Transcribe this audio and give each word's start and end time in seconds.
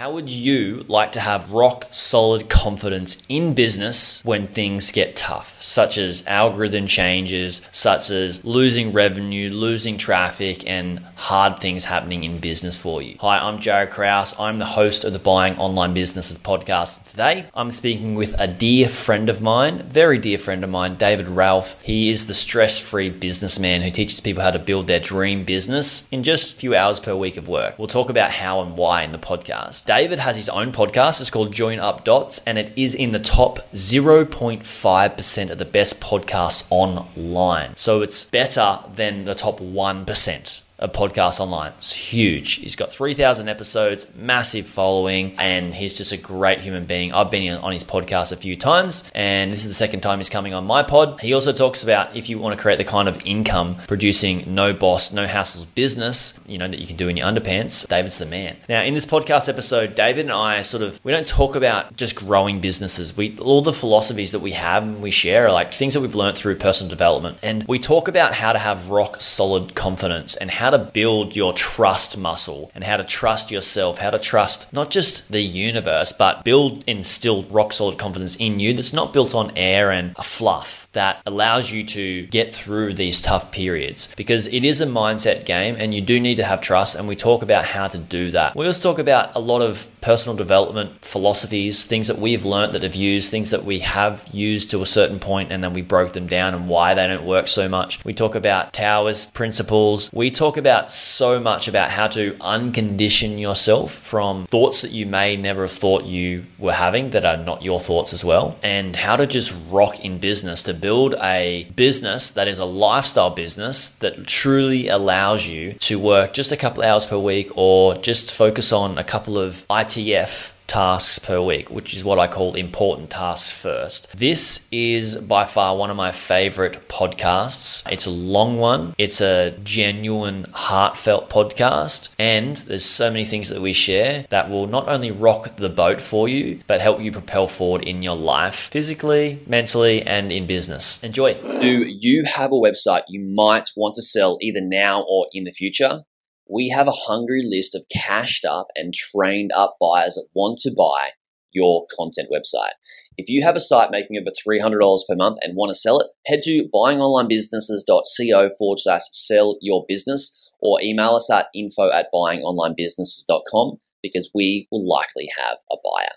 How 0.00 0.10
would 0.12 0.30
you 0.30 0.86
like 0.88 1.12
to 1.12 1.20
have 1.20 1.50
rock 1.50 1.86
solid 1.90 2.48
confidence 2.48 3.22
in 3.28 3.52
business 3.52 4.24
when 4.24 4.46
things 4.46 4.92
get 4.92 5.14
tough, 5.14 5.60
such 5.60 5.98
as 5.98 6.26
algorithm 6.26 6.86
changes, 6.86 7.60
such 7.70 8.08
as 8.08 8.42
losing 8.42 8.94
revenue, 8.94 9.50
losing 9.50 9.98
traffic, 9.98 10.66
and 10.66 11.00
hard 11.16 11.60
things 11.60 11.84
happening 11.84 12.24
in 12.24 12.38
business 12.38 12.78
for 12.78 13.02
you? 13.02 13.16
Hi, 13.20 13.40
I'm 13.40 13.58
Jaryd 13.58 13.90
Krause. 13.90 14.34
I'm 14.40 14.56
the 14.56 14.64
host 14.64 15.04
of 15.04 15.12
the 15.12 15.18
Buying 15.18 15.58
Online 15.58 15.92
Businesses 15.92 16.38
podcast. 16.38 17.10
Today, 17.10 17.50
I'm 17.52 17.70
speaking 17.70 18.14
with 18.14 18.34
a 18.40 18.46
dear 18.46 18.88
friend 18.88 19.28
of 19.28 19.42
mine, 19.42 19.82
very 19.82 20.16
dear 20.16 20.38
friend 20.38 20.64
of 20.64 20.70
mine, 20.70 20.94
David 20.94 21.28
Ralph. 21.28 21.76
He 21.82 22.08
is 22.08 22.26
the 22.26 22.32
stress 22.32 22.80
free 22.80 23.10
businessman 23.10 23.82
who 23.82 23.90
teaches 23.90 24.20
people 24.20 24.42
how 24.42 24.52
to 24.52 24.58
build 24.58 24.86
their 24.86 24.98
dream 24.98 25.44
business 25.44 26.08
in 26.10 26.22
just 26.22 26.54
a 26.54 26.56
few 26.56 26.74
hours 26.74 27.00
per 27.00 27.14
week 27.14 27.36
of 27.36 27.48
work. 27.48 27.78
We'll 27.78 27.86
talk 27.86 28.08
about 28.08 28.30
how 28.30 28.62
and 28.62 28.78
why 28.78 29.02
in 29.02 29.12
the 29.12 29.18
podcast. 29.18 29.89
David 29.90 30.20
has 30.20 30.36
his 30.36 30.48
own 30.48 30.70
podcast. 30.70 31.20
It's 31.20 31.30
called 31.30 31.52
Join 31.52 31.80
Up 31.80 32.04
Dots, 32.04 32.40
and 32.46 32.56
it 32.56 32.72
is 32.76 32.94
in 32.94 33.10
the 33.10 33.18
top 33.18 33.58
0.5% 33.72 35.50
of 35.50 35.58
the 35.58 35.64
best 35.64 36.00
podcasts 36.00 36.64
online. 36.70 37.74
So 37.74 38.00
it's 38.00 38.26
better 38.26 38.78
than 38.94 39.24
the 39.24 39.34
top 39.34 39.58
1% 39.58 40.62
a 40.80 40.88
podcast 40.88 41.40
online. 41.40 41.72
It's 41.76 41.92
huge. 41.92 42.54
He's 42.54 42.74
got 42.74 42.90
3,000 42.90 43.48
episodes, 43.48 44.06
massive 44.16 44.66
following, 44.66 45.34
and 45.38 45.74
he's 45.74 45.96
just 45.96 46.12
a 46.12 46.16
great 46.16 46.60
human 46.60 46.86
being. 46.86 47.12
I've 47.12 47.30
been 47.30 47.56
on 47.58 47.72
his 47.72 47.84
podcast 47.84 48.32
a 48.32 48.36
few 48.36 48.56
times, 48.56 49.10
and 49.14 49.52
this 49.52 49.60
is 49.60 49.68
the 49.68 49.74
second 49.74 50.00
time 50.00 50.18
he's 50.18 50.30
coming 50.30 50.54
on 50.54 50.64
my 50.64 50.82
pod. 50.82 51.20
He 51.20 51.34
also 51.34 51.52
talks 51.52 51.82
about 51.82 52.16
if 52.16 52.28
you 52.28 52.38
want 52.38 52.56
to 52.56 52.60
create 52.60 52.78
the 52.78 52.84
kind 52.84 53.08
of 53.08 53.20
income 53.26 53.76
producing 53.86 54.54
no 54.54 54.72
boss, 54.72 55.12
no 55.12 55.26
hassles 55.26 55.66
business, 55.74 56.40
you 56.46 56.56
know, 56.56 56.66
that 56.66 56.80
you 56.80 56.86
can 56.86 56.96
do 56.96 57.08
in 57.08 57.16
your 57.16 57.26
underpants, 57.26 57.86
David's 57.86 58.18
the 58.18 58.26
man. 58.26 58.56
Now, 58.68 58.82
in 58.82 58.94
this 58.94 59.06
podcast 59.06 59.48
episode, 59.48 59.94
David 59.94 60.26
and 60.26 60.32
I 60.32 60.62
sort 60.62 60.82
of, 60.82 60.98
we 61.04 61.12
don't 61.12 61.26
talk 61.26 61.56
about 61.56 61.96
just 61.96 62.16
growing 62.16 62.60
businesses. 62.60 63.16
We, 63.16 63.36
all 63.38 63.60
the 63.60 63.72
philosophies 63.74 64.32
that 64.32 64.40
we 64.40 64.52
have 64.52 64.82
and 64.82 65.02
we 65.02 65.10
share 65.10 65.46
are 65.46 65.52
like 65.52 65.72
things 65.72 65.92
that 65.94 66.00
we've 66.00 66.14
learned 66.14 66.38
through 66.38 66.56
personal 66.56 66.88
development. 66.88 67.38
And 67.42 67.66
we 67.68 67.78
talk 67.78 68.08
about 68.08 68.32
how 68.32 68.54
to 68.54 68.58
have 68.58 68.88
rock 68.88 69.20
solid 69.20 69.74
confidence 69.74 70.36
and 70.36 70.50
how 70.50 70.69
how 70.70 70.76
to 70.76 70.84
build 70.84 71.34
your 71.34 71.52
trust 71.52 72.16
muscle 72.16 72.70
and 72.76 72.84
how 72.84 72.96
to 72.96 73.02
trust 73.02 73.50
yourself, 73.50 73.98
how 73.98 74.10
to 74.10 74.18
trust 74.20 74.72
not 74.72 74.88
just 74.88 75.32
the 75.32 75.40
universe, 75.40 76.12
but 76.12 76.44
build 76.44 76.84
instill 76.86 77.42
rock 77.44 77.72
solid 77.72 77.98
confidence 77.98 78.36
in 78.36 78.60
you 78.60 78.72
that's 78.72 78.92
not 78.92 79.12
built 79.12 79.34
on 79.34 79.50
air 79.56 79.90
and 79.90 80.14
a 80.16 80.22
fluff 80.22 80.86
that 80.92 81.22
allows 81.26 81.70
you 81.70 81.84
to 81.84 82.26
get 82.26 82.52
through 82.52 82.94
these 82.94 83.20
tough 83.20 83.50
periods 83.50 84.12
because 84.16 84.46
it 84.48 84.64
is 84.64 84.80
a 84.80 84.86
mindset 84.86 85.44
game 85.44 85.76
and 85.78 85.94
you 85.94 86.00
do 86.00 86.18
need 86.18 86.36
to 86.36 86.44
have 86.44 86.60
trust. 86.60 86.96
And 86.96 87.06
we 87.06 87.16
talk 87.16 87.42
about 87.42 87.64
how 87.64 87.88
to 87.88 87.98
do 87.98 88.30
that. 88.32 88.56
We 88.56 88.66
also 88.66 88.90
talk 88.90 88.98
about 88.98 89.34
a 89.36 89.38
lot 89.38 89.62
of 89.62 89.88
personal 90.00 90.36
development 90.36 91.04
philosophies, 91.04 91.84
things 91.84 92.08
that 92.08 92.18
we've 92.18 92.44
learned 92.44 92.72
that 92.72 92.82
have 92.82 92.94
used, 92.94 93.30
things 93.30 93.50
that 93.50 93.64
we 93.64 93.80
have 93.80 94.28
used 94.32 94.70
to 94.70 94.82
a 94.82 94.86
certain 94.86 95.18
point 95.18 95.52
and 95.52 95.62
then 95.62 95.72
we 95.72 95.82
broke 95.82 96.12
them 96.12 96.26
down 96.26 96.54
and 96.54 96.68
why 96.68 96.94
they 96.94 97.06
don't 97.06 97.24
work 97.24 97.46
so 97.46 97.68
much. 97.68 98.04
We 98.04 98.14
talk 98.14 98.34
about 98.34 98.72
Taoist 98.72 99.34
principles. 99.34 100.10
We 100.12 100.30
talk 100.30 100.56
about 100.56 100.90
so 100.90 101.38
much 101.40 101.68
about 101.68 101.90
how 101.90 102.08
to 102.08 102.32
uncondition 102.40 103.38
yourself 103.38 103.92
from 103.92 104.46
thoughts 104.46 104.82
that 104.82 104.90
you 104.90 105.06
may 105.06 105.36
never 105.36 105.62
have 105.62 105.72
thought 105.72 106.04
you 106.04 106.46
were 106.58 106.72
having 106.72 107.10
that 107.10 107.24
are 107.24 107.36
not 107.36 107.62
your 107.62 107.80
thoughts 107.80 108.12
as 108.12 108.24
well, 108.24 108.56
and 108.62 108.96
how 108.96 109.16
to 109.16 109.26
just 109.26 109.54
rock 109.70 110.00
in 110.00 110.18
business 110.18 110.62
to 110.64 110.72
build 110.80 111.14
a 111.22 111.68
business 111.76 112.30
that 112.32 112.48
is 112.48 112.58
a 112.58 112.64
lifestyle 112.64 113.30
business 113.30 113.90
that 113.90 114.26
truly 114.26 114.88
allows 114.88 115.46
you 115.46 115.74
to 115.74 115.98
work 115.98 116.32
just 116.32 116.52
a 116.52 116.56
couple 116.56 116.82
hours 116.82 117.06
per 117.06 117.18
week 117.18 117.50
or 117.56 117.94
just 117.96 118.32
focus 118.32 118.72
on 118.72 118.98
a 118.98 119.04
couple 119.04 119.38
of 119.38 119.66
ITF 119.68 120.52
tasks 120.70 121.18
per 121.18 121.42
week, 121.42 121.68
which 121.68 121.92
is 121.92 122.04
what 122.04 122.20
I 122.20 122.28
call 122.28 122.54
important 122.54 123.10
tasks 123.10 123.50
first. 123.50 124.16
This 124.16 124.68
is 124.70 125.16
by 125.16 125.44
far 125.44 125.76
one 125.76 125.90
of 125.90 125.96
my 125.96 126.12
favorite 126.12 126.88
podcasts. 126.88 127.82
It's 127.90 128.06
a 128.06 128.10
long 128.10 128.56
one, 128.56 128.94
it's 128.96 129.20
a 129.20 129.50
genuine, 129.64 130.46
heartfelt 130.52 131.28
podcast, 131.28 132.10
and 132.20 132.56
there's 132.58 132.84
so 132.84 133.10
many 133.10 133.24
things 133.24 133.48
that 133.48 133.60
we 133.60 133.72
share 133.72 134.26
that 134.30 134.48
will 134.48 134.68
not 134.68 134.88
only 134.88 135.10
rock 135.10 135.56
the 135.56 135.68
boat 135.68 136.00
for 136.00 136.28
you, 136.28 136.60
but 136.68 136.80
help 136.80 137.00
you 137.00 137.10
propel 137.10 137.48
forward 137.48 137.82
in 137.82 138.02
your 138.02 138.16
life, 138.16 138.68
physically, 138.70 139.42
mentally, 139.48 140.02
and 140.02 140.30
in 140.30 140.46
business. 140.46 141.02
Enjoy. 141.02 141.34
Do 141.60 141.84
you 141.98 142.22
have 142.26 142.52
a 142.52 142.54
website 142.54 143.02
you 143.08 143.20
might 143.20 143.70
want 143.76 143.96
to 143.96 144.02
sell 144.02 144.38
either 144.40 144.60
now 144.60 145.04
or 145.08 145.26
in 145.32 145.42
the 145.42 145.52
future? 145.52 146.04
We 146.50 146.68
have 146.68 146.88
a 146.88 146.92
hungry 146.92 147.42
list 147.44 147.74
of 147.74 147.86
cashed 147.92 148.44
up 148.44 148.66
and 148.74 148.92
trained 148.92 149.50
up 149.56 149.76
buyers 149.80 150.14
that 150.14 150.28
want 150.34 150.58
to 150.58 150.72
buy 150.76 151.10
your 151.52 151.86
content 151.96 152.28
website. 152.32 152.72
If 153.16 153.28
you 153.28 153.42
have 153.42 153.56
a 153.56 153.60
site 153.60 153.90
making 153.90 154.16
over 154.18 154.30
$300 154.30 154.98
per 155.08 155.16
month 155.16 155.38
and 155.42 155.56
want 155.56 155.70
to 155.70 155.74
sell 155.74 156.00
it, 156.00 156.08
head 156.26 156.42
to 156.42 156.68
buyingonlinebusinesses.co 156.72 158.50
forward 158.58 158.78
slash 158.78 159.02
sell 159.12 159.58
your 159.60 159.84
business 159.88 160.50
or 160.60 160.80
email 160.82 161.14
us 161.14 161.30
at 161.30 161.46
info 161.54 161.90
at 161.90 162.06
buyingonlinebusinesses.com 162.14 163.78
because 164.02 164.30
we 164.34 164.68
will 164.70 164.86
likely 164.86 165.28
have 165.38 165.58
a 165.70 165.76
buyer. 165.84 166.12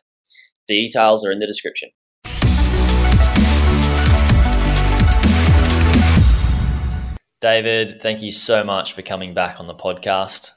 Details 0.67 1.25
are 1.25 1.31
in 1.31 1.39
the 1.39 1.47
description. 1.47 1.89
David, 7.43 8.01
thank 8.01 8.23
you 8.23 8.31
so 8.31 8.63
much 8.63 8.93
for 8.93 9.01
coming 9.01 9.33
back 9.33 9.59
on 9.59 9.67
the 9.67 9.75
podcast. 9.75 10.51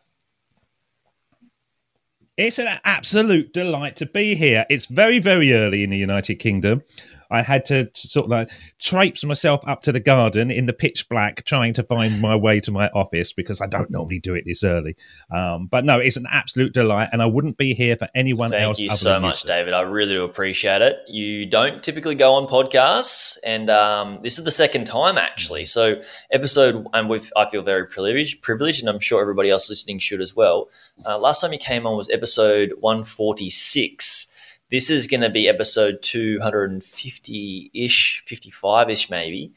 It's 2.36 2.60
an 2.60 2.68
absolute 2.84 3.52
delight 3.52 3.96
to 3.96 4.06
be 4.06 4.36
here. 4.36 4.64
It's 4.70 4.86
very, 4.86 5.18
very 5.18 5.52
early 5.52 5.82
in 5.82 5.90
the 5.90 5.96
United 5.96 6.36
Kingdom. 6.36 6.84
I 7.30 7.42
had 7.42 7.64
to, 7.66 7.86
to, 7.86 8.08
sort 8.08 8.24
of 8.26 8.30
like 8.30 8.50
traipse 8.78 9.24
myself 9.24 9.60
up 9.66 9.82
to 9.82 9.92
the 9.92 10.00
garden 10.00 10.50
in 10.50 10.66
the 10.66 10.72
pitch 10.72 11.08
black, 11.08 11.44
trying 11.44 11.74
to 11.74 11.82
find 11.82 12.20
my 12.20 12.36
way 12.36 12.60
to 12.60 12.70
my 12.70 12.88
office 12.88 13.32
because 13.32 13.60
I 13.60 13.66
don't 13.66 13.90
normally 13.90 14.20
do 14.20 14.34
it 14.34 14.44
this 14.44 14.64
early. 14.64 14.96
Um, 15.30 15.66
but 15.66 15.84
no, 15.84 15.98
it's 15.98 16.16
an 16.16 16.26
absolute 16.30 16.72
delight, 16.72 17.08
and 17.12 17.22
I 17.22 17.26
wouldn't 17.26 17.56
be 17.56 17.74
here 17.74 17.96
for 17.96 18.08
anyone 18.14 18.50
Thank 18.50 18.62
else. 18.62 18.78
Thank 18.78 18.90
you 18.90 18.96
so 18.96 19.20
much, 19.20 19.44
you. 19.44 19.48
David. 19.48 19.74
I 19.74 19.82
really 19.82 20.12
do 20.12 20.24
appreciate 20.24 20.82
it. 20.82 20.98
You 21.08 21.46
don't 21.46 21.82
typically 21.82 22.14
go 22.14 22.34
on 22.34 22.46
podcasts, 22.46 23.36
and 23.44 23.70
um, 23.70 24.20
this 24.22 24.38
is 24.38 24.44
the 24.44 24.50
second 24.50 24.86
time 24.86 25.18
actually. 25.18 25.64
So 25.64 26.00
episode, 26.30 26.86
and 26.92 27.08
with 27.08 27.32
I 27.36 27.46
feel 27.46 27.62
very 27.62 27.86
privileged, 27.86 28.42
privileged, 28.42 28.80
and 28.80 28.88
I'm 28.88 29.00
sure 29.00 29.20
everybody 29.20 29.50
else 29.50 29.68
listening 29.68 29.98
should 29.98 30.20
as 30.20 30.34
well. 30.34 30.68
Uh, 31.04 31.18
last 31.18 31.40
time 31.40 31.52
you 31.52 31.58
came 31.58 31.86
on 31.86 31.96
was 31.96 32.08
episode 32.10 32.72
146 32.80 34.32
this 34.70 34.90
is 34.90 35.06
going 35.06 35.20
to 35.20 35.30
be 35.30 35.48
episode 35.48 36.02
250 36.02 37.70
ish, 37.72 38.22
55 38.26 38.90
ish, 38.90 39.10
maybe. 39.10 39.52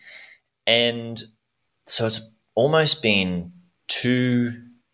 And 0.68 1.24
so 1.86 2.06
it's 2.06 2.34
almost 2.56 3.02
been 3.02 3.52
two 3.88 4.52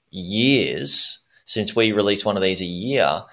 years 0.09 1.19
since 1.43 1.75
we 1.75 1.91
released 1.91 2.25
one 2.25 2.37
of 2.37 2.43
these 2.43 2.61
a 2.61 2.65
year. 2.65 3.23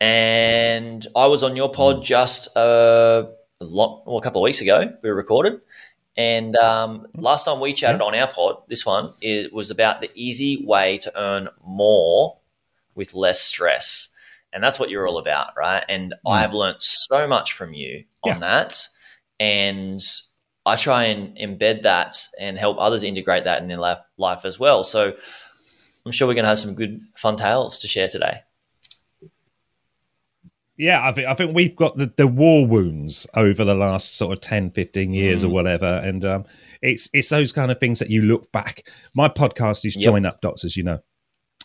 And 0.00 1.06
I 1.16 1.26
was 1.26 1.42
on 1.42 1.56
your 1.56 1.70
pod 1.72 2.04
just 2.04 2.54
a, 2.56 3.28
lot, 3.60 4.06
well, 4.06 4.18
a 4.18 4.22
couple 4.22 4.40
of 4.40 4.44
weeks 4.44 4.60
ago. 4.60 4.92
We 5.02 5.10
recorded. 5.10 5.60
And 6.16 6.56
um, 6.56 7.06
last 7.14 7.44
time 7.44 7.60
we 7.60 7.72
chatted 7.72 8.00
on 8.00 8.14
our 8.14 8.28
pod, 8.28 8.62
this 8.68 8.86
one, 8.86 9.12
it 9.20 9.52
was 9.52 9.70
about 9.70 10.00
the 10.00 10.10
easy 10.14 10.64
way 10.64 10.98
to 10.98 11.12
earn 11.20 11.48
more 11.64 12.38
with 12.94 13.14
less 13.14 13.40
stress 13.40 14.10
and 14.52 14.62
that's 14.62 14.78
what 14.78 14.90
you're 14.90 15.06
all 15.06 15.18
about, 15.18 15.50
right? 15.56 15.84
And 15.88 16.12
mm. 16.12 16.32
I 16.32 16.40
have 16.40 16.54
learned 16.54 16.80
so 16.80 17.26
much 17.26 17.52
from 17.52 17.72
you 17.72 18.04
on 18.22 18.34
yeah. 18.34 18.38
that, 18.38 18.86
and 19.40 20.00
I 20.66 20.76
try 20.76 21.04
and 21.04 21.36
embed 21.36 21.82
that 21.82 22.16
and 22.38 22.58
help 22.58 22.76
others 22.78 23.02
integrate 23.02 23.44
that 23.44 23.62
in 23.62 23.68
their 23.68 23.78
life, 23.78 24.00
life 24.16 24.44
as 24.44 24.58
well. 24.58 24.84
So 24.84 25.14
I'm 26.04 26.12
sure 26.12 26.28
we're 26.28 26.34
going 26.34 26.44
to 26.44 26.50
have 26.50 26.58
some 26.58 26.74
good 26.74 27.00
fun 27.16 27.36
tales 27.36 27.80
to 27.80 27.88
share 27.88 28.08
today. 28.08 28.40
Yeah, 30.78 31.06
I 31.06 31.10
think 31.10 31.26
I 31.26 31.34
think 31.34 31.56
we've 31.56 31.74
got 31.74 31.96
the, 31.96 32.06
the 32.16 32.28
war 32.28 32.64
wounds 32.64 33.26
over 33.34 33.64
the 33.64 33.74
last 33.74 34.16
sort 34.16 34.32
of 34.32 34.40
10, 34.40 34.70
15 34.70 35.12
years 35.12 35.42
mm. 35.42 35.46
or 35.46 35.48
whatever. 35.48 36.00
And 36.04 36.24
um, 36.24 36.44
it's 36.80 37.10
it's 37.12 37.30
those 37.30 37.52
kind 37.52 37.72
of 37.72 37.80
things 37.80 37.98
that 37.98 38.10
you 38.10 38.22
look 38.22 38.52
back. 38.52 38.88
My 39.12 39.28
podcast 39.28 39.84
is 39.84 39.96
yep. 39.96 40.04
Join 40.04 40.24
Up 40.24 40.40
Dots, 40.40 40.64
as 40.64 40.76
you 40.76 40.84
know. 40.84 41.00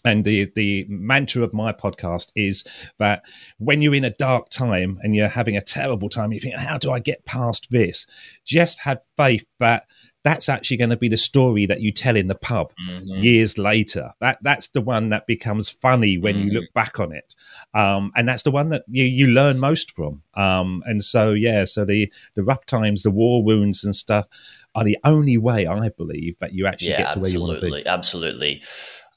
And 0.05 0.25
the, 0.25 0.51
the 0.55 0.85
mantra 0.89 1.43
of 1.43 1.53
my 1.53 1.71
podcast 1.71 2.31
is 2.35 2.63
that 2.99 3.23
when 3.57 3.81
you're 3.81 3.95
in 3.95 4.03
a 4.03 4.09
dark 4.11 4.49
time 4.49 4.99
and 5.01 5.15
you're 5.15 5.27
having 5.27 5.57
a 5.57 5.61
terrible 5.61 6.09
time, 6.09 6.33
you 6.33 6.39
think, 6.39 6.55
how 6.55 6.77
do 6.77 6.91
I 6.91 6.99
get 6.99 7.25
past 7.25 7.67
this? 7.71 8.05
Just 8.45 8.81
have 8.81 8.99
faith 9.17 9.45
that 9.59 9.85
that's 10.23 10.47
actually 10.47 10.77
going 10.77 10.89
to 10.89 10.97
be 10.97 11.09
the 11.09 11.17
story 11.17 11.65
that 11.65 11.81
you 11.81 11.91
tell 11.91 12.15
in 12.15 12.27
the 12.27 12.35
pub 12.35 12.71
mm-hmm. 12.87 13.21
years 13.21 13.57
later. 13.57 14.13
That 14.21 14.39
that's 14.41 14.69
the 14.69 14.81
one 14.81 15.09
that 15.09 15.27
becomes 15.27 15.69
funny 15.69 16.17
when 16.17 16.35
mm-hmm. 16.35 16.47
you 16.47 16.53
look 16.53 16.73
back 16.73 16.99
on 16.99 17.11
it, 17.11 17.35
um, 17.73 18.11
and 18.15 18.27
that's 18.27 18.43
the 18.43 18.51
one 18.51 18.69
that 18.69 18.83
you, 18.87 19.03
you 19.03 19.27
learn 19.27 19.59
most 19.59 19.91
from. 19.91 20.21
Um, 20.33 20.81
and 20.85 21.03
so 21.03 21.33
yeah, 21.33 21.65
so 21.65 21.85
the 21.85 22.11
the 22.35 22.43
rough 22.43 22.65
times, 22.65 23.03
the 23.03 23.11
war 23.11 23.43
wounds 23.43 23.83
and 23.83 23.95
stuff 23.95 24.27
are 24.75 24.83
the 24.83 24.97
only 25.03 25.37
way 25.37 25.67
I 25.67 25.89
believe 25.89 26.39
that 26.39 26.53
you 26.53 26.65
actually 26.65 26.91
yeah, 26.91 27.03
get 27.03 27.13
to 27.13 27.19
where 27.19 27.29
you 27.29 27.41
want 27.41 27.59
to 27.59 27.61
be. 27.61 27.85
Absolutely, 27.85 27.87
absolutely. 27.87 28.63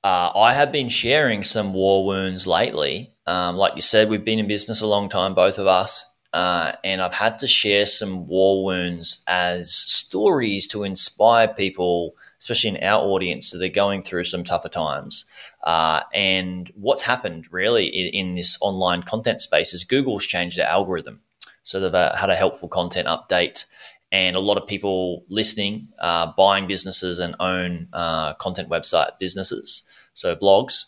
Uh, 0.07 0.31
I 0.37 0.53
have 0.53 0.71
been 0.71 0.89
sharing 0.89 1.43
some 1.43 1.73
war 1.73 2.07
wounds 2.07 2.47
lately 2.47 3.13
Um, 3.27 3.57
like 3.57 3.75
you 3.75 3.81
said, 3.81 4.09
we've 4.09 4.25
been 4.25 4.39
in 4.39 4.47
business 4.47 4.81
a 4.81 4.87
long 4.87 5.09
time, 5.09 5.35
both 5.35 5.59
of 5.59 5.67
us. 5.67 6.05
Uh, 6.33 6.75
and 6.85 7.03
I've 7.03 7.15
had 7.15 7.41
to 7.41 7.49
share 7.49 7.87
some 7.87 8.29
war 8.29 8.65
wounds 8.65 9.25
as 9.27 9.75
stories 9.75 10.69
to 10.69 10.85
inspire 10.85 11.49
people, 11.49 12.15
especially 12.39 12.71
in 12.71 12.85
our 12.85 13.03
audience 13.03 13.51
that 13.51 13.61
are 13.61 13.81
going 13.85 14.03
through 14.03 14.23
some 14.23 14.45
tougher 14.45 14.69
times. 14.69 15.25
Uh, 15.65 16.03
and 16.15 16.71
what's 16.77 17.03
happened 17.03 17.49
really 17.51 17.87
in, 17.87 18.07
in, 18.15 18.35
this 18.37 18.57
online 18.61 19.03
content 19.03 19.41
space 19.41 19.75
is 19.75 19.83
Google's 19.83 20.25
changed 20.25 20.57
their 20.57 20.69
algorithm. 20.69 21.19
So 21.65 21.81
they've 21.81 21.93
uh, 21.93 22.15
had 22.15 22.31
a 22.31 22.37
helpful 22.37 22.69
content 22.69 23.09
update, 23.09 23.67
and 24.13 24.37
a 24.37 24.41
lot 24.41 24.57
of 24.57 24.69
people 24.69 25.25
listening, 25.29 25.89
uh, 25.99 26.33
buying 26.37 26.69
businesses 26.69 27.19
and 27.19 27.35
own 27.41 27.89
uh, 27.93 28.35
content 28.35 28.69
website 28.69 29.19
businesses, 29.19 29.83
so 30.17 30.37
blogs. 30.37 30.85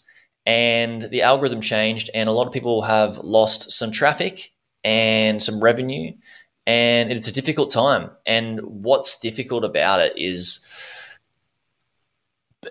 And 0.47 1.03
the 1.11 1.23
algorithm 1.23 1.61
changed, 1.61 2.11
and 2.15 2.29
a 2.29 2.33
lot 2.33 2.47
of 2.47 2.53
people 2.53 2.83
have 2.83 3.19
lost 3.19 3.71
some 3.71 3.91
traffic 3.91 4.53
and 4.83 5.43
some 5.43 5.61
revenue. 5.61 6.15
And 6.67 7.13
it's 7.13 7.29
a 7.29 7.33
difficult 7.33 7.71
time. 7.71 8.11
And 8.25 8.61
what's 8.63 9.19
difficult 9.19 9.65
about 9.65 10.01
it 10.01 10.15
is 10.17 10.67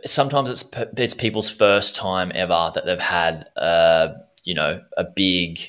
sometimes 0.06 0.50
it's 0.50 0.66
it's 0.98 1.14
people's 1.14 1.50
first 1.50 1.96
time 1.96 2.32
ever 2.36 2.72
that 2.74 2.86
they've 2.86 3.00
had 3.00 3.50
uh, 3.56 4.10
you 4.44 4.54
know 4.54 4.82
a 4.98 5.04
big 5.04 5.60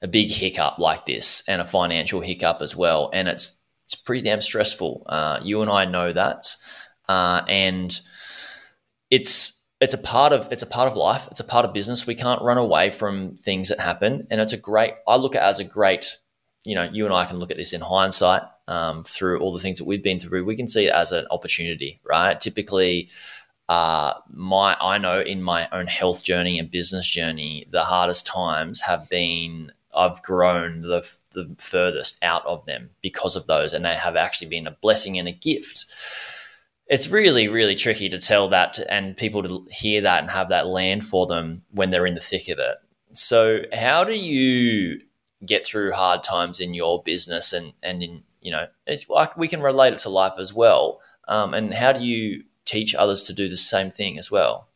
a 0.00 0.08
big 0.08 0.30
hiccup 0.30 0.78
like 0.78 1.04
this 1.04 1.42
and 1.48 1.60
a 1.60 1.66
financial 1.66 2.20
hiccup 2.20 2.58
as 2.60 2.76
well, 2.76 3.10
and 3.12 3.28
it's 3.28 3.56
it's 3.84 3.94
pretty 3.94 4.22
damn 4.22 4.40
stressful. 4.40 5.04
Uh, 5.06 5.40
you 5.42 5.62
and 5.62 5.70
I 5.70 5.84
know 5.86 6.12
that, 6.12 6.54
uh, 7.08 7.42
and 7.48 7.98
it's 9.10 9.57
it's 9.80 9.94
a 9.94 9.98
part 9.98 10.32
of 10.32 10.48
it's 10.50 10.62
a 10.62 10.66
part 10.66 10.90
of 10.90 10.96
life. 10.96 11.26
It's 11.30 11.40
a 11.40 11.44
part 11.44 11.64
of 11.64 11.72
business. 11.72 12.06
We 12.06 12.14
can't 12.14 12.42
run 12.42 12.58
away 12.58 12.90
from 12.90 13.36
things 13.36 13.68
that 13.68 13.78
happen, 13.78 14.26
and 14.30 14.40
it's 14.40 14.52
a 14.52 14.56
great. 14.56 14.94
I 15.06 15.16
look 15.16 15.34
at 15.34 15.42
it 15.42 15.46
as 15.46 15.60
a 15.60 15.64
great. 15.64 16.18
You 16.64 16.74
know, 16.74 16.88
you 16.92 17.04
and 17.04 17.14
I 17.14 17.24
can 17.24 17.36
look 17.36 17.50
at 17.50 17.56
this 17.56 17.72
in 17.72 17.80
hindsight 17.80 18.42
um, 18.66 19.04
through 19.04 19.40
all 19.40 19.52
the 19.52 19.60
things 19.60 19.78
that 19.78 19.86
we've 19.86 20.02
been 20.02 20.18
through. 20.18 20.44
We 20.44 20.56
can 20.56 20.68
see 20.68 20.86
it 20.86 20.94
as 20.94 21.12
an 21.12 21.26
opportunity, 21.30 22.00
right? 22.04 22.38
Typically, 22.38 23.08
uh, 23.68 24.14
my 24.28 24.76
I 24.80 24.98
know 24.98 25.20
in 25.20 25.42
my 25.42 25.68
own 25.70 25.86
health 25.86 26.24
journey 26.24 26.58
and 26.58 26.70
business 26.70 27.06
journey, 27.06 27.66
the 27.70 27.84
hardest 27.84 28.26
times 28.26 28.80
have 28.80 29.08
been 29.08 29.72
I've 29.94 30.22
grown 30.22 30.82
the 30.82 31.08
the 31.30 31.54
furthest 31.58 32.22
out 32.22 32.44
of 32.46 32.66
them 32.66 32.90
because 33.00 33.36
of 33.36 33.46
those, 33.46 33.72
and 33.72 33.84
they 33.84 33.94
have 33.94 34.16
actually 34.16 34.48
been 34.48 34.66
a 34.66 34.72
blessing 34.72 35.18
and 35.18 35.28
a 35.28 35.32
gift 35.32 35.86
it's 36.88 37.08
really 37.08 37.48
really 37.48 37.74
tricky 37.74 38.08
to 38.08 38.18
tell 38.18 38.48
that 38.48 38.78
and 38.88 39.16
people 39.16 39.42
to 39.42 39.66
hear 39.70 40.00
that 40.00 40.22
and 40.22 40.30
have 40.30 40.48
that 40.48 40.66
land 40.66 41.04
for 41.04 41.26
them 41.26 41.62
when 41.70 41.90
they're 41.90 42.06
in 42.06 42.14
the 42.14 42.20
thick 42.20 42.48
of 42.48 42.58
it. 42.58 42.76
So 43.12 43.62
how 43.72 44.04
do 44.04 44.16
you 44.18 45.00
get 45.46 45.64
through 45.66 45.92
hard 45.92 46.22
times 46.22 46.60
in 46.60 46.74
your 46.74 47.02
business 47.02 47.52
and 47.52 47.72
and 47.82 48.02
in 48.02 48.22
you 48.40 48.50
know 48.50 48.66
it's 48.86 49.08
like 49.08 49.36
we 49.36 49.48
can 49.48 49.60
relate 49.60 49.92
it 49.92 49.98
to 50.00 50.08
life 50.08 50.34
as 50.38 50.52
well 50.52 51.00
um, 51.28 51.54
and 51.54 51.72
how 51.72 51.92
do 51.92 52.04
you 52.04 52.44
teach 52.64 52.94
others 52.94 53.22
to 53.24 53.32
do 53.32 53.48
the 53.48 53.56
same 53.56 53.90
thing 53.90 54.18
as 54.18 54.30
well? 54.30 54.68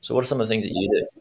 So 0.00 0.14
what 0.14 0.24
are 0.24 0.26
some 0.28 0.40
of 0.40 0.46
the 0.46 0.52
things 0.52 0.64
that 0.64 0.72
you 0.72 0.88
do 0.88 1.20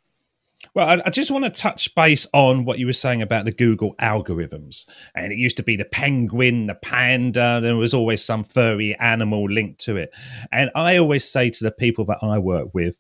well, 0.76 0.88
I, 0.90 1.02
I, 1.06 1.10
just 1.10 1.32
want 1.32 1.46
to 1.46 1.50
touch 1.50 1.96
base 1.96 2.28
on 2.34 2.66
what 2.66 2.80
you 2.80 2.86
were 2.86 2.94
saying 2.94 3.22
about 3.22 3.46
the 3.46 3.54
Google 3.54 3.96
algorithms. 3.96 4.88
And 5.16 5.32
it 5.32 5.38
used 5.38 5.56
to 5.58 5.64
be 5.64 5.78
the 5.78 5.86
penguin, 5.86 6.68
the 6.68 6.76
panda, 6.76 7.62
there 7.62 7.78
was 7.78 7.94
always 7.94 8.24
some 8.24 8.44
furry 8.44 8.94
animal 8.96 9.46
linked 9.46 9.80
to 9.86 9.96
it. 9.96 10.14
And 10.52 10.70
I 10.76 10.98
always 10.98 11.28
say 11.28 11.50
to 11.50 11.64
the 11.64 11.72
people 11.72 12.04
that 12.06 12.20
I 12.22 12.40
work 12.40 12.74
with, 12.74 12.98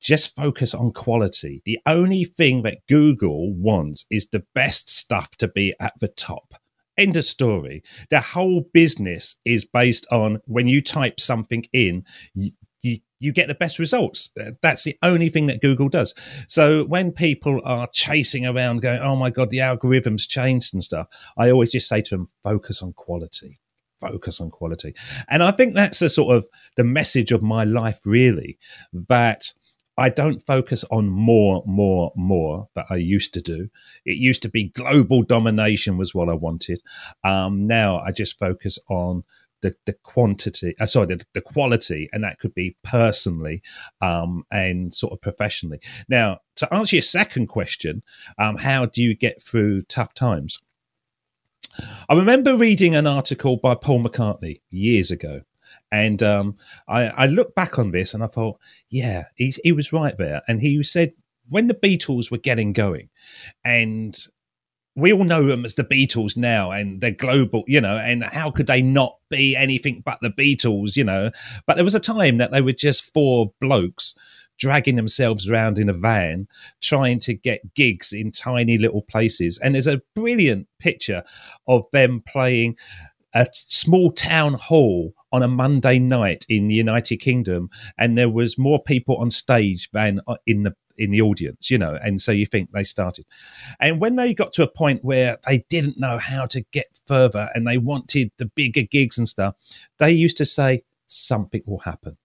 just 0.00 0.34
focus 0.34 0.74
on 0.74 0.92
quality. 0.92 1.62
The 1.64 1.78
only 1.86 2.24
thing 2.24 2.62
that 2.62 2.86
Google 2.88 3.54
wants 3.54 4.04
is 4.10 4.26
the 4.26 4.44
best 4.54 4.88
stuff 4.88 5.30
to 5.36 5.48
be 5.48 5.74
at 5.80 5.94
the 6.00 6.08
top. 6.08 6.54
End 6.98 7.16
of 7.16 7.24
story. 7.24 7.82
The 8.10 8.20
whole 8.20 8.62
business 8.72 9.36
is 9.44 9.64
based 9.64 10.06
on 10.10 10.40
when 10.46 10.66
you 10.66 10.80
type 10.80 11.20
something 11.20 11.66
in, 11.72 12.04
you, 12.86 12.98
you 13.18 13.32
get 13.32 13.48
the 13.48 13.54
best 13.54 13.78
results. 13.78 14.30
That's 14.62 14.84
the 14.84 14.96
only 15.02 15.28
thing 15.28 15.46
that 15.46 15.60
Google 15.60 15.88
does. 15.88 16.14
So 16.48 16.84
when 16.84 17.12
people 17.12 17.60
are 17.64 17.88
chasing 17.92 18.46
around 18.46 18.82
going, 18.82 19.00
oh 19.00 19.16
my 19.16 19.30
God, 19.30 19.50
the 19.50 19.58
algorithms 19.58 20.28
changed 20.28 20.74
and 20.74 20.84
stuff, 20.84 21.08
I 21.36 21.50
always 21.50 21.72
just 21.72 21.88
say 21.88 22.00
to 22.02 22.16
them, 22.16 22.28
focus 22.42 22.82
on 22.82 22.92
quality. 22.92 23.60
Focus 24.00 24.40
on 24.40 24.50
quality. 24.50 24.94
And 25.28 25.42
I 25.42 25.52
think 25.52 25.74
that's 25.74 26.00
the 26.00 26.10
sort 26.10 26.36
of 26.36 26.46
the 26.76 26.84
message 26.84 27.32
of 27.32 27.42
my 27.42 27.64
life, 27.64 28.00
really, 28.04 28.58
that 28.92 29.52
I 29.96 30.10
don't 30.10 30.44
focus 30.46 30.84
on 30.90 31.08
more, 31.08 31.62
more, 31.66 32.12
more 32.14 32.68
that 32.74 32.84
I 32.90 32.96
used 32.96 33.32
to 33.32 33.40
do. 33.40 33.70
It 34.04 34.18
used 34.18 34.42
to 34.42 34.50
be 34.50 34.68
global 34.68 35.22
domination 35.22 35.96
was 35.96 36.14
what 36.14 36.28
I 36.28 36.34
wanted. 36.34 36.82
Um, 37.24 37.66
now 37.66 38.00
I 38.00 38.12
just 38.12 38.38
focus 38.38 38.78
on 38.90 39.24
the, 39.62 39.74
the 39.86 39.92
quantity, 39.92 40.74
uh, 40.78 40.86
sorry, 40.86 41.06
the, 41.06 41.24
the 41.32 41.40
quality, 41.40 42.08
and 42.12 42.24
that 42.24 42.38
could 42.38 42.54
be 42.54 42.76
personally 42.82 43.62
um, 44.00 44.44
and 44.50 44.94
sort 44.94 45.12
of 45.12 45.20
professionally. 45.20 45.80
Now, 46.08 46.38
to 46.56 46.72
answer 46.72 46.96
your 46.96 47.02
second 47.02 47.46
question, 47.46 48.02
um, 48.38 48.56
how 48.56 48.86
do 48.86 49.02
you 49.02 49.14
get 49.14 49.42
through 49.42 49.82
tough 49.82 50.14
times? 50.14 50.60
I 52.08 52.14
remember 52.14 52.56
reading 52.56 52.94
an 52.94 53.06
article 53.06 53.58
by 53.58 53.74
Paul 53.74 54.02
McCartney 54.02 54.60
years 54.70 55.10
ago. 55.10 55.42
And 55.92 56.22
um, 56.22 56.56
I, 56.88 57.08
I 57.08 57.26
look 57.26 57.54
back 57.54 57.78
on 57.78 57.90
this 57.90 58.14
and 58.14 58.22
I 58.22 58.26
thought, 58.28 58.58
yeah, 58.88 59.24
he, 59.34 59.54
he 59.62 59.72
was 59.72 59.92
right 59.92 60.16
there. 60.16 60.42
And 60.48 60.60
he 60.60 60.82
said 60.82 61.12
when 61.48 61.68
the 61.68 61.74
Beatles 61.74 62.30
were 62.30 62.38
getting 62.38 62.72
going 62.72 63.08
and 63.64 64.16
we 64.96 65.12
all 65.12 65.24
know 65.24 65.44
them 65.44 65.64
as 65.64 65.74
the 65.74 65.84
Beatles 65.84 66.36
now, 66.36 66.70
and 66.70 67.00
they're 67.00 67.10
global, 67.10 67.64
you 67.66 67.80
know. 67.80 67.98
And 67.98 68.24
how 68.24 68.50
could 68.50 68.66
they 68.66 68.80
not 68.80 69.18
be 69.28 69.54
anything 69.54 70.02
but 70.04 70.18
the 70.22 70.30
Beatles, 70.30 70.96
you 70.96 71.04
know? 71.04 71.30
But 71.66 71.74
there 71.74 71.84
was 71.84 71.94
a 71.94 72.00
time 72.00 72.38
that 72.38 72.50
they 72.50 72.62
were 72.62 72.72
just 72.72 73.12
four 73.12 73.52
blokes 73.60 74.14
dragging 74.58 74.96
themselves 74.96 75.50
around 75.50 75.78
in 75.78 75.90
a 75.90 75.92
van, 75.92 76.48
trying 76.80 77.18
to 77.18 77.34
get 77.34 77.74
gigs 77.74 78.14
in 78.14 78.32
tiny 78.32 78.78
little 78.78 79.02
places. 79.02 79.58
And 79.58 79.74
there's 79.74 79.86
a 79.86 80.00
brilliant 80.14 80.66
picture 80.78 81.22
of 81.68 81.84
them 81.92 82.22
playing 82.26 82.76
a 83.34 83.46
small 83.52 84.10
town 84.10 84.54
hall 84.54 85.12
on 85.30 85.42
a 85.42 85.48
Monday 85.48 85.98
night 85.98 86.46
in 86.48 86.68
the 86.68 86.74
United 86.74 87.18
Kingdom, 87.18 87.68
and 87.98 88.16
there 88.16 88.30
was 88.30 88.56
more 88.56 88.82
people 88.82 89.16
on 89.16 89.30
stage 89.30 89.90
than 89.92 90.20
uh, 90.26 90.36
in 90.46 90.62
the 90.62 90.74
in 90.98 91.10
the 91.10 91.20
audience, 91.20 91.70
you 91.70 91.78
know, 91.78 91.98
and 92.02 92.20
so 92.20 92.32
you 92.32 92.46
think 92.46 92.72
they 92.72 92.84
started. 92.84 93.26
And 93.80 94.00
when 94.00 94.16
they 94.16 94.34
got 94.34 94.52
to 94.54 94.62
a 94.62 94.68
point 94.68 95.04
where 95.04 95.38
they 95.46 95.64
didn't 95.68 95.98
know 95.98 96.18
how 96.18 96.46
to 96.46 96.62
get 96.72 96.86
further 97.06 97.48
and 97.54 97.66
they 97.66 97.78
wanted 97.78 98.30
the 98.38 98.46
bigger 98.46 98.82
gigs 98.82 99.18
and 99.18 99.28
stuff, 99.28 99.54
they 99.98 100.12
used 100.12 100.36
to 100.38 100.46
say, 100.46 100.82
something 101.06 101.62
will 101.66 101.78
happen. 101.78 102.16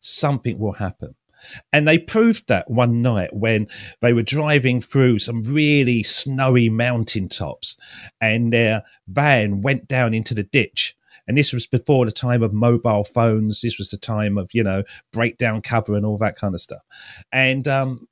Something 0.00 0.58
will 0.58 0.72
happen. 0.72 1.14
And 1.72 1.86
they 1.86 1.98
proved 1.98 2.48
that 2.48 2.70
one 2.70 3.02
night 3.02 3.34
when 3.34 3.68
they 4.00 4.12
were 4.12 4.22
driving 4.22 4.80
through 4.80 5.18
some 5.18 5.42
really 5.42 6.02
snowy 6.02 6.68
mountaintops 6.68 7.76
and 8.20 8.52
their 8.52 8.82
van 9.06 9.62
went 9.62 9.86
down 9.86 10.14
into 10.14 10.34
the 10.34 10.42
ditch 10.42 10.96
and 11.26 11.36
this 11.36 11.52
was 11.52 11.66
before 11.66 12.04
the 12.04 12.12
time 12.12 12.42
of 12.42 12.52
mobile 12.52 13.04
phones. 13.04 13.60
This 13.60 13.78
was 13.78 13.90
the 13.90 13.96
time 13.96 14.38
of, 14.38 14.50
you 14.52 14.62
know, 14.62 14.82
breakdown 15.12 15.62
cover 15.62 15.94
and 15.94 16.04
all 16.04 16.18
that 16.18 16.36
kind 16.36 16.54
of 16.54 16.60
stuff. 16.60 16.82
And 17.32 17.66
um, 17.66 18.08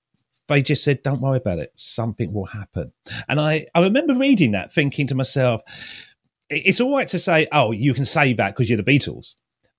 they 0.48 0.62
just 0.62 0.84
said, 0.84 1.02
don't 1.02 1.20
worry 1.20 1.38
about 1.38 1.58
it. 1.58 1.72
Something 1.74 2.32
will 2.32 2.46
happen. 2.46 2.92
And 3.28 3.40
I, 3.40 3.66
I 3.74 3.82
remember 3.82 4.14
reading 4.14 4.52
that, 4.52 4.72
thinking 4.72 5.06
to 5.08 5.14
myself, 5.14 5.62
it's 6.48 6.80
all 6.80 6.94
right 6.94 7.08
to 7.08 7.18
say, 7.18 7.48
oh, 7.52 7.72
you 7.72 7.94
can 7.94 8.04
say 8.04 8.32
that 8.34 8.54
because 8.54 8.68
you're 8.68 8.82
the 8.82 8.98
Beatles. 8.98 9.36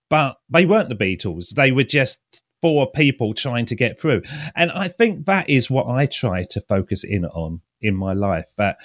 But 0.10 0.38
they 0.50 0.66
weren't 0.66 0.90
the 0.90 0.96
Beatles. 0.96 1.56
They 1.56 1.72
were 1.72 1.84
just 1.84 2.20
four 2.62 2.90
people 2.92 3.34
trying 3.34 3.66
to 3.68 3.76
get 3.76 4.00
through. 4.00 4.22
And 4.56 4.72
I 4.72 4.88
think 4.88 5.26
that 5.26 5.50
is 5.50 5.70
what 5.70 5.88
I 5.88 6.06
try 6.06 6.44
to 6.52 6.62
focus 6.62 7.04
in 7.04 7.26
on 7.26 7.62
in 7.82 7.96
my 7.96 8.14
life. 8.14 8.46
That 8.58 8.78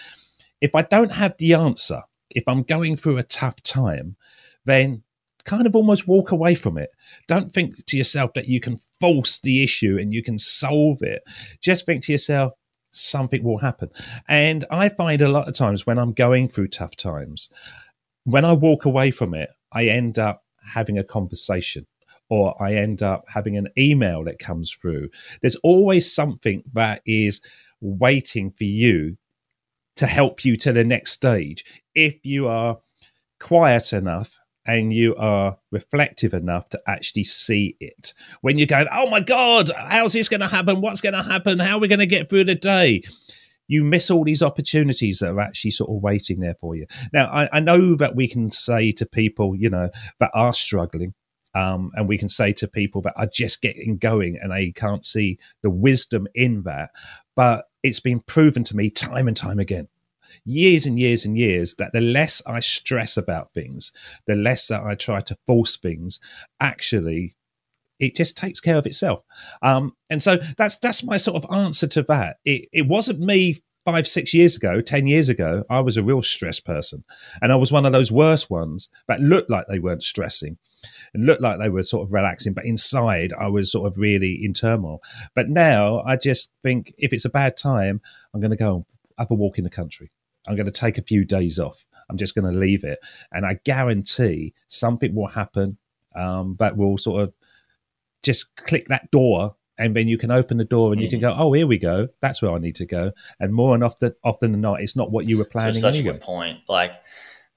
if 0.60 0.74
I 0.74 0.82
don't 0.82 1.12
have 1.12 1.36
the 1.38 1.54
answer, 1.54 2.02
if 2.30 2.44
I'm 2.46 2.62
going 2.62 2.96
through 2.96 3.18
a 3.18 3.22
tough 3.22 3.62
time, 3.62 4.16
then 4.64 5.02
kind 5.44 5.66
of 5.66 5.74
almost 5.74 6.06
walk 6.06 6.30
away 6.30 6.54
from 6.54 6.76
it. 6.76 6.90
Don't 7.26 7.52
think 7.52 7.86
to 7.86 7.96
yourself 7.96 8.34
that 8.34 8.48
you 8.48 8.60
can 8.60 8.78
force 9.00 9.40
the 9.40 9.62
issue 9.62 9.96
and 9.98 10.12
you 10.12 10.22
can 10.22 10.38
solve 10.38 11.02
it. 11.02 11.22
Just 11.60 11.86
think 11.86 12.04
to 12.04 12.12
yourself, 12.12 12.52
something 12.90 13.42
will 13.42 13.58
happen. 13.58 13.88
And 14.28 14.66
I 14.70 14.88
find 14.88 15.22
a 15.22 15.28
lot 15.28 15.48
of 15.48 15.54
times 15.54 15.86
when 15.86 15.98
I'm 15.98 16.12
going 16.12 16.48
through 16.48 16.68
tough 16.68 16.96
times, 16.96 17.48
when 18.24 18.44
I 18.44 18.52
walk 18.52 18.84
away 18.84 19.10
from 19.10 19.34
it, 19.34 19.50
I 19.72 19.86
end 19.86 20.18
up 20.18 20.44
having 20.74 20.98
a 20.98 21.04
conversation 21.04 21.86
or 22.28 22.60
I 22.62 22.74
end 22.74 23.02
up 23.02 23.24
having 23.28 23.56
an 23.56 23.68
email 23.78 24.24
that 24.24 24.38
comes 24.38 24.70
through. 24.70 25.08
There's 25.40 25.56
always 25.56 26.12
something 26.12 26.62
that 26.74 27.00
is 27.06 27.40
waiting 27.80 28.50
for 28.50 28.64
you 28.64 29.16
to 29.98 30.06
help 30.06 30.44
you 30.44 30.56
to 30.56 30.72
the 30.72 30.84
next 30.84 31.12
stage 31.12 31.64
if 31.94 32.24
you 32.24 32.48
are 32.48 32.78
quiet 33.40 33.92
enough 33.92 34.38
and 34.66 34.92
you 34.92 35.16
are 35.16 35.58
reflective 35.70 36.34
enough 36.34 36.68
to 36.68 36.80
actually 36.86 37.24
see 37.24 37.76
it. 37.80 38.12
When 38.42 38.58
you're 38.58 38.66
going, 38.66 38.86
oh 38.92 39.08
my 39.08 39.20
God, 39.20 39.70
how's 39.76 40.12
this 40.12 40.28
going 40.28 40.40
to 40.40 40.48
happen? 40.48 40.80
What's 40.80 41.00
going 41.00 41.14
to 41.14 41.22
happen? 41.22 41.58
How 41.58 41.76
are 41.76 41.80
we 41.80 41.88
going 41.88 42.00
to 42.00 42.06
get 42.06 42.28
through 42.28 42.44
the 42.44 42.54
day? 42.54 43.02
you 43.68 43.84
miss 43.84 44.10
all 44.10 44.24
these 44.24 44.42
opportunities 44.42 45.18
that 45.18 45.30
are 45.30 45.40
actually 45.40 45.70
sort 45.70 45.90
of 45.90 46.02
waiting 46.02 46.40
there 46.40 46.54
for 46.54 46.74
you. 46.74 46.86
Now, 47.12 47.26
I, 47.26 47.48
I 47.52 47.60
know 47.60 47.94
that 47.96 48.16
we 48.16 48.26
can 48.26 48.50
say 48.50 48.92
to 48.92 49.06
people, 49.06 49.54
you 49.54 49.68
know, 49.68 49.90
that 50.18 50.30
are 50.34 50.54
struggling, 50.54 51.14
um, 51.54 51.90
and 51.94 52.08
we 52.08 52.18
can 52.18 52.28
say 52.28 52.52
to 52.54 52.66
people 52.66 53.02
that 53.02 53.12
are 53.16 53.28
just 53.30 53.60
getting 53.60 53.98
going 53.98 54.38
and 54.40 54.52
they 54.52 54.72
can't 54.72 55.04
see 55.04 55.38
the 55.62 55.70
wisdom 55.70 56.26
in 56.34 56.62
that. 56.62 56.90
But 57.36 57.66
it's 57.82 58.00
been 58.00 58.20
proven 58.20 58.64
to 58.64 58.76
me 58.76 58.90
time 58.90 59.28
and 59.28 59.36
time 59.36 59.58
again, 59.58 59.88
years 60.44 60.86
and 60.86 60.98
years 60.98 61.24
and 61.24 61.36
years, 61.36 61.74
that 61.74 61.92
the 61.92 62.00
less 62.00 62.42
I 62.46 62.60
stress 62.60 63.16
about 63.16 63.52
things, 63.52 63.92
the 64.26 64.34
less 64.34 64.68
that 64.68 64.82
I 64.82 64.94
try 64.94 65.20
to 65.20 65.38
force 65.46 65.76
things, 65.76 66.20
actually 66.60 67.34
it 67.98 68.14
just 68.14 68.36
takes 68.36 68.60
care 68.60 68.76
of 68.76 68.86
itself. 68.86 69.24
Um, 69.62 69.94
and 70.08 70.22
so 70.22 70.38
that's 70.56 70.78
that's 70.78 71.04
my 71.04 71.16
sort 71.16 71.42
of 71.42 71.52
answer 71.54 71.86
to 71.88 72.02
that. 72.04 72.36
It 72.44 72.68
it 72.72 72.86
wasn't 72.86 73.20
me 73.20 73.56
five, 73.84 74.06
six 74.06 74.34
years 74.34 74.56
ago, 74.56 74.80
ten 74.80 75.06
years 75.06 75.28
ago. 75.28 75.64
I 75.70 75.80
was 75.80 75.96
a 75.96 76.02
real 76.02 76.22
stress 76.22 76.60
person, 76.60 77.04
and 77.42 77.52
I 77.52 77.56
was 77.56 77.72
one 77.72 77.86
of 77.86 77.92
those 77.92 78.12
worst 78.12 78.50
ones 78.50 78.88
that 79.08 79.20
looked 79.20 79.50
like 79.50 79.66
they 79.66 79.78
weren't 79.78 80.02
stressing 80.02 80.58
and 81.14 81.26
looked 81.26 81.42
like 81.42 81.58
they 81.58 81.68
were 81.68 81.82
sort 81.82 82.06
of 82.06 82.12
relaxing, 82.12 82.52
but 82.52 82.64
inside 82.64 83.32
I 83.32 83.48
was 83.48 83.70
sort 83.70 83.86
of 83.86 83.98
really 83.98 84.38
in 84.42 84.52
turmoil. 84.52 85.00
But 85.34 85.48
now 85.48 86.02
I 86.02 86.16
just 86.16 86.50
think 86.62 86.94
if 86.98 87.12
it's 87.12 87.24
a 87.24 87.30
bad 87.30 87.56
time, 87.56 88.00
I'm 88.32 88.40
going 88.40 88.50
to 88.50 88.56
go 88.56 88.86
have 89.18 89.30
a 89.30 89.34
walk 89.34 89.58
in 89.58 89.64
the 89.64 89.70
country. 89.70 90.10
I'm 90.46 90.56
going 90.56 90.66
to 90.66 90.72
take 90.72 90.98
a 90.98 91.02
few 91.02 91.24
days 91.24 91.58
off. 91.58 91.86
I'm 92.10 92.16
just 92.16 92.34
going 92.34 92.50
to 92.50 92.58
leave 92.58 92.84
it, 92.84 93.00
and 93.32 93.44
I 93.44 93.58
guarantee 93.64 94.54
something 94.66 95.14
will 95.14 95.26
happen 95.26 95.76
um, 96.14 96.56
that 96.58 96.76
will 96.76 96.96
sort 96.96 97.22
of 97.22 97.34
just 98.22 98.54
click 98.56 98.88
that 98.88 99.10
door 99.10 99.54
and 99.78 99.94
then 99.94 100.08
you 100.08 100.18
can 100.18 100.30
open 100.30 100.56
the 100.56 100.64
door 100.64 100.92
and 100.92 101.00
you 101.00 101.08
can 101.08 101.20
mm. 101.20 101.22
go, 101.22 101.34
oh, 101.38 101.52
here 101.52 101.66
we 101.66 101.78
go. 101.78 102.08
That's 102.20 102.42
where 102.42 102.50
I 102.50 102.58
need 102.58 102.74
to 102.76 102.86
go. 102.86 103.12
And 103.38 103.54
more 103.54 103.74
and 103.74 103.84
often, 103.84 104.12
often 104.24 104.50
than 104.52 104.60
not, 104.60 104.82
it's 104.82 104.96
not 104.96 105.12
what 105.12 105.28
you 105.28 105.38
were 105.38 105.44
planning. 105.44 105.74
So 105.74 105.80
such 105.80 105.94
anyway. 105.96 106.10
a 106.10 106.12
good 106.14 106.22
point. 106.22 106.58
Like, 106.68 106.92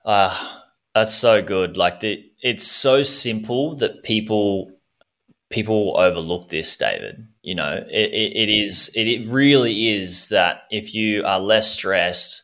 uh, 0.05 0.59
that's 0.93 1.15
so 1.15 1.41
good. 1.41 1.77
Like 1.77 1.99
the, 2.01 2.30
it's 2.41 2.65
so 2.65 3.03
simple 3.03 3.75
that 3.75 4.03
people 4.03 4.71
people 5.49 5.95
overlook 5.97 6.49
this, 6.49 6.75
David. 6.77 7.27
You 7.43 7.55
know, 7.55 7.83
it, 7.89 8.11
it, 8.11 8.35
it 8.35 8.49
is 8.49 8.91
it, 8.95 9.07
it 9.07 9.27
really 9.27 9.89
is 9.89 10.27
that 10.29 10.63
if 10.71 10.95
you 10.95 11.23
are 11.25 11.39
less 11.39 11.71
stressed, 11.71 12.43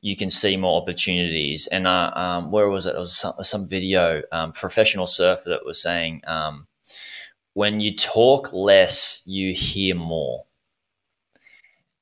you 0.00 0.16
can 0.16 0.30
see 0.30 0.56
more 0.56 0.80
opportunities. 0.80 1.66
And 1.66 1.86
uh, 1.86 2.12
um, 2.14 2.50
where 2.50 2.68
was 2.68 2.86
it? 2.86 2.94
It 2.94 2.98
was 2.98 3.16
some, 3.16 3.34
some 3.40 3.68
video, 3.68 4.22
um, 4.32 4.52
professional 4.52 5.06
surfer 5.06 5.48
that 5.50 5.64
was 5.64 5.80
saying. 5.82 6.22
Um, 6.26 6.66
when 7.54 7.80
you 7.80 7.94
talk 7.94 8.52
less, 8.52 9.22
you 9.26 9.54
hear 9.54 9.94
more. 9.94 10.44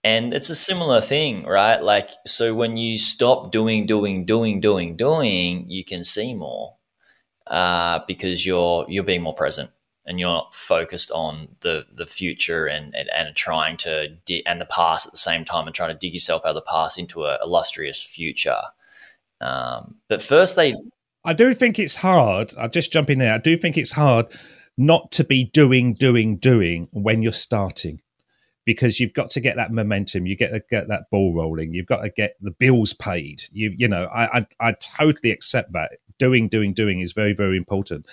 And 0.03 0.35
it's 0.35 0.51
a 0.51 0.55
similar 0.57 1.01
thing, 1.01 1.45
right? 1.45 1.81
Like, 1.81 2.11
so 2.27 2.55
when 2.55 2.77
you 2.77 2.99
stop 2.99 3.53
doing, 3.53 3.87
doing, 3.87 4.25
doing, 4.25 4.61
doing, 4.61 4.97
doing, 4.97 5.71
you 5.71 5.85
can 5.85 6.03
see 6.03 6.35
more 6.35 6.77
uh, 7.47 8.01
because 8.07 8.47
you're 8.47 8.87
you're 8.89 9.05
being 9.05 9.23
more 9.23 9.35
present 9.35 9.71
and 10.05 10.19
you're 10.19 10.29
not 10.29 10.55
focused 10.55 11.11
on 11.13 11.49
the 11.61 11.87
the 11.95 12.07
future 12.07 12.67
and 12.67 12.95
and, 12.95 13.09
and 13.15 13.35
trying 13.37 13.77
to 13.79 14.09
di- 14.25 14.45
and 14.47 14.61
the 14.61 14.67
past 14.67 15.07
at 15.07 15.13
the 15.13 15.19
same 15.19 15.45
time 15.45 15.67
and 15.67 15.75
trying 15.75 15.91
to 15.91 15.99
dig 15.99 16.13
yourself 16.13 16.45
out 16.45 16.51
of 16.51 16.55
the 16.55 16.63
past 16.63 16.99
into 16.99 17.25
a 17.25 17.39
illustrious 17.43 18.03
future. 18.03 18.61
Um, 19.41 19.97
but 20.09 20.23
first, 20.23 20.57
they. 20.57 20.75
I 21.25 21.35
do 21.35 21.55
think 21.55 21.79
it's 21.79 21.97
hard. 21.97 22.53
I'll 22.59 22.69
just 22.69 22.93
jump 22.93 23.09
in 23.09 23.19
there. 23.19 23.35
I 23.35 23.39
do 23.39 23.57
think 23.57 23.77
it's 23.77 23.93
hard 23.93 24.27
not 24.77 25.13
to 25.13 25.25
be 25.25 25.45
doing, 25.45 25.95
doing, 25.95 26.37
doing 26.37 26.89
when 26.93 27.23
you're 27.23 27.33
starting 27.33 28.01
because 28.65 29.01
you've 29.01 29.13
got 29.13 29.31
to 29.31 29.41
get 29.41 29.57
that 29.57 29.73
momentum. 29.73 30.27
You 30.27 30.37
get 30.37 30.51
to 30.51 30.63
get 30.71 30.89
that 30.89 31.05
ball 31.11 31.35
rolling. 31.35 31.75
You've 31.75 31.87
got 31.87 32.03
to 32.03 32.11
get 32.11 32.37
the 32.41 32.51
bills 32.51 32.93
paid. 32.93 33.43
You 33.53 33.75
you 33.77 33.89
know, 33.89 34.07
I 34.07 34.39
I, 34.39 34.47
I 34.61 34.73
totally 34.73 35.31
accept 35.31 35.73
that. 35.73 35.99
Doing, 36.19 36.49
doing, 36.49 36.75
doing 36.75 37.01
is 37.01 37.13
very 37.13 37.33
very 37.33 37.57
important, 37.57 38.07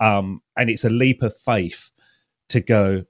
um, 0.00 0.42
and 0.56 0.70
it's 0.70 0.84
a 0.84 0.90
leap 0.90 1.22
of 1.22 1.36
faith 1.36 1.90
to 2.50 2.60
go. 2.60 3.04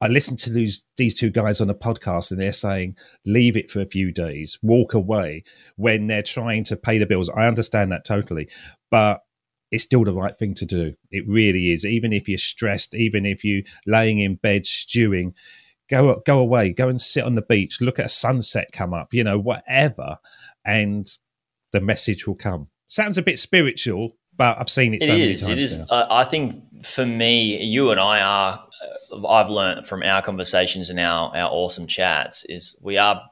I 0.00 0.08
listened 0.08 0.38
to 0.40 0.52
these 0.52 0.84
these 0.96 1.14
two 1.14 1.30
guys 1.30 1.60
on 1.60 1.70
a 1.70 1.74
podcast, 1.74 2.30
and 2.30 2.40
they're 2.40 2.52
saying 2.52 2.96
leave 3.24 3.56
it 3.56 3.70
for 3.70 3.80
a 3.80 3.86
few 3.86 4.12
days, 4.12 4.58
walk 4.62 4.94
away 4.94 5.44
when 5.76 6.06
they're 6.06 6.22
trying 6.22 6.64
to 6.64 6.76
pay 6.76 6.98
the 6.98 7.06
bills. 7.06 7.30
I 7.30 7.46
understand 7.46 7.92
that 7.92 8.04
totally, 8.04 8.48
but 8.90 9.20
it's 9.70 9.84
still 9.84 10.04
the 10.04 10.12
right 10.12 10.36
thing 10.36 10.54
to 10.54 10.66
do. 10.66 10.94
It 11.10 11.24
really 11.26 11.72
is. 11.72 11.84
Even 11.84 12.12
if 12.12 12.28
you're 12.28 12.38
stressed, 12.38 12.94
even 12.94 13.26
if 13.26 13.44
you're 13.44 13.62
laying 13.86 14.20
in 14.20 14.36
bed 14.36 14.66
stewing, 14.66 15.34
go 15.88 16.22
go 16.26 16.38
away, 16.38 16.72
go 16.72 16.88
and 16.88 17.00
sit 17.00 17.24
on 17.24 17.34
the 17.34 17.42
beach, 17.42 17.80
look 17.80 17.98
at 17.98 18.06
a 18.06 18.10
sunset 18.10 18.68
come 18.72 18.94
up, 18.94 19.12
you 19.12 19.24
know, 19.24 19.38
whatever, 19.38 20.18
and 20.64 21.10
the 21.72 21.80
message 21.80 22.26
will 22.26 22.36
come. 22.36 22.68
Sounds 22.86 23.18
a 23.18 23.22
bit 23.22 23.38
spiritual, 23.38 24.16
but 24.36 24.58
I've 24.58 24.70
seen 24.70 24.94
it. 24.94 25.02
It 25.02 25.06
so 25.06 25.12
is. 25.12 25.48
It 25.48 25.58
is. 25.58 25.78
Uh, 25.90 26.06
I 26.08 26.24
think 26.24 26.84
for 26.84 27.06
me, 27.06 27.62
you 27.62 27.90
and 27.90 28.00
I 28.00 28.20
are. 28.20 28.66
Uh, 29.12 29.26
I've 29.26 29.50
learned 29.50 29.86
from 29.86 30.02
our 30.02 30.22
conversations 30.22 30.90
and 30.90 31.00
our 31.00 31.34
our 31.34 31.50
awesome 31.50 31.86
chats 31.86 32.44
is 32.44 32.76
we 32.82 32.98
are 32.98 33.22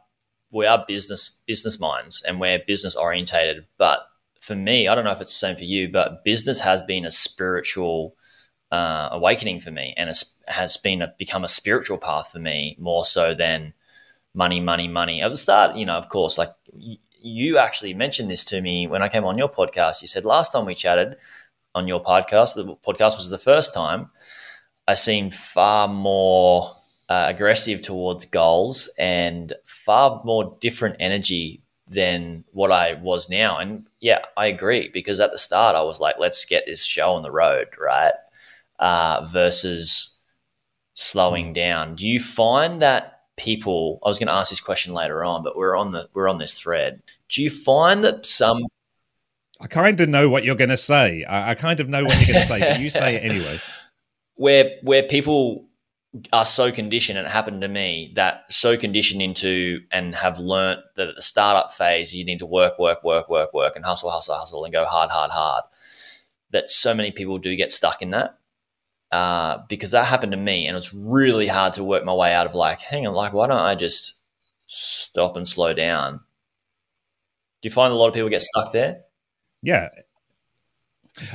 we 0.51 0.67
are 0.67 0.85
business 0.87 1.43
business 1.47 1.79
minds 1.79 2.23
and 2.23 2.41
we're 2.41 2.61
business 2.67 2.95
orientated, 2.95 3.67
but 3.79 4.07
for 4.41 4.55
me, 4.55 4.89
I 4.89 4.95
don't 4.95 5.05
know 5.05 5.11
if 5.11 5.21
it's 5.21 5.33
the 5.33 5.47
same 5.47 5.57
for 5.57 5.65
you, 5.65 5.89
but 5.89 6.25
business 6.25 6.61
has 6.61 6.83
been 6.83 7.05
a 7.05 7.11
spiritual 7.11 8.15
uh, 8.71 9.09
awakening 9.13 9.61
for 9.61 9.71
me, 9.71 9.95
and 9.97 10.11
has 10.49 10.77
been 10.77 11.03
a, 11.03 11.15
become 11.19 11.45
a 11.45 11.49
spiritual 11.49 11.99
path 11.99 12.33
for 12.33 12.39
me 12.39 12.77
more 12.79 13.05
so 13.05 13.35
than 13.35 13.73
money, 14.35 14.61
money, 14.61 14.89
money. 14.89 15.23
At 15.23 15.31
the 15.31 15.37
start, 15.37 15.77
you 15.77 15.87
know, 15.87 15.95
of 15.95 16.09
course, 16.09 16.39
like 16.39 16.51
you 17.25 17.57
actually 17.57 17.95
mentioned 17.95 18.29
this 18.29 18.45
to 18.45 18.61
me 18.61 18.87
when 18.87 19.03
I 19.03 19.09
came 19.09 19.25
on 19.25 19.39
your 19.39 19.49
podcast. 19.49 20.03
You 20.03 20.09
said 20.09 20.27
last 20.27 20.53
time 20.53 20.67
we 20.67 20.75
chatted 20.75 21.17
on 21.75 21.89
your 21.89 22.03
podcast, 22.03 22.55
the 22.55 22.77
podcast 22.77 23.17
was 23.17 23.31
the 23.31 23.39
first 23.39 23.73
time. 23.73 24.11
I 24.87 24.93
seemed 24.93 25.35
far 25.35 25.89
more 25.89 26.77
uh, 27.09 27.25
aggressive 27.29 27.81
towards 27.81 28.27
goals 28.27 28.91
and 28.99 29.55
far 29.65 30.21
more 30.25 30.57
different 30.61 30.97
energy 31.01 31.63
than 31.89 32.45
what 32.53 32.71
I 32.71 32.95
was 32.95 33.31
now. 33.31 33.57
And 33.57 33.87
yeah, 34.01 34.21
I 34.37 34.47
agree 34.47 34.91
because 34.93 35.19
at 35.19 35.33
the 35.33 35.39
start 35.39 35.77
I 35.77 35.83
was 35.83 36.01
like, 36.01 36.17
let's 36.19 36.45
get 36.45 36.67
this 36.67 36.85
show 36.85 37.15
on 37.15 37.23
the 37.23 37.33
road, 37.33 37.69
right? 37.81 38.13
Uh, 38.79 39.27
versus 39.31 40.21
slowing 40.93 41.55
down. 41.55 41.95
Do 41.95 42.07
you 42.07 42.21
find 42.21 42.83
that 42.83 43.23
people? 43.37 43.99
I 44.05 44.09
was 44.09 44.19
going 44.19 44.29
to 44.29 44.35
ask 44.35 44.51
this 44.51 44.61
question 44.61 44.93
later 44.93 45.25
on, 45.25 45.43
but 45.43 45.57
we're 45.57 45.77
on 45.77 45.91
the 45.93 46.09
we're 46.13 46.29
on 46.29 46.39
this 46.39 46.59
thread. 46.59 47.03
Do 47.29 47.43
you 47.43 47.51
find 47.51 48.05
that 48.05 48.27
some? 48.27 48.63
I 49.61 49.67
kind 49.67 50.01
of 50.01 50.09
know 50.09 50.29
what 50.29 50.45
you're 50.45 50.57
going 50.57 50.71
to 50.71 50.77
say. 50.77 51.25
I, 51.25 51.51
I 51.51 51.55
kind 51.55 51.81
of 51.81 51.89
know 51.89 52.05
what 52.05 52.17
you're 52.17 52.35
going 52.35 52.41
to 52.41 52.47
say, 52.47 52.61
but 52.61 52.81
you 52.81 52.91
say 52.91 53.17
it 53.17 53.21
anyway. 53.31 53.61
Where 54.35 54.77
where 54.83 55.03
people 55.05 55.69
are 56.33 56.45
so 56.47 56.71
conditioned, 56.71 57.19
and 57.19 57.27
it 57.27 57.31
happened 57.31 57.61
to 57.63 57.69
me, 57.69 58.13
that 58.15 58.45
so 58.49 58.77
conditioned 58.77 59.21
into 59.21 59.81
and 59.91 60.15
have 60.15 60.39
learnt 60.39 60.81
that 60.97 61.09
at 61.09 61.17
the 61.17 61.23
startup 61.23 61.73
phase, 61.73 62.15
you 62.15 62.25
need 62.25 62.39
to 62.39 62.47
work, 62.47 62.79
work, 62.79 63.03
work, 63.03 63.29
work, 63.29 63.53
work, 63.53 63.75
and 63.75 63.85
hustle, 63.85 64.11
hustle, 64.11 64.35
hustle, 64.35 64.65
and 64.65 64.73
go 64.73 64.85
hard, 64.85 65.11
hard, 65.11 65.31
hard. 65.31 65.65
That 66.51 66.71
so 66.71 66.95
many 66.95 67.11
people 67.11 67.39
do 67.39 67.57
get 67.57 67.73
stuck 67.73 68.01
in 68.01 68.11
that. 68.11 68.39
Uh, 69.11 69.63
because 69.69 69.93
that 69.93 70.07
happened 70.07 70.33
to 70.33 70.39
me, 70.39 70.67
and 70.67 70.77
it's 70.77 70.93
really 70.93 71.47
hard 71.47 71.73
to 71.73 71.85
work 71.85 72.05
my 72.05 72.13
way 72.13 72.33
out 72.33 72.47
of 72.47 72.55
like, 72.55 72.81
hang 72.81 73.07
on, 73.07 73.15
like, 73.15 73.33
why 73.33 73.47
don't 73.47 73.57
I 73.57 73.75
just 73.75 74.15
stop 74.67 75.37
and 75.37 75.47
slow 75.47 75.73
down? 75.73 76.21
Do 77.65 77.69
you 77.69 77.73
find 77.73 77.95
a 77.95 77.97
lot 77.97 78.09
of 78.09 78.15
people 78.15 78.29
get 78.29 78.43
stuck 78.43 78.73
there? 78.73 79.05
Yeah, 79.63 79.89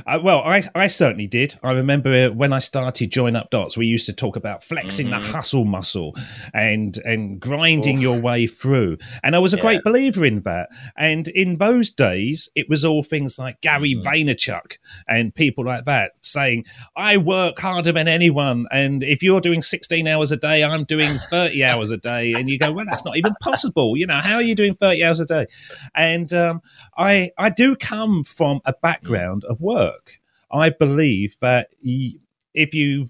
uh, 0.06 0.18
well, 0.22 0.40
I, 0.40 0.62
I 0.74 0.86
certainly 0.88 1.26
did. 1.26 1.54
I 1.62 1.72
remember 1.72 2.30
when 2.32 2.52
I 2.52 2.58
started 2.58 3.10
Join 3.10 3.36
Up 3.36 3.50
Dots, 3.50 3.76
we 3.76 3.86
used 3.86 4.06
to 4.06 4.12
talk 4.12 4.36
about 4.36 4.62
flexing 4.62 5.08
mm-hmm. 5.08 5.20
the 5.20 5.32
hustle 5.32 5.64
muscle 5.64 6.14
and 6.52 6.98
and 7.04 7.40
grinding 7.40 7.96
Oof. 7.96 8.02
your 8.02 8.20
way 8.20 8.46
through. 8.46 8.98
And 9.22 9.34
I 9.34 9.38
was 9.38 9.54
a 9.54 9.56
yeah. 9.56 9.62
great 9.62 9.84
believer 9.84 10.24
in 10.24 10.42
that. 10.42 10.68
And 10.96 11.28
in 11.28 11.58
those 11.58 11.90
days, 11.90 12.48
it 12.54 12.68
was 12.68 12.84
all 12.84 13.02
things 13.02 13.38
like 13.38 13.60
Gary 13.60 13.94
mm-hmm. 13.94 14.06
Vaynerchuk 14.06 14.78
and 15.08 15.34
people 15.34 15.64
like 15.64 15.84
that 15.86 16.12
saying, 16.22 16.64
I 16.96 17.16
work 17.16 17.58
harder 17.58 17.92
than 17.92 18.08
anyone. 18.08 18.66
And 18.70 19.02
if 19.02 19.22
you're 19.22 19.40
doing 19.40 19.62
16 19.62 20.06
hours 20.06 20.32
a 20.32 20.36
day, 20.36 20.62
I'm 20.62 20.84
doing 20.84 21.16
30 21.30 21.64
hours 21.64 21.90
a 21.90 21.96
day. 21.96 22.34
And 22.34 22.48
you 22.48 22.58
go, 22.58 22.72
well, 22.72 22.84
that's 22.86 23.04
not 23.04 23.16
even 23.16 23.34
possible. 23.40 23.96
You 23.96 24.06
know, 24.06 24.20
how 24.20 24.36
are 24.36 24.42
you 24.42 24.54
doing 24.54 24.74
30 24.74 25.04
hours 25.04 25.20
a 25.20 25.26
day? 25.26 25.46
And 25.94 26.32
um, 26.32 26.62
I, 26.96 27.30
I 27.38 27.50
do 27.50 27.76
come 27.76 28.24
from 28.24 28.60
a 28.64 28.72
background 28.72 29.44
of 29.44 29.60
work. 29.74 30.20
I 30.52 30.70
believe 30.70 31.36
that 31.40 31.68
if 31.82 32.74
you 32.74 33.08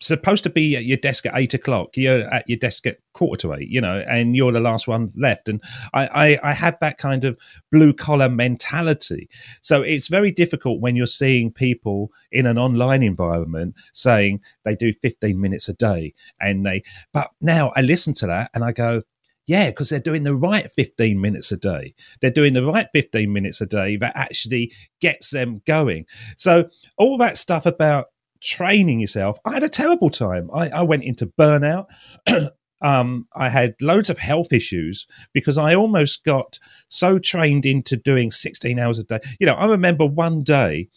supposed 0.00 0.42
to 0.44 0.50
be 0.50 0.76
at 0.76 0.84
your 0.84 0.96
desk 0.96 1.26
at 1.26 1.34
eight 1.36 1.54
o'clock. 1.54 1.96
You're 1.96 2.22
at 2.32 2.48
your 2.48 2.58
desk 2.58 2.86
at 2.86 2.98
quarter 3.12 3.42
to 3.42 3.54
eight, 3.54 3.68
you 3.68 3.80
know, 3.80 4.02
and 4.08 4.34
you're 4.34 4.52
the 4.52 4.60
last 4.60 4.88
one 4.88 5.12
left. 5.14 5.48
And 5.48 5.62
I, 5.92 6.38
I, 6.42 6.50
I 6.50 6.52
have 6.54 6.78
that 6.80 6.98
kind 6.98 7.24
of 7.24 7.38
blue 7.70 7.92
collar 7.92 8.28
mentality. 8.28 9.28
So 9.60 9.82
it's 9.82 10.08
very 10.08 10.32
difficult 10.32 10.80
when 10.80 10.96
you're 10.96 11.06
seeing 11.06 11.52
people 11.52 12.10
in 12.32 12.46
an 12.46 12.58
online 12.58 13.02
environment 13.02 13.74
saying 13.92 14.40
they 14.64 14.74
do 14.74 14.92
15 14.92 15.38
minutes 15.38 15.68
a 15.68 15.74
day 15.74 16.14
and 16.40 16.64
they, 16.64 16.82
but 17.12 17.30
now 17.40 17.72
I 17.76 17.82
listen 17.82 18.14
to 18.14 18.26
that 18.26 18.50
and 18.54 18.64
I 18.64 18.72
go, 18.72 19.02
Yeah, 19.50 19.70
because 19.70 19.88
they're 19.88 19.98
doing 19.98 20.22
the 20.22 20.36
right 20.36 20.70
15 20.76 21.20
minutes 21.20 21.50
a 21.50 21.56
day. 21.56 21.96
They're 22.20 22.30
doing 22.30 22.52
the 22.52 22.62
right 22.62 22.86
15 22.92 23.32
minutes 23.32 23.60
a 23.60 23.66
day 23.66 23.96
that 23.96 24.14
actually 24.14 24.72
gets 25.00 25.30
them 25.30 25.60
going. 25.66 26.06
So, 26.36 26.68
all 26.96 27.18
that 27.18 27.36
stuff 27.36 27.66
about 27.66 28.06
training 28.40 29.00
yourself, 29.00 29.38
I 29.44 29.54
had 29.54 29.64
a 29.64 29.68
terrible 29.68 30.08
time. 30.08 30.50
I, 30.54 30.68
I 30.68 30.82
went 30.82 31.02
into 31.02 31.26
burnout. 31.26 31.86
um, 32.80 33.26
I 33.34 33.48
had 33.48 33.74
loads 33.82 34.08
of 34.08 34.18
health 34.18 34.52
issues 34.52 35.04
because 35.34 35.58
I 35.58 35.74
almost 35.74 36.22
got 36.22 36.60
so 36.88 37.18
trained 37.18 37.66
into 37.66 37.96
doing 37.96 38.30
16 38.30 38.78
hours 38.78 39.00
a 39.00 39.02
day. 39.02 39.18
You 39.40 39.48
know, 39.48 39.54
I 39.54 39.66
remember 39.66 40.06
one 40.06 40.44
day 40.44 40.90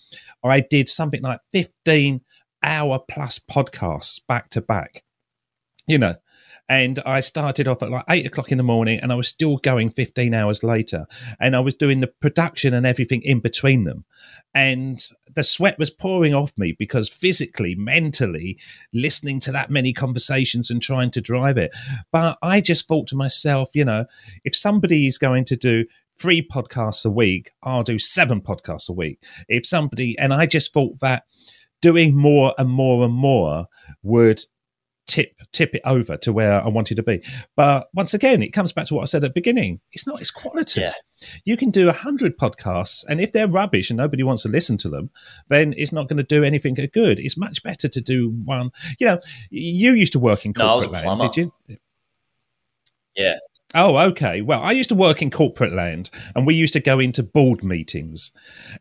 I 0.43 0.60
did 0.60 0.89
something 0.89 1.24
like 1.24 1.39
15 1.53 2.22
hour 2.62 3.00
plus 3.10 3.39
podcasts 3.39 4.22
back 4.27 4.51
to 4.51 4.62
back. 4.62 5.01
You 5.88 5.98
know, 5.98 6.15
and 6.70 7.00
I 7.05 7.20
started 7.20 7.67
off 7.67 7.84
at 7.84 7.91
like 7.91 8.05
eight 8.10 8.25
o'clock 8.25 8.51
in 8.51 8.58
the 8.58 8.63
morning 8.63 9.00
and 9.00 9.12
I 9.12 9.15
was 9.15 9.27
still 9.27 9.58
going 9.58 9.89
15 9.89 10.34
hours 10.34 10.63
later. 10.63 11.05
And 11.39 11.55
I 11.55 11.60
was 11.60 11.75
doing 11.75 12.00
the 12.00 12.08
production 12.08 12.74
and 12.74 12.86
everything 12.86 13.22
in 13.22 13.41
between 13.41 13.84
them. 13.84 14.05
And 14.55 15.03
the 15.34 15.43
sweat 15.43 15.77
was 15.77 15.89
pouring 15.89 16.34
off 16.34 16.53
me 16.58 16.74
because 16.77 17.10
physically, 17.10 17.75
mentally, 17.75 18.58
listening 18.93 19.39
to 19.41 19.51
that 19.51 19.70
many 19.70 19.91
conversations 19.91 20.70
and 20.70 20.82
trying 20.82 21.12
to 21.12 21.22
drive 21.22 21.58
it. 21.58 21.72
But 22.12 22.38
I 22.41 22.62
just 22.62 22.88
thought 22.88 23.08
to 23.08 23.15
myself, 23.15 23.70
you 23.74 23.84
know, 23.84 24.05
if 24.46 24.55
somebody 24.55 25.05
is 25.05 25.17
going 25.17 25.46
to 25.46 25.58
do 25.58 25.86
three 26.17 26.48
podcasts 26.48 27.05
a 27.05 27.10
week, 27.10 27.51
I'll 27.62 27.84
do 27.84 28.00
seven 28.00 28.39
podcasts 28.39 28.89
a 28.89 28.93
week. 28.93 29.22
If 29.50 29.65
somebody, 29.65 30.17
and 30.17 30.34
I 30.34 30.46
just 30.46 30.72
thought 30.72 31.00
that 31.00 31.24
doing 31.82 32.15
more 32.15 32.53
and 32.58 32.70
more 32.70 33.03
and 33.03 33.13
more 33.13 33.65
would 34.03 34.46
tip 35.05 35.36
tip 35.51 35.75
it 35.75 35.81
over 35.86 36.17
to 36.17 36.33
where 36.33 36.63
I 36.63 36.67
wanted 36.67 36.95
to 36.95 37.03
be. 37.03 37.24
But 37.55 37.89
once 37.93 38.13
again, 38.13 38.41
it 38.41 38.53
comes 38.53 38.74
back 38.74 38.86
to 38.88 38.95
what 38.95 39.01
I 39.01 39.05
said 39.05 39.24
at 39.24 39.29
the 39.29 39.33
beginning. 39.33 39.79
It's 39.91 40.07
not 40.07 40.22
its 40.22 40.31
quality. 40.31 40.81
Yeah. 40.81 40.93
You 41.45 41.55
can 41.57 41.72
do 41.72 41.89
a 41.89 41.93
hundred 41.93 42.38
podcasts, 42.38 43.05
and 43.07 43.22
if 43.22 43.31
they're 43.31 43.48
rubbish 43.48 43.89
and 43.89 43.98
nobody 43.98 44.24
wants 44.24 44.43
to 44.43 44.50
listen 44.50 44.77
to 44.77 44.89
them, 44.89 45.10
then 45.48 45.74
it's 45.77 45.91
not 45.91 46.10
going 46.10 46.17
to 46.17 46.24
do 46.24 46.43
anything 46.43 46.74
good. 46.74 47.19
It's 47.19 47.38
much 47.38 47.63
better 47.63 47.88
to 47.88 48.01
do 48.01 48.29
one. 48.29 48.72
You 49.00 49.07
know, 49.07 49.19
you 49.50 49.93
used 49.93 50.13
to 50.13 50.19
work 50.19 50.45
in 50.45 50.53
corporate 50.53 50.91
no, 50.91 51.15
land, 51.15 51.22
did 51.22 51.38
you? 51.38 51.77
Yeah. 53.15 53.38
Oh, 53.75 53.98
okay. 54.10 54.41
Well, 54.41 54.62
I 54.62 54.72
used 54.72 54.89
to 54.89 54.95
work 54.95 55.22
in 55.22 55.31
corporate 55.31 55.74
land, 55.74 56.10
and 56.36 56.45
we 56.45 56.55
used 56.55 56.74
to 56.74 56.79
go 56.79 57.00
into 57.00 57.24
board 57.24 57.63
meetings, 57.63 58.31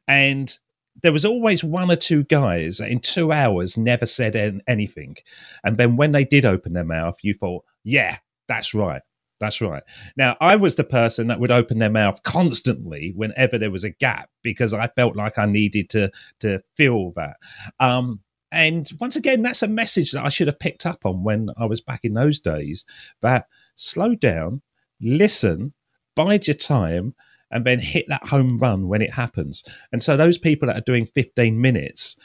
and 0.06 0.58
there 1.02 1.12
was 1.12 1.24
always 1.24 1.64
one 1.64 1.90
or 1.90 1.96
two 1.96 2.24
guys 2.24 2.80
in 2.80 3.00
two 3.00 3.32
hours 3.32 3.78
never 3.78 4.06
said 4.06 4.60
anything. 4.66 5.16
And 5.64 5.76
then 5.76 5.96
when 5.96 6.12
they 6.12 6.24
did 6.24 6.44
open 6.44 6.72
their 6.72 6.84
mouth, 6.84 7.18
you 7.22 7.34
thought, 7.34 7.64
yeah, 7.82 8.18
that's 8.48 8.74
right. 8.74 9.02
That's 9.40 9.60
right. 9.60 9.82
Now, 10.16 10.36
I 10.40 10.54
was 10.54 10.76
the 10.76 10.84
person 10.84 11.26
that 11.26 11.40
would 11.40 11.50
open 11.50 11.78
their 11.78 11.90
mouth 11.90 12.22
constantly 12.22 13.12
whenever 13.16 13.58
there 13.58 13.72
was 13.72 13.82
a 13.82 13.90
gap 13.90 14.30
because 14.42 14.72
I 14.72 14.86
felt 14.86 15.16
like 15.16 15.36
I 15.36 15.46
needed 15.46 15.90
to 15.90 16.12
to 16.40 16.60
fill 16.76 17.12
that. 17.16 17.38
Um, 17.80 18.20
and 18.52 18.88
once 19.00 19.16
again, 19.16 19.42
that's 19.42 19.62
a 19.62 19.68
message 19.68 20.12
that 20.12 20.24
I 20.24 20.28
should 20.28 20.46
have 20.46 20.60
picked 20.60 20.86
up 20.86 21.04
on 21.04 21.24
when 21.24 21.48
I 21.56 21.64
was 21.64 21.80
back 21.80 22.00
in 22.04 22.14
those 22.14 22.38
days. 22.38 22.84
That 23.20 23.48
slow 23.74 24.14
down, 24.14 24.62
listen, 25.00 25.72
bide 26.14 26.46
your 26.46 26.54
time, 26.54 27.14
and 27.52 27.64
then 27.64 27.78
hit 27.78 28.06
that 28.08 28.26
home 28.26 28.58
run 28.58 28.88
when 28.88 29.02
it 29.02 29.12
happens. 29.12 29.62
And 29.92 30.02
so 30.02 30.16
those 30.16 30.38
people 30.38 30.66
that 30.66 30.76
are 30.76 30.84
doing 30.84 31.06
15 31.06 31.60
minutes, 31.60 32.18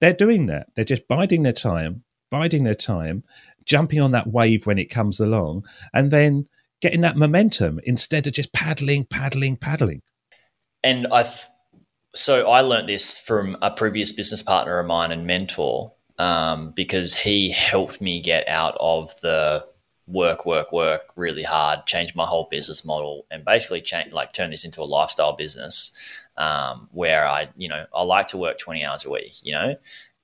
they're 0.00 0.12
doing 0.12 0.46
that. 0.46 0.68
They're 0.74 0.84
just 0.84 1.06
biding 1.06 1.42
their 1.42 1.52
time, 1.52 2.04
biding 2.30 2.64
their 2.64 2.74
time, 2.74 3.24
jumping 3.64 4.00
on 4.00 4.12
that 4.12 4.26
wave 4.26 4.66
when 4.66 4.78
it 4.78 4.90
comes 4.90 5.20
along, 5.20 5.64
and 5.94 6.10
then 6.10 6.46
getting 6.80 7.02
that 7.02 7.16
momentum 7.16 7.78
instead 7.84 8.26
of 8.26 8.32
just 8.32 8.52
paddling, 8.52 9.04
paddling, 9.04 9.56
paddling. 9.56 10.02
And 10.82 11.06
I've 11.12 11.46
so 12.14 12.50
I 12.50 12.60
learned 12.60 12.88
this 12.88 13.18
from 13.18 13.56
a 13.62 13.70
previous 13.70 14.12
business 14.12 14.42
partner 14.42 14.78
of 14.78 14.86
mine 14.86 15.12
and 15.12 15.26
mentor 15.26 15.92
um, 16.18 16.72
because 16.72 17.14
he 17.14 17.50
helped 17.50 18.00
me 18.00 18.20
get 18.20 18.46
out 18.48 18.76
of 18.78 19.18
the 19.22 19.64
work, 20.06 20.44
work, 20.44 20.72
work 20.72 21.12
really 21.16 21.42
hard, 21.42 21.86
change 21.86 22.14
my 22.14 22.24
whole 22.24 22.48
business 22.50 22.84
model, 22.84 23.26
and 23.30 23.44
basically 23.44 23.80
change 23.80 24.12
like 24.12 24.32
turn 24.32 24.50
this 24.50 24.64
into 24.64 24.82
a 24.82 24.84
lifestyle 24.84 25.34
business 25.34 25.92
um, 26.36 26.88
where 26.92 27.26
I, 27.26 27.48
you 27.56 27.68
know, 27.68 27.84
I 27.94 28.02
like 28.02 28.26
to 28.28 28.38
work 28.38 28.58
twenty 28.58 28.84
hours 28.84 29.04
a 29.04 29.10
week, 29.10 29.34
you 29.42 29.52
know, 29.52 29.76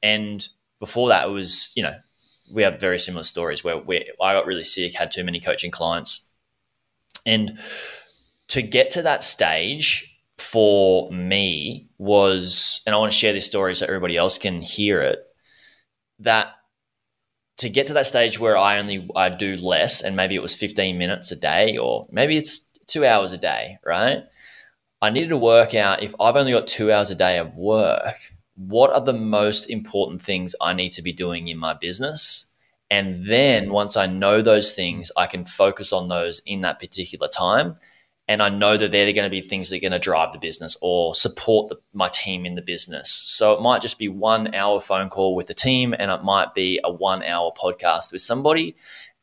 and 0.02 0.46
before 0.80 1.08
that 1.08 1.28
it 1.28 1.30
was, 1.30 1.72
you 1.76 1.82
know, 1.82 1.96
we 2.52 2.62
have 2.62 2.80
very 2.80 2.98
similar 2.98 3.24
stories 3.24 3.62
where 3.62 3.78
we 3.78 4.10
I 4.20 4.32
got 4.32 4.46
really 4.46 4.64
sick, 4.64 4.94
had 4.94 5.10
too 5.10 5.24
many 5.24 5.40
coaching 5.40 5.70
clients, 5.70 6.30
and 7.24 7.58
to 8.48 8.62
get 8.62 8.90
to 8.90 9.02
that 9.02 9.22
stage 9.22 10.18
for 10.38 11.10
me 11.10 11.88
was, 11.98 12.80
and 12.86 12.94
I 12.94 12.98
want 12.98 13.12
to 13.12 13.18
share 13.18 13.32
this 13.32 13.46
story 13.46 13.74
so 13.74 13.84
everybody 13.86 14.16
else 14.16 14.38
can 14.38 14.60
hear 14.60 15.00
it. 15.00 15.24
That 16.20 16.52
to 17.58 17.68
get 17.68 17.86
to 17.86 17.92
that 17.92 18.06
stage 18.06 18.38
where 18.38 18.56
I 18.56 18.78
only 18.78 19.08
I 19.14 19.28
do 19.28 19.56
less 19.56 20.00
and 20.00 20.16
maybe 20.16 20.34
it 20.34 20.42
was 20.42 20.54
15 20.54 20.96
minutes 20.96 21.30
a 21.32 21.36
day 21.36 21.76
or 21.76 22.06
maybe 22.10 22.36
it's 22.36 22.60
2 22.86 23.04
hours 23.04 23.32
a 23.32 23.38
day, 23.38 23.78
right? 23.84 24.22
I 25.02 25.10
needed 25.10 25.30
to 25.30 25.36
work 25.36 25.74
out 25.74 26.02
if 26.02 26.14
I've 26.18 26.36
only 26.36 26.52
got 26.52 26.66
2 26.66 26.90
hours 26.90 27.10
a 27.10 27.14
day 27.14 27.38
of 27.38 27.54
work, 27.56 28.16
what 28.54 28.92
are 28.92 29.00
the 29.00 29.12
most 29.12 29.70
important 29.70 30.22
things 30.22 30.54
I 30.60 30.72
need 30.72 30.92
to 30.92 31.02
be 31.02 31.12
doing 31.12 31.48
in 31.48 31.58
my 31.58 31.74
business? 31.74 32.52
And 32.90 33.26
then 33.26 33.70
once 33.70 33.96
I 33.96 34.06
know 34.06 34.40
those 34.40 34.72
things, 34.72 35.12
I 35.16 35.26
can 35.26 35.44
focus 35.44 35.92
on 35.92 36.08
those 36.08 36.40
in 36.46 36.62
that 36.62 36.80
particular 36.80 37.28
time 37.28 37.76
and 38.28 38.42
I 38.42 38.50
know 38.50 38.76
that 38.76 38.92
they're 38.92 39.12
going 39.12 39.26
to 39.26 39.30
be 39.30 39.40
things 39.40 39.70
that 39.70 39.76
are 39.76 39.80
going 39.80 39.92
to 39.92 39.98
drive 39.98 40.32
the 40.32 40.38
business 40.38 40.76
or 40.82 41.14
support 41.14 41.70
the, 41.70 41.76
my 41.94 42.08
team 42.08 42.44
in 42.44 42.56
the 42.56 42.62
business. 42.62 43.10
So 43.10 43.54
it 43.54 43.62
might 43.62 43.80
just 43.80 43.98
be 43.98 44.08
one 44.08 44.54
hour 44.54 44.80
phone 44.80 45.08
call 45.08 45.34
with 45.34 45.46
the 45.46 45.54
team, 45.54 45.94
and 45.98 46.10
it 46.10 46.22
might 46.22 46.54
be 46.54 46.78
a 46.84 46.92
one 46.92 47.22
hour 47.22 47.52
podcast 47.52 48.12
with 48.12 48.20
somebody, 48.20 48.76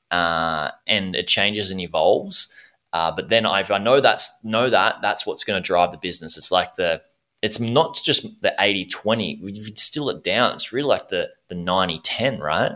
uh, 0.09 0.71
and 0.87 1.15
it 1.15 1.27
changes 1.27 1.69
and 1.69 1.79
evolves. 1.79 2.51
Uh, 2.91 3.11
but 3.11 3.29
then 3.29 3.45
if 3.45 3.69
I 3.69 3.77
know 3.77 4.01
that's 4.01 4.31
know 4.43 4.69
that 4.69 4.97
that's 5.01 5.25
what's 5.25 5.43
going 5.43 5.61
to 5.61 5.65
drive 5.65 5.91
the 5.91 5.97
business. 5.97 6.37
It's 6.37 6.51
like 6.51 6.75
the 6.75 7.01
it's 7.41 7.59
not 7.59 7.99
just 8.03 8.41
the 8.41 8.55
80 8.57 8.85
20 8.85 9.41
we 9.43 9.51
distill 9.51 10.09
it 10.09 10.23
down 10.23 10.55
it's 10.55 10.71
really 10.71 10.87
like 10.87 11.09
the 11.09 11.29
the 11.49 11.53
90 11.53 11.99
10 11.99 12.39
right 12.39 12.71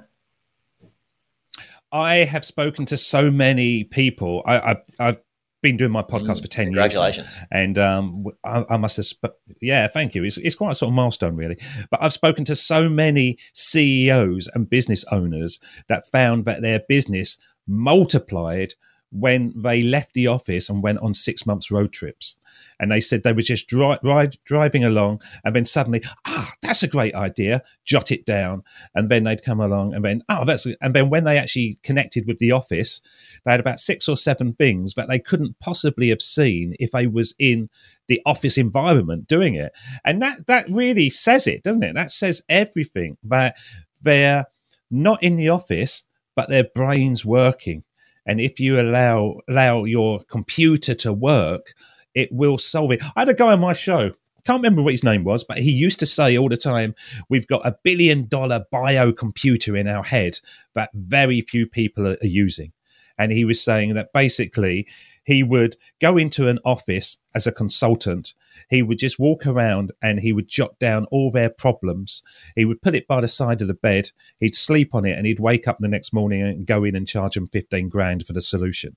I 1.91 2.17
have 2.17 2.45
spoken 2.45 2.85
to 2.87 2.97
so 2.97 3.31
many 3.31 3.83
people. 3.83 4.43
I, 4.45 4.75
I've 4.99 5.17
been 5.61 5.77
doing 5.77 5.91
my 5.91 6.01
podcast 6.01 6.39
mm, 6.39 6.41
for 6.41 6.47
10 6.47 6.65
congratulations. 6.67 7.27
years. 7.27 7.35
Congratulations. 7.35 7.47
And 7.51 7.77
um, 7.77 8.25
I, 8.43 8.75
I, 8.75 8.77
must 8.77 8.97
have, 8.97 9.05
sp- 9.07 9.37
yeah, 9.61 9.87
thank 9.87 10.15
you. 10.15 10.23
It's, 10.23 10.37
it's 10.37 10.55
quite 10.55 10.71
a 10.71 10.75
sort 10.75 10.89
of 10.89 10.95
milestone, 10.95 11.35
really. 11.35 11.57
But 11.91 12.01
I've 12.01 12.13
spoken 12.13 12.45
to 12.45 12.55
so 12.55 12.87
many 12.89 13.37
CEOs 13.53 14.49
and 14.53 14.69
business 14.69 15.03
owners 15.11 15.59
that 15.87 16.07
found 16.07 16.45
that 16.45 16.61
their 16.61 16.81
business 16.87 17.37
multiplied 17.67 18.73
when 19.11 19.53
they 19.55 19.81
left 19.81 20.13
the 20.13 20.27
office 20.27 20.69
and 20.69 20.83
went 20.83 20.99
on 20.99 21.13
six 21.13 21.45
months 21.45 21.71
road 21.71 21.91
trips. 21.91 22.35
And 22.79 22.91
they 22.91 23.01
said 23.01 23.23
they 23.23 23.33
were 23.33 23.41
just 23.41 23.67
dri- 23.67 23.99
ride, 24.03 24.35
driving 24.45 24.83
along 24.83 25.21
and 25.43 25.55
then 25.55 25.65
suddenly 25.65 26.01
ah 26.25 26.51
that's 26.61 26.83
a 26.83 26.87
great 26.87 27.15
idea. 27.15 27.63
Jot 27.85 28.11
it 28.11 28.25
down. 28.25 28.63
And 28.93 29.09
then 29.09 29.23
they'd 29.23 29.43
come 29.43 29.59
along 29.59 29.93
and 29.93 30.05
then 30.05 30.23
oh 30.29 30.45
that's 30.45 30.67
and 30.81 30.93
then 30.93 31.09
when 31.09 31.23
they 31.23 31.37
actually 31.37 31.79
connected 31.83 32.27
with 32.27 32.37
the 32.37 32.51
office 32.51 33.01
they 33.45 33.51
had 33.51 33.59
about 33.59 33.79
six 33.79 34.07
or 34.07 34.17
seven 34.17 34.53
things 34.53 34.93
that 34.93 35.07
they 35.09 35.19
couldn't 35.19 35.59
possibly 35.59 36.09
have 36.09 36.21
seen 36.21 36.75
if 36.79 36.91
they 36.91 37.07
was 37.07 37.33
in 37.39 37.69
the 38.07 38.21
office 38.25 38.57
environment 38.57 39.27
doing 39.27 39.55
it. 39.55 39.71
And 40.05 40.21
that 40.21 40.47
that 40.47 40.65
really 40.69 41.09
says 41.09 41.47
it 41.47 41.63
doesn't 41.63 41.83
it? 41.83 41.95
That 41.95 42.11
says 42.11 42.43
everything 42.47 43.17
that 43.23 43.55
they're 44.01 44.45
not 44.91 45.21
in 45.23 45.35
the 45.35 45.49
office 45.49 46.05
but 46.35 46.47
their 46.47 46.65
brains 46.73 47.25
working 47.25 47.83
and 48.29 48.39
if 48.39 48.59
you 48.59 48.79
allow 48.79 49.39
allow 49.49 49.83
your 49.83 50.21
computer 50.23 50.93
to 50.93 51.11
work 51.11 51.73
it 52.13 52.31
will 52.31 52.57
solve 52.57 52.91
it. 52.91 53.03
I 53.15 53.21
had 53.21 53.29
a 53.29 53.33
guy 53.33 53.53
on 53.53 53.59
my 53.59 53.73
show. 53.73 54.11
Can't 54.45 54.59
remember 54.59 54.81
what 54.81 54.93
his 54.93 55.03
name 55.03 55.23
was, 55.23 55.43
but 55.43 55.59
he 55.59 55.71
used 55.71 55.99
to 55.99 56.05
say 56.05 56.37
all 56.37 56.49
the 56.49 56.57
time, 56.57 56.95
"We've 57.29 57.47
got 57.47 57.65
a 57.65 57.77
billion 57.83 58.27
dollar 58.27 58.65
bio 58.71 59.11
computer 59.11 59.75
in 59.75 59.87
our 59.87 60.03
head 60.03 60.39
that 60.75 60.89
very 60.93 61.41
few 61.41 61.67
people 61.67 62.07
are, 62.07 62.17
are 62.21 62.27
using." 62.27 62.71
And 63.17 63.31
he 63.31 63.45
was 63.45 63.61
saying 63.61 63.93
that 63.95 64.13
basically 64.13 64.87
he 65.23 65.43
would 65.43 65.75
go 65.99 66.17
into 66.17 66.47
an 66.47 66.59
office 66.65 67.17
as 67.35 67.45
a 67.45 67.51
consultant. 67.51 68.33
He 68.69 68.81
would 68.81 68.97
just 68.97 69.19
walk 69.19 69.45
around 69.45 69.91
and 70.01 70.19
he 70.19 70.33
would 70.33 70.47
jot 70.47 70.77
down 70.79 71.05
all 71.05 71.31
their 71.31 71.49
problems. 71.49 72.23
He 72.55 72.65
would 72.65 72.81
put 72.81 72.95
it 72.95 73.07
by 73.07 73.21
the 73.21 73.27
side 73.27 73.61
of 73.61 73.67
the 73.67 73.73
bed. 73.73 74.11
He'd 74.39 74.55
sleep 74.55 74.93
on 74.93 75.05
it 75.05 75.17
and 75.17 75.25
he'd 75.25 75.39
wake 75.39 75.67
up 75.67 75.77
the 75.79 75.87
next 75.87 76.13
morning 76.13 76.41
and 76.41 76.65
go 76.65 76.83
in 76.83 76.95
and 76.95 77.07
charge 77.07 77.35
them 77.35 77.47
15 77.47 77.89
grand 77.89 78.25
for 78.25 78.33
the 78.33 78.41
solution. 78.41 78.95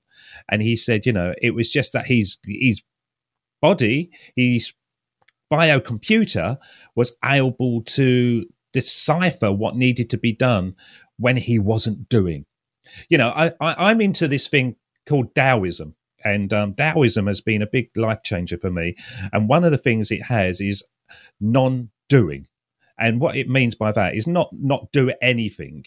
And 0.49 0.61
he 0.61 0.75
said, 0.75 1.05
you 1.05 1.13
know, 1.13 1.33
it 1.41 1.55
was 1.55 1.69
just 1.69 1.93
that 1.93 2.05
he's, 2.07 2.37
he's 2.45 2.83
body, 3.61 4.11
his 4.35 4.73
biocomputer 5.51 6.57
was 6.95 7.15
able 7.23 7.83
to 7.83 8.45
decipher 8.73 9.51
what 9.51 9.75
needed 9.75 10.09
to 10.09 10.17
be 10.17 10.33
done 10.33 10.75
when 11.17 11.37
he 11.37 11.59
wasn't 11.59 12.09
doing. 12.09 12.45
You 13.07 13.17
know, 13.17 13.29
I, 13.29 13.53
I, 13.61 13.89
I'm 13.89 14.01
into 14.01 14.27
this 14.27 14.47
thing 14.47 14.75
called 15.07 15.33
Taoism. 15.35 15.95
And 16.23 16.53
um, 16.53 16.73
Taoism 16.73 17.27
has 17.27 17.41
been 17.41 17.61
a 17.61 17.67
big 17.67 17.95
life 17.97 18.23
changer 18.23 18.57
for 18.57 18.71
me. 18.71 18.95
And 19.31 19.49
one 19.49 19.63
of 19.63 19.71
the 19.71 19.77
things 19.77 20.11
it 20.11 20.23
has 20.23 20.61
is 20.61 20.83
non 21.39 21.89
doing. 22.09 22.47
And 22.97 23.19
what 23.19 23.35
it 23.35 23.49
means 23.49 23.75
by 23.75 23.91
that 23.91 24.15
is 24.15 24.27
not 24.27 24.49
not 24.53 24.91
do 24.91 25.11
anything, 25.21 25.85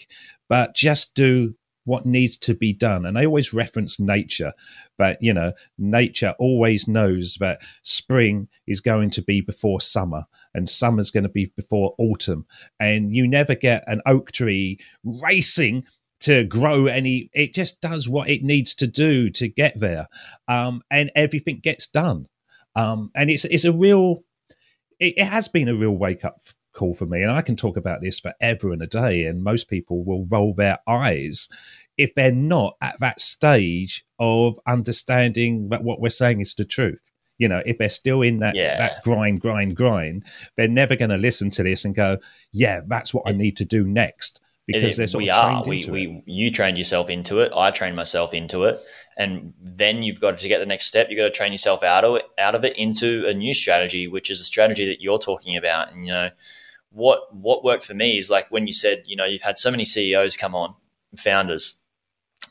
but 0.49 0.75
just 0.75 1.14
do 1.14 1.55
what 1.85 2.05
needs 2.05 2.37
to 2.37 2.55
be 2.55 2.72
done. 2.72 3.07
And 3.07 3.16
I 3.16 3.25
always 3.25 3.55
reference 3.55 4.01
nature, 4.01 4.53
but 4.99 5.18
you 5.22 5.33
know, 5.33 5.53
nature 5.79 6.35
always 6.38 6.88
knows 6.88 7.37
that 7.40 7.62
spring 7.83 8.49
is 8.66 8.81
going 8.81 9.11
to 9.11 9.22
be 9.22 9.40
before 9.40 9.81
summer 9.81 10.25
and 10.53 10.68
summer's 10.68 11.12
going 11.12 11.22
to 11.25 11.31
be 11.31 11.53
before 11.57 11.94
autumn. 11.96 12.44
And 12.81 13.14
you 13.14 13.27
never 13.29 13.55
get 13.55 13.85
an 13.87 14.03
oak 14.05 14.33
tree 14.33 14.81
racing 15.05 15.85
to 16.20 16.44
grow 16.44 16.87
any 16.87 17.31
it 17.33 17.52
just 17.55 17.81
does 17.81 18.09
what 18.09 18.29
it 18.29 18.42
needs 18.42 18.74
to 18.74 18.87
do 18.87 19.31
to 19.31 19.48
get 19.48 19.79
there 19.79 20.09
um, 20.48 20.83
and 20.90 21.11
everything 21.14 21.59
gets 21.59 21.87
done 21.87 22.26
um, 22.74 23.11
and 23.14 23.31
it's 23.31 23.44
it's 23.46 23.64
a 23.64 23.72
real 23.72 24.24
it, 24.98 25.14
it, 25.18 25.26
has 25.26 25.48
been 25.48 25.68
a 25.68 25.74
real 25.74 25.96
wake 25.96 26.24
up 26.24 26.40
call 26.72 26.94
for 26.94 27.07
me 27.07 27.22
and 27.22 27.33
i 27.33 27.40
can 27.40 27.57
talk 27.57 27.76
about 27.76 28.00
this 28.00 28.20
forever 28.20 28.72
and 28.72 28.83
a 28.83 28.87
day 28.87 29.24
and 29.24 29.42
most 29.42 29.68
people 29.68 30.05
will 30.05 30.26
roll 30.31 30.55
their 30.55 30.79
eyes 30.87 31.48
if 31.96 32.14
they're 32.14 32.33
not 32.33 32.76
at 32.81 32.98
that 33.00 33.20
stage 33.20 34.05
of 34.18 34.61
understanding 34.66 35.70
that 35.70 35.83
what 35.83 36.00
we're 36.00 36.11
saying 36.11 36.40
is 36.40 36.55
the 36.55 36.64
truth. 36.64 37.00
You 37.38 37.48
know, 37.48 37.62
if 37.66 37.76
they're 37.76 37.88
still 37.88 38.22
in 38.22 38.38
that 38.38 38.55
yeah. 38.55 38.79
that 38.79 39.05
grind, 39.05 39.40
grind, 39.40 39.76
grind, 39.76 40.24
they're 40.57 40.68
never 40.68 40.96
going 40.96 41.11
to 41.11 41.18
listen 41.18 41.50
to 41.50 41.62
this 41.62 41.85
and 41.85 41.94
go, 41.94 42.18
"Yeah, 42.50 42.81
that's 42.87 43.12
what 43.12 43.24
I 43.26 43.33
need 43.33 43.59
to 43.59 43.66
do 43.66 43.85
next." 43.85 44.40
Because 44.66 44.96
they're 44.96 45.07
sort 45.07 45.22
we 45.22 45.31
of 45.31 45.37
are. 45.37 45.62
We, 45.64 45.85
we, 45.88 46.22
you 46.26 46.50
trained 46.50 46.76
yourself 46.76 47.09
into 47.09 47.38
it. 47.38 47.52
I 47.55 47.70
trained 47.70 47.94
myself 47.94 48.35
into 48.35 48.64
it, 48.64 48.81
and 49.16 49.55
then 49.61 50.02
you've 50.02 50.20
got 50.20 50.38
to 50.38 50.48
get 50.48 50.59
the 50.59 50.66
next 50.66 50.87
step. 50.87 51.09
You've 51.09 51.18
got 51.18 51.24
to 51.24 51.31
train 51.31 51.52
yourself 51.52 51.85
out 51.85 52.05
of 52.05 52.16
it, 52.16 52.24
out 52.37 52.57
of 52.57 52.64
it 52.64 52.76
into 52.76 53.24
a 53.29 53.35
new 53.35 53.55
strategy, 53.55 54.09
which 54.09 54.29
is 54.29 54.40
a 54.40 54.44
strategy 54.44 54.87
that 54.88 55.00
you're 55.00 55.20
talking 55.20 55.57
about. 55.57 55.92
And 55.92 56.05
you 56.05 56.12
know, 56.12 56.31
what 56.90 57.33
what 57.33 57.62
worked 57.62 57.85
for 57.85 57.94
me 57.94 58.18
is 58.18 58.29
like 58.29 58.50
when 58.50 58.66
you 58.66 58.72
said, 58.72 59.05
you 59.07 59.14
know, 59.14 59.24
you've 59.24 59.42
had 59.42 59.57
so 59.57 59.70
many 59.70 59.85
CEOs 59.85 60.37
come 60.37 60.57
on, 60.57 60.74
founders, 61.16 61.81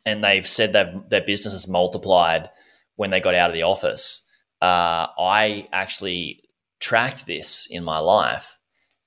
and 0.06 0.24
they've 0.24 0.48
said 0.48 0.72
that 0.72 1.10
their 1.10 1.22
business 1.22 1.54
has 1.54 1.68
multiplied 1.68 2.50
when 2.96 3.10
they 3.10 3.20
got 3.20 3.36
out 3.36 3.50
of 3.50 3.54
the 3.56 3.64
office. 3.64 4.26
Uh, 4.62 5.08
I 5.20 5.68
actually 5.74 6.44
tracked 6.80 7.26
this 7.26 7.68
in 7.70 7.84
my 7.84 8.00
life 8.00 8.58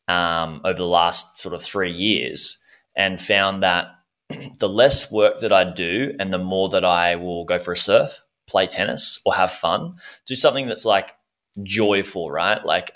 um, 0.09 0.61
over 0.62 0.77
the 0.77 0.87
last 0.87 1.38
sort 1.38 1.55
of 1.55 1.62
three 1.62 1.90
years 1.90 2.59
and 2.98 3.18
found 3.18 3.62
that 3.62 3.87
the 4.58 4.68
less 4.68 5.11
work 5.11 5.40
that 5.40 5.52
I 5.52 5.64
do 5.64 6.14
and 6.20 6.30
the 6.30 6.38
more 6.38 6.68
that 6.68 6.84
I 6.84 7.16
will 7.16 7.46
go 7.46 7.58
for 7.58 7.72
a 7.72 7.76
surf, 7.76 8.20
play 8.46 8.66
tennis, 8.66 9.18
or 9.24 9.34
have 9.34 9.50
fun, 9.50 9.94
do 10.26 10.34
something 10.34 10.68
that's 10.68 10.84
like 10.84 11.14
joyful, 11.62 12.30
right? 12.30 12.62
Like 12.62 12.92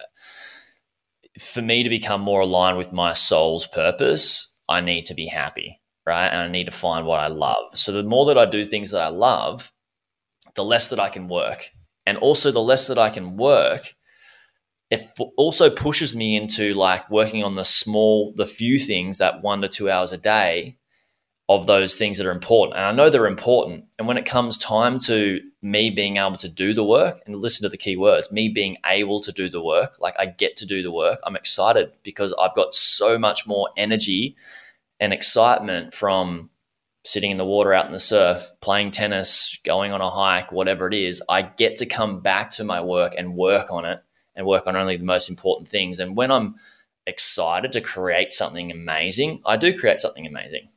for 1.38 1.62
me 1.62 1.82
to 1.82 1.88
become 1.88 2.20
more 2.20 2.42
aligned 2.42 2.76
with 2.76 2.92
my 2.92 3.14
soul's 3.14 3.66
purpose, 3.66 4.58
I 4.68 4.82
need 4.82 5.06
to 5.06 5.14
be 5.14 5.26
happy 5.26 5.78
right? 6.06 6.28
And 6.28 6.40
I 6.40 6.48
need 6.48 6.64
to 6.64 6.70
find 6.70 7.06
what 7.06 7.20
I 7.20 7.28
love. 7.28 7.76
So 7.76 7.92
the 7.92 8.02
more 8.02 8.26
that 8.26 8.38
I 8.38 8.46
do 8.46 8.64
things 8.64 8.90
that 8.90 9.02
I 9.02 9.08
love, 9.08 9.72
the 10.54 10.64
less 10.64 10.88
that 10.88 11.00
I 11.00 11.08
can 11.08 11.28
work. 11.28 11.70
And 12.04 12.18
also 12.18 12.50
the 12.50 12.60
less 12.60 12.88
that 12.88 12.98
I 12.98 13.10
can 13.10 13.36
work, 13.36 13.94
it 14.92 15.08
also 15.38 15.70
pushes 15.70 16.14
me 16.14 16.36
into 16.36 16.74
like 16.74 17.10
working 17.10 17.42
on 17.42 17.54
the 17.54 17.64
small, 17.64 18.34
the 18.36 18.46
few 18.46 18.78
things 18.78 19.16
that 19.16 19.40
one 19.40 19.62
to 19.62 19.68
two 19.68 19.88
hours 19.90 20.12
a 20.12 20.18
day 20.18 20.76
of 21.48 21.66
those 21.66 21.94
things 21.94 22.18
that 22.18 22.26
are 22.26 22.30
important. 22.30 22.76
And 22.76 22.84
I 22.84 22.92
know 22.92 23.08
they're 23.08 23.26
important. 23.26 23.86
And 23.98 24.06
when 24.06 24.18
it 24.18 24.26
comes 24.26 24.58
time 24.58 24.98
to 25.00 25.40
me 25.62 25.88
being 25.88 26.18
able 26.18 26.36
to 26.36 26.48
do 26.48 26.74
the 26.74 26.84
work 26.84 27.22
and 27.24 27.34
listen 27.36 27.64
to 27.64 27.70
the 27.70 27.78
key 27.78 27.96
words, 27.96 28.30
me 28.30 28.50
being 28.50 28.76
able 28.84 29.20
to 29.20 29.32
do 29.32 29.48
the 29.48 29.64
work, 29.64 29.98
like 29.98 30.14
I 30.18 30.26
get 30.26 30.56
to 30.58 30.66
do 30.66 30.82
the 30.82 30.92
work, 30.92 31.20
I'm 31.24 31.36
excited 31.36 31.90
because 32.02 32.34
I've 32.38 32.54
got 32.54 32.74
so 32.74 33.18
much 33.18 33.46
more 33.46 33.70
energy 33.78 34.36
and 35.00 35.10
excitement 35.10 35.94
from 35.94 36.50
sitting 37.02 37.30
in 37.30 37.38
the 37.38 37.46
water 37.46 37.72
out 37.72 37.86
in 37.86 37.92
the 37.92 37.98
surf, 37.98 38.52
playing 38.60 38.90
tennis, 38.90 39.58
going 39.64 39.92
on 39.92 40.02
a 40.02 40.10
hike, 40.10 40.52
whatever 40.52 40.86
it 40.86 40.92
is, 40.92 41.22
I 41.30 41.40
get 41.40 41.76
to 41.76 41.86
come 41.86 42.20
back 42.20 42.50
to 42.50 42.64
my 42.64 42.82
work 42.82 43.14
and 43.16 43.34
work 43.34 43.72
on 43.72 43.86
it 43.86 44.02
and 44.34 44.46
work 44.46 44.66
on 44.66 44.76
only 44.76 44.96
the 44.96 45.04
most 45.04 45.28
important 45.28 45.68
things. 45.68 45.98
And 45.98 46.16
when 46.16 46.30
I'm 46.30 46.56
excited 47.06 47.72
to 47.72 47.80
create 47.80 48.32
something 48.32 48.70
amazing, 48.70 49.42
I 49.44 49.56
do 49.56 49.76
create 49.76 49.98
something 49.98 50.26
amazing. 50.26 50.68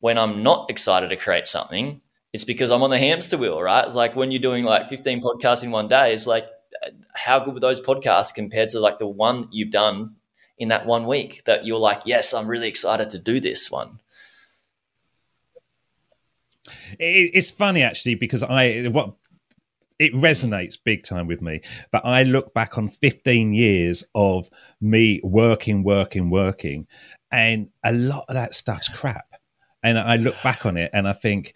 When 0.00 0.18
I'm 0.18 0.42
not 0.42 0.68
excited 0.70 1.08
to 1.10 1.16
create 1.16 1.46
something, 1.46 2.00
it's 2.32 2.44
because 2.44 2.70
I'm 2.70 2.82
on 2.82 2.90
the 2.90 2.98
hamster 2.98 3.38
wheel, 3.38 3.62
right? 3.62 3.84
It's 3.84 3.94
like 3.94 4.14
when 4.14 4.30
you're 4.30 4.42
doing 4.42 4.64
like 4.64 4.88
15 4.88 5.22
podcasts 5.22 5.64
in 5.64 5.70
one 5.70 5.88
day, 5.88 6.12
it's 6.12 6.26
like, 6.26 6.46
uh, 6.84 6.90
how 7.14 7.40
good 7.40 7.54
were 7.54 7.60
those 7.60 7.80
podcasts 7.80 8.34
compared 8.34 8.68
to 8.70 8.80
like 8.80 8.98
the 8.98 9.06
one 9.06 9.48
you've 9.50 9.70
done 9.70 10.16
in 10.58 10.68
that 10.68 10.86
one 10.86 11.06
week 11.06 11.42
that 11.46 11.64
you're 11.64 11.78
like, 11.78 12.02
yes, 12.04 12.34
I'm 12.34 12.46
really 12.46 12.68
excited 12.68 13.10
to 13.12 13.18
do 13.18 13.40
this 13.40 13.70
one? 13.70 14.00
It's 16.98 17.50
funny 17.50 17.82
actually 17.82 18.16
because 18.16 18.42
I 18.42 18.86
what 18.88 19.14
it 19.98 20.12
resonates 20.14 20.78
big 20.82 21.02
time 21.02 21.26
with 21.26 21.40
me. 21.40 21.60
But 21.90 22.04
I 22.04 22.22
look 22.22 22.52
back 22.54 22.78
on 22.78 22.88
15 22.88 23.54
years 23.54 24.04
of 24.14 24.48
me 24.80 25.20
working, 25.22 25.82
working, 25.82 26.30
working, 26.30 26.86
and 27.30 27.68
a 27.84 27.92
lot 27.92 28.26
of 28.28 28.34
that 28.34 28.54
stuff's 28.54 28.88
crap. 28.88 29.26
And 29.82 29.98
I 29.98 30.16
look 30.16 30.34
back 30.42 30.66
on 30.66 30.76
it 30.76 30.90
and 30.92 31.06
I 31.06 31.12
think 31.12 31.54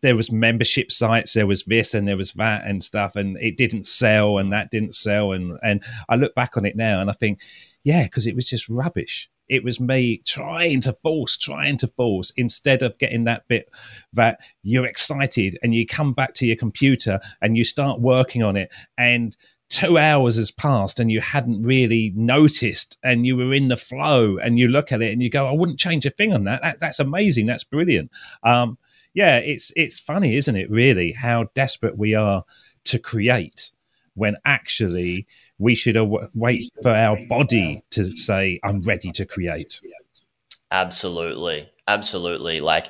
there 0.00 0.16
was 0.16 0.30
membership 0.30 0.92
sites, 0.92 1.34
there 1.34 1.46
was 1.46 1.64
this 1.64 1.94
and 1.94 2.06
there 2.06 2.16
was 2.16 2.32
that 2.34 2.64
and 2.66 2.82
stuff, 2.82 3.16
and 3.16 3.36
it 3.38 3.56
didn't 3.56 3.86
sell 3.86 4.38
and 4.38 4.52
that 4.52 4.70
didn't 4.70 4.94
sell. 4.94 5.32
And 5.32 5.58
and 5.62 5.82
I 6.08 6.16
look 6.16 6.34
back 6.34 6.56
on 6.56 6.64
it 6.64 6.76
now 6.76 7.00
and 7.00 7.10
I 7.10 7.14
think 7.14 7.40
yeah, 7.84 8.04
because 8.04 8.26
it 8.26 8.36
was 8.36 8.48
just 8.48 8.68
rubbish. 8.68 9.28
It 9.48 9.64
was 9.64 9.80
me 9.80 10.18
trying 10.24 10.80
to 10.82 10.92
force, 11.02 11.36
trying 11.36 11.76
to 11.78 11.88
force, 11.88 12.32
instead 12.36 12.82
of 12.82 12.96
getting 12.98 13.24
that 13.24 13.46
bit 13.48 13.68
that 14.12 14.40
you're 14.62 14.86
excited 14.86 15.58
and 15.62 15.74
you 15.74 15.86
come 15.86 16.12
back 16.12 16.34
to 16.34 16.46
your 16.46 16.56
computer 16.56 17.20
and 17.40 17.56
you 17.56 17.64
start 17.64 18.00
working 18.00 18.42
on 18.42 18.56
it 18.56 18.72
and 18.96 19.36
two 19.68 19.96
hours 19.96 20.36
has 20.36 20.50
passed 20.50 21.00
and 21.00 21.10
you 21.10 21.20
hadn't 21.20 21.62
really 21.62 22.12
noticed 22.14 22.98
and 23.02 23.26
you 23.26 23.36
were 23.36 23.54
in 23.54 23.68
the 23.68 23.76
flow 23.76 24.36
and 24.36 24.58
you 24.58 24.68
look 24.68 24.92
at 24.92 25.00
it 25.00 25.12
and 25.12 25.22
you 25.22 25.30
go, 25.30 25.48
I 25.48 25.52
wouldn't 25.52 25.78
change 25.78 26.04
a 26.04 26.10
thing 26.10 26.32
on 26.32 26.44
that. 26.44 26.62
that 26.62 26.78
that's 26.78 27.00
amazing. 27.00 27.46
That's 27.46 27.64
brilliant. 27.64 28.10
Um, 28.42 28.78
yeah, 29.14 29.38
it's 29.38 29.72
it's 29.76 30.00
funny, 30.00 30.36
isn't 30.36 30.56
it? 30.56 30.70
Really, 30.70 31.12
how 31.12 31.48
desperate 31.54 31.98
we 31.98 32.14
are 32.14 32.44
to 32.84 32.98
create 32.98 33.70
when 34.14 34.36
actually 34.44 35.26
we 35.58 35.74
should 35.74 35.96
wait 36.34 36.70
for 36.82 36.90
our 36.90 37.16
body 37.28 37.82
to 37.90 38.10
say, 38.16 38.60
I'm 38.64 38.82
ready 38.82 39.10
to 39.12 39.24
create. 39.24 39.80
Absolutely. 40.70 41.70
Absolutely. 41.86 42.60
Like, 42.60 42.88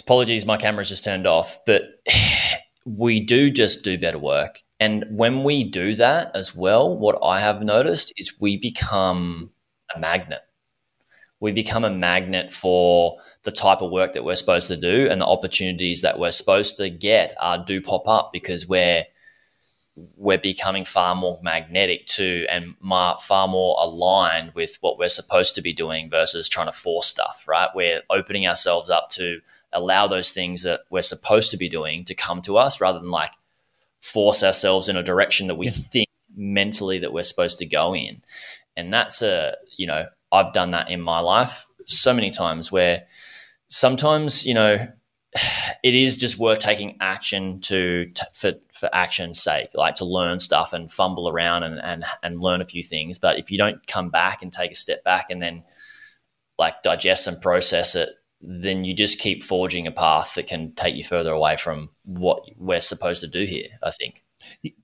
apologies, 0.00 0.46
my 0.46 0.56
camera's 0.56 0.88
just 0.88 1.04
turned 1.04 1.26
off, 1.26 1.58
but 1.66 1.82
we 2.84 3.20
do 3.20 3.50
just 3.50 3.84
do 3.84 3.98
better 3.98 4.18
work. 4.18 4.60
And 4.78 5.04
when 5.10 5.42
we 5.42 5.64
do 5.64 5.94
that 5.94 6.34
as 6.34 6.54
well, 6.54 6.96
what 6.96 7.18
I 7.22 7.40
have 7.40 7.62
noticed 7.62 8.12
is 8.16 8.38
we 8.40 8.56
become 8.56 9.50
a 9.94 9.98
magnet. 9.98 10.42
We 11.40 11.52
become 11.52 11.84
a 11.84 11.90
magnet 11.90 12.52
for 12.52 13.18
the 13.46 13.52
type 13.52 13.80
of 13.80 13.92
work 13.92 14.12
that 14.12 14.24
we're 14.24 14.34
supposed 14.34 14.66
to 14.66 14.76
do, 14.76 15.08
and 15.08 15.20
the 15.20 15.26
opportunities 15.26 16.02
that 16.02 16.18
we're 16.18 16.32
supposed 16.32 16.76
to 16.76 16.90
get 16.90 17.32
uh, 17.40 17.56
do 17.56 17.80
pop 17.80 18.06
up 18.08 18.32
because 18.32 18.68
we're 18.68 19.04
we're 20.16 20.36
becoming 20.36 20.84
far 20.84 21.14
more 21.14 21.38
magnetic 21.42 22.04
to 22.06 22.44
and 22.50 22.74
far 23.20 23.48
more 23.48 23.76
aligned 23.78 24.52
with 24.54 24.76
what 24.80 24.98
we're 24.98 25.08
supposed 25.08 25.54
to 25.54 25.62
be 25.62 25.72
doing 25.72 26.10
versus 26.10 26.48
trying 26.48 26.66
to 26.66 26.72
force 26.72 27.06
stuff, 27.06 27.44
right? 27.46 27.70
We're 27.74 28.02
opening 28.10 28.46
ourselves 28.46 28.90
up 28.90 29.08
to 29.10 29.40
allow 29.72 30.06
those 30.08 30.32
things 30.32 30.64
that 30.64 30.80
we're 30.90 31.02
supposed 31.02 31.50
to 31.52 31.56
be 31.56 31.68
doing 31.68 32.04
to 32.04 32.14
come 32.14 32.42
to 32.42 32.58
us 32.58 32.80
rather 32.80 32.98
than 32.98 33.10
like 33.10 33.32
force 34.00 34.42
ourselves 34.42 34.88
in 34.88 34.96
a 34.96 35.02
direction 35.02 35.46
that 35.46 35.54
we 35.54 35.66
yeah. 35.66 35.72
think 35.72 36.08
mentally 36.36 36.98
that 36.98 37.12
we're 37.12 37.22
supposed 37.22 37.58
to 37.58 37.66
go 37.66 37.94
in. 37.94 38.20
And 38.76 38.92
that's 38.92 39.22
a, 39.22 39.56
you 39.76 39.86
know, 39.86 40.06
I've 40.32 40.52
done 40.52 40.72
that 40.72 40.90
in 40.90 41.00
my 41.00 41.20
life 41.20 41.66
so 41.86 42.12
many 42.12 42.30
times 42.30 42.70
where 42.70 43.06
sometimes, 43.68 44.46
you 44.46 44.54
know, 44.54 44.86
it 45.82 45.94
is 45.94 46.16
just 46.16 46.38
worth 46.38 46.58
taking 46.58 46.96
action 47.00 47.60
to, 47.60 48.10
for 48.34 48.52
for 48.72 48.88
action's 48.92 49.42
sake, 49.42 49.68
like 49.74 49.94
to 49.96 50.04
learn 50.04 50.38
stuff 50.38 50.72
and 50.72 50.90
fumble 50.92 51.28
around 51.28 51.62
and, 51.62 51.78
and 51.80 52.04
and 52.22 52.40
learn 52.40 52.62
a 52.62 52.66
few 52.66 52.82
things. 52.82 53.18
But 53.18 53.38
if 53.38 53.50
you 53.50 53.58
don't 53.58 53.86
come 53.86 54.10
back 54.10 54.42
and 54.42 54.52
take 54.52 54.72
a 54.72 54.76
step 54.76 55.04
back 55.04 55.30
and 55.30 55.42
then 55.42 55.64
like 56.58 56.82
digest 56.82 57.26
and 57.26 57.40
process 57.40 57.94
it, 57.94 58.10
then 58.40 58.84
you 58.84 58.94
just 58.94 59.18
keep 59.18 59.42
forging 59.42 59.86
a 59.86 59.92
path 59.92 60.34
that 60.34 60.46
can 60.46 60.72
take 60.74 60.96
you 60.96 61.04
further 61.04 61.32
away 61.32 61.56
from 61.56 61.90
what 62.04 62.48
we're 62.56 62.80
supposed 62.80 63.20
to 63.20 63.26
do 63.26 63.44
here. 63.44 63.68
I 63.82 63.90
think. 63.90 64.22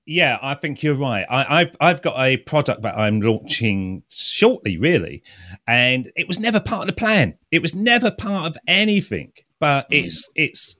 Yeah, 0.05 0.37
I 0.41 0.55
think 0.55 0.83
you're 0.83 0.95
right. 0.95 1.25
I, 1.29 1.59
have 1.59 1.75
I've 1.79 2.01
got 2.01 2.19
a 2.19 2.37
product 2.37 2.81
that 2.83 2.97
I'm 2.97 3.21
launching 3.21 4.03
shortly, 4.09 4.77
really, 4.77 5.23
and 5.67 6.11
it 6.15 6.27
was 6.27 6.39
never 6.39 6.59
part 6.59 6.81
of 6.81 6.87
the 6.87 6.99
plan. 6.99 7.37
It 7.51 7.61
was 7.61 7.75
never 7.75 8.11
part 8.11 8.47
of 8.47 8.57
anything, 8.67 9.33
but 9.59 9.89
mm. 9.89 10.03
it's 10.03 10.29
it's 10.35 10.79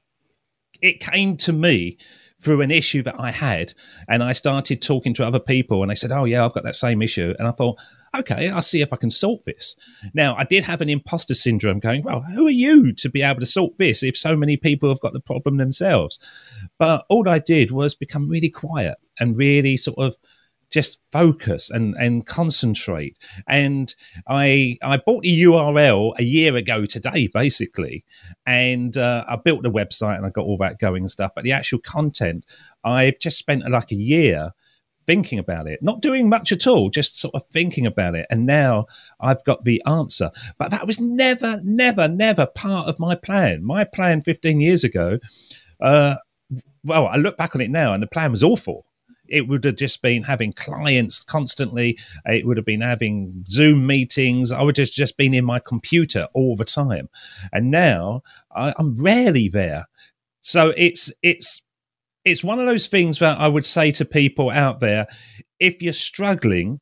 it 0.82 1.00
came 1.00 1.38
to 1.38 1.54
me 1.54 1.98
through 2.44 2.62
an 2.62 2.72
issue 2.72 3.02
that 3.04 3.16
I 3.18 3.32
had. 3.32 3.74
And 4.08 4.22
I 4.22 4.34
started 4.34 4.82
talking 4.82 5.14
to 5.16 5.26
other 5.26 5.40
people 5.40 5.82
and 5.82 5.90
they 5.90 5.96
said, 5.96 6.12
Oh, 6.12 6.26
yeah, 6.26 6.46
I've 6.46 6.54
got 6.54 6.64
that 6.64 6.76
same 6.76 7.02
issue. 7.02 7.34
And 7.40 7.48
I 7.48 7.52
thought, 7.52 7.80
okay, 8.16 8.50
I'll 8.50 8.62
see 8.62 8.82
if 8.82 8.94
I 8.94 8.98
can 8.98 9.12
sort 9.12 9.46
this. 9.46 9.76
Now, 10.14 10.36
I 10.36 10.44
did 10.44 10.64
have 10.64 10.82
an 10.82 10.90
imposter 10.90 11.34
syndrome 11.34 11.80
going, 11.80 12.04
well, 12.04 12.22
who 12.22 12.48
are 12.48 12.52
you 12.52 12.94
to 12.94 13.10
be 13.10 13.22
able 13.22 13.40
to 13.40 13.46
sort 13.46 13.78
this 13.78 14.04
if 14.04 14.18
so 14.18 14.36
many 14.36 14.58
people 14.58 14.90
have 14.90 15.00
got 15.00 15.14
the 15.14 15.20
problem 15.20 15.58
themselves? 15.58 16.20
But 16.78 17.06
all 17.10 17.28
I 17.28 17.40
did 17.40 17.72
was 17.72 17.96
become 17.96 18.30
really 18.30 18.50
quiet 18.50 18.98
and 19.20 19.38
really 19.38 19.78
sort 19.78 19.98
of 19.98 20.16
just 20.74 21.00
focus 21.12 21.70
and, 21.70 21.96
and 22.00 22.26
concentrate. 22.26 23.18
And 23.48 23.94
I 24.28 24.78
I 24.82 24.98
bought 24.98 25.22
the 25.22 25.44
URL 25.44 26.14
a 26.18 26.24
year 26.24 26.56
ago 26.56 26.86
today, 26.86 27.28
basically, 27.28 28.04
and 28.46 28.98
uh, 28.98 29.24
I 29.28 29.36
built 29.36 29.62
the 29.62 29.72
website 29.72 30.18
and 30.18 30.26
I 30.26 30.30
got 30.30 30.46
all 30.46 30.58
that 30.58 30.80
going 30.80 31.04
and 31.04 31.12
stuff. 31.12 31.32
But 31.36 31.44
the 31.44 31.52
actual 31.52 31.80
content, 31.80 32.46
I've 32.84 33.20
just 33.20 33.38
spent 33.38 33.70
like 33.70 33.92
a 33.92 33.96
year 33.96 34.54
thinking 35.06 35.40
about 35.40 35.68
it, 35.68 35.82
not 35.82 36.02
doing 36.02 36.30
much 36.30 36.52
at 36.52 36.68
all, 36.68 36.90
just 36.90 37.20
sort 37.20 37.36
of 37.36 37.44
thinking 37.52 37.86
about 37.86 38.16
it. 38.16 38.26
And 38.30 38.46
now 38.46 38.88
I've 39.20 39.44
got 39.44 39.66
the 39.66 39.82
answer. 39.86 40.32
But 40.58 40.72
that 40.72 40.88
was 40.88 41.00
never, 41.00 41.62
never, 41.64 42.08
never 42.08 42.46
part 42.46 42.88
of 42.88 43.00
my 43.00 43.16
plan. 43.16 43.64
My 43.64 43.84
plan 43.84 44.22
15 44.22 44.60
years 44.60 44.84
ago, 44.84 45.20
uh, 45.82 46.16
well, 46.84 47.08
I 47.08 47.16
look 47.16 47.38
back 47.38 47.56
on 47.56 47.62
it 47.62 47.72
now 47.72 47.94
and 47.94 48.04
the 48.04 48.08
plan 48.08 48.32
was 48.32 48.44
awful 48.44 48.86
it 49.34 49.48
would 49.48 49.64
have 49.64 49.76
just 49.76 50.02
been 50.02 50.24
having 50.24 50.54
clients 50.54 51.24
constantly. 51.24 51.98
It 52.26 52.46
would 52.46 52.58
have 52.58 52.66
been 52.66 52.82
having 52.82 53.44
Zoom 53.48 53.88
meetings. 53.88 54.52
I 54.52 54.62
would 54.62 54.78
have 54.78 54.92
just 54.92 55.18
been 55.18 55.34
in 55.34 55.44
my 55.44 55.60
computer 55.60 56.28
all 56.34 56.56
the 56.56 56.66
time. 56.66 57.10
And 57.52 57.72
now 57.72 58.22
I, 58.56 58.74
I'm 58.78 58.96
rarely 59.02 59.50
there. 59.50 59.88
So 60.42 60.74
it's 60.76 61.12
it's 61.22 61.64
it's 62.26 62.44
one 62.44 62.60
of 62.60 62.66
those 62.66 62.88
things 62.88 63.20
that 63.20 63.40
I 63.40 63.48
would 63.48 63.66
say 63.66 63.92
to 63.92 64.06
people 64.06 64.50
out 64.50 64.80
there: 64.80 65.08
if 65.60 65.82
you're 65.82 65.94
struggling, 65.94 66.80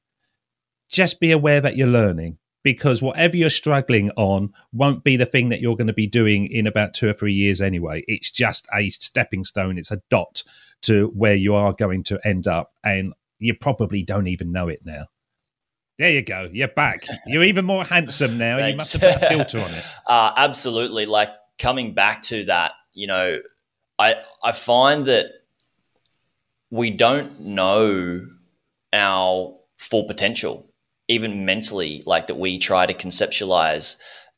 just 0.89 1.19
be 1.19 1.31
aware 1.31 1.61
that 1.61 1.75
you're 1.75 1.87
learning 1.87 2.37
because 2.63 3.01
whatever 3.01 3.37
you're 3.37 3.49
struggling 3.49 4.11
on 4.11 4.53
won't 4.71 5.03
be 5.03 5.17
the 5.17 5.25
thing 5.25 5.49
that 5.49 5.61
you're 5.61 5.75
going 5.75 5.87
to 5.87 5.93
be 5.93 6.07
doing 6.07 6.47
in 6.47 6.67
about 6.67 6.93
two 6.93 7.09
or 7.09 7.13
three 7.13 7.33
years 7.33 7.61
anyway. 7.61 8.03
It's 8.07 8.31
just 8.31 8.67
a 8.73 8.89
stepping 8.89 9.43
stone. 9.43 9.77
It's 9.77 9.91
a 9.91 10.01
dot 10.09 10.43
to 10.83 11.07
where 11.15 11.35
you 11.35 11.55
are 11.55 11.73
going 11.73 12.03
to 12.03 12.19
end 12.23 12.47
up. 12.47 12.71
And 12.83 13.13
you 13.39 13.55
probably 13.55 14.03
don't 14.03 14.27
even 14.27 14.51
know 14.51 14.67
it 14.67 14.81
now. 14.83 15.05
There 15.97 16.11
you 16.11 16.23
go. 16.23 16.49
You're 16.51 16.67
back. 16.67 17.05
You're 17.27 17.43
even 17.43 17.65
more 17.65 17.83
handsome 17.83 18.37
now. 18.37 18.65
you 18.65 18.75
must 18.75 18.93
have 18.93 19.01
put 19.01 19.23
a 19.23 19.29
filter 19.29 19.59
on 19.59 19.71
it. 19.71 19.85
Uh, 20.07 20.33
absolutely. 20.35 21.05
Like 21.05 21.29
coming 21.57 21.93
back 21.93 22.21
to 22.23 22.45
that, 22.45 22.73
you 22.93 23.07
know, 23.07 23.39
I 24.01 24.15
I 24.43 24.51
find 24.51 25.05
that 25.05 25.27
we 26.71 26.89
don't 26.89 27.39
know 27.39 28.27
our 28.93 29.57
full 29.77 30.05
potential, 30.07 30.65
even 31.07 31.45
mentally, 31.45 32.01
like 32.05 32.27
that 32.27 32.39
we 32.39 32.57
try 32.57 32.85
to 32.85 32.93
conceptualize 32.93 33.97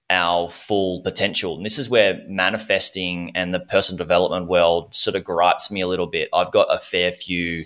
our 0.10 0.50
full 0.50 1.02
potential. 1.02 1.56
And 1.56 1.66
this 1.66 1.80
is 1.80 1.90
where 1.90 2.22
manifesting 2.28 3.32
and 3.36 3.54
the 3.54 3.62
personal 3.62 3.98
development 3.98 4.48
world 4.48 4.94
sort 4.94 5.16
of 5.16 5.24
gripes 5.24 5.72
me 5.72 5.82
a 5.82 5.88
little 5.88 6.08
bit. 6.08 6.30
I've 6.34 6.52
got 6.52 6.68
a 6.70 6.80
fair 6.80 7.12
few 7.12 7.66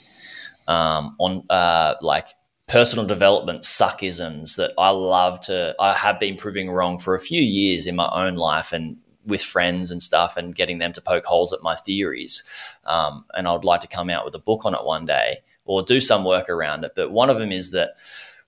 um, 0.67 1.15
on 1.19 1.43
uh, 1.49 1.95
like 2.01 2.27
personal 2.67 3.05
development 3.05 3.61
suckisms 3.63 4.57
that 4.57 4.73
I 4.77 4.89
love 4.89 5.39
to, 5.41 5.75
I 5.79 5.93
have 5.93 6.19
been 6.19 6.35
proving 6.35 6.69
wrong 6.69 6.99
for 6.99 7.15
a 7.15 7.19
few 7.19 7.41
years 7.41 7.87
in 7.87 7.95
my 7.95 8.09
own 8.13 8.35
life 8.35 8.73
and 8.73 8.97
with 9.27 9.43
friends 9.43 9.91
and 9.91 10.01
stuff 10.01 10.37
and 10.37 10.55
getting 10.55 10.79
them 10.79 10.93
to 10.93 11.01
poke 11.01 11.25
holes 11.25 11.53
at 11.53 11.61
my 11.61 11.75
theories. 11.75 12.43
Um, 12.85 13.25
and 13.35 13.47
I 13.47 13.53
would 13.53 13.65
like 13.65 13.81
to 13.81 13.87
come 13.87 14.09
out 14.09 14.25
with 14.25 14.33
a 14.33 14.39
book 14.39 14.65
on 14.65 14.73
it 14.73 14.83
one 14.83 15.05
day 15.05 15.39
or 15.65 15.83
do 15.83 15.99
some 15.99 16.23
work 16.23 16.49
around 16.49 16.83
it. 16.85 16.93
But 16.95 17.11
one 17.11 17.29
of 17.29 17.37
them 17.37 17.51
is 17.51 17.71
that 17.71 17.91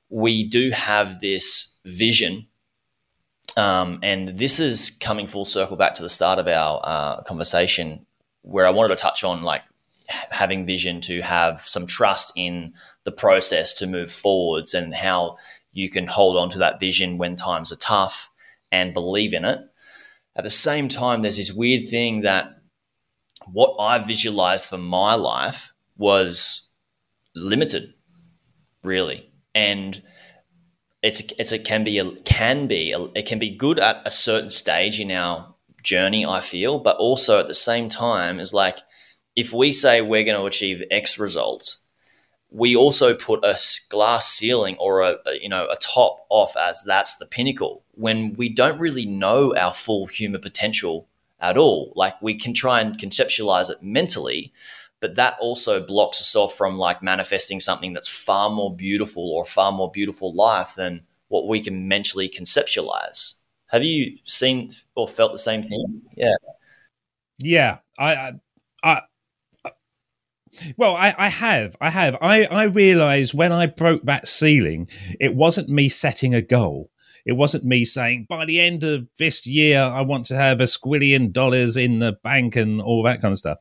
we 0.10 0.44
do 0.44 0.72
have 0.72 1.20
this 1.20 1.80
vision 1.86 2.48
um, 3.58 4.00
and 4.04 4.30
this 4.38 4.60
is 4.60 4.90
coming 4.90 5.28
full 5.28 5.46
circle 5.46 5.76
back 5.76 5.94
to 5.96 6.02
the 6.02 6.10
start 6.10 6.40
of 6.40 6.48
our 6.48 6.82
uh, 6.84 7.24
conversation, 7.24 8.06
where 8.42 8.66
I 8.66 8.72
wanted 8.72 8.90
to 8.90 9.02
touch 9.02 9.24
on 9.24 9.44
like 9.44 9.64
having 10.08 10.66
vision 10.66 11.02
to 11.02 11.22
have 11.22 11.62
some 11.62 11.86
trust 11.86 12.32
in 12.36 12.74
the 13.04 13.12
process 13.12 13.74
to 13.76 13.88
move 13.88 14.12
forwards 14.12 14.74
and 14.74 14.94
how 14.94 15.38
you 15.72 15.90
can 15.90 16.08
hold 16.08 16.38
on 16.38 16.50
to 16.52 16.60
that 16.60 16.80
vision 16.80 17.18
when 17.18 17.36
times 17.36 17.72
are 17.72 17.78
tough 17.78 18.32
and 18.72 18.94
believe 18.94 19.34
in 19.34 19.46
it. 19.46 19.60
At 20.40 20.46
the 20.46 20.50
same 20.50 20.88
time, 20.88 21.20
there's 21.20 21.36
this 21.36 21.52
weird 21.52 21.90
thing 21.90 22.22
that 22.22 22.62
what 23.46 23.76
I 23.78 23.98
visualized 24.00 24.68
for 24.70 24.78
my 24.78 25.14
life 25.16 25.74
was 25.98 26.74
limited, 27.36 27.94
really. 28.82 29.34
And 29.54 30.02
it's 31.02 31.20
it's 31.38 31.52
a 31.52 31.60
can 31.60 31.84
be 31.84 32.00
a, 32.00 32.10
can 32.22 32.68
be 32.68 32.96
it 33.16 33.26
can 33.26 33.38
be 33.38 33.54
good 33.54 33.82
at 33.82 33.98
a 34.06 34.12
certain 34.12 34.50
stage 34.50 35.02
in 35.02 35.12
our 35.12 35.56
journey 35.84 36.26
I 36.26 36.40
feel 36.40 36.80
but 36.80 36.96
also 36.96 37.42
at 37.42 37.48
the 37.48 37.54
same 37.54 37.90
time 37.90 38.40
is 38.40 38.54
like 38.54 38.78
if 39.36 39.52
we 39.52 39.74
say 39.74 40.02
we're 40.02 40.24
going 40.24 40.40
to 40.40 40.46
achieve 40.46 40.84
x 40.90 41.20
results 41.20 41.86
we 42.52 42.76
also 42.76 43.14
put 43.14 43.44
a 43.46 43.58
glass 43.90 44.28
ceiling 44.28 44.76
or 44.80 45.02
a, 45.02 45.18
a, 45.26 45.40
you 45.42 45.50
know 45.50 45.68
a 45.70 45.76
top 45.78 46.26
off 46.30 46.56
as 46.58 46.84
that's 46.84 47.18
the 47.18 47.26
pinnacle 47.26 47.84
when 47.94 48.34
we 48.34 48.50
don't 48.50 48.80
really 48.80 49.06
know 49.06 49.56
our 49.56 49.74
full 49.74 50.08
human 50.08 50.42
potential 50.42 51.08
at 51.40 51.58
all 51.58 51.94
like 51.96 52.20
we 52.22 52.34
can 52.34 52.54
try 52.54 52.82
and 52.82 52.98
conceptualize 52.98 53.70
it 53.70 53.82
mentally 53.84 54.52
but 55.00 55.16
that 55.16 55.38
also 55.40 55.86
blocks 55.86 56.20
us 56.22 56.36
off 56.36 56.56
from 56.56 56.78
like 56.78 57.02
manifesting 57.02 57.60
something 57.60 57.94
that's 57.94 58.10
far 58.10 58.50
more 58.50 58.76
beautiful 58.76 59.32
or 59.32 59.46
far 59.46 59.72
more 59.72 59.90
beautiful 59.92 60.34
life 60.34 60.76
than 60.76 61.02
what 61.30 61.48
we 61.48 61.62
can 61.62 61.88
mentally 61.88 62.28
conceptualize. 62.28 63.36
Have 63.68 63.84
you 63.84 64.18
seen 64.24 64.72
or 64.96 65.08
felt 65.08 65.32
the 65.32 65.38
same 65.38 65.62
thing? 65.64 66.02
Yeah. 66.18 66.36
Yeah. 67.42 67.78
I, 67.98 68.14
I, 68.14 68.34
I 68.84 69.02
well, 70.78 70.96
I, 70.96 71.14
I 71.18 71.28
have. 71.28 71.76
I 71.82 71.90
have. 71.90 72.18
I, 72.22 72.46
I 72.46 72.64
realized 72.64 73.34
when 73.34 73.52
I 73.52 73.66
broke 73.66 74.04
that 74.04 74.28
ceiling, 74.28 74.88
it 75.20 75.36
wasn't 75.36 75.70
me 75.70 75.90
setting 75.90 76.34
a 76.34 76.42
goal. 76.42 76.90
It 77.26 77.34
wasn't 77.34 77.66
me 77.66 77.86
saying, 77.86 78.28
by 78.30 78.46
the 78.46 78.60
end 78.60 78.84
of 78.84 79.08
this 79.20 79.46
year, 79.46 79.82
I 79.82 80.02
want 80.02 80.26
to 80.28 80.36
have 80.36 80.60
a 80.62 80.64
squillion 80.64 81.32
dollars 81.32 81.78
in 81.78 82.00
the 82.00 82.14
bank 82.14 82.56
and 82.56 82.82
all 82.82 83.04
that 83.04 83.22
kind 83.22 83.34
of 83.34 83.38
stuff 83.38 83.60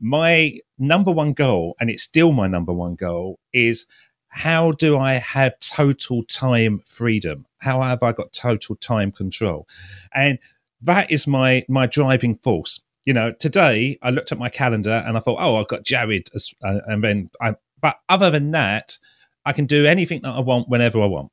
my 0.00 0.58
number 0.78 1.12
one 1.12 1.34
goal, 1.34 1.76
and 1.78 1.90
it's 1.90 2.02
still 2.02 2.32
my 2.32 2.46
number 2.46 2.72
one 2.72 2.94
goal, 2.94 3.38
is 3.52 3.86
how 4.28 4.72
do 4.72 4.96
I 4.96 5.14
have 5.14 5.60
total 5.60 6.24
time 6.24 6.80
freedom? 6.86 7.46
How 7.58 7.82
have 7.82 8.02
I 8.02 8.12
got 8.12 8.32
total 8.32 8.76
time 8.76 9.12
control? 9.12 9.68
And 10.14 10.38
that 10.80 11.10
is 11.10 11.26
my 11.26 11.64
my 11.68 11.86
driving 11.86 12.36
force. 12.36 12.80
You 13.04 13.14
know, 13.14 13.32
today 13.32 13.98
I 14.02 14.10
looked 14.10 14.32
at 14.32 14.38
my 14.38 14.48
calendar 14.48 15.02
and 15.06 15.16
I 15.16 15.20
thought, 15.20 15.38
oh, 15.40 15.56
I've 15.56 15.68
got 15.68 15.84
Jaryd, 15.84 16.28
uh, 16.62 16.80
and 16.86 17.02
then 17.02 17.30
I. 17.40 17.54
But 17.80 17.96
other 18.08 18.30
than 18.30 18.50
that, 18.50 18.98
I 19.44 19.52
can 19.52 19.64
do 19.64 19.86
anything 19.86 20.20
that 20.22 20.34
I 20.34 20.40
want 20.40 20.68
whenever 20.68 21.00
I 21.00 21.06
want. 21.06 21.32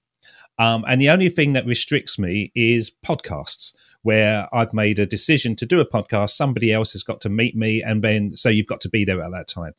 Um, 0.59 0.85
and 0.87 0.99
the 0.99 1.09
only 1.09 1.29
thing 1.29 1.53
that 1.53 1.65
restricts 1.65 2.17
me 2.17 2.51
is 2.55 2.91
podcasts 3.05 3.75
where 4.01 4.47
I've 4.51 4.73
made 4.73 4.97
a 4.97 5.05
decision 5.05 5.55
to 5.57 5.65
do 5.65 5.79
a 5.79 5.85
podcast. 5.85 6.31
Somebody 6.31 6.73
else 6.73 6.93
has 6.93 7.03
got 7.03 7.21
to 7.21 7.29
meet 7.29 7.55
me, 7.55 7.83
and 7.83 8.03
then 8.03 8.35
so 8.35 8.49
you've 8.49 8.67
got 8.67 8.81
to 8.81 8.89
be 8.89 9.05
there 9.05 9.21
at 9.21 9.31
that 9.31 9.47
time. 9.47 9.73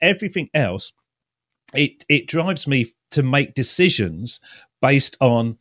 Everything 0.00 0.48
else, 0.54 0.92
it 1.74 2.04
it 2.08 2.26
drives 2.26 2.66
me 2.66 2.92
to 3.10 3.22
make 3.22 3.54
decisions 3.54 4.40
based 4.80 5.16
on 5.20 5.58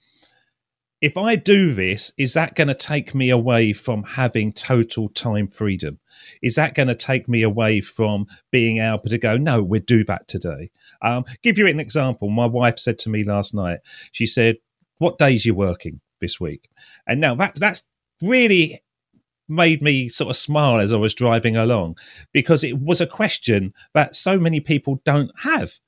if 1.02 1.18
I 1.18 1.36
do 1.36 1.74
this, 1.74 2.12
is 2.18 2.36
that 2.36 2.56
going 2.56 2.68
to 2.68 2.76
take 2.76 3.16
me 3.16 3.32
away 3.32 3.74
from 3.74 4.04
having 4.04 4.54
total 4.54 5.08
time 5.08 5.48
freedom? 5.48 6.00
Is 6.44 6.56
that 6.56 6.76
going 6.76 6.90
to 6.90 6.96
take 6.96 7.28
me 7.28 7.42
away 7.42 7.82
from 7.82 8.28
being 8.52 8.78
able 8.78 9.10
to 9.10 9.18
go, 9.18 9.36
no, 9.36 9.64
we'll 9.64 9.82
do 9.82 10.04
that 10.04 10.28
today? 10.28 10.70
Um, 11.02 11.26
give 11.42 11.58
you 11.58 11.68
an 11.68 11.80
example. 11.80 12.30
My 12.30 12.46
wife 12.46 12.78
said 12.78 13.00
to 13.00 13.10
me 13.10 13.24
last 13.24 13.56
night, 13.56 13.80
she 14.12 14.28
said, 14.28 14.58
what 15.00 15.18
days 15.18 15.46
you 15.46 15.56
working 15.56 16.02
this 16.20 16.40
week? 16.40 16.70
And 17.08 17.20
now 17.20 17.34
that, 17.36 17.56
that's 17.56 17.88
really 18.22 18.84
made 19.50 19.82
me 19.82 20.08
sort 20.08 20.30
of 20.30 20.36
smile 20.36 20.80
as 20.80 20.94
I 20.94 20.98
was 20.98 21.16
driving 21.16 21.56
along 21.56 21.98
because 22.32 22.64
it 22.64 22.80
was 22.80 23.02
a 23.02 23.08
question 23.08 23.74
that 23.96 24.16
so 24.16 24.38
many 24.38 24.60
people 24.60 25.02
don't 25.04 25.32
have. 25.40 25.80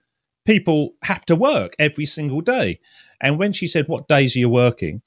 People 0.45 0.95
have 1.03 1.23
to 1.25 1.35
work 1.35 1.75
every 1.79 2.05
single 2.05 2.41
day. 2.41 2.79
And 3.23 3.39
when 3.39 3.53
she 3.53 3.65
said, 3.65 3.87
What 3.87 4.07
days 4.07 4.35
are 4.35 4.39
you 4.39 4.49
working? 4.49 5.01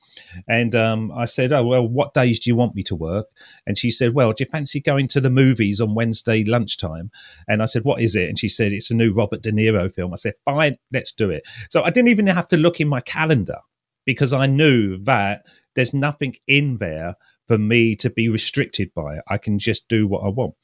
And 0.49 0.75
um, 0.75 1.13
I 1.13 1.27
said, 1.27 1.53
Oh, 1.53 1.65
well, 1.65 1.87
what 1.87 2.15
days 2.15 2.41
do 2.41 2.51
you 2.51 2.57
want 2.57 2.75
me 2.75 2.83
to 2.85 2.97
work? 2.97 3.27
And 3.67 3.79
she 3.79 3.91
said, 3.91 4.15
Well, 4.15 4.33
do 4.33 4.43
you 4.43 4.51
fancy 4.51 4.81
going 4.81 5.07
to 5.09 5.21
the 5.21 5.31
movies 5.31 5.81
on 5.81 5.95
Wednesday 5.95 6.43
lunchtime? 6.43 7.11
And 7.47 7.63
I 7.63 7.67
said, 7.67 7.85
What 7.85 8.01
is 8.01 8.17
it? 8.17 8.29
And 8.29 8.39
she 8.39 8.49
said, 8.49 8.73
It's 8.73 8.91
a 8.91 8.95
new 8.95 9.13
Robert 9.13 9.43
De 9.43 9.53
Niro 9.53 9.93
film. 9.93 10.13
I 10.13 10.17
said, 10.17 10.35
Fine, 10.45 10.79
let's 10.93 11.13
do 11.13 11.31
it. 11.31 11.47
So 11.69 11.83
I 11.83 11.91
didn't 11.91 12.09
even 12.09 12.27
have 12.27 12.49
to 12.49 12.57
look 12.57 12.81
in 12.81 12.89
my 12.89 13.01
calendar 13.03 13.59
because 14.07 14.33
I 14.33 14.47
knew 14.47 14.97
that 15.05 15.45
there's 15.75 15.93
nothing 15.93 16.37
in 16.47 16.79
there 16.79 17.17
for 17.47 17.59
me 17.59 17.95
to 17.97 18.11
be 18.11 18.29
restricted 18.29 18.93
by 18.95 19.17
it. 19.17 19.23
I 19.29 19.39
can 19.39 19.59
just 19.59 19.89
do 19.89 20.07
what 20.07 20.25
I 20.25 20.29
want. 20.29 20.55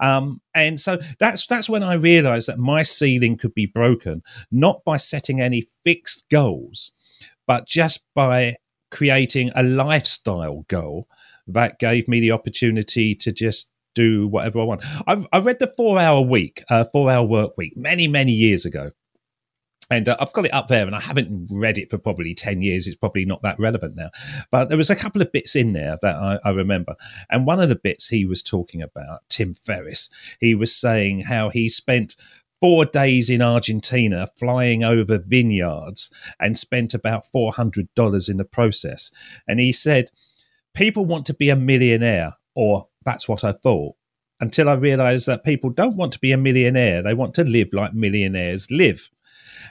Um, 0.00 0.40
and 0.54 0.80
so 0.80 0.98
that's 1.18 1.46
that's 1.46 1.68
when 1.68 1.82
I 1.82 1.94
realized 1.94 2.48
that 2.48 2.58
my 2.58 2.82
ceiling 2.82 3.36
could 3.36 3.54
be 3.54 3.66
broken, 3.66 4.22
not 4.50 4.82
by 4.84 4.96
setting 4.96 5.40
any 5.40 5.66
fixed 5.84 6.24
goals, 6.30 6.92
but 7.46 7.66
just 7.66 8.02
by 8.14 8.56
creating 8.90 9.50
a 9.54 9.62
lifestyle 9.62 10.64
goal 10.68 11.08
that 11.46 11.78
gave 11.78 12.06
me 12.06 12.20
the 12.20 12.30
opportunity 12.30 13.14
to 13.14 13.32
just 13.32 13.70
do 13.94 14.28
whatever 14.28 14.60
I 14.60 14.64
want. 14.64 14.84
I've, 15.06 15.26
I 15.32 15.38
read 15.40 15.58
the 15.58 15.72
four 15.76 15.98
hour 15.98 16.20
week, 16.20 16.62
uh, 16.70 16.84
four 16.92 17.10
hour 17.10 17.24
work 17.24 17.56
week 17.56 17.76
many, 17.76 18.08
many 18.08 18.32
years 18.32 18.64
ago. 18.64 18.92
And 19.90 20.08
uh, 20.08 20.16
I've 20.18 20.32
got 20.32 20.46
it 20.46 20.54
up 20.54 20.68
there, 20.68 20.86
and 20.86 20.94
I 20.94 21.00
haven't 21.00 21.48
read 21.50 21.76
it 21.76 21.90
for 21.90 21.98
probably 21.98 22.34
10 22.34 22.62
years. 22.62 22.86
It's 22.86 22.96
probably 22.96 23.26
not 23.26 23.42
that 23.42 23.58
relevant 23.58 23.94
now. 23.94 24.08
But 24.50 24.70
there 24.70 24.78
was 24.78 24.88
a 24.88 24.96
couple 24.96 25.20
of 25.20 25.32
bits 25.32 25.54
in 25.54 25.74
there 25.74 25.98
that 26.00 26.16
I, 26.16 26.38
I 26.44 26.50
remember. 26.50 26.94
And 27.28 27.46
one 27.46 27.60
of 27.60 27.68
the 27.68 27.76
bits 27.76 28.08
he 28.08 28.24
was 28.24 28.42
talking 28.42 28.80
about, 28.80 29.20
Tim 29.28 29.52
Ferriss, 29.52 30.08
he 30.40 30.54
was 30.54 30.74
saying 30.74 31.22
how 31.22 31.50
he 31.50 31.68
spent 31.68 32.16
four 32.62 32.84
days 32.84 33.28
in 33.28 33.42
Argentina 33.42 34.28
flying 34.38 34.84
over 34.84 35.18
vineyards 35.18 36.12
and 36.38 36.56
spent 36.56 36.94
about 36.94 37.24
$400 37.34 38.30
in 38.30 38.36
the 38.36 38.44
process. 38.44 39.10
And 39.48 39.58
he 39.58 39.72
said, 39.72 40.10
People 40.72 41.04
want 41.04 41.26
to 41.26 41.34
be 41.34 41.50
a 41.50 41.56
millionaire, 41.56 42.34
or 42.54 42.86
that's 43.04 43.28
what 43.28 43.42
I 43.42 43.52
thought, 43.52 43.96
until 44.40 44.68
I 44.68 44.74
realized 44.74 45.26
that 45.26 45.44
people 45.44 45.70
don't 45.70 45.96
want 45.96 46.12
to 46.12 46.20
be 46.20 46.30
a 46.30 46.38
millionaire. 46.38 47.02
They 47.02 47.14
want 47.14 47.34
to 47.34 47.44
live 47.44 47.68
like 47.72 47.94
millionaires 47.94 48.70
live. 48.70 49.10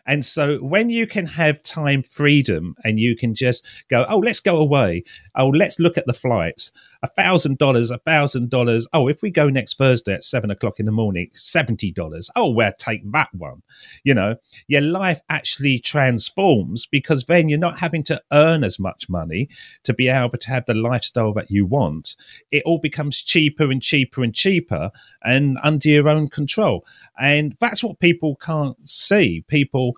And 0.06 0.26
so 0.26 0.58
when 0.58 0.90
you 0.90 1.08
can 1.08 1.26
have 1.28 1.64
time 1.64 2.04
freedom 2.04 2.76
and 2.84 3.00
you 3.00 3.16
can 3.16 3.36
just 3.36 3.66
go, 3.90 4.06
oh, 4.10 4.18
let's 4.18 4.40
go 4.40 4.58
away. 4.58 5.04
Oh, 5.36 5.48
let's 5.48 5.80
look 5.80 5.98
at 5.98 6.08
the 6.08 6.14
flights. 6.14 6.72
A 7.04 7.08
thousand 7.08 7.58
dollars, 7.58 7.90
a 7.90 7.98
thousand 7.98 8.50
dollars. 8.50 8.88
Oh, 8.94 9.08
if 9.08 9.22
we 9.22 9.32
go 9.32 9.50
next 9.50 9.78
Thursday 9.78 10.14
at 10.14 10.24
seven 10.24 10.52
o'clock 10.52 10.80
in 10.80 10.86
the 10.86 10.92
morning, 10.92 11.30
seventy 11.34 11.92
dollars. 11.92 12.30
Oh, 12.36 12.52
we'll 12.52 12.72
take 12.78 13.10
that 13.12 13.30
one. 13.34 13.64
You 14.04 14.14
know, 14.14 14.36
your 14.68 14.82
life 14.82 15.22
actually 15.28 15.80
transforms 15.80 16.86
because 16.86 17.26
then 17.26 17.50
you're 17.50 17.58
not 17.58 17.80
having 17.80 18.04
to 18.04 18.22
earn 18.32 18.64
as 18.64 18.78
much 18.80 19.10
money 19.10 19.50
to 19.84 19.94
be 19.94 20.10
able 20.10 20.38
to 20.38 20.50
have 20.50 20.66
the 20.66 20.74
lifestyle 20.74 21.34
that 21.34 21.50
you 21.50 21.66
want. 21.66 22.16
It 22.52 22.64
all 22.66 22.80
becomes 22.80 23.24
cheaper 23.24 23.72
and 23.72 23.82
cheaper 23.82 24.24
and 24.24 24.34
cheaper 24.34 24.92
and 25.24 25.58
under 25.64 25.90
your 25.90 26.08
own 26.08 26.30
control. 26.30 26.86
And 27.20 27.56
that's 27.60 27.84
what 27.84 28.00
people 28.00 28.36
can't 28.36 28.78
see. 28.88 29.44
People 29.48 29.98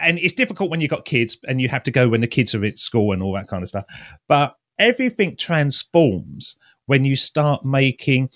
and 0.00 0.18
it's 0.18 0.32
difficult 0.32 0.70
when 0.70 0.80
you've 0.80 0.90
got 0.90 1.04
kids 1.04 1.36
and 1.46 1.60
you 1.60 1.68
have 1.68 1.82
to 1.84 1.90
go 1.90 2.08
when 2.08 2.22
the 2.22 2.26
kids 2.26 2.54
are 2.54 2.64
at 2.64 2.78
school 2.78 3.12
and 3.12 3.22
all 3.22 3.34
that 3.34 3.48
kind 3.48 3.62
of 3.62 3.68
stuff. 3.68 3.84
But 4.28 4.56
everything 4.80 5.36
transforms 5.36 6.56
when 6.86 7.04
you 7.04 7.14
start 7.14 7.64
making 7.64 8.30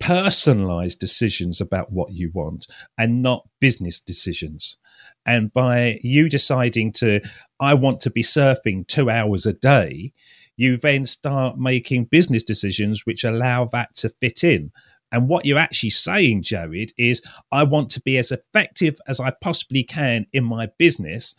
personalized 0.00 0.98
decisions 0.98 1.60
about 1.60 1.92
what 1.92 2.12
you 2.12 2.30
want 2.34 2.66
and 2.98 3.22
not 3.22 3.48
business 3.60 4.00
decisions. 4.00 4.76
And 5.24 5.52
by 5.52 6.00
you 6.02 6.28
deciding 6.28 6.92
to, 6.94 7.20
I 7.60 7.74
want 7.74 8.00
to 8.02 8.10
be 8.10 8.22
surfing 8.22 8.86
two 8.86 9.10
hours 9.10 9.46
a 9.46 9.52
day, 9.52 10.12
you 10.56 10.76
then 10.76 11.04
start 11.04 11.58
making 11.58 12.06
business 12.06 12.42
decisions 12.42 13.04
which 13.04 13.24
allow 13.24 13.66
that 13.66 13.94
to 13.96 14.08
fit 14.08 14.42
in. 14.42 14.72
And 15.12 15.28
what 15.28 15.44
you're 15.46 15.58
actually 15.58 15.90
saying, 15.90 16.42
Jaryd, 16.42 16.92
is 16.98 17.22
I 17.52 17.62
want 17.62 17.90
to 17.90 18.00
be 18.00 18.18
as 18.18 18.32
effective 18.32 18.96
as 19.06 19.20
I 19.20 19.32
possibly 19.40 19.84
can 19.84 20.26
in 20.32 20.44
my 20.44 20.68
business 20.78 21.34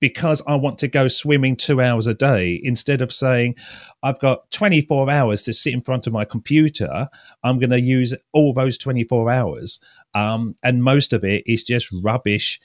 because 0.00 0.42
I 0.46 0.56
want 0.56 0.78
to 0.80 0.88
go 0.88 1.08
swimming 1.08 1.56
two 1.56 1.80
hours 1.80 2.06
a 2.06 2.14
day 2.14 2.60
instead 2.62 3.00
of 3.00 3.12
saying, 3.12 3.56
I've 4.02 4.18
got 4.18 4.50
24 4.50 5.10
hours 5.10 5.42
to 5.44 5.52
sit 5.52 5.72
in 5.72 5.80
front 5.80 6.06
of 6.06 6.12
my 6.12 6.24
computer. 6.24 7.08
I'm 7.42 7.58
going 7.58 7.70
to 7.70 7.80
use 7.80 8.14
all 8.32 8.52
those 8.52 8.78
24 8.78 9.30
hours. 9.30 9.80
Um, 10.14 10.54
and 10.62 10.82
most 10.82 11.12
of 11.12 11.24
it 11.24 11.44
is 11.46 11.64
just 11.64 11.88
rubbish, 12.02 12.60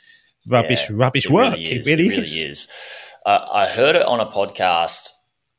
rubbish, 0.47 0.89
yeah, 0.89 0.95
rubbish 0.97 1.25
it 1.25 1.31
work. 1.31 1.53
Really 1.53 1.65
it, 1.65 1.85
really 1.85 2.07
it 2.07 2.09
really 2.09 2.23
is. 2.23 2.67
Uh, 3.25 3.45
I 3.51 3.67
heard 3.67 3.95
it 3.95 4.05
on 4.05 4.19
a 4.19 4.25
podcast 4.25 5.09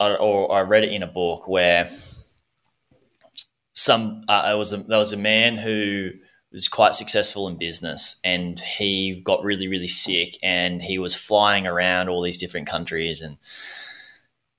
or, 0.01 0.17
or 0.19 0.53
I 0.53 0.61
read 0.63 0.85
it 0.85 0.93
in 0.93 1.03
a 1.03 1.07
book 1.07 1.49
where 1.49 1.89
some 3.75 4.23
uh, 4.29 4.51
it 4.53 4.59
was 4.59 4.73
a, 4.73 4.79
there 4.79 4.99
was 4.99 5.13
a 5.13 5.17
man 5.17 5.57
who 5.57 6.11
was 6.53 6.69
quite 6.69 6.95
successful 6.95 7.49
in 7.49 7.57
business 7.57 8.21
and 8.25 8.61
he 8.61 9.21
got 9.25 9.43
really 9.43 9.69
really 9.69 9.89
sick 9.89 10.37
and 10.43 10.83
he 10.83 10.99
was 10.99 11.15
flying 11.15 11.67
around 11.67 12.09
all 12.09 12.23
these 12.23 12.41
different 12.41 12.67
countries 12.67 13.21
and 13.21 13.39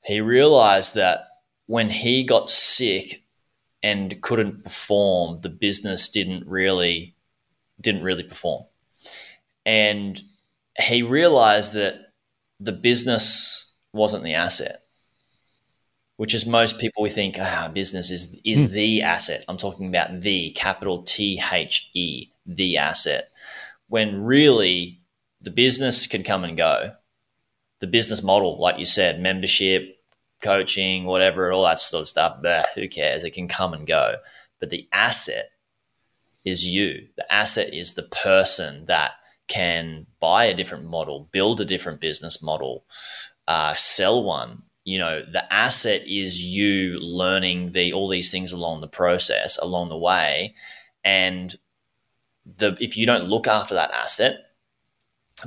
he 0.03 0.19
realized 0.19 0.95
that 0.95 1.21
when 1.67 1.89
he 1.89 2.23
got 2.23 2.49
sick 2.49 3.23
and 3.82 4.21
couldn't 4.21 4.63
perform 4.63 5.39
the 5.41 5.49
business 5.49 6.10
didn't 6.10 6.47
really 6.47 7.15
didn't 7.79 8.03
really 8.03 8.23
perform. 8.23 8.63
And 9.65 10.21
he 10.79 11.03
realized 11.03 11.73
that 11.73 11.95
the 12.60 12.71
business 12.71 13.75
wasn't 13.91 14.23
the 14.23 14.34
asset 14.34 14.83
which 16.23 16.33
is 16.33 16.45
most 16.45 16.79
people 16.79 17.03
we 17.03 17.09
think 17.09 17.36
ah, 17.38 17.69
business 17.73 18.09
is 18.09 18.39
is 18.45 18.67
mm. 18.67 18.69
the 18.69 19.01
asset. 19.01 19.43
I'm 19.49 19.57
talking 19.57 19.89
about 19.89 20.21
the 20.21 20.51
capital 20.51 21.03
T 21.03 21.41
H 21.51 21.89
E, 21.93 22.29
the 22.45 22.77
asset. 22.77 23.29
When 23.89 24.23
really 24.23 25.01
the 25.41 25.51
business 25.51 26.07
can 26.07 26.23
come 26.23 26.45
and 26.45 26.55
go. 26.55 26.93
The 27.81 27.88
business 27.88 28.23
model, 28.23 28.57
like 28.57 28.79
you 28.79 28.86
said, 28.86 29.19
membership, 29.19 29.97
coaching, 30.41 31.03
whatever, 31.03 31.51
all 31.51 31.65
that 31.65 31.81
sort 31.81 32.03
of 32.03 32.07
stuff, 32.07 32.38
bah, 32.41 32.67
who 32.73 32.88
cares? 32.88 33.25
It 33.25 33.31
can 33.31 33.49
come 33.49 33.73
and 33.73 33.86
go. 33.86 34.15
But 34.62 34.69
the 34.69 34.88
asset 34.93 35.49
is 36.45 36.65
you. 36.65 37.09
The 37.17 37.29
asset 37.29 37.73
is 37.73 37.95
the 37.95 38.03
person 38.03 38.86
that 38.86 39.12
can 39.49 40.07
buy 40.21 40.45
a 40.45 40.55
different 40.55 40.86
model, 40.86 41.27
build 41.33 41.59
a 41.59 41.65
different 41.65 41.99
business 41.99 42.41
model, 42.41 42.86
uh, 43.45 43.75
sell 43.75 44.23
one, 44.23 44.63
you 44.84 45.00
know 45.00 45.22
the 45.22 45.52
asset 45.54 46.02
is 46.08 46.43
you 46.43 47.00
learning 47.00 47.72
the 47.72 47.93
all 47.93 48.08
these 48.08 48.32
things 48.32 48.52
along 48.52 48.82
the 48.82 48.88
process 48.88 49.58
along 49.58 49.89
the 49.89 49.98
way. 49.98 50.56
And 51.06 51.56
the 52.46 52.78
if 52.80 52.98
you 52.98 53.06
don't 53.06 53.26
look 53.26 53.48
after 53.48 53.74
that 53.76 53.91
asset 53.91 54.38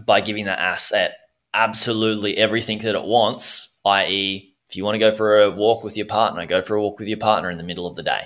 by 0.05 0.20
giving 0.20 0.46
that 0.46 0.59
asset 0.59 1.16
absolutely 1.55 2.37
everything 2.37 2.79
that 2.79 2.94
it 2.94 3.05
wants 3.05 3.79
i.e 3.85 4.55
if 4.68 4.77
you 4.77 4.85
want 4.85 4.94
to 4.94 4.99
go 4.99 5.12
for 5.12 5.40
a 5.40 5.51
walk 5.51 5.85
with 5.85 5.96
your 5.96 6.07
partner 6.07 6.46
go 6.46 6.62
for 6.62 6.75
a 6.75 6.81
walk 6.81 6.99
with 6.99 7.09
your 7.09 7.18
partner 7.18 7.51
in 7.51 7.59
the 7.59 7.64
middle 7.64 7.87
of 7.87 7.96
the 7.96 8.03
day. 8.03 8.22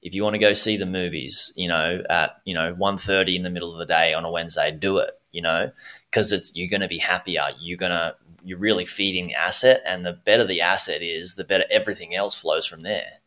If 0.00 0.14
you 0.14 0.22
want 0.22 0.34
to 0.34 0.38
go 0.38 0.52
see 0.52 0.76
the 0.76 0.86
movies 0.86 1.52
you 1.56 1.68
know 1.68 2.02
at 2.08 2.36
you 2.44 2.54
know 2.54 2.74
1.30 2.74 3.36
in 3.36 3.42
the 3.42 3.50
middle 3.50 3.72
of 3.72 3.78
the 3.78 3.86
day 3.86 4.14
on 4.14 4.24
a 4.24 4.30
wednesday 4.30 4.70
do 4.70 4.98
it 4.98 5.12
you 5.32 5.42
know 5.42 5.70
because 6.10 6.32
it's 6.32 6.54
you're 6.54 6.68
going 6.68 6.82
to 6.82 6.88
be 6.88 6.98
happier 6.98 7.48
you're 7.60 7.76
going 7.76 7.92
to 7.92 8.14
you're 8.44 8.58
really 8.58 8.84
feeding 8.84 9.28
the 9.28 9.34
asset, 9.34 9.82
and 9.84 10.04
the 10.04 10.12
better 10.12 10.44
the 10.44 10.60
asset 10.60 11.02
is, 11.02 11.34
the 11.34 11.44
better 11.44 11.64
everything 11.70 12.14
else 12.14 12.34
flows 12.34 12.66
from 12.66 12.82
there. 12.82 13.20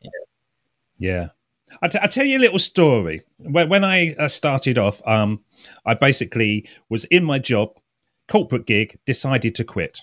Yeah. 0.00 0.10
Yeah. 0.98 1.28
I, 1.82 1.88
t- 1.88 1.98
I 2.00 2.06
tell 2.06 2.24
you 2.24 2.38
a 2.38 2.40
little 2.40 2.58
story. 2.58 3.22
When, 3.38 3.68
when 3.68 3.84
I 3.84 4.14
uh, 4.18 4.28
started 4.28 4.78
off, 4.78 5.02
um, 5.06 5.42
I 5.84 5.94
basically 5.94 6.68
was 6.88 7.04
in 7.06 7.24
my 7.24 7.38
job, 7.38 7.70
corporate 8.28 8.66
gig, 8.66 8.96
decided 9.04 9.54
to 9.56 9.64
quit. 9.64 10.00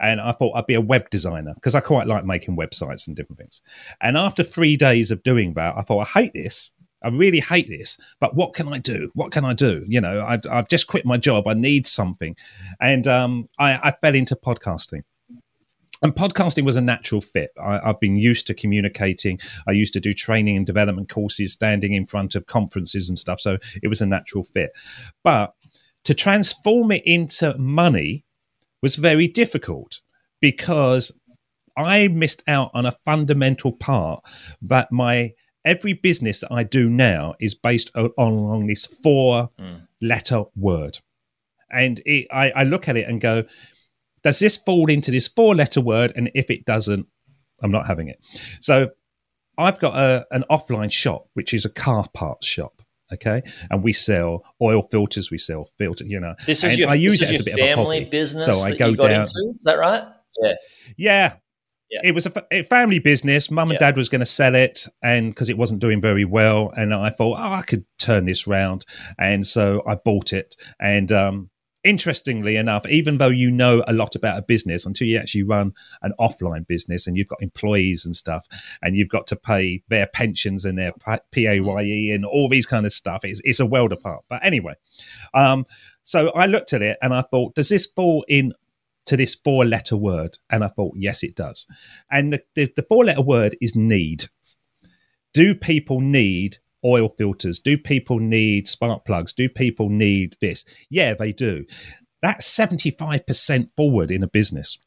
And 0.00 0.20
I 0.20 0.32
thought 0.32 0.54
I'd 0.54 0.66
be 0.66 0.74
a 0.74 0.80
web 0.80 1.10
designer 1.10 1.54
because 1.54 1.74
I 1.74 1.80
quite 1.80 2.06
like 2.06 2.24
making 2.24 2.56
websites 2.56 3.06
and 3.06 3.16
different 3.16 3.38
things. 3.38 3.62
And 4.00 4.16
after 4.16 4.44
three 4.44 4.76
days 4.76 5.10
of 5.10 5.22
doing 5.22 5.54
that, 5.54 5.76
I 5.76 5.82
thought, 5.82 6.06
I 6.06 6.20
hate 6.20 6.34
this. 6.34 6.70
I 7.02 7.08
really 7.08 7.40
hate 7.40 7.68
this, 7.68 7.98
but 8.20 8.34
what 8.34 8.54
can 8.54 8.68
I 8.68 8.78
do? 8.78 9.10
What 9.14 9.30
can 9.30 9.44
I 9.44 9.54
do? 9.54 9.84
You 9.88 10.00
know, 10.00 10.22
I've, 10.22 10.42
I've 10.50 10.68
just 10.68 10.88
quit 10.88 11.06
my 11.06 11.16
job. 11.16 11.46
I 11.46 11.54
need 11.54 11.86
something. 11.86 12.36
And 12.80 13.06
um, 13.06 13.48
I, 13.58 13.78
I 13.88 13.90
fell 13.92 14.14
into 14.14 14.34
podcasting 14.34 15.02
and 16.02 16.14
podcasting 16.14 16.64
was 16.64 16.76
a 16.76 16.80
natural 16.80 17.20
fit. 17.20 17.50
I, 17.60 17.80
have 17.84 18.00
been 18.00 18.16
used 18.16 18.46
to 18.48 18.54
communicating. 18.54 19.40
I 19.66 19.72
used 19.72 19.92
to 19.94 20.00
do 20.00 20.12
training 20.12 20.56
and 20.56 20.66
development 20.66 21.08
courses, 21.08 21.52
standing 21.52 21.92
in 21.92 22.06
front 22.06 22.34
of 22.34 22.46
conferences 22.46 23.08
and 23.08 23.18
stuff. 23.18 23.40
So 23.40 23.58
it 23.82 23.88
was 23.88 24.00
a 24.00 24.06
natural 24.06 24.44
fit. 24.44 24.70
But 25.24 25.54
to 26.04 26.14
transform 26.14 26.92
it 26.92 27.02
into 27.04 27.56
money 27.58 28.24
was 28.80 28.96
very 28.96 29.26
difficult 29.26 30.00
because 30.40 31.10
I 31.76 32.08
missed 32.08 32.42
out 32.46 32.70
on 32.74 32.86
a 32.86 32.92
fundamental 33.04 33.72
part 33.72 34.24
that 34.62 34.92
my 34.92 35.32
every 35.64 35.92
business 35.92 36.40
that 36.40 36.52
I 36.52 36.64
do 36.64 36.88
now 36.88 37.34
is 37.40 37.54
based 37.54 37.90
on, 37.96 38.10
on 38.16 38.66
this 38.66 38.86
four 38.86 39.50
mm. 39.58 39.86
letter 40.00 40.44
word. 40.56 40.98
And 41.70 42.00
it, 42.06 42.26
I, 42.30 42.50
I 42.50 42.62
look 42.64 42.88
at 42.88 42.96
it 42.96 43.08
and 43.08 43.20
go, 43.20 43.44
does 44.22 44.38
this 44.38 44.56
fall 44.56 44.90
into 44.90 45.10
this 45.10 45.28
four 45.28 45.54
letter 45.54 45.80
word? 45.80 46.12
And 46.16 46.30
if 46.34 46.50
it 46.50 46.64
doesn't, 46.64 47.06
I'm 47.62 47.70
not 47.70 47.86
having 47.86 48.08
it. 48.08 48.24
So 48.60 48.90
I've 49.58 49.78
got 49.78 49.94
a, 49.96 50.26
an 50.30 50.44
offline 50.50 50.92
shop, 50.92 51.28
which 51.34 51.52
is 51.52 51.64
a 51.64 51.70
car 51.70 52.06
parts 52.14 52.46
shop. 52.46 52.82
Okay, 53.10 53.40
and 53.70 53.82
we 53.82 53.94
sell 53.94 54.44
oil 54.60 54.82
filters. 54.90 55.30
We 55.30 55.38
sell 55.38 55.70
filter. 55.78 56.04
You 56.04 56.20
know, 56.20 56.34
this 56.44 56.62
is 56.62 56.78
your, 56.78 56.90
I 56.90 56.94
use 56.94 57.22
it 57.22 57.30
as 57.30 57.40
a 57.40 57.44
bit 57.44 57.54
of 57.54 57.60
a 57.60 57.74
hobby. 57.74 58.04
business. 58.04 58.44
So 58.44 58.52
I 58.60 58.76
go 58.76 58.94
down. 58.94 59.22
Into? 59.22 59.54
Is 59.58 59.64
that 59.64 59.78
right? 59.78 60.02
Yeah, 60.42 60.52
yeah, 60.98 61.36
Yeah. 61.90 62.00
It 62.04 62.14
was 62.14 62.26
a, 62.26 62.44
a 62.50 62.62
family 62.64 62.98
business. 62.98 63.50
Mum 63.50 63.70
and 63.70 63.78
Yeah. 63.80 63.86
dad 63.88 63.96
was 63.96 64.08
going 64.08 64.20
to 64.20 64.26
sell 64.26 64.54
it, 64.54 64.86
and 65.02 65.30
because 65.30 65.48
it 65.48 65.56
wasn't 65.56 65.80
doing 65.80 66.00
very 66.00 66.24
well, 66.24 66.72
and 66.76 66.94
I 66.94 67.10
thought, 67.10 67.38
oh, 67.38 67.52
I 67.52 67.62
could 67.62 67.84
turn 67.98 68.26
this 68.26 68.46
round, 68.46 68.84
and 69.18 69.46
so 69.46 69.82
I 69.86 69.94
bought 69.94 70.32
it. 70.32 70.54
And 70.78 71.10
um, 71.12 71.50
interestingly 71.84 72.56
enough, 72.56 72.86
even 72.88 73.16
though 73.18 73.28
you 73.28 73.50
know 73.50 73.82
a 73.86 73.92
lot 73.94 74.14
about 74.14 74.38
a 74.38 74.42
business, 74.42 74.84
until 74.84 75.06
you 75.06 75.16
actually 75.16 75.44
run 75.44 75.72
an 76.02 76.12
offline 76.20 76.66
business 76.66 77.06
and 77.06 77.16
you've 77.16 77.28
got 77.28 77.42
employees 77.42 78.04
and 78.04 78.14
stuff, 78.14 78.46
and 78.82 78.94
you've 78.96 79.08
got 79.08 79.26
to 79.28 79.36
pay 79.36 79.82
their 79.88 80.06
pensions 80.08 80.64
and 80.66 80.76
their 80.76 80.92
PAYE 81.32 82.10
and 82.12 82.24
all 82.26 82.48
these 82.48 82.66
kind 82.66 82.84
of 82.84 82.92
stuff, 82.92 83.24
it's, 83.24 83.40
it's 83.44 83.60
a 83.60 83.66
world 83.66 83.92
apart. 83.92 84.24
But 84.28 84.44
anyway, 84.44 84.74
um, 85.32 85.64
so 86.02 86.30
I 86.30 86.46
looked 86.46 86.72
at 86.72 86.82
it 86.82 86.98
and 87.00 87.14
I 87.14 87.22
thought, 87.22 87.54
does 87.54 87.68
this 87.70 87.86
fall 87.86 88.24
in 88.28 88.52
to 89.08 89.16
this 89.16 89.34
four 89.34 89.64
letter 89.64 89.96
word? 89.96 90.38
And 90.50 90.64
I 90.64 90.68
thought, 90.68 90.94
yes, 90.96 91.22
it 91.22 91.34
does. 91.34 91.66
And 92.10 92.32
the, 92.32 92.42
the, 92.54 92.72
the 92.76 92.86
four 92.88 93.04
letter 93.04 93.22
word 93.22 93.56
is 93.60 93.76
need. 93.76 94.26
Do 95.34 95.54
people 95.54 96.00
need 96.00 96.58
oil 96.84 97.08
filters? 97.18 97.58
Do 97.58 97.76
people 97.76 98.18
need 98.18 98.66
spark 98.66 99.04
plugs? 99.04 99.32
Do 99.32 99.48
people 99.48 99.88
need 99.88 100.36
this? 100.40 100.64
Yeah, 100.90 101.14
they 101.14 101.32
do. 101.32 101.64
That's 102.22 102.48
75% 102.56 103.70
forward 103.76 104.10
in 104.10 104.22
a 104.22 104.28
business. 104.28 104.78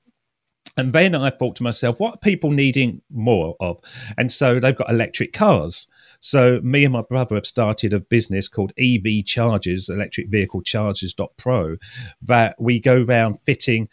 And 0.77 0.93
then 0.93 1.15
I 1.15 1.29
thought 1.29 1.57
to 1.57 1.63
myself, 1.63 1.99
what 1.99 2.15
are 2.15 2.19
people 2.19 2.51
needing 2.51 3.01
more 3.09 3.55
of? 3.59 3.79
And 4.17 4.31
so 4.31 4.59
they've 4.59 4.75
got 4.75 4.89
electric 4.89 5.33
cars. 5.33 5.87
So 6.21 6.61
me 6.61 6.85
and 6.85 6.93
my 6.93 7.03
brother 7.09 7.35
have 7.35 7.45
started 7.45 7.93
a 7.93 7.99
business 7.99 8.47
called 8.47 8.71
EV 8.77 9.25
Chargers, 9.25 9.89
Electric 9.89 10.29
Vehicle 10.29 10.61
Chargers.pro, 10.61 11.77
that 12.21 12.55
we 12.59 12.79
go 12.79 13.03
around 13.03 13.41
fitting 13.41 13.89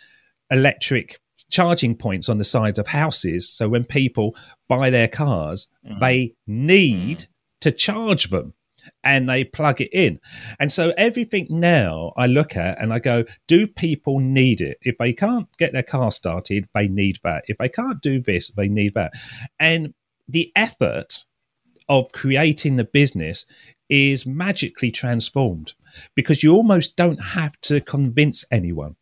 electric 0.51 1.19
charging 1.51 1.95
points 1.97 2.29
on 2.29 2.39
the 2.39 2.45
side 2.45 2.79
of 2.79 2.87
houses. 2.87 3.49
So 3.49 3.69
when 3.69 3.85
people 3.85 4.37
buy 4.69 4.91
their 4.91 5.09
cars, 5.09 5.69
mm-hmm. 5.87 5.99
they 6.01 6.35
need 6.47 7.19
mm-hmm. 7.19 7.33
to 7.63 7.73
charge 7.73 8.31
them 8.31 8.55
and 9.03 9.29
they 9.29 9.45
plug 9.45 9.81
it 9.81 9.91
in. 9.93 10.21
And 10.59 10.71
so 10.73 10.93
everything 10.97 11.47
now 11.51 12.13
I 12.17 12.27
look 12.27 12.57
at 12.57 12.81
and 12.81 12.93
I 12.93 12.99
go, 12.99 13.25
do 13.47 13.67
people 13.67 14.19
need 14.21 14.61
it? 14.61 14.79
If 14.83 14.97
they 14.99 15.13
can't 15.13 15.49
get 15.59 15.73
their 15.73 15.83
car 15.83 16.11
started, 16.11 16.67
they 16.75 16.89
need 16.89 17.19
that. 17.25 17.45
If 17.49 17.59
they 17.59 17.69
can't 17.69 18.01
do 18.01 18.21
this, 18.21 18.49
they 18.51 18.69
need 18.69 18.95
that. 18.95 19.13
And 19.59 19.95
the 20.29 20.53
effort 20.55 21.25
of 21.89 22.13
creating 22.13 22.77
the 22.77 22.85
business 22.85 23.47
is 23.89 24.27
magically 24.27 24.91
transformed 24.91 25.75
because 26.15 26.43
you 26.43 26.53
almost 26.53 26.97
don't 26.97 27.23
have 27.23 27.59
to 27.63 27.81
convince 27.81 28.45
anyone. 28.51 28.97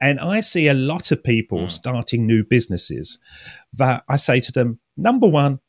And 0.00 0.18
I 0.20 0.40
see 0.40 0.66
a 0.68 0.74
lot 0.74 1.10
of 1.12 1.22
people 1.22 1.68
starting 1.68 2.26
new 2.26 2.44
businesses 2.44 3.18
that 3.74 4.04
I 4.08 4.16
say 4.16 4.40
to 4.40 4.52
them, 4.52 4.80
number 4.96 5.28
one, 5.28 5.60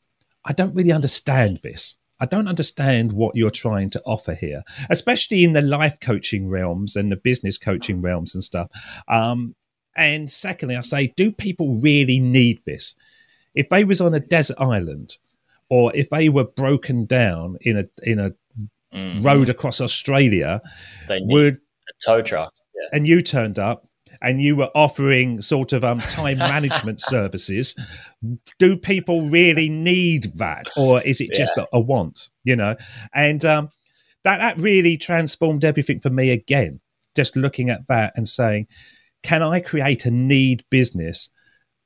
I 0.44 0.52
don't 0.52 0.74
really 0.74 0.92
understand 0.92 1.60
this. 1.62 1.96
I 2.20 2.26
don't 2.26 2.48
understand 2.48 3.12
what 3.12 3.34
you're 3.34 3.50
trying 3.50 3.90
to 3.90 4.02
offer 4.04 4.34
here, 4.34 4.62
especially 4.88 5.44
in 5.44 5.52
the 5.52 5.62
life 5.62 5.98
coaching 6.00 6.48
realms 6.48 6.96
and 6.96 7.10
the 7.10 7.16
business 7.16 7.58
coaching 7.58 8.00
realms 8.00 8.34
and 8.34 8.44
stuff. 8.44 8.70
Um, 9.08 9.54
and 9.96 10.30
secondly, 10.30 10.76
I 10.76 10.80
say, 10.82 11.12
do 11.16 11.32
people 11.32 11.80
really 11.80 12.20
need 12.20 12.60
this? 12.66 12.94
If 13.54 13.68
they 13.68 13.84
was 13.84 14.00
on 14.00 14.14
a 14.14 14.20
desert 14.20 14.56
island, 14.60 15.18
or 15.70 15.94
if 15.94 16.10
they 16.10 16.28
were 16.28 16.44
broken 16.44 17.06
down 17.06 17.56
in 17.62 17.76
a 17.78 17.84
in 18.02 18.18
a 18.20 18.32
Mhm. 18.92 19.24
road 19.24 19.48
across 19.48 19.80
Australia, 19.80 20.60
They 21.08 21.18
need 21.20 21.32
would 21.32 21.54
a 21.54 21.92
tow 22.04 22.22
truck. 22.22 22.54
And 22.92 23.06
you 23.06 23.22
turned 23.22 23.58
up 23.58 23.86
and 24.20 24.40
you 24.40 24.56
were 24.56 24.70
offering 24.74 25.40
sort 25.40 25.72
of 25.72 25.84
um, 25.84 26.00
time 26.00 26.38
management 26.54 27.00
services, 27.00 27.76
do 28.58 28.76
people 28.76 29.28
really 29.28 29.68
need 29.68 30.36
that, 30.36 30.70
or 30.76 31.02
is 31.02 31.20
it 31.20 31.32
just 31.34 31.56
a, 31.56 31.68
a 31.72 31.80
want? 31.80 32.30
You 32.42 32.56
know, 32.56 32.76
and 33.14 33.44
um, 33.44 33.68
that 34.24 34.38
that 34.38 34.60
really 34.60 34.96
transformed 34.96 35.64
everything 35.64 36.00
for 36.00 36.10
me 36.10 36.30
again. 36.30 36.80
Just 37.14 37.36
looking 37.36 37.70
at 37.70 37.86
that 37.88 38.12
and 38.16 38.28
saying, 38.28 38.66
can 39.22 39.42
I 39.42 39.60
create 39.60 40.04
a 40.04 40.10
need 40.10 40.64
business 40.70 41.30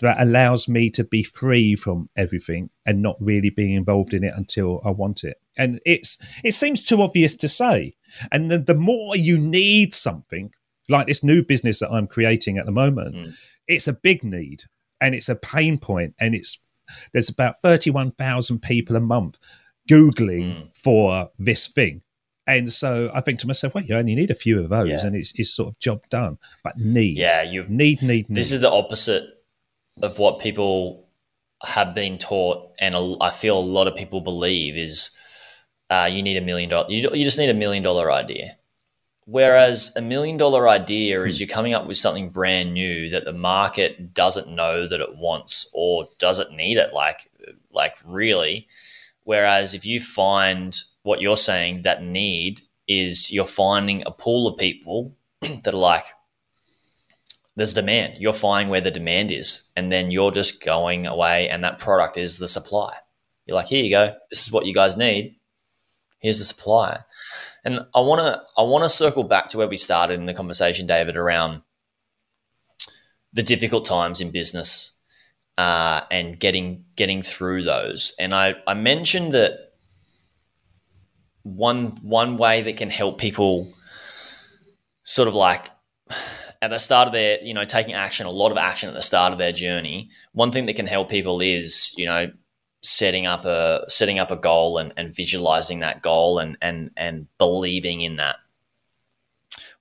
that 0.01 0.20
allows 0.20 0.68
me 0.68 0.90
to 0.90 1.05
be 1.05 1.22
free 1.22 1.74
from 1.74 2.09
everything 2.16 2.70
and 2.86 3.03
not 3.03 3.16
really 3.20 3.51
being 3.51 3.74
involved 3.74 4.14
in 4.14 4.24
it 4.24 4.32
until 4.34 4.80
I 4.84 4.90
want 4.90 5.24
it? 5.24 5.36
And 5.57 5.80
it's 5.84 6.18
it 6.44 6.53
seems 6.53 6.84
too 6.84 7.03
obvious 7.03 7.34
to 7.36 7.49
say. 7.49 7.96
And 8.32 8.51
the, 8.51 8.59
the 8.59 8.74
more 8.74 9.16
you 9.16 9.38
need 9.38 9.94
something, 9.94 10.51
like 10.89 11.07
this 11.07 11.22
new 11.24 11.43
business 11.45 11.80
that 11.80 11.91
I'm 11.91 12.07
creating 12.07 12.59
at 12.59 12.66
the 12.66 12.72
moment, 12.72 13.14
Mm. 13.14 13.34
it's 13.66 13.89
a 13.89 13.93
big 13.93 14.24
need 14.24 14.64
and 15.01 15.14
it's 15.14 15.28
a 15.28 15.34
pain 15.36 15.78
point 15.78 16.14
and 16.18 16.34
it's 16.34 16.59
there's 17.12 17.28
about 17.28 17.61
31,000 17.61 18.61
people 18.62 18.97
a 18.97 19.01
month 19.01 19.39
googling 19.89 20.55
Mm. 20.55 20.76
for 20.76 21.30
this 21.39 21.66
thing. 21.68 22.03
And 22.47 22.72
so 22.72 23.11
I 23.14 23.20
think 23.20 23.39
to 23.41 23.47
myself, 23.47 23.74
well, 23.74 23.84
you 23.84 23.95
only 23.95 24.14
need 24.14 24.30
a 24.30 24.34
few 24.34 24.59
of 24.59 24.70
those 24.70 24.89
Yeah. 24.89 25.07
and 25.07 25.14
it's, 25.14 25.32
it's 25.36 25.51
sort 25.51 25.68
of 25.68 25.78
job 25.80 26.01
done. 26.09 26.39
But 26.64 26.78
need, 26.78 27.18
Yeah, 27.18 27.43
you 27.43 27.66
need, 27.68 28.01
need, 28.03 28.30
need. 28.30 28.34
This 28.36 28.53
is 28.53 28.62
the 28.62 28.70
opposite 28.70 29.24
of 30.01 30.18
what 30.18 30.41
people 30.41 31.09
have 31.64 31.95
been 31.95 32.16
taught, 32.16 32.72
and 32.78 32.95
a- 32.95 33.16
I 33.20 33.30
feel 33.32 33.59
a 33.59 33.61
lot 33.61 33.86
of 33.89 33.97
people 33.97 34.20
believe 34.20 34.76
is 34.76 35.11
uh, 35.91 36.09
you 36.11 36.22
need 36.22 36.36
a 36.36 36.41
million 36.43 36.68
dollar. 36.70 36.91
You, 36.91 37.11
you 37.14 37.24
just 37.24 37.39
need 37.39 37.51
a 37.51 37.55
million 37.55 37.82
dollar 37.82 38.12
idea. 38.12 38.57
Whereas 39.31 39.93
a 39.95 40.01
million 40.01 40.39
dollar 40.39 40.70
idea 40.70 41.22
is 41.24 41.39
you're 41.39 41.49
coming 41.51 41.74
up 41.74 41.87
with 41.87 41.99
something 41.99 42.31
brand 42.31 42.72
new 42.72 43.11
that 43.11 43.26
the 43.26 43.33
market 43.35 44.14
doesn't 44.14 44.49
know 44.49 44.89
that 44.89 45.03
it 45.03 45.16
wants 45.18 45.68
or 45.74 46.09
doesn't 46.18 46.57
need 46.57 46.79
it. 46.79 46.95
Like, 46.95 47.31
like 47.70 47.97
really. 48.07 48.68
Whereas 49.24 49.74
if 49.74 49.85
you 49.85 50.01
find 50.01 50.81
what 51.03 51.20
you're 51.20 51.37
saying 51.37 51.83
that 51.83 52.03
need 52.03 52.62
is 52.89 53.31
you're 53.31 53.45
finding 53.45 54.03
a 54.07 54.11
pool 54.11 54.47
of 54.47 54.59
people 54.59 55.14
that 55.43 55.74
are 55.74 55.76
like, 55.76 56.07
there's 57.55 57.74
demand. 57.74 58.14
You're 58.18 58.33
finding 58.33 58.70
where 58.70 58.81
the 58.81 58.91
demand 58.91 59.31
is, 59.31 59.68
and 59.76 59.93
then 59.93 60.11
you're 60.11 60.31
just 60.31 60.64
going 60.64 61.07
away, 61.07 61.51
and 61.51 61.62
that 61.64 61.79
product 61.79 62.16
is 62.16 62.39
the 62.39 62.49
supply. 62.49 62.95
You're 63.45 63.57
like, 63.57 63.66
here 63.66 63.85
you 63.85 63.91
go. 63.91 64.14
This 64.31 64.47
is 64.47 64.53
what 64.53 64.64
you 64.64 64.72
guys 64.72 64.97
need. 64.97 65.35
Here's 66.18 66.39
the 66.39 66.45
supply. 66.45 67.01
And 67.68 67.80
I 67.94 68.00
want 68.00 68.20
to 68.20 68.42
I 68.56 68.62
want 68.62 68.84
to 68.84 68.88
circle 68.88 69.24
back 69.24 69.50
to 69.50 69.58
where 69.58 69.68
we 69.68 69.76
started 69.76 70.14
in 70.14 70.24
the 70.24 70.32
conversation, 70.32 70.86
David, 70.86 71.18
around 71.18 71.60
the 73.34 73.42
difficult 73.42 73.84
times 73.84 74.22
in 74.22 74.30
business 74.30 74.94
uh, 75.58 76.00
and 76.10 76.40
getting 76.40 76.86
getting 76.96 77.20
through 77.20 77.64
those. 77.64 78.14
And 78.18 78.34
I 78.34 78.54
I 78.66 78.72
mentioned 78.72 79.32
that 79.32 79.74
one 81.42 81.88
one 82.00 82.38
way 82.38 82.62
that 82.62 82.78
can 82.78 82.88
help 82.88 83.18
people 83.18 83.70
sort 85.02 85.28
of 85.28 85.34
like 85.34 85.66
at 86.62 86.70
the 86.70 86.78
start 86.78 87.06
of 87.06 87.12
their 87.12 87.38
you 87.42 87.52
know 87.52 87.66
taking 87.66 87.92
action 87.92 88.26
a 88.26 88.30
lot 88.30 88.50
of 88.50 88.56
action 88.56 88.88
at 88.88 88.94
the 88.94 89.02
start 89.02 89.32
of 89.32 89.38
their 89.38 89.52
journey 89.52 90.10
one 90.32 90.50
thing 90.52 90.66
that 90.66 90.74
can 90.74 90.86
help 90.86 91.08
people 91.08 91.40
is 91.40 91.94
you 91.96 92.06
know 92.06 92.30
setting 92.81 93.26
up 93.26 93.45
a 93.45 93.85
setting 93.89 94.18
up 94.18 94.31
a 94.31 94.37
goal 94.37 94.79
and, 94.79 94.93
and 94.97 95.14
visualizing 95.14 95.81
that 95.81 96.03
goal 96.03 96.39
and 96.39 96.57
and 96.62 96.91
and 96.97 97.26
believing 97.39 98.01
in 98.01 98.16
that 98.16 98.37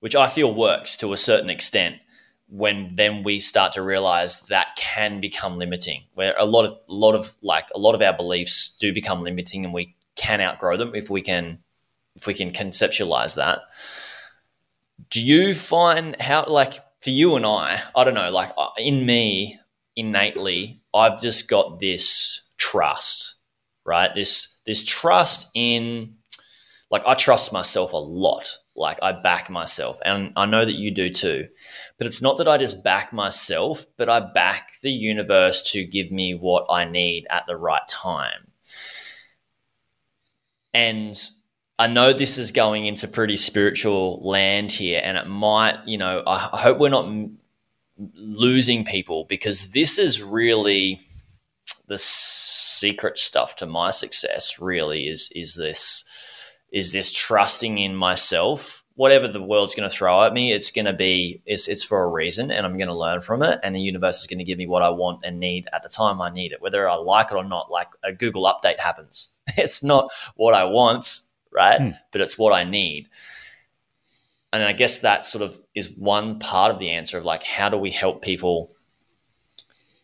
which 0.00 0.16
i 0.16 0.28
feel 0.28 0.52
works 0.52 0.96
to 0.96 1.12
a 1.12 1.16
certain 1.16 1.50
extent 1.50 1.96
when 2.50 2.94
then 2.96 3.22
we 3.22 3.38
start 3.38 3.72
to 3.74 3.82
realize 3.82 4.40
that 4.46 4.68
can 4.76 5.20
become 5.20 5.58
limiting 5.58 6.02
where 6.14 6.34
a 6.38 6.46
lot 6.46 6.64
of 6.64 6.72
a 6.88 6.92
lot 6.92 7.14
of 7.14 7.34
like 7.42 7.66
a 7.74 7.78
lot 7.78 7.94
of 7.94 8.02
our 8.02 8.16
beliefs 8.16 8.76
do 8.80 8.92
become 8.92 9.22
limiting 9.22 9.64
and 9.64 9.74
we 9.74 9.94
can 10.16 10.40
outgrow 10.40 10.76
them 10.76 10.94
if 10.94 11.08
we 11.08 11.22
can 11.22 11.58
if 12.18 12.26
we 12.26 12.34
can 12.34 12.50
conceptualize 12.50 13.36
that. 13.36 13.60
Do 15.08 15.22
you 15.22 15.54
find 15.54 16.20
how 16.20 16.44
like 16.46 16.74
for 17.00 17.10
you 17.10 17.36
and 17.36 17.46
I, 17.46 17.80
I 17.94 18.04
don't 18.04 18.14
know, 18.14 18.30
like 18.30 18.52
uh, 18.58 18.68
in 18.76 19.06
me 19.06 19.58
innately, 19.96 20.80
I've 20.92 21.22
just 21.22 21.48
got 21.48 21.78
this 21.78 22.42
trust, 22.58 23.36
right? 23.84 24.12
This 24.12 24.58
this 24.66 24.84
trust 24.84 25.50
in 25.54 26.16
like 26.90 27.02
I 27.06 27.14
trust 27.14 27.52
myself 27.52 27.92
a 27.92 27.96
lot. 27.96 28.58
Like 28.76 28.98
I 29.02 29.12
back 29.12 29.50
myself 29.50 29.98
and 30.04 30.32
I 30.36 30.46
know 30.46 30.64
that 30.64 30.76
you 30.76 30.92
do 30.92 31.10
too. 31.10 31.48
But 31.96 32.06
it's 32.06 32.22
not 32.22 32.38
that 32.38 32.48
I 32.48 32.58
just 32.58 32.84
back 32.84 33.12
myself, 33.12 33.86
but 33.96 34.08
I 34.08 34.20
back 34.20 34.72
the 34.82 34.92
universe 34.92 35.62
to 35.72 35.84
give 35.84 36.12
me 36.12 36.34
what 36.34 36.66
I 36.70 36.84
need 36.84 37.26
at 37.28 37.44
the 37.46 37.56
right 37.56 37.86
time. 37.88 38.52
And 40.72 41.18
I 41.78 41.86
know 41.88 42.12
this 42.12 42.38
is 42.38 42.52
going 42.52 42.86
into 42.86 43.08
pretty 43.08 43.36
spiritual 43.36 44.20
land 44.22 44.70
here, 44.72 45.00
and 45.02 45.16
it 45.16 45.26
might, 45.26 45.78
you 45.86 45.98
know, 45.98 46.22
I 46.26 46.38
hope 46.38 46.78
we're 46.78 46.88
not 46.88 47.06
m- 47.06 47.38
losing 48.14 48.84
people 48.84 49.24
because 49.24 49.70
this 49.70 49.98
is 49.98 50.22
really 50.22 51.00
the 51.86 51.98
secret 52.58 53.18
stuff 53.18 53.56
to 53.56 53.66
my 53.66 53.90
success. 53.90 54.58
Really, 54.60 55.08
is 55.08 55.30
is 55.34 55.54
this 55.54 56.04
is 56.70 56.92
this 56.92 57.12
trusting 57.12 57.78
in 57.78 57.94
myself 57.94 58.78
whatever 58.98 59.28
the 59.28 59.40
world's 59.40 59.76
going 59.76 59.88
to 59.88 59.96
throw 59.96 60.24
at 60.24 60.32
me, 60.32 60.50
it's 60.50 60.72
going 60.72 60.84
to 60.84 60.92
be 60.92 61.40
it's 61.46 61.68
it's 61.68 61.84
for 61.84 62.02
a 62.02 62.08
reason, 62.08 62.50
and 62.50 62.66
I'm 62.66 62.76
going 62.76 62.88
to 62.88 62.94
learn 62.94 63.20
from 63.20 63.44
it. 63.44 63.60
And 63.62 63.72
the 63.74 63.80
universe 63.80 64.18
is 64.18 64.26
going 64.26 64.40
to 64.40 64.44
give 64.44 64.58
me 64.58 64.66
what 64.66 64.82
I 64.82 64.90
want 64.90 65.20
and 65.24 65.38
need 65.38 65.68
at 65.72 65.84
the 65.84 65.88
time 65.88 66.20
I 66.20 66.30
need 66.30 66.50
it, 66.50 66.60
whether 66.60 66.88
I 66.88 66.96
like 66.96 67.30
it 67.30 67.36
or 67.36 67.44
not. 67.44 67.70
Like 67.70 67.86
a 68.02 68.12
Google 68.12 68.44
update 68.44 68.80
happens. 68.80 69.34
It's 69.56 69.82
not 69.82 70.10
what 70.36 70.52
I 70.52 70.64
want, 70.64 71.20
right? 71.52 71.80
Mm. 71.80 71.98
But 72.12 72.20
it's 72.20 72.36
what 72.36 72.52
I 72.52 72.64
need. 72.64 73.08
And 74.52 74.62
I 74.62 74.72
guess 74.72 74.98
that 74.98 75.24
sort 75.24 75.42
of 75.42 75.58
is 75.74 75.96
one 75.96 76.38
part 76.38 76.70
of 76.70 76.78
the 76.78 76.90
answer 76.90 77.18
of 77.18 77.24
like 77.24 77.44
how 77.44 77.68
do 77.68 77.78
we 77.78 77.90
help 77.90 78.20
people 78.20 78.70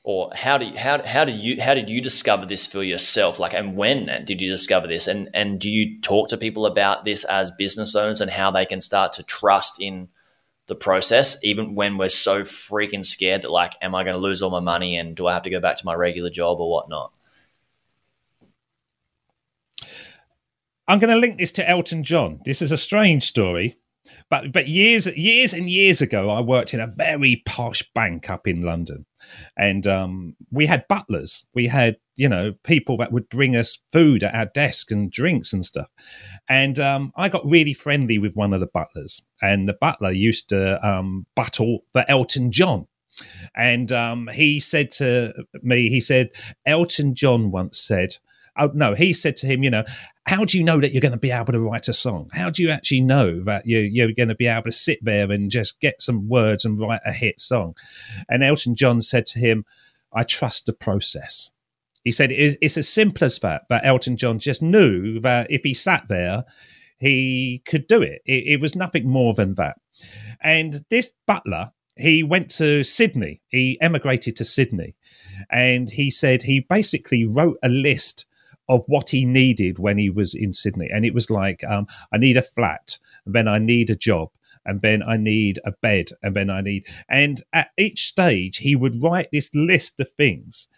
or 0.04 0.30
how 0.34 0.58
do 0.58 0.66
you, 0.66 0.76
how 0.76 1.02
how 1.02 1.24
do 1.24 1.32
you 1.32 1.60
how 1.60 1.72
did 1.72 1.88
you 1.88 2.00
discover 2.00 2.44
this 2.44 2.66
for 2.66 2.82
yourself? 2.82 3.38
Like 3.38 3.54
and 3.54 3.74
when 3.74 4.24
did 4.26 4.40
you 4.40 4.50
discover 4.50 4.86
this? 4.86 5.08
And 5.08 5.30
and 5.32 5.58
do 5.58 5.70
you 5.70 5.98
talk 6.02 6.28
to 6.28 6.36
people 6.36 6.66
about 6.66 7.06
this 7.06 7.24
as 7.24 7.50
business 7.50 7.96
owners 7.96 8.20
and 8.20 8.30
how 8.30 8.50
they 8.50 8.66
can 8.66 8.82
start 8.82 9.14
to 9.14 9.22
trust 9.22 9.80
in 9.80 10.08
the 10.66 10.74
process 10.74 11.42
even 11.42 11.74
when 11.74 11.98
we're 11.98 12.08
so 12.08 12.40
freaking 12.42 13.04
scared 13.04 13.42
that 13.42 13.50
like 13.50 13.74
am 13.82 13.94
i 13.94 14.02
going 14.02 14.14
to 14.14 14.20
lose 14.20 14.40
all 14.40 14.48
my 14.48 14.60
money 14.60 14.96
and 14.96 15.14
do 15.14 15.26
i 15.26 15.34
have 15.34 15.42
to 15.42 15.50
go 15.50 15.60
back 15.60 15.76
to 15.76 15.84
my 15.84 15.92
regular 15.92 16.30
job 16.30 16.58
or 16.58 16.70
whatnot? 16.70 17.12
I'm 20.88 20.98
going 20.98 21.12
to 21.12 21.20
link 21.20 21.36
this 21.36 21.52
to 21.52 21.68
elton 21.68 22.02
john. 22.02 22.40
This 22.46 22.62
is 22.62 22.72
a 22.72 22.78
strange 22.78 23.24
story 23.24 23.76
but 24.30 24.52
but 24.52 24.68
years 24.68 25.06
years 25.16 25.52
and 25.52 25.68
years 25.68 26.02
ago, 26.02 26.30
I 26.30 26.40
worked 26.40 26.74
in 26.74 26.80
a 26.80 26.86
very 26.86 27.42
posh 27.46 27.82
bank 27.94 28.30
up 28.30 28.46
in 28.46 28.62
London, 28.62 29.06
and 29.56 29.86
um, 29.86 30.36
we 30.50 30.66
had 30.66 30.88
butlers. 30.88 31.46
We 31.54 31.66
had 31.66 31.96
you 32.16 32.28
know 32.28 32.54
people 32.64 32.96
that 32.98 33.12
would 33.12 33.28
bring 33.28 33.56
us 33.56 33.78
food 33.92 34.22
at 34.22 34.34
our 34.34 34.46
desk 34.46 34.90
and 34.90 35.10
drinks 35.10 35.52
and 35.52 35.64
stuff. 35.64 35.88
And 36.48 36.78
um, 36.78 37.12
I 37.16 37.28
got 37.28 37.44
really 37.44 37.74
friendly 37.74 38.18
with 38.18 38.34
one 38.36 38.52
of 38.52 38.60
the 38.60 38.66
butlers, 38.66 39.22
and 39.42 39.68
the 39.68 39.76
butler 39.80 40.12
used 40.12 40.48
to 40.50 40.84
um, 40.86 41.26
buttle 41.34 41.80
for 41.92 42.04
Elton 42.08 42.52
John. 42.52 42.86
And 43.54 43.92
um, 43.92 44.28
he 44.32 44.58
said 44.58 44.90
to 44.92 45.32
me, 45.62 45.88
he 45.88 46.00
said, 46.00 46.30
Elton 46.66 47.14
John 47.14 47.52
once 47.52 47.78
said, 47.78 48.16
oh 48.58 48.70
no 48.74 48.94
he 48.94 49.12
said 49.12 49.36
to 49.36 49.46
him 49.46 49.62
you 49.62 49.70
know 49.70 49.84
how 50.26 50.44
do 50.44 50.56
you 50.56 50.64
know 50.64 50.80
that 50.80 50.92
you're 50.92 51.02
going 51.02 51.12
to 51.12 51.18
be 51.18 51.30
able 51.30 51.52
to 51.52 51.60
write 51.60 51.88
a 51.88 51.92
song 51.92 52.28
how 52.32 52.50
do 52.50 52.62
you 52.62 52.70
actually 52.70 53.00
know 53.00 53.42
that 53.44 53.66
you, 53.66 53.78
you're 53.78 54.12
going 54.12 54.28
to 54.28 54.34
be 54.34 54.46
able 54.46 54.64
to 54.64 54.72
sit 54.72 54.98
there 55.02 55.30
and 55.30 55.50
just 55.50 55.80
get 55.80 56.00
some 56.00 56.28
words 56.28 56.64
and 56.64 56.78
write 56.78 57.00
a 57.04 57.12
hit 57.12 57.40
song 57.40 57.74
and 58.28 58.42
elton 58.42 58.74
john 58.74 59.00
said 59.00 59.26
to 59.26 59.38
him 59.38 59.64
i 60.12 60.22
trust 60.22 60.66
the 60.66 60.72
process 60.72 61.50
he 62.02 62.12
said 62.12 62.30
it's 62.32 62.76
as 62.76 62.88
simple 62.88 63.24
as 63.24 63.38
that 63.38 63.62
that 63.68 63.84
elton 63.84 64.16
john 64.16 64.38
just 64.38 64.62
knew 64.62 65.20
that 65.20 65.50
if 65.50 65.62
he 65.62 65.74
sat 65.74 66.06
there 66.08 66.44
he 66.98 67.60
could 67.66 67.86
do 67.86 68.00
it. 68.02 68.22
it 68.24 68.44
it 68.46 68.60
was 68.60 68.76
nothing 68.76 69.08
more 69.08 69.34
than 69.34 69.54
that 69.54 69.76
and 70.42 70.84
this 70.90 71.12
butler 71.26 71.70
he 71.96 72.22
went 72.22 72.50
to 72.50 72.82
Sydney. 72.82 73.40
He 73.48 73.80
emigrated 73.80 74.36
to 74.36 74.44
Sydney. 74.44 74.96
And 75.50 75.90
he 75.90 76.10
said 76.10 76.42
he 76.42 76.66
basically 76.68 77.24
wrote 77.24 77.58
a 77.62 77.68
list 77.68 78.26
of 78.68 78.84
what 78.86 79.10
he 79.10 79.24
needed 79.24 79.78
when 79.78 79.98
he 79.98 80.10
was 80.10 80.34
in 80.34 80.52
Sydney. 80.52 80.88
And 80.92 81.04
it 81.04 81.14
was 81.14 81.30
like, 81.30 81.62
um, 81.64 81.86
I 82.12 82.18
need 82.18 82.36
a 82.36 82.42
flat, 82.42 82.98
and 83.26 83.34
then 83.34 83.48
I 83.48 83.58
need 83.58 83.90
a 83.90 83.96
job, 83.96 84.30
and 84.64 84.80
then 84.82 85.02
I 85.02 85.16
need 85.16 85.60
a 85.64 85.72
bed, 85.72 86.10
and 86.22 86.34
then 86.34 86.50
I 86.50 86.60
need. 86.60 86.86
And 87.08 87.42
at 87.52 87.70
each 87.76 88.06
stage, 88.06 88.58
he 88.58 88.76
would 88.76 89.02
write 89.02 89.28
this 89.32 89.54
list 89.54 90.00
of 90.00 90.10
things. 90.10 90.68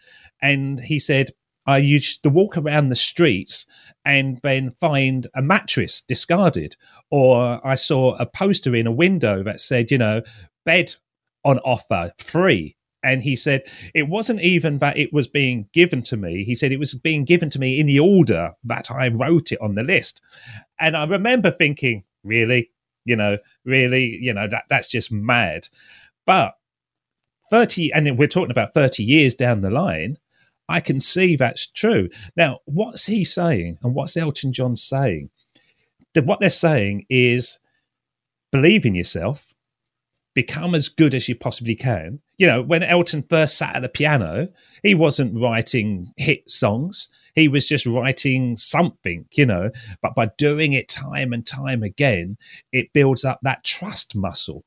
And 0.41 0.79
he 0.79 0.99
said, 0.99 1.31
I 1.65 1.79
used 1.79 2.23
to 2.23 2.29
walk 2.29 2.55
around 2.55 2.87
the 2.87 2.95
streets 2.95 3.65
and 4.05 4.39
then 4.41 4.71
find 4.71 5.27
a 5.35 5.41
mattress 5.41 6.01
discarded, 6.01 6.77
or 7.11 7.65
I 7.65 7.75
saw 7.75 8.15
a 8.15 8.25
poster 8.25 8.73
in 8.73 8.87
a 8.87 8.91
window 8.91 9.43
that 9.43 9.59
said, 9.59 9.91
you 9.91 9.97
know, 9.97 10.21
bed 10.65 10.95
on 11.43 11.59
offer, 11.59 12.13
free 12.17 12.76
and 13.07 13.23
he 13.23 13.37
said 13.37 13.63
it 13.95 14.09
wasn't 14.09 14.41
even 14.41 14.79
that 14.79 14.97
it 14.97 15.13
was 15.13 15.29
being 15.29 15.69
given 15.71 16.01
to 16.03 16.17
me. 16.17 16.43
He 16.43 16.55
said 16.55 16.73
it 16.73 16.79
was 16.79 16.93
being 16.93 17.23
given 17.23 17.49
to 17.51 17.59
me 17.59 17.79
in 17.79 17.87
the 17.87 17.99
order 17.99 18.51
that 18.65 18.91
I 18.91 19.07
wrote 19.07 19.53
it 19.53 19.61
on 19.61 19.75
the 19.75 19.83
list. 19.83 20.21
And 20.77 20.97
I 20.97 21.05
remember 21.05 21.49
thinking, 21.49 22.03
really, 22.25 22.69
you 23.05 23.15
know, 23.15 23.37
really, 23.63 24.17
you 24.21 24.33
know, 24.33 24.47
that 24.49 24.65
that's 24.69 24.89
just 24.89 25.09
mad. 25.09 25.69
But 26.25 26.55
30, 27.49 27.93
and 27.93 28.17
we're 28.17 28.27
talking 28.27 28.51
about 28.51 28.73
30 28.73 29.03
years 29.03 29.33
down 29.33 29.61
the 29.61 29.71
line, 29.71 30.17
I 30.67 30.81
can 30.81 30.99
see 30.99 31.37
that's 31.37 31.65
true. 31.65 32.09
Now, 32.35 32.59
what's 32.65 33.05
he 33.05 33.23
saying 33.23 33.77
and 33.81 33.95
what's 33.95 34.17
Elton 34.17 34.51
John 34.51 34.75
saying? 34.75 35.29
That 36.13 36.25
what 36.25 36.41
they're 36.41 36.49
saying 36.49 37.05
is 37.09 37.59
believe 38.51 38.85
in 38.85 38.95
yourself, 38.95 39.53
become 40.37 40.75
as 40.75 40.87
good 40.87 41.15
as 41.15 41.27
you 41.27 41.35
possibly 41.35 41.73
can. 41.73 42.19
You 42.37 42.45
know, 42.45 42.61
when 42.61 42.83
Elton 42.83 43.23
first 43.27 43.57
sat 43.57 43.75
at 43.75 43.81
the 43.81 43.89
piano, 43.89 44.49
he 44.83 44.93
wasn't 44.93 45.41
writing 45.41 46.13
hit 46.15 46.47
songs. 46.47 47.09
He 47.33 47.47
was 47.47 47.67
just 47.67 47.87
writing 47.87 48.55
something, 48.55 49.25
you 49.31 49.47
know, 49.47 49.71
but 49.99 50.13
by 50.13 50.29
doing 50.37 50.73
it 50.73 50.89
time 50.89 51.33
and 51.33 51.43
time 51.43 51.81
again, 51.81 52.37
it 52.71 52.93
builds 52.93 53.25
up 53.25 53.39
that 53.41 53.63
trust 53.63 54.15
muscle. 54.15 54.63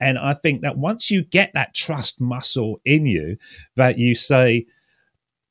And 0.00 0.18
I 0.18 0.32
think 0.32 0.62
that 0.62 0.78
once 0.78 1.10
you 1.10 1.22
get 1.22 1.52
that 1.52 1.74
trust 1.74 2.18
muscle 2.18 2.80
in 2.86 3.04
you, 3.04 3.36
that 3.76 3.98
you 3.98 4.14
say, 4.14 4.64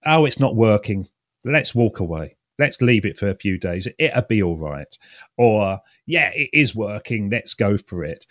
oh, 0.04 0.26
it's 0.26 0.40
not 0.40 0.56
working, 0.56 1.06
let's 1.46 1.76
walk 1.76 2.00
away. 2.00 2.38
Let's 2.58 2.82
leave 2.82 3.06
it 3.06 3.20
for 3.20 3.30
a 3.30 3.36
few 3.36 3.60
days. 3.60 3.88
It'll 4.00 4.24
be 4.24 4.42
all 4.42 4.58
right. 4.58 4.98
Or, 5.38 5.80
yeah, 6.08 6.32
it 6.34 6.50
is 6.54 6.76
working. 6.76 7.30
Let's 7.30 7.54
go 7.54 7.78
for 7.78 8.04
it 8.04 8.26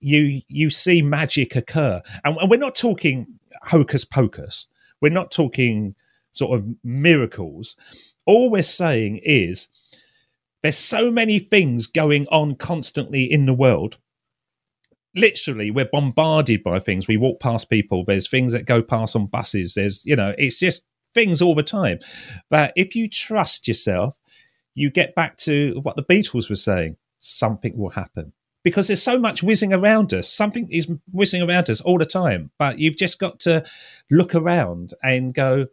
you 0.00 0.42
you 0.48 0.70
see 0.70 1.02
magic 1.02 1.56
occur, 1.56 2.00
and 2.24 2.36
we're 2.50 2.58
not 2.58 2.74
talking 2.74 3.26
hocus 3.62 4.04
pocus. 4.04 4.68
We're 5.00 5.12
not 5.12 5.30
talking 5.30 5.94
sort 6.32 6.58
of 6.58 6.66
miracles. 6.84 7.76
All 8.26 8.50
we're 8.50 8.62
saying 8.62 9.20
is 9.22 9.68
there's 10.62 10.76
so 10.76 11.10
many 11.10 11.38
things 11.38 11.86
going 11.86 12.26
on 12.28 12.56
constantly 12.56 13.24
in 13.24 13.46
the 13.46 13.54
world. 13.54 13.98
Literally, 15.14 15.70
we're 15.70 15.88
bombarded 15.90 16.62
by 16.62 16.78
things. 16.78 17.08
We 17.08 17.16
walk 17.16 17.40
past 17.40 17.70
people. 17.70 18.04
There's 18.04 18.28
things 18.28 18.52
that 18.52 18.66
go 18.66 18.82
past 18.82 19.16
on 19.16 19.26
buses. 19.26 19.74
There's, 19.74 20.04
you 20.04 20.14
know, 20.14 20.34
it's 20.36 20.58
just 20.58 20.84
things 21.14 21.40
all 21.40 21.54
the 21.54 21.62
time. 21.62 21.98
But 22.50 22.72
if 22.76 22.94
you 22.94 23.08
trust 23.08 23.66
yourself, 23.66 24.16
you 24.74 24.90
get 24.90 25.14
back 25.14 25.36
to 25.38 25.80
what 25.82 25.96
the 25.96 26.04
Beatles 26.04 26.48
were 26.48 26.56
saying 26.56 26.96
something 27.20 27.76
will 27.76 27.90
happen 27.90 28.32
because 28.68 28.88
there's 28.88 29.02
so 29.02 29.18
much 29.18 29.42
whizzing 29.42 29.72
around 29.72 30.12
us. 30.12 30.28
Something 30.28 30.68
is 30.70 30.92
whizzing 31.10 31.40
around 31.40 31.70
us 31.70 31.80
all 31.80 31.96
the 31.96 32.04
time, 32.04 32.50
but 32.58 32.78
you've 32.78 32.98
just 32.98 33.18
got 33.18 33.40
to 33.40 33.64
look 34.10 34.34
around 34.34 34.92
and 35.02 35.32
go, 35.32 35.68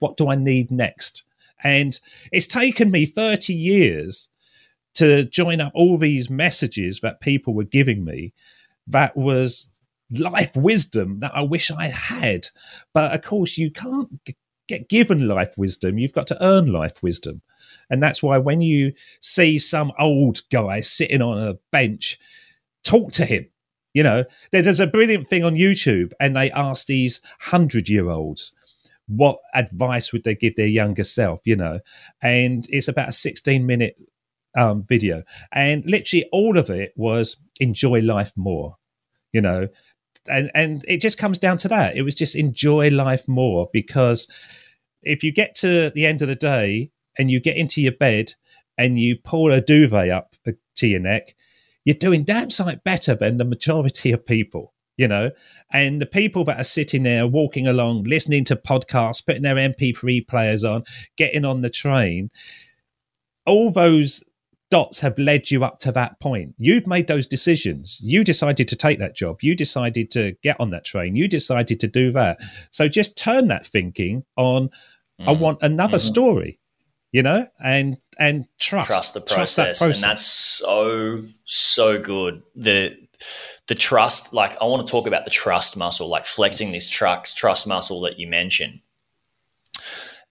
what 0.00 0.16
do 0.16 0.28
I 0.28 0.34
need 0.34 0.72
next? 0.72 1.24
And 1.62 1.96
it's 2.32 2.48
taken 2.48 2.90
me 2.90 3.06
30 3.06 3.54
years 3.54 4.28
to 4.94 5.24
join 5.24 5.60
up 5.60 5.70
all 5.72 5.96
these 5.98 6.28
messages 6.28 6.98
that 7.00 7.20
people 7.20 7.54
were 7.54 7.62
giving 7.62 8.04
me 8.04 8.32
that 8.88 9.16
was 9.16 9.68
life 10.10 10.56
wisdom 10.56 11.20
that 11.20 11.30
I 11.34 11.42
wish 11.42 11.70
I 11.70 11.86
had. 11.86 12.48
But 12.92 13.12
of 13.12 13.22
course, 13.22 13.56
you 13.56 13.70
can't 13.70 14.08
get 14.66 14.88
given 14.88 15.28
life 15.28 15.54
wisdom, 15.56 15.96
you've 15.96 16.12
got 16.12 16.26
to 16.26 16.44
earn 16.44 16.72
life 16.72 17.02
wisdom. 17.02 17.42
And 17.92 18.02
that's 18.02 18.22
why 18.22 18.38
when 18.38 18.62
you 18.62 18.94
see 19.20 19.58
some 19.58 19.92
old 19.98 20.40
guy 20.50 20.80
sitting 20.80 21.20
on 21.20 21.38
a 21.38 21.58
bench, 21.70 22.18
talk 22.82 23.12
to 23.12 23.26
him. 23.26 23.50
You 23.92 24.02
know, 24.02 24.24
there's 24.50 24.80
a 24.80 24.86
brilliant 24.86 25.28
thing 25.28 25.44
on 25.44 25.54
YouTube, 25.54 26.12
and 26.18 26.34
they 26.34 26.50
ask 26.52 26.86
these 26.86 27.20
hundred 27.38 27.90
year 27.90 28.08
olds 28.08 28.56
what 29.06 29.38
advice 29.54 30.10
would 30.10 30.24
they 30.24 30.34
give 30.34 30.56
their 30.56 30.66
younger 30.66 31.04
self, 31.04 31.40
you 31.44 31.54
know, 31.54 31.80
and 32.22 32.66
it's 32.70 32.88
about 32.88 33.10
a 33.10 33.12
16 33.12 33.66
minute 33.66 33.96
um, 34.56 34.84
video. 34.84 35.22
And 35.52 35.84
literally 35.84 36.26
all 36.32 36.56
of 36.56 36.70
it 36.70 36.94
was 36.96 37.36
enjoy 37.60 38.00
life 38.00 38.32
more, 38.36 38.76
you 39.32 39.42
know, 39.42 39.68
and, 40.26 40.50
and 40.54 40.82
it 40.88 41.02
just 41.02 41.18
comes 41.18 41.36
down 41.36 41.58
to 41.58 41.68
that. 41.68 41.94
It 41.94 42.02
was 42.02 42.14
just 42.14 42.36
enjoy 42.36 42.88
life 42.88 43.28
more 43.28 43.68
because 43.70 44.28
if 45.02 45.22
you 45.22 45.32
get 45.32 45.54
to 45.56 45.90
the 45.90 46.06
end 46.06 46.22
of 46.22 46.28
the 46.28 46.34
day 46.34 46.90
and 47.18 47.30
you 47.30 47.40
get 47.40 47.56
into 47.56 47.82
your 47.82 47.92
bed 47.92 48.34
and 48.78 48.98
you 48.98 49.16
pull 49.16 49.52
a 49.52 49.60
duvet 49.60 50.10
up 50.10 50.34
to 50.76 50.86
your 50.86 51.00
neck, 51.00 51.34
you're 51.84 51.94
doing 51.94 52.24
damn 52.24 52.50
sight 52.50 52.84
better 52.84 53.14
than 53.14 53.38
the 53.38 53.44
majority 53.44 54.12
of 54.12 54.24
people, 54.24 54.72
you 54.96 55.08
know. 55.08 55.30
And 55.72 56.00
the 56.00 56.06
people 56.06 56.44
that 56.44 56.60
are 56.60 56.64
sitting 56.64 57.02
there 57.02 57.26
walking 57.26 57.66
along, 57.66 58.04
listening 58.04 58.44
to 58.44 58.56
podcasts, 58.56 59.24
putting 59.24 59.42
their 59.42 59.56
MP3 59.56 60.26
players 60.26 60.64
on, 60.64 60.84
getting 61.16 61.44
on 61.44 61.62
the 61.62 61.70
train, 61.70 62.30
all 63.46 63.70
those 63.70 64.22
dots 64.70 65.00
have 65.00 65.18
led 65.18 65.50
you 65.50 65.64
up 65.64 65.78
to 65.80 65.92
that 65.92 66.18
point. 66.18 66.54
You've 66.56 66.86
made 66.86 67.06
those 67.06 67.26
decisions. 67.26 68.00
You 68.02 68.24
decided 68.24 68.68
to 68.68 68.76
take 68.76 68.98
that 69.00 69.14
job. 69.14 69.42
You 69.42 69.54
decided 69.54 70.10
to 70.12 70.32
get 70.42 70.58
on 70.58 70.70
that 70.70 70.86
train. 70.86 71.14
You 71.14 71.28
decided 71.28 71.78
to 71.80 71.88
do 71.88 72.10
that. 72.12 72.40
So 72.70 72.88
just 72.88 73.18
turn 73.18 73.48
that 73.48 73.66
thinking 73.66 74.24
on, 74.36 74.70
mm. 75.20 75.28
I 75.28 75.32
want 75.32 75.58
another 75.60 75.98
mm-hmm. 75.98 76.06
story 76.06 76.58
you 77.12 77.22
know, 77.22 77.46
and 77.62 77.98
and 78.18 78.46
trust 78.58 78.88
trust 78.88 79.14
the 79.14 79.20
process, 79.20 79.36
trust 79.36 79.56
that 79.56 79.78
process. 79.78 80.02
and 80.02 80.10
that's 80.10 80.26
so 80.26 81.24
so 81.44 82.00
good. 82.00 82.42
The 82.56 82.96
the 83.68 83.74
trust, 83.74 84.32
like 84.32 84.60
I 84.60 84.64
want 84.64 84.84
to 84.86 84.90
talk 84.90 85.06
about 85.06 85.24
the 85.24 85.30
trust 85.30 85.76
muscle, 85.76 86.08
like 86.08 86.26
flexing 86.26 86.72
this 86.72 86.90
trust 86.90 87.36
trust 87.36 87.66
muscle 87.66 88.00
that 88.02 88.18
you 88.18 88.26
mentioned, 88.26 88.80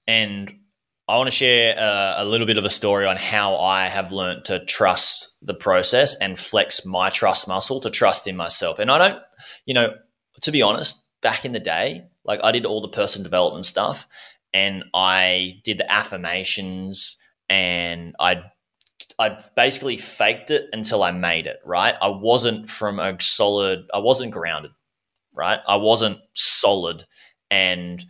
and 0.07 0.53
I 1.07 1.17
want 1.17 1.27
to 1.27 1.35
share 1.35 1.75
a, 1.77 2.23
a, 2.23 2.25
little 2.25 2.47
bit 2.47 2.57
of 2.57 2.65
a 2.65 2.69
story 2.69 3.05
on 3.05 3.17
how 3.17 3.57
I 3.57 3.87
have 3.87 4.11
learned 4.11 4.45
to 4.45 4.63
trust 4.63 5.37
the 5.41 5.53
process 5.53 6.15
and 6.15 6.39
flex 6.39 6.85
my 6.85 7.09
trust 7.09 7.47
muscle 7.47 7.81
to 7.81 7.89
trust 7.89 8.27
in 8.27 8.37
myself. 8.37 8.79
And 8.79 8.89
I 8.89 8.97
don't, 8.97 9.19
you 9.65 9.73
know, 9.73 9.93
to 10.43 10.51
be 10.51 10.61
honest, 10.61 11.03
back 11.21 11.43
in 11.43 11.51
the 11.51 11.59
day, 11.59 12.05
like 12.23 12.39
I 12.43 12.51
did 12.51 12.65
all 12.65 12.81
the 12.81 12.87
person 12.87 13.23
development 13.23 13.65
stuff 13.65 14.07
and 14.53 14.83
I 14.93 15.61
did 15.63 15.77
the 15.77 15.91
affirmations 15.91 17.17
and 17.49 18.15
I 18.19 18.43
I 19.17 19.39
basically 19.55 19.97
faked 19.97 20.51
it 20.51 20.69
until 20.73 21.03
I 21.03 21.11
made 21.11 21.47
it, 21.47 21.59
right? 21.65 21.95
I 22.01 22.09
wasn't 22.09 22.69
from 22.69 22.99
a 22.99 23.19
solid 23.19 23.87
I 23.93 23.99
wasn't 23.99 24.31
grounded, 24.31 24.71
right? 25.33 25.59
I 25.67 25.77
wasn't 25.77 26.19
solid 26.33 27.05
and 27.49 28.05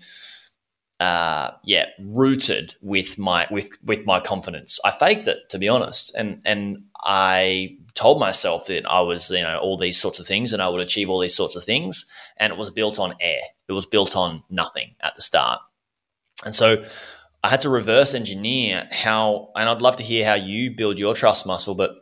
uh, 1.02 1.50
yeah, 1.64 1.88
rooted 2.00 2.76
with 2.82 3.18
my 3.18 3.48
with 3.50 3.70
with 3.84 4.06
my 4.06 4.20
confidence. 4.20 4.80
I 4.86 4.92
faked 4.92 5.28
it 5.28 5.40
to 5.50 5.58
be 5.58 5.68
honest, 5.68 6.14
and 6.16 6.42
and 6.46 6.84
I 7.04 7.78
told 7.96 8.20
myself 8.20 8.68
that 8.68 8.86
I 8.86 9.02
was 9.02 9.32
you 9.32 9.42
know 9.42 9.58
all 9.58 9.78
these 9.78 10.00
sorts 10.00 10.20
of 10.20 10.28
things 10.28 10.54
and 10.54 10.62
I 10.62 10.70
would 10.70 10.80
achieve 10.80 11.10
all 11.10 11.20
these 11.20 11.36
sorts 11.36 11.56
of 11.56 11.64
things, 11.64 12.06
and 12.38 12.54
it 12.54 12.60
was 12.60 12.70
built 12.70 13.00
on 13.00 13.16
air. 13.20 13.40
It 13.68 13.74
was 13.74 13.88
built 13.88 14.16
on 14.16 14.44
nothing 14.52 14.94
at 15.02 15.16
the 15.16 15.24
start, 15.24 15.60
and 16.46 16.56
so 16.56 16.84
I 17.44 17.50
had 17.50 17.62
to 17.62 17.70
reverse 17.70 18.14
engineer 18.14 18.88
how. 18.92 19.50
And 19.56 19.68
I'd 19.68 19.82
love 19.82 19.98
to 19.98 20.04
hear 20.04 20.26
how 20.26 20.36
you 20.36 20.72
build 20.72 21.00
your 21.00 21.14
trust 21.14 21.46
muscle, 21.46 21.76
but 21.76 21.96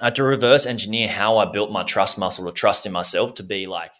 I 0.00 0.06
had 0.06 0.16
to 0.16 0.24
reverse 0.24 0.66
engineer 0.66 1.08
how 1.08 1.38
I 1.38 1.46
built 1.46 1.70
my 1.70 1.82
trust 1.82 2.18
muscle 2.18 2.46
to 2.46 2.52
trust 2.52 2.86
in 2.86 2.92
myself 2.92 3.34
to 3.34 3.42
be 3.42 3.66
like, 3.66 3.92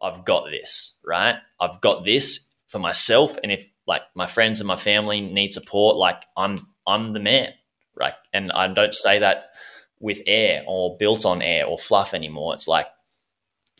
I've 0.00 0.24
got 0.24 0.46
this, 0.50 0.98
right? 1.04 1.36
I've 1.58 1.80
got 1.80 2.04
this 2.04 2.54
for 2.68 2.78
myself, 2.78 3.36
and 3.42 3.50
if 3.50 3.68
like 3.86 4.02
my 4.14 4.26
friends 4.26 4.60
and 4.60 4.68
my 4.68 4.76
family 4.76 5.20
need 5.20 5.52
support, 5.52 5.96
like 5.96 6.22
I'm 6.36 6.58
I'm 6.86 7.12
the 7.12 7.20
man, 7.20 7.52
right? 7.94 8.14
And 8.32 8.52
I 8.52 8.68
don't 8.68 8.94
say 8.94 9.18
that 9.18 9.50
with 9.98 10.20
air 10.26 10.62
or 10.66 10.96
built 10.96 11.26
on 11.26 11.42
air 11.42 11.66
or 11.66 11.78
fluff 11.78 12.14
anymore. 12.14 12.54
It's 12.54 12.68
like 12.68 12.86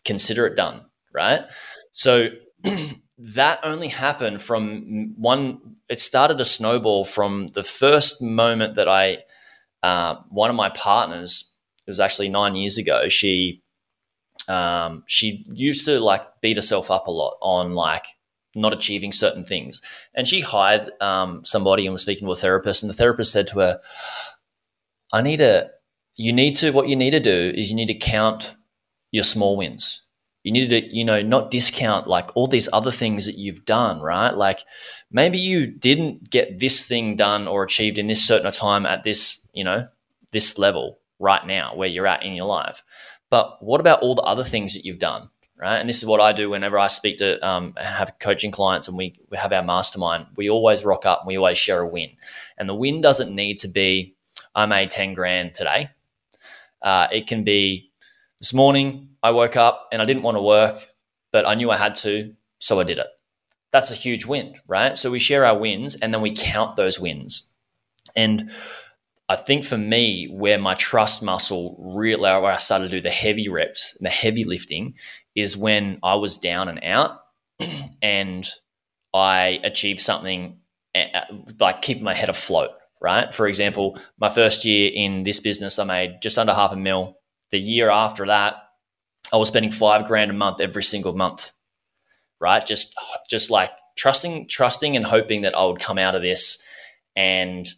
consider 0.05 0.47
it 0.47 0.57
done, 0.57 0.87
right? 1.13 1.43
So 1.93 2.29
that 3.21 3.61
only 3.63 3.89
happened 3.89 4.43
from 4.43 5.15
one. 5.17 5.77
It 5.89 6.01
started 6.01 6.39
to 6.39 6.45
snowball 6.45 7.05
from 7.05 7.49
the 7.49 7.65
first 7.65 8.23
moment 8.23 8.77
that 8.77 8.89
I, 8.89 9.19
uh, 9.83 10.17
one 10.29 10.51
of 10.51 10.57
my 10.57 10.71
partners, 10.71 11.53
it 11.87 11.91
was 11.91 12.01
actually 12.01 12.29
nine 12.29 12.57
years 12.57 12.79
ago. 12.79 13.09
She, 13.09 13.63
um, 14.49 15.05
she 15.07 15.45
used 15.53 15.85
to 15.87 16.01
like 16.01 16.23
beat 16.41 16.57
herself 16.57 16.91
up 16.91 17.07
a 17.09 17.11
lot 17.11 17.37
on 17.43 17.75
like 17.75 18.05
not 18.55 18.73
achieving 18.73 19.13
certain 19.13 19.45
things. 19.45 19.81
And 20.15 20.27
she 20.27 20.41
hired 20.41 20.89
um, 21.01 21.45
somebody 21.45 21.87
and 21.87 21.93
was 21.93 22.03
speaking 22.03 22.27
to 22.27 22.33
a 22.33 22.37
therapist, 22.37 22.83
and 22.83 22.91
the 22.91 22.97
therapist 22.97 23.33
said 23.33 23.47
to 23.49 23.59
her, 23.59 23.81
I 25.13 25.23
need 25.23 25.39
to, 25.39 25.71
you 26.17 26.33
need 26.33 26.57
to, 26.57 26.71
what 26.71 26.89
you 26.89 26.97
need 26.97 27.11
to 27.13 27.21
do 27.21 27.53
is 27.55 27.71
you 27.71 27.77
need 27.77 27.87
to 27.87 27.95
count 27.95 28.55
your 29.11 29.25
small 29.25 29.57
wins. 29.57 30.07
You 30.43 30.53
need 30.53 30.69
to, 30.71 30.97
you 30.97 31.05
know, 31.05 31.23
not 31.23 31.51
discount 31.51 32.07
like 32.07 32.31
all 32.35 32.47
these 32.47 32.69
other 32.73 32.91
things 32.91 33.27
that 33.27 33.37
you've 33.37 33.65
done, 33.65 34.01
right? 34.01 34.35
Like 34.35 34.61
maybe 35.11 35.39
you 35.39 35.67
didn't 35.67 36.31
get 36.31 36.59
this 36.59 36.83
thing 36.83 37.17
done 37.17 37.47
or 37.47 37.63
achieved 37.63 37.99
in 37.99 38.07
this 38.07 38.27
certain 38.27 38.51
time 38.51 38.87
at 38.87 39.05
this, 39.05 39.47
you 39.53 39.65
know, 39.65 39.89
this 40.31 40.59
level 40.59 40.99
right 41.19 41.47
now 41.47 41.75
where 41.75 41.89
you're 41.89 42.07
at 42.07 42.23
in 42.23 42.33
your 42.33 42.47
life. 42.47 42.83
But 43.29 43.63
what 43.63 43.81
about 43.81 44.01
all 44.01 44.15
the 44.15 44.23
other 44.23 44.45
things 44.45 44.75
that 44.75 44.85
you've 44.85 44.99
done? 44.99 45.29
right? 45.61 45.77
And 45.77 45.89
this 45.89 45.99
is 45.99 46.07
what 46.07 46.23
I 46.23 46.33
do 46.33 46.51
whenever 46.51 46.79
I 46.79 46.87
speak 46.87 47.19
to 47.19 47.47
um, 47.47 47.75
have 47.77 48.15
coaching 48.19 48.51
clients 48.51 48.89
and 48.89 48.97
we, 48.97 49.15
we 49.31 49.37
have 49.37 49.53
our 49.53 49.63
mastermind. 49.63 50.27
We 50.37 50.49
always 50.49 50.85
rock 50.85 51.05
up 51.05 51.21
and 51.21 51.27
we 51.27 51.37
always 51.37 51.59
share 51.59 51.81
a 51.81 51.87
win. 51.87 52.11
And 52.57 52.69
the 52.69 52.75
win 52.75 53.03
doesn't 53.03 53.35
need 53.35 53.59
to 53.59 53.69
be, 53.69 54.15
I 54.55 54.65
made 54.65 54.89
10 54.91 55.13
grand 55.13 55.55
today. 55.55 55.91
Uh, 56.81 57.09
it 57.13 57.27
can 57.27 57.45
be 57.45 57.90
this 58.41 58.55
morning, 58.55 59.11
I 59.23 59.31
woke 59.33 59.57
up 59.57 59.89
and 59.93 60.01
I 60.01 60.07
didn't 60.07 60.23
want 60.23 60.37
to 60.37 60.43
work, 60.43 60.79
but 61.31 61.47
I 61.47 61.55
knew 61.55 61.71
I 61.71 61.77
had 61.77 61.95
to, 61.97 62.35
so 62.59 62.81
I 62.81 62.85
did 62.85 62.99
it. 62.99 63.07
That's 63.71 63.91
a 63.91 63.95
huge 63.95 64.25
win, 64.25 64.57
right? 64.67 64.97
So 64.97 65.11
we 65.11 65.19
share 65.19 65.45
our 65.45 65.59
wins 65.59 65.95
and 65.95 66.13
then 66.13 66.23
we 66.23 66.35
count 66.35 66.77
those 66.77 66.99
wins. 66.99 67.53
And 68.17 68.51
I 69.29 69.37
think 69.37 69.65
for 69.65 69.79
me, 69.79 70.27
where 70.33 70.59
my 70.59 70.75
trust 70.75 71.23
muscle 71.23 71.77
really, 71.79 72.23
where 72.23 72.47
I 72.47 72.57
started 72.57 72.91
to 72.91 72.97
do 72.97 73.01
the 73.01 73.11
heavy 73.11 73.49
reps, 73.49 73.97
the 74.01 74.09
heavy 74.09 74.45
lifting, 74.45 74.95
is 75.37 75.57
when 75.57 75.99
I 76.03 76.17
was 76.17 76.39
down 76.39 76.69
and 76.69 76.83
out 76.83 77.21
and 78.03 78.49
I 79.15 79.61
achieved 79.63 80.01
something 80.01 80.59
like 81.61 81.83
keeping 81.83 82.03
my 82.03 82.15
head 82.15 82.31
afloat, 82.31 82.71
right? 83.01 83.33
For 83.33 83.47
example, 83.47 84.01
my 84.19 84.31
first 84.31 84.65
year 84.65 84.91
in 84.93 85.23
this 85.23 85.39
business, 85.41 85.79
I 85.79 85.85
made 85.85 86.23
just 86.23 86.39
under 86.39 86.55
half 86.55 86.73
a 86.73 86.77
mil. 86.77 87.20
The 87.51 87.59
year 87.59 87.91
after 87.91 88.27
that, 88.27 88.57
I 89.33 89.37
was 89.37 89.49
spending 89.49 89.71
five 89.71 90.07
grand 90.07 90.31
a 90.31 90.35
month 90.35 90.61
every 90.61 90.83
single 90.83 91.15
month, 91.15 91.53
right? 92.41 92.65
Just, 92.65 92.95
just 93.29 93.51
like 93.51 93.71
trusting, 93.97 94.49
trusting 94.49 94.97
and 94.97 95.05
hoping 95.05 95.43
that 95.43 95.57
I 95.57 95.65
would 95.65 95.81
come 95.81 95.99
out 95.99 96.15
of 96.15 96.23
this 96.23 96.63
and, 97.17 97.69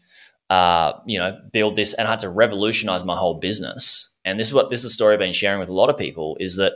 uh, 0.51 0.95
you 1.07 1.19
know, 1.19 1.39
build 1.53 1.77
this. 1.77 1.95
And 1.95 2.07
I 2.07 2.13
had 2.13 2.21
to 2.21 2.31
revolutionize 2.31 3.05
my 3.05 3.17
whole 3.17 3.35
business. 3.35 4.11
And 4.25 4.39
this 4.39 4.49
is 4.49 4.55
what 4.55 4.71
this 4.71 4.81
is 4.81 4.93
a 4.93 4.95
story 4.95 5.15
I've 5.15 5.19
been 5.19 5.33
sharing 5.33 5.59
with 5.59 5.69
a 5.69 5.75
lot 5.75 5.91
of 5.91 5.99
people 5.99 6.37
is 6.39 6.57
that 6.57 6.75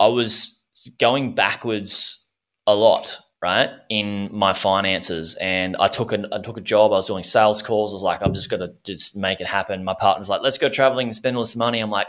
I 0.00 0.06
was 0.06 0.62
going 0.98 1.34
backwards 1.34 2.26
a 2.66 2.74
lot, 2.74 3.20
right, 3.44 3.68
in 3.90 4.30
my 4.32 4.54
finances. 4.54 5.34
And 5.34 5.76
I 5.78 5.86
took 5.86 6.12
a 6.12 6.26
I 6.32 6.40
took 6.40 6.56
a 6.56 6.62
job. 6.62 6.92
I 6.92 6.96
was 6.96 7.06
doing 7.06 7.22
sales 7.22 7.60
calls. 7.60 7.92
I 7.92 7.96
was 7.96 8.02
like, 8.02 8.22
I'm 8.22 8.32
just 8.32 8.48
gonna 8.48 8.72
just 8.84 9.18
make 9.18 9.42
it 9.42 9.46
happen. 9.46 9.84
My 9.84 9.92
partner's 9.92 10.30
like, 10.30 10.40
let's 10.40 10.56
go 10.56 10.70
traveling 10.70 11.08
and 11.08 11.14
spend 11.14 11.36
all 11.36 11.42
this 11.42 11.54
money. 11.54 11.80
I'm 11.80 11.90
like, 11.90 12.06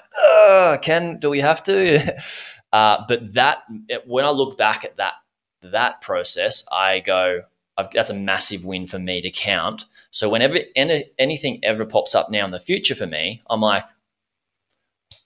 can 0.81 1.19
do 1.19 1.29
we 1.29 1.41
have 1.41 1.61
to? 1.63 2.15
uh, 2.71 3.03
but 3.09 3.33
that 3.33 3.63
when 4.05 4.23
I 4.23 4.29
look 4.29 4.57
back 4.57 4.85
at 4.85 4.95
that 4.95 5.15
that 5.61 5.99
process, 5.99 6.63
I 6.71 7.01
go, 7.01 7.41
that's 7.91 8.11
a 8.11 8.15
massive 8.15 8.63
win 8.63 8.87
for 8.87 8.99
me 8.99 9.19
to 9.19 9.29
count. 9.29 9.87
So 10.11 10.29
whenever 10.29 10.59
any, 10.73 11.03
anything 11.19 11.59
ever 11.63 11.85
pops 11.85 12.15
up 12.15 12.29
now 12.29 12.45
in 12.45 12.51
the 12.51 12.61
future 12.61 12.95
for 12.95 13.07
me, 13.07 13.41
I'm 13.49 13.59
like, 13.59 13.83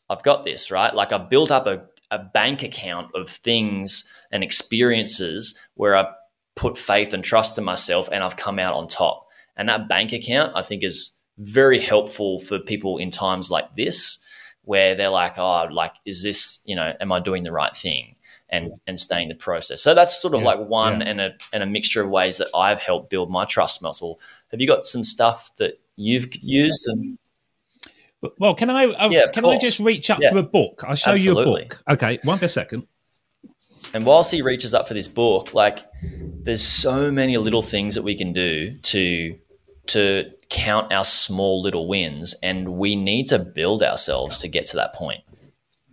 I've 0.09 0.23
got 0.23 0.43
this, 0.43 0.71
right? 0.71 0.93
Like 0.93 1.11
I've 1.11 1.29
built 1.29 1.51
up 1.51 1.67
a, 1.67 1.83
a 2.11 2.19
bank 2.19 2.63
account 2.63 3.13
of 3.15 3.29
things 3.29 4.11
and 4.31 4.43
experiences 4.43 5.59
where 5.75 5.95
I 5.95 6.11
put 6.55 6.77
faith 6.77 7.13
and 7.13 7.23
trust 7.23 7.57
in 7.57 7.63
myself 7.63 8.09
and 8.11 8.23
I've 8.23 8.35
come 8.35 8.59
out 8.59 8.73
on 8.73 8.87
top. 8.87 9.27
And 9.55 9.69
that 9.69 9.87
bank 9.87 10.11
account, 10.13 10.53
I 10.55 10.61
think, 10.61 10.83
is 10.83 11.17
very 11.37 11.79
helpful 11.79 12.39
for 12.39 12.59
people 12.59 12.97
in 12.97 13.11
times 13.11 13.49
like 13.49 13.75
this 13.75 14.25
where 14.63 14.93
they're 14.93 15.09
like, 15.09 15.37
oh, 15.37 15.67
like, 15.71 15.95
is 16.05 16.21
this, 16.21 16.61
you 16.65 16.75
know, 16.75 16.93
am 16.99 17.11
I 17.11 17.19
doing 17.19 17.43
the 17.43 17.51
right 17.51 17.75
thing? 17.75 18.15
And, 18.51 18.71
and 18.87 18.99
staying 18.99 19.29
the 19.29 19.35
process. 19.35 19.79
So 19.81 19.93
that's 19.93 20.19
sort 20.19 20.33
of 20.33 20.41
yeah, 20.41 20.47
like 20.47 20.59
one 20.59 21.01
yeah. 21.01 21.07
and 21.07 21.21
a 21.21 21.33
and 21.53 21.61
a 21.61 21.67
mixture 21.67 22.01
of 22.01 22.09
ways 22.09 22.39
that 22.39 22.47
I've 22.55 22.79
helped 22.79 23.11
build 23.11 23.29
my 23.29 23.45
trust 23.45 23.79
muscle. 23.83 24.19
Have 24.49 24.59
you 24.59 24.65
got 24.65 24.83
some 24.83 25.03
stuff 25.03 25.51
that 25.57 25.79
you've 25.97 26.35
used 26.41 26.87
and 26.87 27.19
well, 28.37 28.55
can 28.55 28.69
I? 28.69 28.85
Uh, 28.85 29.09
yeah, 29.09 29.31
can 29.31 29.45
I 29.45 29.57
just 29.57 29.79
reach 29.79 30.09
up 30.09 30.19
yeah. 30.21 30.31
for 30.31 30.39
a 30.39 30.43
book? 30.43 30.83
I'll 30.85 30.95
show 30.95 31.11
Absolutely. 31.11 31.43
you 31.43 31.49
a 31.49 31.67
book. 31.67 31.83
Okay, 31.89 32.19
one 32.23 32.39
per 32.39 32.47
second. 32.47 32.87
And 33.93 34.05
whilst 34.05 34.31
he 34.31 34.41
reaches 34.41 34.73
up 34.73 34.87
for 34.87 34.93
this 34.93 35.07
book, 35.07 35.53
like 35.53 35.79
there's 36.03 36.61
so 36.61 37.11
many 37.11 37.37
little 37.37 37.61
things 37.61 37.95
that 37.95 38.03
we 38.03 38.15
can 38.15 38.33
do 38.33 38.77
to 38.77 39.37
to 39.87 40.31
count 40.49 40.91
our 40.91 41.05
small 41.05 41.61
little 41.61 41.87
wins, 41.87 42.35
and 42.43 42.73
we 42.73 42.95
need 42.95 43.27
to 43.27 43.39
build 43.39 43.81
ourselves 43.81 44.37
to 44.39 44.47
get 44.47 44.65
to 44.65 44.75
that 44.77 44.93
point. 44.93 45.21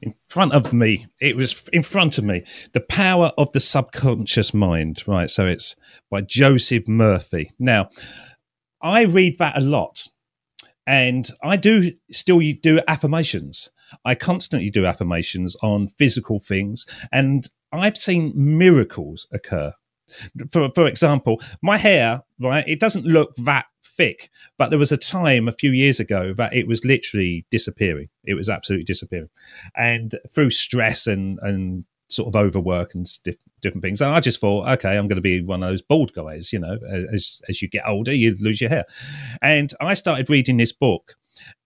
In 0.02 0.14
front 0.28 0.52
of 0.52 0.72
me, 0.72 1.06
it 1.20 1.36
was 1.36 1.68
in 1.72 1.82
front 1.82 2.18
of 2.18 2.24
me. 2.24 2.44
The 2.72 2.80
power 2.80 3.32
of 3.38 3.52
the 3.52 3.60
subconscious 3.60 4.52
mind. 4.52 5.04
Right, 5.06 5.30
so 5.30 5.46
it's 5.46 5.76
by 6.10 6.22
Joseph 6.22 6.88
Murphy. 6.88 7.52
Now, 7.58 7.88
I 8.82 9.04
read 9.04 9.38
that 9.38 9.56
a 9.56 9.60
lot 9.60 10.08
and 10.86 11.28
I 11.42 11.56
do 11.56 11.92
still 12.10 12.40
do 12.62 12.80
affirmations. 12.86 13.70
I 14.04 14.14
constantly 14.14 14.70
do 14.70 14.86
affirmations 14.86 15.56
on 15.62 15.88
physical 15.88 16.40
things, 16.40 16.86
and 17.12 17.48
I've 17.72 17.96
seen 17.96 18.32
miracles 18.34 19.26
occur. 19.32 19.72
For 20.52 20.70
for 20.74 20.86
example, 20.86 21.40
my 21.62 21.78
hair, 21.78 22.22
right, 22.40 22.66
it 22.66 22.80
doesn't 22.80 23.04
look 23.04 23.34
that 23.36 23.66
thick, 23.84 24.30
but 24.58 24.70
there 24.70 24.78
was 24.78 24.92
a 24.92 24.96
time 24.96 25.48
a 25.48 25.52
few 25.52 25.70
years 25.70 25.98
ago 25.98 26.32
that 26.34 26.54
it 26.54 26.68
was 26.68 26.84
literally 26.84 27.46
disappearing. 27.50 28.08
It 28.24 28.34
was 28.34 28.48
absolutely 28.48 28.84
disappearing, 28.84 29.30
and 29.76 30.18
through 30.32 30.50
stress 30.50 31.06
and 31.06 31.38
and 31.42 31.84
sort 32.08 32.28
of 32.28 32.36
overwork 32.36 32.94
and 32.94 33.06
stiff 33.08 33.36
different 33.60 33.82
things. 33.82 34.00
And 34.00 34.10
I 34.10 34.20
just 34.20 34.40
thought, 34.40 34.68
okay, 34.68 34.96
I'm 34.96 35.08
going 35.08 35.16
to 35.16 35.22
be 35.22 35.42
one 35.42 35.62
of 35.62 35.70
those 35.70 35.82
bald 35.82 36.12
guys. 36.12 36.52
You 36.52 36.60
know, 36.60 36.78
as 37.12 37.40
as 37.48 37.62
you 37.62 37.68
get 37.68 37.86
older, 37.86 38.12
you 38.12 38.36
lose 38.40 38.60
your 38.60 38.70
hair. 38.70 38.84
And 39.42 39.72
I 39.80 39.94
started 39.94 40.30
reading 40.30 40.56
this 40.56 40.72
book, 40.72 41.14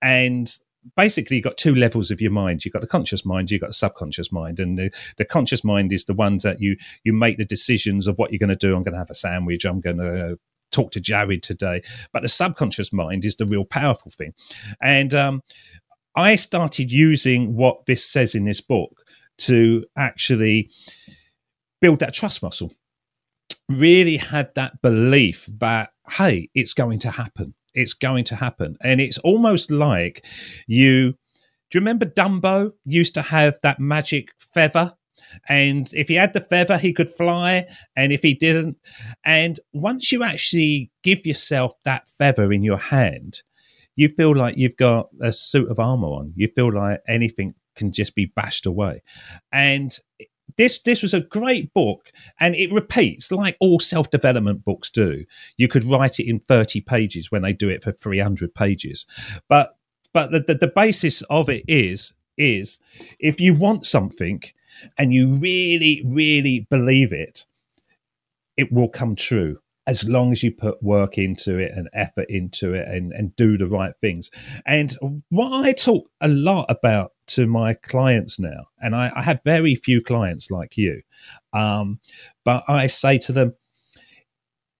and 0.02 0.50
basically 0.96 1.36
you've 1.36 1.44
got 1.44 1.56
two 1.56 1.74
levels 1.74 2.10
of 2.10 2.20
your 2.20 2.30
mind 2.30 2.64
you've 2.64 2.72
got 2.72 2.80
the 2.80 2.88
conscious 2.88 3.24
mind 3.24 3.50
you've 3.50 3.60
got 3.60 3.68
the 3.68 3.74
subconscious 3.74 4.32
mind 4.32 4.58
and 4.58 4.78
the, 4.78 4.90
the 5.18 5.24
conscious 5.24 5.62
mind 5.62 5.92
is 5.92 6.04
the 6.06 6.14
ones 6.14 6.42
that 6.42 6.60
you 6.60 6.76
you 7.04 7.12
make 7.12 7.36
the 7.36 7.44
decisions 7.44 8.06
of 8.06 8.16
what 8.16 8.32
you're 8.32 8.38
going 8.38 8.48
to 8.48 8.56
do 8.56 8.74
i'm 8.74 8.82
going 8.82 8.94
to 8.94 8.98
have 8.98 9.10
a 9.10 9.14
sandwich 9.14 9.64
i'm 9.64 9.80
going 9.80 9.98
to 9.98 10.38
talk 10.70 10.90
to 10.90 11.00
jaryd 11.00 11.42
today 11.42 11.82
but 12.12 12.22
the 12.22 12.28
subconscious 12.28 12.92
mind 12.92 13.24
is 13.24 13.36
the 13.36 13.46
real 13.46 13.64
powerful 13.64 14.10
thing 14.10 14.32
and 14.80 15.12
um, 15.12 15.42
i 16.14 16.34
started 16.36 16.90
using 16.90 17.54
what 17.54 17.84
this 17.86 18.04
says 18.04 18.34
in 18.34 18.44
this 18.44 18.60
book 18.60 19.02
to 19.36 19.84
actually 19.96 20.70
build 21.80 22.00
that 22.00 22.14
trust 22.14 22.42
muscle 22.42 22.72
really 23.68 24.16
have 24.16 24.50
that 24.54 24.80
belief 24.82 25.46
that 25.58 25.90
hey 26.08 26.48
it's 26.54 26.74
going 26.74 26.98
to 26.98 27.10
happen 27.10 27.54
it's 27.74 27.94
going 27.94 28.24
to 28.24 28.36
happen. 28.36 28.76
And 28.82 29.00
it's 29.00 29.18
almost 29.18 29.70
like 29.70 30.24
you 30.66 31.12
do 31.70 31.78
you 31.78 31.80
remember 31.80 32.06
Dumbo 32.06 32.72
used 32.84 33.14
to 33.14 33.22
have 33.22 33.58
that 33.62 33.78
magic 33.78 34.30
feather? 34.38 34.94
And 35.48 35.88
if 35.94 36.08
he 36.08 36.14
had 36.14 36.32
the 36.32 36.40
feather, 36.40 36.76
he 36.76 36.92
could 36.92 37.12
fly. 37.12 37.66
And 37.94 38.12
if 38.12 38.22
he 38.22 38.34
didn't, 38.34 38.78
and 39.24 39.60
once 39.72 40.10
you 40.10 40.24
actually 40.24 40.90
give 41.04 41.24
yourself 41.24 41.72
that 41.84 42.08
feather 42.08 42.52
in 42.52 42.64
your 42.64 42.78
hand, 42.78 43.42
you 43.94 44.08
feel 44.08 44.34
like 44.34 44.56
you've 44.56 44.76
got 44.76 45.10
a 45.20 45.32
suit 45.32 45.70
of 45.70 45.78
armor 45.78 46.08
on. 46.08 46.32
You 46.34 46.48
feel 46.48 46.72
like 46.72 47.02
anything 47.06 47.54
can 47.76 47.92
just 47.92 48.16
be 48.16 48.32
bashed 48.34 48.66
away. 48.66 49.02
And 49.52 49.96
this 50.60 50.78
this 50.82 51.00
was 51.00 51.14
a 51.14 51.20
great 51.20 51.72
book 51.72 52.12
and 52.38 52.54
it 52.54 52.70
repeats 52.70 53.32
like 53.32 53.56
all 53.60 53.80
self-development 53.80 54.62
books 54.62 54.90
do. 54.90 55.24
You 55.56 55.68
could 55.68 55.84
write 55.84 56.20
it 56.20 56.28
in 56.28 56.38
30 56.38 56.82
pages 56.82 57.30
when 57.30 57.40
they 57.40 57.54
do 57.54 57.70
it 57.70 57.82
for 57.82 57.92
300 57.92 58.54
pages. 58.54 59.06
But 59.48 59.78
but 60.12 60.32
the, 60.32 60.40
the, 60.40 60.54
the 60.56 60.66
basis 60.66 61.22
of 61.30 61.48
it 61.48 61.64
is 61.66 62.12
is 62.36 62.78
if 63.18 63.40
you 63.40 63.54
want 63.54 63.86
something 63.86 64.42
and 64.98 65.14
you 65.14 65.38
really 65.40 66.02
really 66.06 66.66
believe 66.68 67.10
it 67.10 67.46
it 68.58 68.70
will 68.70 68.88
come 68.88 69.16
true 69.16 69.60
as 69.90 70.08
long 70.08 70.30
as 70.30 70.40
you 70.40 70.52
put 70.52 70.80
work 70.80 71.18
into 71.18 71.58
it 71.58 71.72
and 71.74 71.88
effort 71.92 72.26
into 72.28 72.74
it 72.74 72.86
and, 72.86 73.12
and 73.12 73.34
do 73.34 73.58
the 73.58 73.66
right 73.66 73.92
things. 74.00 74.30
And 74.64 74.96
what 75.30 75.52
I 75.52 75.72
talk 75.72 76.08
a 76.20 76.28
lot 76.28 76.66
about 76.68 77.10
to 77.28 77.48
my 77.48 77.74
clients 77.74 78.38
now, 78.38 78.68
and 78.80 78.94
I, 78.94 79.10
I 79.12 79.22
have 79.22 79.42
very 79.44 79.74
few 79.74 80.00
clients 80.00 80.48
like 80.48 80.76
you, 80.76 81.02
um, 81.52 81.98
but 82.44 82.62
I 82.68 82.86
say 82.86 83.18
to 83.18 83.32
them, 83.32 83.54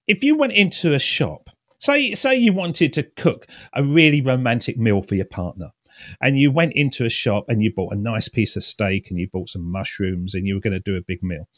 if 0.06 0.22
you 0.22 0.36
went 0.36 0.52
into 0.52 0.94
a 0.94 1.00
shop, 1.00 1.50
say 1.80 2.14
say 2.14 2.36
you 2.36 2.52
wanted 2.52 2.92
to 2.92 3.02
cook 3.02 3.48
a 3.72 3.82
really 3.82 4.22
romantic 4.22 4.78
meal 4.78 5.02
for 5.02 5.16
your 5.16 5.24
partner, 5.24 5.72
and 6.20 6.38
you 6.38 6.50
went 6.50 6.72
into 6.74 7.04
a 7.04 7.10
shop 7.10 7.46
and 7.48 7.62
you 7.62 7.72
bought 7.72 7.92
a 7.92 7.98
nice 7.98 8.28
piece 8.28 8.56
of 8.56 8.62
steak 8.62 9.10
and 9.10 9.18
you 9.18 9.28
bought 9.32 9.48
some 9.48 9.70
mushrooms 9.70 10.34
and 10.34 10.46
you 10.46 10.54
were 10.54 10.60
going 10.60 10.72
to 10.72 10.80
do 10.80 10.96
a 10.96 11.02
big 11.02 11.22
meal. 11.22 11.48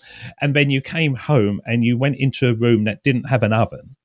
And 0.40 0.55
then 0.55 0.70
you 0.70 0.80
came 0.80 1.14
home 1.14 1.61
and 1.66 1.84
you 1.84 1.97
went 1.97 2.16
into 2.16 2.49
a 2.49 2.55
room 2.55 2.84
that 2.84 3.03
didn't 3.03 3.28
have 3.28 3.43
an 3.43 3.53
oven. 3.53 3.97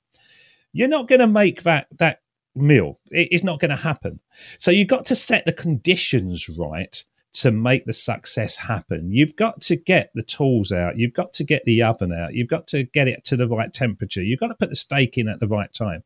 You're 0.74 0.88
not 0.88 1.08
going 1.08 1.22
to 1.22 1.28
make 1.28 1.64
that 1.64 1.88
that 1.98 2.22
meal. 2.56 3.00
It 3.12 3.32
is 3.32 3.44
not 3.44 3.60
going 3.60 3.70
to 3.70 3.78
happen. 3.78 4.20
So 4.58 4.72
you've 4.72 4.88
got 4.88 5.06
to 5.08 5.16
set 5.16 5.46
the 5.46 5.54
conditions 5.54 6.50
right 6.50 7.04
to 7.38 7.52
make 7.52 7.86
the 7.86 7.94
success 7.94 8.58
happen. 8.58 9.12
You've 9.12 9.36
got 9.36 9.62
to 9.62 9.76
get 9.76 10.10
the 10.16 10.24
tools 10.24 10.72
out. 10.72 10.98
You've 10.98 11.14
got 11.14 11.34
to 11.34 11.44
get 11.44 11.64
the 11.66 11.84
oven 11.84 12.12
out. 12.12 12.34
You've 12.34 12.48
got 12.48 12.66
to 12.68 12.84
get 12.84 13.08
it 13.08 13.24
to 13.26 13.36
the 13.38 13.48
right 13.48 13.72
temperature. 13.72 14.24
You've 14.24 14.40
got 14.40 14.48
to 14.48 14.56
put 14.56 14.70
the 14.70 14.76
steak 14.76 15.20
in 15.20 15.28
at 15.28 15.40
the 15.40 15.48
right 15.48 15.72
time. 15.72 16.04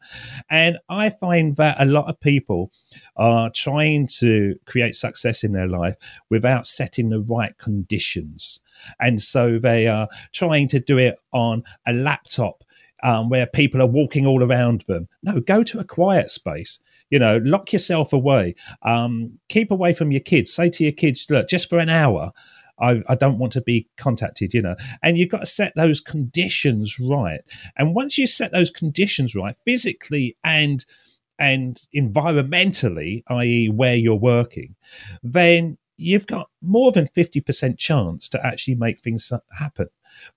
And 0.49 0.77
I 0.89 1.09
find 1.09 1.55
that 1.55 1.77
a 1.79 1.85
lot 1.85 2.09
of 2.09 2.19
people 2.19 2.71
are 3.15 3.49
trying 3.49 4.07
to 4.19 4.55
create 4.65 4.93
success 4.93 5.45
in 5.45 5.53
their 5.53 5.69
life 5.69 5.95
without 6.29 6.65
setting 6.65 7.09
the 7.09 7.21
right 7.21 7.57
conditions. 7.57 8.59
And 8.99 9.21
so 9.21 9.57
they 9.57 9.87
are 9.87 10.09
trying 10.33 10.67
to 10.69 10.81
do 10.81 10.97
it 10.97 11.17
on 11.31 11.63
a 11.87 11.93
laptop 11.93 12.63
um, 13.03 13.29
where 13.29 13.47
people 13.47 13.81
are 13.81 13.87
walking 13.87 14.27
all 14.27 14.43
around 14.43 14.81
them. 14.81 15.07
No, 15.23 15.39
go 15.39 15.63
to 15.63 15.79
a 15.79 15.85
quiet 15.85 16.29
space 16.29 16.79
you 17.11 17.19
know, 17.19 17.37
lock 17.43 17.71
yourself 17.71 18.13
away. 18.13 18.55
Um, 18.81 19.37
keep 19.49 19.69
away 19.69 19.93
from 19.93 20.11
your 20.11 20.21
kids. 20.21 20.51
Say 20.51 20.69
to 20.69 20.83
your 20.83 20.93
kids, 20.93 21.27
look, 21.29 21.47
just 21.47 21.69
for 21.69 21.77
an 21.77 21.89
hour, 21.89 22.31
I, 22.79 23.03
I, 23.07 23.15
don't 23.15 23.37
want 23.37 23.53
to 23.53 23.61
be 23.61 23.87
contacted, 23.97 24.53
you 24.53 24.61
know. 24.61 24.75
And 25.03 25.17
you've 25.17 25.29
got 25.29 25.41
to 25.41 25.45
set 25.45 25.73
those 25.75 26.01
conditions 26.01 26.97
right. 26.99 27.41
And 27.77 27.93
once 27.93 28.17
you 28.17 28.25
set 28.25 28.51
those 28.51 28.71
conditions 28.71 29.35
right, 29.35 29.55
physically 29.65 30.35
and 30.43 30.83
and 31.37 31.81
environmentally, 31.95 33.23
i.e., 33.27 33.69
where 33.69 33.95
you're 33.95 34.15
working, 34.15 34.75
then 35.23 35.77
you've 35.97 36.27
got 36.27 36.49
more 36.61 36.91
than 36.91 37.07
50% 37.07 37.79
chance 37.79 38.29
to 38.29 38.45
actually 38.45 38.75
make 38.75 39.01
things 39.01 39.31
happen. 39.57 39.87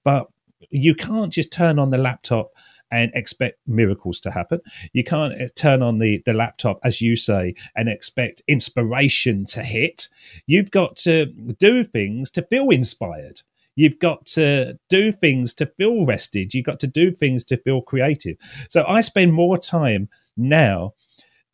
But 0.03 0.29
you 0.71 0.95
can't 0.95 1.33
just 1.33 1.53
turn 1.53 1.79
on 1.79 1.91
the 1.91 1.99
laptop 1.99 2.53
and 2.95 3.11
expect 3.15 3.59
miracles 3.67 4.21
to 4.21 4.31
happen. 4.31 4.61
You 4.93 5.03
can't 5.03 5.41
uh, 5.41 5.49
turn 5.57 5.83
on 5.83 5.99
the, 5.99 6.23
the 6.25 6.33
laptop, 6.33 6.79
as 6.85 7.01
you 7.01 7.17
say, 7.17 7.55
and 7.75 7.89
expect 7.89 8.43
inspiration 8.47 9.45
to 9.47 9.65
hit. 9.65 10.09
You've 10.47 10.71
got 10.71 10.95
to 10.99 11.27
do 11.27 11.83
things 11.83 12.31
to 12.33 12.43
feel 12.43 12.71
inspired. 12.71 13.41
You've 13.75 13.99
got 13.99 14.27
to 14.27 14.79
do 14.89 15.11
things 15.11 15.53
to 15.55 15.67
feel 15.67 16.07
rested. 16.07 16.55
You've 16.55 16.67
got 16.67 16.79
to 16.81 16.87
do 16.87 17.11
things 17.11 17.43
to 17.47 17.57
feel 17.57 17.83
creative. 17.83 18.37
So 18.69 18.85
I 18.87 19.01
spend 19.01 19.33
more 19.33 19.59
time 19.59 20.09
now 20.37 20.95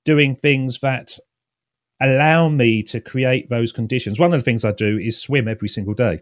doing 0.04 0.36
things 0.36 0.78
that 0.80 1.18
allow 2.02 2.50
me 2.50 2.82
to 2.82 3.00
create 3.00 3.48
those 3.48 3.72
conditions. 3.72 4.20
One 4.20 4.34
of 4.34 4.38
the 4.38 4.44
things 4.44 4.66
I 4.66 4.72
do 4.72 4.98
is 4.98 5.18
swim 5.18 5.48
every 5.48 5.68
single 5.68 5.94
day. 5.94 6.20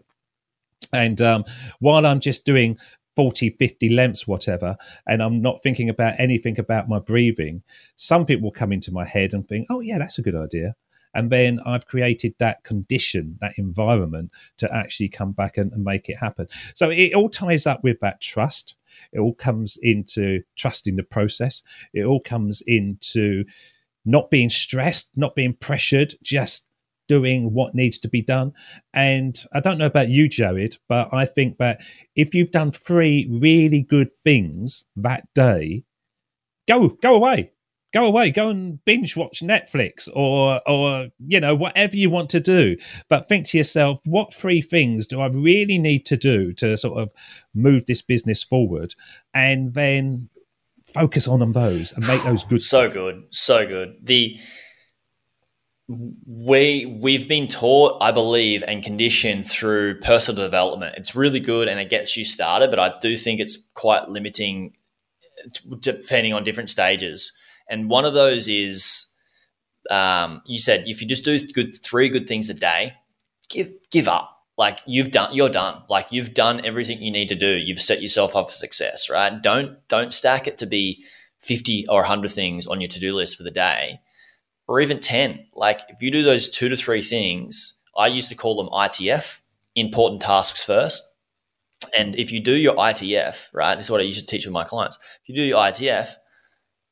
And 0.93 1.21
um, 1.21 1.43
while 1.79 2.05
I'm 2.05 2.19
just 2.19 2.45
doing 2.45 2.77
40, 3.19 3.49
50 3.59 3.89
lengths, 3.89 4.25
whatever, 4.25 4.77
and 5.05 5.21
I'm 5.21 5.41
not 5.41 5.61
thinking 5.61 5.89
about 5.89 6.17
anything 6.17 6.57
about 6.57 6.87
my 6.87 6.99
breathing, 6.99 7.63
something 7.97 8.41
will 8.41 8.49
come 8.49 8.71
into 8.71 8.93
my 8.93 9.03
head 9.03 9.33
and 9.33 9.45
think, 9.45 9.67
oh, 9.69 9.81
yeah, 9.81 9.97
that's 9.97 10.17
a 10.17 10.21
good 10.21 10.37
idea. 10.37 10.75
And 11.13 11.29
then 11.29 11.59
I've 11.65 11.85
created 11.85 12.35
that 12.39 12.63
condition, 12.63 13.37
that 13.41 13.57
environment 13.57 14.31
to 14.59 14.73
actually 14.73 15.09
come 15.09 15.33
back 15.33 15.57
and, 15.57 15.69
and 15.73 15.83
make 15.83 16.07
it 16.07 16.15
happen. 16.15 16.47
So 16.75 16.91
it 16.91 17.13
all 17.13 17.27
ties 17.27 17.67
up 17.67 17.83
with 17.83 17.99
that 17.99 18.21
trust. 18.21 18.77
It 19.11 19.19
all 19.19 19.35
comes 19.35 19.77
into 19.83 20.43
trusting 20.55 20.95
the 20.95 21.03
process. 21.03 21.61
It 21.93 22.05
all 22.05 22.21
comes 22.21 22.63
into 22.65 23.43
not 24.05 24.31
being 24.31 24.47
stressed, 24.47 25.09
not 25.17 25.35
being 25.35 25.55
pressured, 25.55 26.13
just 26.23 26.68
doing 27.09 27.51
what 27.51 27.75
needs 27.75 27.97
to 27.97 28.07
be 28.07 28.21
done. 28.21 28.53
And 28.93 29.35
I 29.51 29.59
don't 29.59 29.77
know 29.77 29.87
about 29.87 30.07
you, 30.07 30.29
Jaryd, 30.29 30.77
but 30.87 31.13
I 31.13 31.25
think 31.25 31.57
that 31.57 31.81
if 32.15 32.33
you've 32.33 32.51
done 32.51 32.71
three 32.71 33.27
really 33.29 33.81
good 33.81 34.15
things 34.15 34.85
that 34.95 35.27
day, 35.35 35.83
go 36.67 36.89
go 37.01 37.15
away. 37.15 37.51
Go 37.91 38.05
away, 38.05 38.29
go 38.29 38.49
and 38.49 38.85
binge 38.85 39.17
watch 39.17 39.41
Netflix 39.41 40.07
or 40.13 40.61
or 40.67 41.09
you 41.25 41.39
know, 41.39 41.55
whatever 41.55 41.97
you 41.97 42.11
want 42.11 42.29
to 42.29 42.39
do. 42.39 42.77
But 43.09 43.27
think 43.27 43.47
to 43.47 43.57
yourself, 43.57 43.99
what 44.05 44.31
three 44.31 44.61
things 44.61 45.07
do 45.07 45.19
I 45.19 45.27
really 45.27 45.79
need 45.79 46.05
to 46.05 46.15
do 46.15 46.53
to 46.53 46.77
sort 46.77 46.99
of 46.99 47.11
move 47.55 47.87
this 47.87 48.03
business 48.03 48.43
forward? 48.43 48.93
And 49.33 49.73
then 49.73 50.29
focus 50.93 51.27
on 51.27 51.51
those 51.51 51.91
and 51.93 52.05
make 52.07 52.23
those 52.23 52.43
good. 52.43 52.63
so 52.63 52.89
good, 52.89 53.23
so 53.31 53.65
good. 53.65 53.95
The 54.03 54.37
we 55.89 56.85
we've 57.01 57.27
been 57.27 57.47
taught, 57.47 57.97
I 57.99 58.11
believe, 58.11 58.63
and 58.67 58.83
conditioned 58.83 59.47
through 59.47 59.99
personal 60.01 60.45
development. 60.45 60.95
It's 60.97 61.15
really 61.15 61.39
good 61.39 61.67
and 61.67 61.79
it 61.79 61.89
gets 61.89 62.15
you 62.15 62.23
started, 62.23 62.69
but 62.69 62.79
I 62.79 62.93
do 63.01 63.17
think 63.17 63.39
it's 63.39 63.57
quite 63.73 64.07
limiting 64.07 64.73
depending 65.79 66.33
on 66.33 66.43
different 66.43 66.69
stages. 66.69 67.33
And 67.69 67.89
one 67.89 68.05
of 68.05 68.13
those 68.13 68.47
is 68.47 69.07
um, 69.89 70.43
you 70.45 70.59
said 70.59 70.83
if 70.85 71.01
you 71.01 71.07
just 71.07 71.25
do 71.25 71.39
good 71.39 71.75
three 71.81 72.07
good 72.07 72.27
things 72.27 72.49
a 72.51 72.53
day, 72.53 72.93
give 73.49 73.71
give 73.89 74.07
up. 74.07 74.35
Like 74.59 74.79
you've 74.85 75.09
done, 75.09 75.33
you're 75.33 75.49
done. 75.49 75.81
Like 75.89 76.11
you've 76.11 76.35
done 76.35 76.63
everything 76.63 77.01
you 77.01 77.11
need 77.11 77.29
to 77.29 77.35
do. 77.35 77.57
You've 77.57 77.81
set 77.81 78.01
yourself 78.01 78.35
up 78.35 78.51
for 78.51 78.55
success, 78.55 79.09
right? 79.09 79.41
Don't 79.41 79.79
don't 79.87 80.13
stack 80.13 80.45
it 80.45 80.59
to 80.59 80.67
be 80.67 81.03
fifty 81.39 81.87
or 81.87 82.03
hundred 82.03 82.29
things 82.29 82.67
on 82.67 82.79
your 82.79 82.89
to 82.89 82.99
do 82.99 83.15
list 83.15 83.37
for 83.37 83.43
the 83.43 83.49
day 83.49 84.01
or 84.69 84.79
even 84.79 84.99
10. 84.99 85.47
Like 85.55 85.81
if 85.89 86.01
you 86.03 86.11
do 86.11 86.21
those 86.21 86.47
two 86.47 86.69
to 86.69 86.77
three 86.77 87.01
things, 87.01 87.73
I 87.97 88.05
used 88.05 88.29
to 88.29 88.35
call 88.35 88.55
them 88.55 88.71
ITF, 88.71 89.41
important 89.75 90.21
tasks 90.21 90.63
first. 90.63 91.01
And 91.97 92.15
if 92.15 92.31
you 92.31 92.39
do 92.39 92.53
your 92.53 92.75
ITF, 92.75 93.47
right, 93.51 93.75
this 93.75 93.87
is 93.87 93.91
what 93.91 93.99
I 93.99 94.03
used 94.03 94.19
to 94.19 94.25
teach 94.27 94.45
with 94.45 94.53
my 94.53 94.63
clients. 94.63 94.99
If 95.23 95.29
you 95.29 95.35
do 95.35 95.41
your 95.41 95.57
ITF, 95.57 96.11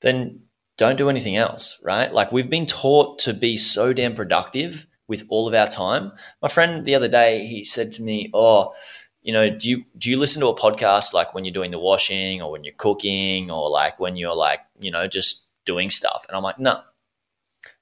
then 0.01 0.41
don't 0.75 0.97
do 0.97 1.07
anything 1.07 1.35
else, 1.35 1.79
right? 1.83 2.11
Like 2.11 2.31
we've 2.31 2.49
been 2.49 2.65
taught 2.65 3.19
to 3.19 3.33
be 3.33 3.57
so 3.57 3.93
damn 3.93 4.15
productive 4.15 4.87
with 5.07 5.25
all 5.29 5.47
of 5.47 5.53
our 5.53 5.67
time. 5.67 6.13
My 6.41 6.47
friend 6.47 6.83
the 6.83 6.95
other 6.95 7.07
day, 7.07 7.45
he 7.45 7.63
said 7.63 7.91
to 7.93 8.01
me, 8.01 8.31
Oh, 8.33 8.73
you 9.21 9.33
know, 9.33 9.51
do 9.51 9.69
you 9.69 9.83
do 9.99 10.09
you 10.09 10.17
listen 10.17 10.41
to 10.41 10.47
a 10.47 10.57
podcast 10.57 11.13
like 11.13 11.35
when 11.35 11.45
you're 11.45 11.53
doing 11.53 11.71
the 11.71 11.79
washing 11.79 12.41
or 12.41 12.49
when 12.49 12.63
you're 12.63 12.73
cooking 12.73 13.51
or 13.51 13.69
like 13.69 13.99
when 13.99 14.15
you're 14.15 14.35
like, 14.35 14.61
you 14.79 14.89
know, 14.89 15.07
just 15.07 15.49
doing 15.63 15.91
stuff? 15.91 16.25
And 16.27 16.35
I'm 16.35 16.43
like, 16.43 16.57
no. 16.57 16.81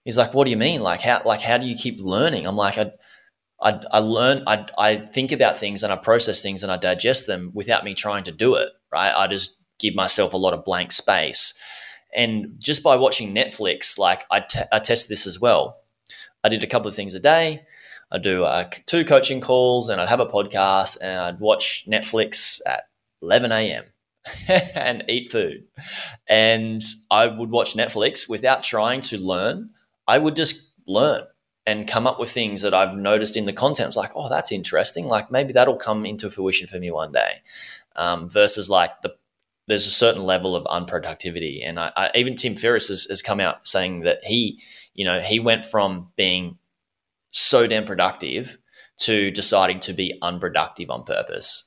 He's 0.06 0.18
like, 0.18 0.34
what 0.34 0.45
do 0.45 0.51
you 0.51 0.58
mean? 0.58 0.82
Like 0.82 1.01
how 1.01 1.22
like 1.26 1.41
how 1.41 1.58
do 1.58 1.68
you 1.68 1.76
keep 1.76 1.99
learning? 1.99 2.47
I'm 2.47 2.56
like, 2.56 2.78
I 2.78 2.91
I, 3.62 3.80
I 3.91 3.99
learn, 3.99 4.43
I, 4.47 4.66
I 4.78 4.97
think 4.97 5.32
about 5.32 5.58
things 5.58 5.84
and 5.84 5.91
I 5.91 5.95
process 5.95 6.41
things 6.41 6.62
and 6.64 6.72
I 6.72 6.78
digest 6.78 7.28
them 7.28 7.51
without 7.53 7.84
me 7.84 7.93
trying 7.93 8.24
to 8.26 8.32
do 8.32 8.56
it, 8.56 8.70
right? 8.91 9.14
I 9.14 9.28
just 9.28 9.58
give 9.80 9.95
myself 9.95 10.34
a 10.34 10.38
lot 10.38 10.53
of 10.53 10.66
blank 10.66 10.91
space. 10.91 11.53
And 12.16 12.56
just 12.60 12.84
by 12.84 12.95
watching 12.95 13.34
Netflix, 13.34 13.97
like 13.97 14.24
I, 14.30 14.41
t- 14.41 14.60
I 14.72 14.80
test 14.80 15.10
this 15.10 15.26
as 15.26 15.39
well. 15.39 15.78
I 16.43 16.49
did 16.49 16.64
a 16.64 16.68
couple 16.68 16.88
of 16.88 16.95
things 16.95 17.16
a 17.16 17.20
day. 17.20 17.64
I 18.12 18.20
do 18.20 18.43
uh, 18.43 18.70
two 18.86 19.03
coaching 19.03 19.41
calls 19.41 19.89
and 19.89 19.99
I'd 19.99 20.10
have 20.10 20.20
a 20.20 20.28
podcast 20.28 20.97
and 21.01 21.20
I'd 21.20 21.39
watch 21.39 21.86
Netflix 21.89 22.62
at 22.68 22.84
11 23.22 23.51
a.m. 23.51 23.86
and 24.47 25.03
eat 25.10 25.32
food. 25.32 25.64
And 26.28 26.82
I 27.10 27.28
would 27.28 27.49
watch 27.49 27.74
Netflix 27.74 28.30
without 28.30 28.64
trying 28.64 29.01
to 29.01 29.18
learn. 29.18 29.72
I 30.08 30.18
would 30.18 30.36
just 30.36 30.72
learn 30.88 31.24
and 31.66 31.88
come 31.88 32.06
up 32.06 32.20
with 32.20 32.32
things 32.32 32.62
that 32.62 32.74
I've 32.74 32.95
noticed 32.95 33.36
in 33.36 33.45
the 33.45 33.53
content. 33.53 33.88
It's 33.88 33.97
like, 33.97 34.12
oh, 34.16 34.30
that's 34.30 34.51
interesting. 34.51 35.08
Like 35.08 35.32
maybe 35.32 35.53
that'll 35.53 35.78
come 35.78 36.06
into 36.06 36.30
fruition 36.30 36.68
for 36.68 36.80
me 36.80 36.91
one 36.91 37.12
day. 37.12 37.41
Um, 37.95 38.30
versus 38.30 38.70
like 38.70 39.01
the 39.01 39.16
there's 39.68 39.88
a 39.88 39.91
certain 39.91 40.24
level 40.24 40.56
of 40.56 40.64
unproductivity, 40.66 41.68
and 41.68 41.80
I, 41.80 41.91
I, 41.95 42.12
even 42.14 42.36
Tim 42.36 42.53
Ferriss 42.53 42.89
has, 42.89 43.06
has 43.06 43.24
come 43.24 43.39
out 43.39 43.68
saying 43.68 44.01
that 44.01 44.24
he, 44.24 44.62
you 44.93 45.06
know, 45.06 45.20
he 45.20 45.39
went 45.39 45.66
from 45.66 46.10
being 46.16 46.60
so 47.32 47.66
damn 47.66 47.86
productive 47.86 48.60
to 48.99 49.32
deciding 49.32 49.80
to 49.80 49.93
be 49.93 50.20
unproductive 50.22 50.91
on 50.91 51.03
purpose 51.03 51.64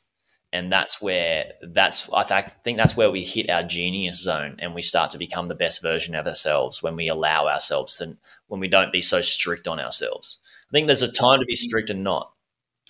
and 0.52 0.72
that's 0.72 1.00
where 1.00 1.52
that's 1.62 2.10
I 2.12 2.22
think 2.42 2.78
that's 2.78 2.96
where 2.96 3.10
we 3.10 3.22
hit 3.22 3.50
our 3.50 3.62
genius 3.62 4.22
zone 4.22 4.56
and 4.58 4.74
we 4.74 4.82
start 4.82 5.10
to 5.10 5.18
become 5.18 5.46
the 5.46 5.54
best 5.54 5.82
version 5.82 6.14
of 6.14 6.26
ourselves 6.26 6.82
when 6.82 6.96
we 6.96 7.08
allow 7.08 7.46
ourselves 7.46 7.98
to 7.98 8.16
when 8.46 8.60
we 8.60 8.68
don't 8.68 8.92
be 8.92 9.02
so 9.02 9.20
strict 9.20 9.68
on 9.68 9.78
ourselves. 9.78 10.40
I 10.68 10.72
think 10.72 10.86
there's 10.86 11.02
a 11.02 11.12
time 11.12 11.40
to 11.40 11.46
be 11.46 11.56
strict 11.56 11.90
and 11.90 12.02
not. 12.02 12.32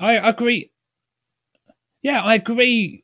I 0.00 0.14
agree. 0.14 0.70
Yeah, 2.02 2.20
I 2.22 2.36
agree. 2.36 3.02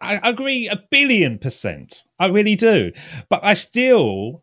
I 0.00 0.20
agree 0.22 0.68
a 0.68 0.82
billion 0.90 1.38
percent. 1.38 2.04
I 2.18 2.28
really 2.28 2.56
do. 2.56 2.92
But 3.28 3.44
I 3.44 3.54
still 3.54 4.42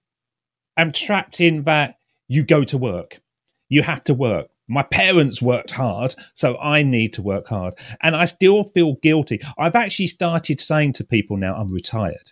am 0.78 0.92
trapped 0.92 1.42
in 1.42 1.64
that 1.64 1.98
you 2.28 2.44
go 2.44 2.64
to 2.66 2.78
work. 2.78 3.20
You 3.68 3.82
have 3.82 4.04
to 4.06 4.14
work 4.14 4.50
my 4.70 4.84
parents 4.84 5.42
worked 5.42 5.72
hard, 5.72 6.16
so 6.34 6.58
I 6.60 6.84
need 6.84 7.14
to 7.14 7.22
work 7.22 7.48
hard. 7.48 7.74
And 8.02 8.16
I 8.16 8.26
still 8.26 8.64
feel 8.64 8.96
guilty. 9.02 9.42
I've 9.58 9.76
actually 9.76 10.08
started 10.08 10.62
saying 10.62 10.94
to 10.94 11.04
people 11.04 11.38
now, 11.38 11.56
I'm 11.56 11.74
retired 11.74 12.32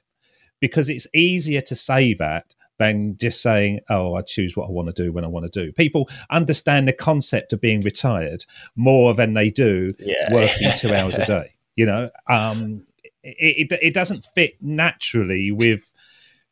because 0.60 0.90
it's 0.90 1.08
easier 1.14 1.62
to 1.62 1.76
say 1.76 2.14
that 2.16 2.56
than 2.80 3.18
just 3.18 3.42
saying, 3.42 3.80
oh, 3.90 4.14
I 4.14 4.22
choose 4.22 4.56
what 4.56 4.68
I 4.68 4.72
want 4.72 4.96
to 4.96 5.04
do 5.04 5.12
when 5.12 5.24
I 5.24 5.28
want 5.28 5.52
to 5.52 5.66
do. 5.66 5.72
People 5.74 6.10
understand 6.30 6.88
the 6.88 6.94
concept 6.94 7.54
of 7.54 7.60
being 7.60 7.82
retired 7.82 8.46
more 8.76 9.16
than 9.16 9.34
they 9.34 9.50
do 9.50 9.90
yeah. 10.00 10.32
working 10.32 10.72
two 10.78 10.94
hours 10.94 11.18
a 11.18 11.26
day. 11.26 11.54
You 11.76 11.88
know, 11.88 12.10
um, 12.28 12.86
it, 13.24 13.72
it, 13.72 13.80
it 13.82 13.94
doesn't 13.94 14.26
fit 14.36 14.58
naturally 14.62 15.52
with 15.52 15.92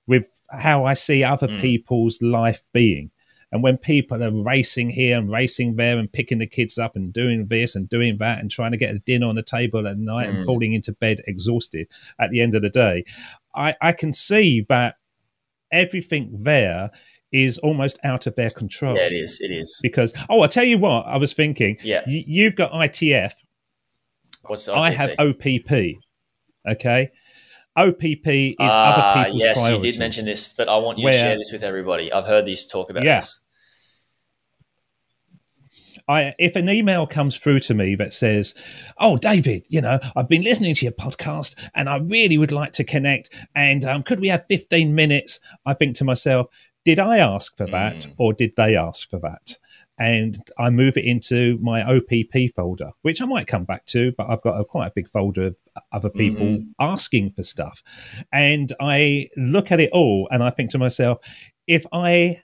with 0.08 0.42
how 0.52 0.86
I 0.86 0.94
see 0.94 1.24
other 1.24 1.48
mm. 1.48 1.60
people's 1.60 2.22
life 2.22 2.64
being. 2.74 3.10
And 3.56 3.64
when 3.64 3.78
people 3.78 4.22
are 4.22 4.44
racing 4.44 4.90
here 4.90 5.18
and 5.18 5.32
racing 5.32 5.78
there 5.78 5.98
and 5.98 6.12
picking 6.12 6.40
the 6.40 6.46
kids 6.46 6.78
up 6.78 6.98
and 6.98 7.14
doing 7.14 7.48
this 7.48 7.74
and 7.74 7.88
doing 7.88 8.18
that 8.18 8.40
and 8.40 8.52
trying 8.52 8.74
to 8.74 8.78
get 8.78 8.94
a 8.94 9.00
dinner 9.00 9.28
on 9.28 9.36
the 9.36 9.44
table 9.44 9.88
at 9.88 9.98
night 9.98 10.28
mm. 10.28 10.36
and 10.36 10.46
falling 10.46 10.74
into 10.74 10.92
bed 10.92 11.22
exhausted 11.26 11.88
at 12.20 12.32
the 12.32 12.42
end 12.42 12.54
of 12.54 12.64
the 12.64 12.70
day, 12.70 13.06
I, 13.56 13.74
I 13.82 13.94
can 13.94 14.12
see 14.12 14.66
that 14.68 14.96
everything 15.72 16.38
there 16.42 16.90
is 17.32 17.58
almost 17.60 17.98
out 18.04 18.28
of 18.28 18.36
their 18.36 18.50
control. 18.50 18.98
Yeah, 18.98 19.06
it 19.06 19.14
is. 19.14 19.40
It 19.40 19.54
is. 19.54 19.80
Because, 19.82 20.14
oh, 20.30 20.42
I'll 20.42 20.50
tell 20.50 20.66
you 20.66 20.78
what, 20.78 21.06
I 21.08 21.16
was 21.16 21.32
thinking. 21.32 21.78
Yeah. 21.82 22.02
Y- 22.06 22.26
you've 22.28 22.58
got 22.58 22.74
ITF. 22.74 23.32
What's 24.48 24.68
I 24.68 24.90
have 24.90 25.12
OPP. 25.18 25.96
Okay. 26.70 27.10
OPP 27.78 28.28
is 28.28 28.56
uh, 28.60 28.66
other 28.66 29.24
people's 29.24 29.42
yes, 29.42 29.58
priorities. 29.58 29.86
Yes, 29.86 29.86
you 29.86 29.92
did 29.92 30.00
mention 30.00 30.26
this, 30.26 30.52
but 30.52 30.68
I 30.68 30.78
want 30.78 30.98
you 30.98 31.06
where, 31.06 31.14
to 31.14 31.20
share 31.20 31.38
this 31.38 31.54
with 31.54 31.64
everybody. 31.64 32.12
I've 32.12 32.26
heard 32.26 32.46
this 32.46 32.66
talk 32.66 32.90
about 32.90 33.06
yeah. 33.06 33.20
this. 33.20 33.45
I, 36.08 36.34
if 36.38 36.56
an 36.56 36.70
email 36.70 37.08
comes 37.08 37.38
through 37.38 37.60
to 37.62 37.74
me 37.74 37.96
that 37.96 38.14
says, 38.14 38.54
"Oh, 39.00 39.18
David, 39.18 39.66
you 39.70 39.82
know, 39.82 40.00
I've 40.16 40.30
been 40.30 40.44
listening 40.44 40.76
to 40.76 40.86
your 40.86 40.94
podcast 40.94 41.56
and 41.74 41.90
I 41.90 41.98
really 41.98 42.38
would 42.38 42.52
like 42.52 42.74
to 42.74 42.84
connect, 42.84 43.30
and 43.56 43.84
um, 43.86 44.04
could 44.04 44.20
we 44.20 44.28
have 44.30 44.46
15 44.46 44.94
minutes?" 44.94 45.40
I 45.66 45.74
think 45.74 45.96
to 45.98 46.06
myself, 46.06 46.48
"Did 46.84 47.00
I 47.00 47.18
ask 47.18 47.58
for 47.58 47.66
that, 47.68 47.96
mm. 47.96 48.14
or 48.18 48.34
did 48.34 48.56
they 48.56 48.76
ask 48.76 49.10
for 49.10 49.20
that?" 49.20 49.58
And 49.98 50.38
I 50.60 50.70
move 50.72 50.98
it 50.98 51.06
into 51.06 51.58
my 51.60 51.82
OPP 51.82 52.54
folder, 52.54 52.92
which 53.02 53.22
I 53.22 53.26
might 53.26 53.48
come 53.48 53.64
back 53.64 53.86
to, 53.88 54.12
but 54.18 54.30
I've 54.30 54.42
got 54.42 54.60
a 54.60 54.66
quite 54.66 54.88
a 54.88 54.94
big 54.94 55.08
folder 55.08 55.48
of 55.48 55.56
other 55.94 56.10
people 56.10 56.46
mm. 56.46 56.64
asking 56.80 57.32
for 57.32 57.44
stuff, 57.44 57.82
and 58.32 58.72
I 58.80 59.30
look 59.38 59.72
at 59.72 59.80
it 59.80 59.92
all 59.92 60.28
and 60.32 60.44
I 60.44 60.52
think 60.52 60.70
to 60.72 60.78
myself, 60.78 61.20
if 61.66 61.86
I 61.92 62.44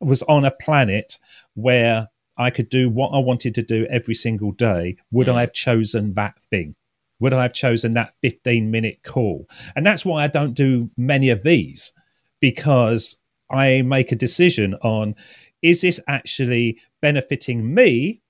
was 0.00 0.22
on 0.22 0.44
a 0.44 0.50
planet 0.50 1.18
where 1.54 2.08
I 2.40 2.50
could 2.50 2.70
do 2.70 2.88
what 2.88 3.10
I 3.10 3.18
wanted 3.18 3.54
to 3.56 3.62
do 3.62 3.86
every 3.90 4.14
single 4.14 4.52
day, 4.52 4.96
would 5.10 5.26
mm. 5.26 5.34
I 5.34 5.40
have 5.42 5.52
chosen 5.52 6.14
that 6.14 6.42
thing? 6.50 6.74
Would 7.20 7.34
I 7.34 7.42
have 7.42 7.52
chosen 7.52 7.92
that 7.92 8.14
15 8.22 8.70
minute 8.70 9.00
call? 9.04 9.46
And 9.76 9.84
that's 9.84 10.06
why 10.06 10.24
I 10.24 10.26
don't 10.26 10.54
do 10.54 10.88
many 10.96 11.28
of 11.28 11.42
these 11.42 11.92
because 12.40 13.20
I 13.50 13.82
make 13.82 14.10
a 14.10 14.16
decision 14.16 14.74
on 14.76 15.16
is 15.60 15.82
this 15.82 16.00
actually 16.08 16.78
benefiting 17.02 17.74
me 17.74 18.22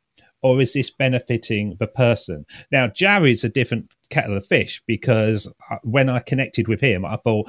or 0.43 0.61
is 0.61 0.73
this 0.73 0.91
benefiting 0.91 1.77
the 1.79 1.87
person? 1.87 2.47
Now, 2.73 2.89
Jaryd's 2.89 3.45
a 3.45 3.49
different 3.49 3.95
kettle 4.09 4.37
of 4.37 4.45
fish 4.45 4.83
because 4.87 5.47
uh, 5.71 5.77
when 5.85 6.09
I 6.09 6.19
connected 6.19 6.67
with 6.67 6.81
him, 6.81 7.05
I 7.05 7.17
thought, 7.17 7.49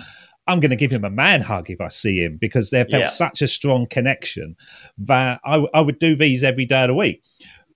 I'm 0.52 0.60
going 0.60 0.72
to 0.72 0.76
give 0.76 0.92
him 0.92 1.06
a 1.06 1.10
man 1.10 1.42
hug 1.42 1.70
if 1.70 1.80
I 1.80 1.88
see 1.88 2.18
him 2.18 2.38
because 2.40 2.70
they 2.70 2.84
felt 2.84 3.04
yeah. 3.04 3.08
such 3.08 3.42
a 3.42 3.48
strong 3.48 3.88
connection 3.88 4.56
that 4.98 5.40
I, 5.46 5.54
w- 5.54 5.70
I 5.74 5.82
would 5.82 5.98
do 5.98 6.16
these 6.16 6.44
every 6.44 6.66
day 6.66 6.84
of 6.84 6.90
the 6.90 6.94
week. 6.94 7.24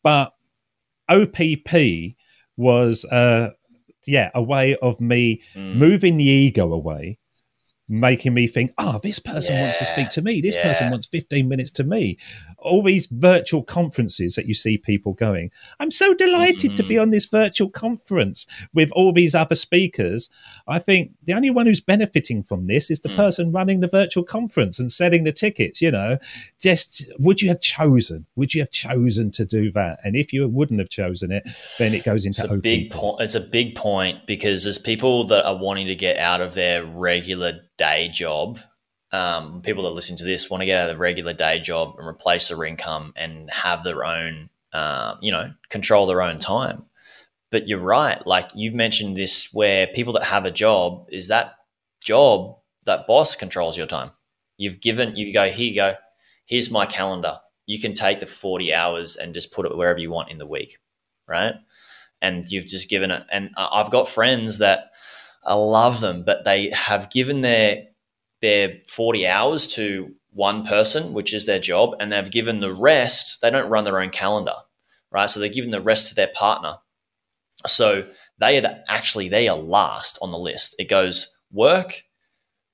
But 0.03 0.33
OPP 1.09 2.15
was, 2.57 3.05
uh, 3.05 3.51
yeah, 4.05 4.29
a 4.35 4.43
way 4.43 4.75
of 4.75 4.99
me 4.99 5.41
mm. 5.55 5.75
moving 5.75 6.17
the 6.17 6.25
ego 6.25 6.71
away 6.71 7.17
making 7.87 8.33
me 8.33 8.47
think, 8.47 8.71
oh, 8.77 8.99
this 9.03 9.19
person 9.19 9.55
yeah. 9.55 9.63
wants 9.63 9.79
to 9.79 9.85
speak 9.85 10.09
to 10.09 10.21
me. 10.21 10.41
This 10.41 10.55
yeah. 10.55 10.63
person 10.63 10.89
wants 10.89 11.07
15 11.07 11.47
minutes 11.47 11.71
to 11.71 11.83
me. 11.83 12.17
All 12.57 12.81
these 12.81 13.07
virtual 13.07 13.63
conferences 13.63 14.35
that 14.35 14.47
you 14.47 14.53
see 14.53 14.77
people 14.77 15.13
going. 15.13 15.51
I'm 15.79 15.91
so 15.91 16.13
delighted 16.13 16.71
mm-hmm. 16.71 16.75
to 16.75 16.83
be 16.83 16.95
mm-hmm. 16.95 17.03
on 17.03 17.09
this 17.11 17.27
virtual 17.27 17.69
conference 17.69 18.47
with 18.73 18.91
all 18.93 19.13
these 19.13 19.35
other 19.35 19.55
speakers. 19.55 20.29
I 20.67 20.79
think 20.79 21.11
the 21.23 21.33
only 21.33 21.51
one 21.51 21.67
who's 21.67 21.81
benefiting 21.81 22.43
from 22.43 22.67
this 22.67 22.89
is 22.89 23.01
the 23.01 23.09
mm. 23.09 23.15
person 23.15 23.51
running 23.51 23.81
the 23.81 23.87
virtual 23.87 24.23
conference 24.23 24.79
and 24.79 24.91
selling 24.91 25.23
the 25.23 25.31
tickets. 25.31 25.81
You 25.81 25.91
know, 25.91 26.17
just 26.59 27.03
would 27.19 27.41
you 27.41 27.49
have 27.49 27.61
chosen? 27.61 28.25
Would 28.35 28.53
you 28.53 28.61
have 28.61 28.71
chosen 28.71 29.29
to 29.31 29.45
do 29.45 29.71
that? 29.73 29.99
And 30.03 30.15
if 30.15 30.33
you 30.33 30.47
wouldn't 30.47 30.79
have 30.79 30.89
chosen 30.89 31.31
it, 31.31 31.47
then 31.77 31.93
it 31.93 32.03
goes 32.03 32.25
into 32.25 32.43
it's 32.43 32.51
a 32.51 32.57
big 32.57 32.89
point. 32.89 33.21
It's 33.21 33.35
a 33.35 33.39
big 33.39 33.75
point 33.75 34.25
because 34.25 34.63
there's 34.63 34.79
people 34.79 35.25
that 35.25 35.45
are 35.45 35.55
wanting 35.55 35.87
to 35.87 35.95
get 35.95 36.17
out 36.17 36.41
of 36.41 36.55
their 36.55 36.85
regular 36.85 37.59
day 37.77 38.09
job, 38.09 38.59
um, 39.11 39.61
people 39.61 39.83
that 39.83 39.91
listen 39.91 40.17
to 40.17 40.25
this 40.25 40.49
want 40.49 40.61
to 40.61 40.65
get 40.65 40.79
out 40.79 40.89
of 40.89 40.95
the 40.95 40.99
regular 40.99 41.33
day 41.33 41.59
job 41.59 41.95
and 41.97 42.07
replace 42.07 42.47
their 42.49 42.63
income 42.65 43.13
and 43.15 43.49
have 43.49 43.83
their 43.83 44.03
own, 44.03 44.49
uh, 44.73 45.15
you 45.21 45.31
know, 45.31 45.53
control 45.69 46.05
their 46.05 46.21
own 46.21 46.37
time. 46.37 46.85
But 47.51 47.67
you're 47.67 47.79
right. 47.79 48.25
Like 48.25 48.49
you've 48.53 48.73
mentioned 48.73 49.15
this, 49.15 49.53
where 49.53 49.87
people 49.87 50.13
that 50.13 50.23
have 50.23 50.45
a 50.45 50.51
job 50.51 51.07
is 51.11 51.29
that 51.29 51.53
job 52.03 52.57
that 52.85 53.07
boss 53.07 53.35
controls 53.35 53.77
your 53.77 53.87
time. 53.87 54.11
You've 54.57 54.79
given, 54.79 55.15
you 55.15 55.33
go, 55.33 55.49
here 55.49 55.67
you 55.69 55.75
go, 55.75 55.93
here's 56.45 56.71
my 56.71 56.85
calendar. 56.85 57.39
You 57.65 57.79
can 57.79 57.93
take 57.93 58.19
the 58.19 58.25
40 58.25 58.73
hours 58.73 59.15
and 59.15 59.33
just 59.33 59.51
put 59.51 59.65
it 59.65 59.75
wherever 59.75 59.99
you 59.99 60.11
want 60.11 60.31
in 60.31 60.37
the 60.37 60.45
week, 60.45 60.77
right? 61.27 61.55
And 62.21 62.45
you've 62.49 62.67
just 62.67 62.89
given 62.89 63.11
it. 63.11 63.23
And 63.31 63.51
I've 63.57 63.91
got 63.91 64.07
friends 64.07 64.59
that 64.59 64.91
I 65.45 65.53
love 65.53 65.99
them, 66.01 66.23
but 66.23 66.43
they 66.45 66.69
have 66.71 67.09
given 67.11 67.41
their 67.41 67.87
their 68.41 68.79
40 68.89 69.27
hours 69.27 69.67
to 69.75 70.13
one 70.31 70.65
person, 70.65 71.13
which 71.13 71.33
is 71.33 71.45
their 71.45 71.59
job, 71.59 71.95
and 71.99 72.11
they've 72.11 72.31
given 72.31 72.59
the 72.59 72.73
rest, 72.73 73.41
they 73.41 73.49
don't 73.49 73.69
run 73.69 73.85
their 73.85 73.99
own 74.01 74.09
calendar, 74.09 74.55
right? 75.11 75.29
So 75.29 75.39
they're 75.39 75.49
giving 75.49 75.71
the 75.71 75.81
rest 75.81 76.09
to 76.09 76.15
their 76.15 76.31
partner. 76.35 76.77
So 77.67 78.07
they 78.39 78.63
are 78.63 78.83
actually 78.87 79.29
they 79.29 79.47
are 79.47 79.57
last 79.57 80.17
on 80.21 80.31
the 80.31 80.37
list. 80.37 80.75
It 80.79 80.89
goes 80.89 81.35
work, 81.51 82.03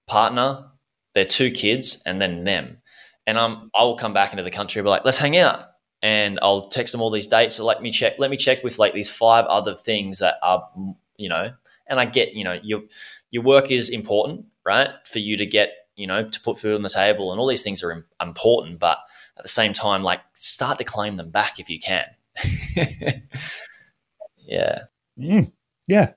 partner, 0.07 0.65
their 1.13 1.26
two 1.26 1.51
kids, 1.51 2.01
and 2.05 2.22
then 2.22 2.43
them. 2.43 2.78
And 3.28 3.38
I'm 3.38 3.72
I 3.76 3.84
will 3.84 3.97
come 3.97 4.13
back 4.13 4.34
into 4.34 4.43
the 4.43 4.51
country 4.51 4.80
and 4.80 4.86
be 4.86 4.89
like, 4.89 5.05
let's 5.05 5.17
hang 5.17 5.38
out. 5.38 5.65
and 6.01 6.39
I'll 6.41 6.63
text 6.69 6.91
them 6.93 7.01
all 7.01 7.11
these 7.11 7.28
dates. 7.28 7.55
So 7.55 7.65
let 7.65 7.82
me 7.82 7.91
check. 7.91 8.15
Let 8.19 8.32
me 8.32 8.38
check 8.38 8.63
with 8.63 8.80
like 8.80 8.93
these 8.93 9.09
five 9.09 9.45
other 9.45 9.76
things 9.76 10.19
that 10.19 10.36
are, 10.43 10.67
you 11.17 11.30
know. 11.30 11.51
And 11.91 11.99
I 11.99 12.05
get, 12.05 12.33
you 12.33 12.43
know, 12.43 12.59
your 12.63 12.81
your 13.29 13.43
work 13.43 13.69
is 13.69 13.89
important, 13.89 14.45
right? 14.65 14.89
For 15.05 15.19
you 15.19 15.37
to 15.37 15.45
get, 15.45 15.73
you 15.95 16.07
know, 16.07 16.27
to 16.27 16.41
put 16.41 16.57
food 16.57 16.73
on 16.73 16.81
the 16.81 16.89
table, 16.89 17.31
and 17.31 17.39
all 17.39 17.47
these 17.47 17.61
things 17.61 17.83
are 17.83 18.05
important. 18.19 18.79
But 18.79 18.97
at 19.37 19.43
the 19.43 19.49
same 19.49 19.73
time, 19.73 20.01
like 20.01 20.21
start 20.33 20.79
to 20.79 20.83
claim 20.83 21.17
them 21.17 21.29
back 21.29 21.59
if 21.59 21.69
you 21.69 21.79
can. 21.79 22.05
yeah. 24.37 24.79
Mm, 25.19 25.51
yeah. 25.87 26.13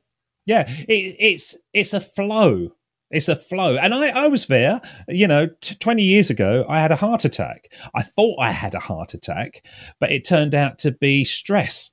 Yeah. 0.47 0.65
It, 0.89 1.17
it's 1.19 1.59
it's 1.75 1.93
a 1.93 2.01
flow 2.01 2.71
it's 3.15 3.29
a 3.29 3.37
flow. 3.37 3.77
And 3.77 3.95
I, 3.95 4.09
I 4.09 4.27
was 4.27 4.47
there, 4.47 4.81
you 5.09 5.29
know, 5.29 5.49
t- 5.61 5.77
20 5.77 6.03
years 6.03 6.31
ago, 6.31 6.67
I 6.69 6.81
had 6.81 6.91
a 6.91 6.97
heart 6.97 7.25
attack. 7.25 7.71
I 7.95 8.03
thought 8.03 8.41
I 8.41 8.51
had 8.51 8.75
a 8.75 8.81
heart 8.81 9.15
attack, 9.15 9.65
but 10.01 10.11
it 10.11 10.27
turned 10.27 10.55
out 10.55 10.79
to 10.81 10.91
be 10.91 11.23
stress. 11.23 11.93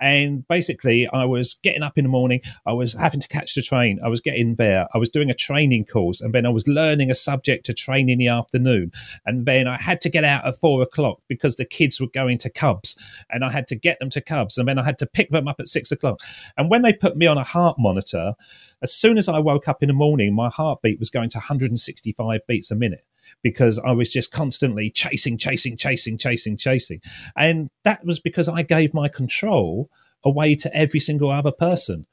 And 0.00 0.46
basically, 0.48 1.08
I 1.08 1.24
was 1.24 1.58
getting 1.62 1.82
up 1.82 1.98
in 1.98 2.04
the 2.04 2.10
morning. 2.10 2.40
I 2.66 2.72
was 2.72 2.92
having 2.94 3.20
to 3.20 3.28
catch 3.28 3.54
the 3.54 3.62
train. 3.62 3.98
I 4.04 4.08
was 4.08 4.20
getting 4.20 4.54
there. 4.54 4.86
I 4.94 4.98
was 4.98 5.10
doing 5.10 5.30
a 5.30 5.34
training 5.34 5.86
course, 5.86 6.20
and 6.20 6.34
then 6.34 6.46
I 6.46 6.50
was 6.50 6.68
learning 6.68 7.10
a 7.10 7.14
subject 7.14 7.66
to 7.66 7.74
train 7.74 8.08
in 8.08 8.18
the 8.18 8.28
afternoon. 8.28 8.92
And 9.26 9.46
then 9.46 9.66
I 9.66 9.76
had 9.76 10.00
to 10.02 10.10
get 10.10 10.24
out 10.24 10.46
at 10.46 10.56
four 10.56 10.82
o'clock 10.82 11.20
because 11.28 11.56
the 11.56 11.64
kids 11.64 12.00
were 12.00 12.08
going 12.08 12.38
to 12.38 12.50
Cubs, 12.50 12.96
and 13.30 13.44
I 13.44 13.50
had 13.50 13.66
to 13.68 13.76
get 13.76 13.98
them 13.98 14.10
to 14.10 14.20
Cubs. 14.20 14.58
And 14.58 14.68
then 14.68 14.78
I 14.78 14.84
had 14.84 14.98
to 14.98 15.06
pick 15.06 15.30
them 15.30 15.48
up 15.48 15.60
at 15.60 15.68
six 15.68 15.90
o'clock. 15.90 16.20
And 16.56 16.70
when 16.70 16.82
they 16.82 16.92
put 16.92 17.16
me 17.16 17.26
on 17.26 17.38
a 17.38 17.44
heart 17.44 17.76
monitor, 17.78 18.34
as 18.82 18.94
soon 18.94 19.18
as 19.18 19.28
I 19.28 19.38
woke 19.38 19.68
up 19.68 19.82
in 19.82 19.88
the 19.88 19.92
morning, 19.92 20.34
my 20.34 20.48
heartbeat 20.48 20.98
was 20.98 21.10
going 21.10 21.30
to 21.30 21.38
165 21.38 22.40
beats 22.46 22.70
a 22.70 22.76
minute 22.76 23.04
because 23.42 23.78
I 23.78 23.92
was 23.92 24.12
just 24.12 24.32
constantly 24.32 24.90
chasing, 24.90 25.38
chasing, 25.38 25.76
chasing, 25.76 26.18
chasing, 26.18 26.56
chasing. 26.56 27.00
And 27.36 27.70
that 27.84 28.04
was 28.04 28.20
because 28.20 28.48
I 28.48 28.62
gave 28.62 28.94
my 28.94 29.08
control 29.08 29.90
away 30.24 30.54
to 30.56 30.74
every 30.74 31.00
single 31.00 31.30
other 31.30 31.52
person. 31.52 32.06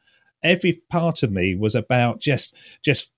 Every 0.44 0.82
part 0.90 1.24
of 1.24 1.32
me 1.32 1.56
was 1.56 1.76
about 1.76 2.20
just 2.20 2.56
just 2.84 3.12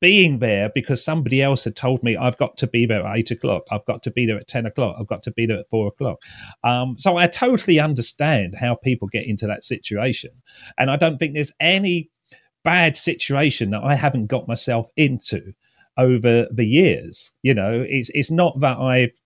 being 0.00 0.40
there 0.40 0.70
because 0.74 1.02
somebody 1.02 1.42
else 1.42 1.64
had 1.64 1.74
told 1.74 2.02
me 2.02 2.16
I've 2.16 2.36
got 2.36 2.58
to 2.58 2.66
be 2.66 2.84
there 2.84 3.06
at 3.06 3.18
eight 3.18 3.30
o'clock, 3.30 3.64
I've 3.70 3.86
got 3.86 4.02
to 4.02 4.10
be 4.10 4.26
there 4.26 4.36
at 4.36 4.46
ten 4.46 4.66
o'clock, 4.66 4.96
I've 4.98 5.06
got 5.06 5.22
to 5.22 5.30
be 5.30 5.46
there 5.46 5.58
at 5.58 5.70
four 5.70 5.88
o'clock. 5.88 6.18
Um, 6.64 6.98
so 6.98 7.16
I 7.16 7.26
totally 7.28 7.80
understand 7.80 8.56
how 8.56 8.74
people 8.74 9.08
get 9.08 9.26
into 9.26 9.46
that 9.46 9.64
situation, 9.64 10.30
and 10.78 10.90
I 10.90 10.96
don't 10.96 11.18
think 11.18 11.32
there's 11.34 11.54
any 11.60 12.10
bad 12.62 12.96
situation 12.96 13.70
that 13.70 13.84
I 13.84 13.94
haven't 13.94 14.26
got 14.26 14.48
myself 14.48 14.88
into 14.96 15.54
over 15.96 16.46
the 16.50 16.66
years. 16.66 17.32
You 17.42 17.54
know, 17.54 17.84
it's 17.86 18.10
it's 18.14 18.30
not 18.30 18.60
that 18.60 18.78
I've 18.78 19.20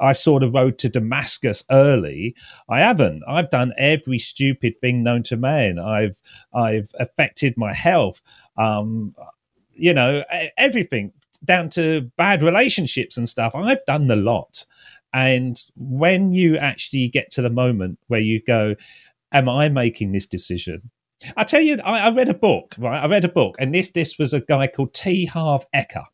I 0.00 0.12
sort 0.12 0.42
of 0.42 0.54
rode 0.54 0.78
to 0.78 0.88
Damascus 0.88 1.62
early. 1.70 2.34
I 2.68 2.80
haven't. 2.80 3.22
I've 3.28 3.50
done 3.50 3.72
every 3.78 4.18
stupid 4.18 4.78
thing 4.80 5.02
known 5.02 5.22
to 5.24 5.36
man. 5.36 5.78
I've 5.78 6.20
I've 6.52 6.92
affected 6.98 7.56
my 7.56 7.72
health. 7.72 8.20
Um, 8.56 9.14
you 9.72 9.94
know, 9.94 10.24
everything 10.56 11.12
down 11.44 11.68
to 11.68 12.10
bad 12.16 12.42
relationships 12.42 13.16
and 13.16 13.28
stuff. 13.28 13.54
I've 13.54 13.84
done 13.84 14.06
the 14.06 14.16
lot. 14.16 14.66
And 15.12 15.60
when 15.76 16.32
you 16.32 16.56
actually 16.56 17.06
get 17.08 17.30
to 17.32 17.42
the 17.42 17.50
moment 17.50 17.98
where 18.08 18.20
you 18.20 18.42
go, 18.42 18.74
Am 19.34 19.48
I 19.48 19.68
making 19.68 20.12
this 20.12 20.28
decision? 20.28 20.92
I 21.36 21.44
tell 21.44 21.60
you, 21.60 21.78
I, 21.84 22.08
I, 22.08 22.10
read 22.10 22.28
a 22.28 22.34
book, 22.34 22.74
right? 22.78 23.02
I 23.02 23.06
read 23.06 23.24
a 23.24 23.28
book, 23.28 23.56
and 23.58 23.74
this 23.74 23.90
this 23.92 24.18
was 24.18 24.34
a 24.34 24.40
guy 24.40 24.66
called 24.66 24.94
T. 24.94 25.26
Harv 25.26 25.64
Eker. 25.74 26.06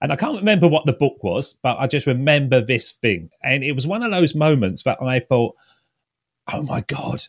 And 0.00 0.12
I 0.12 0.16
can't 0.16 0.38
remember 0.38 0.68
what 0.68 0.86
the 0.86 0.92
book 0.92 1.22
was, 1.22 1.56
but 1.62 1.78
I 1.78 1.86
just 1.86 2.06
remember 2.06 2.60
this 2.60 2.92
thing. 2.92 3.30
And 3.42 3.62
it 3.62 3.72
was 3.72 3.86
one 3.86 4.02
of 4.02 4.10
those 4.10 4.34
moments 4.34 4.82
that 4.82 5.00
I 5.00 5.20
thought, 5.20 5.54
oh 6.52 6.62
my 6.64 6.82
God. 6.82 7.22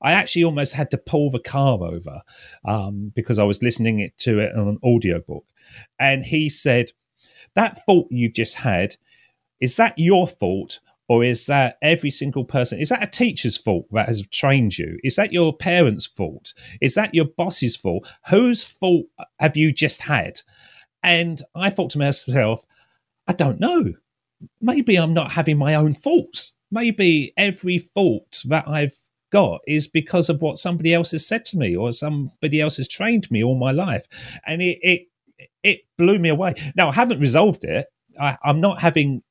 I 0.00 0.12
actually 0.12 0.44
almost 0.44 0.74
had 0.74 0.92
to 0.92 0.98
pull 0.98 1.30
the 1.30 1.40
car 1.40 1.82
over 1.82 2.22
um, 2.64 3.12
because 3.16 3.38
I 3.38 3.44
was 3.44 3.62
listening 3.62 3.98
it 3.98 4.16
to 4.18 4.38
it 4.38 4.54
on 4.54 4.68
an 4.68 4.78
audiobook. 4.84 5.44
And 5.98 6.24
he 6.24 6.48
said, 6.48 6.92
That 7.54 7.84
thought 7.84 8.06
you 8.10 8.30
just 8.30 8.56
had, 8.56 8.94
is 9.60 9.76
that 9.76 9.94
your 9.96 10.28
fault 10.28 10.80
or 11.08 11.24
is 11.24 11.46
that 11.46 11.78
every 11.82 12.10
single 12.10 12.44
person 12.44 12.78
is 12.78 12.90
that 12.90 13.02
a 13.02 13.06
teacher's 13.06 13.56
fault 13.56 13.86
that 13.92 14.06
has 14.06 14.26
trained 14.28 14.78
you? 14.78 14.98
Is 15.02 15.16
that 15.16 15.32
your 15.32 15.56
parents 15.56 16.06
fault? 16.06 16.52
Is 16.80 16.94
that 16.94 17.14
your 17.14 17.24
boss's 17.24 17.76
fault? 17.76 18.10
Whose 18.28 18.62
fault 18.62 19.06
have 19.40 19.56
you 19.56 19.72
just 19.72 20.02
had? 20.02 20.40
And 21.02 21.40
i 21.54 21.70
thought 21.70 21.90
to 21.90 21.98
myself 21.98 22.64
i 23.26 23.32
don't 23.32 23.60
know. 23.60 23.94
Maybe 24.60 24.96
i'm 24.96 25.14
not 25.14 25.32
having 25.32 25.56
my 25.56 25.74
own 25.74 25.94
faults. 25.94 26.54
Maybe 26.70 27.32
every 27.36 27.78
fault 27.78 28.42
that 28.46 28.68
i've 28.68 28.98
got 29.30 29.60
is 29.66 29.86
because 29.86 30.28
of 30.28 30.40
what 30.42 30.58
somebody 30.58 30.94
else 30.94 31.10
has 31.10 31.26
said 31.26 31.44
to 31.46 31.58
me 31.58 31.76
or 31.76 31.92
somebody 31.92 32.60
else 32.60 32.78
has 32.78 32.88
trained 32.88 33.30
me 33.30 33.42
all 33.42 33.58
my 33.58 33.72
life. 33.72 34.06
And 34.46 34.60
it 34.60 34.78
it, 34.82 35.08
it 35.62 35.80
blew 35.96 36.18
me 36.18 36.28
away. 36.28 36.54
Now 36.76 36.90
i 36.90 36.92
haven't 36.92 37.20
resolved 37.20 37.64
it. 37.64 37.86
I, 38.20 38.36
i'm 38.42 38.60
not 38.60 38.80
having 38.82 39.22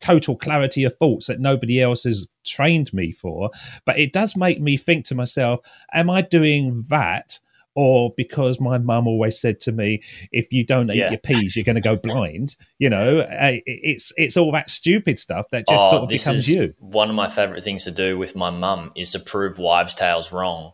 total 0.00 0.36
clarity 0.36 0.84
of 0.84 0.96
thoughts 0.96 1.26
that 1.26 1.40
nobody 1.40 1.80
else 1.80 2.04
has 2.04 2.26
trained 2.44 2.92
me 2.92 3.12
for. 3.12 3.50
But 3.84 3.98
it 3.98 4.12
does 4.12 4.36
make 4.36 4.60
me 4.60 4.76
think 4.76 5.04
to 5.06 5.14
myself, 5.14 5.60
am 5.92 6.10
I 6.10 6.22
doing 6.22 6.84
that? 6.88 7.38
Or 7.76 8.12
because 8.16 8.58
my 8.60 8.78
mum 8.78 9.06
always 9.06 9.40
said 9.40 9.60
to 9.60 9.72
me, 9.72 10.02
if 10.32 10.52
you 10.52 10.66
don't 10.66 10.90
eat 10.90 10.96
yeah. 10.96 11.10
your 11.10 11.20
peas, 11.20 11.54
you're 11.54 11.64
going 11.64 11.76
to 11.76 11.80
go 11.80 11.96
blind. 11.96 12.56
You 12.78 12.90
know, 12.90 13.24
it's 13.30 14.12
it's 14.16 14.36
all 14.36 14.50
that 14.52 14.68
stupid 14.68 15.20
stuff 15.20 15.46
that 15.52 15.68
just 15.68 15.84
oh, 15.86 15.90
sort 15.90 16.02
of 16.02 16.08
becomes 16.08 16.52
you. 16.52 16.74
One 16.80 17.08
of 17.08 17.14
my 17.14 17.30
favorite 17.30 17.62
things 17.62 17.84
to 17.84 17.92
do 17.92 18.18
with 18.18 18.34
my 18.34 18.50
mum 18.50 18.90
is 18.96 19.12
to 19.12 19.20
prove 19.20 19.58
wives' 19.58 19.94
tales 19.94 20.32
wrong, 20.32 20.72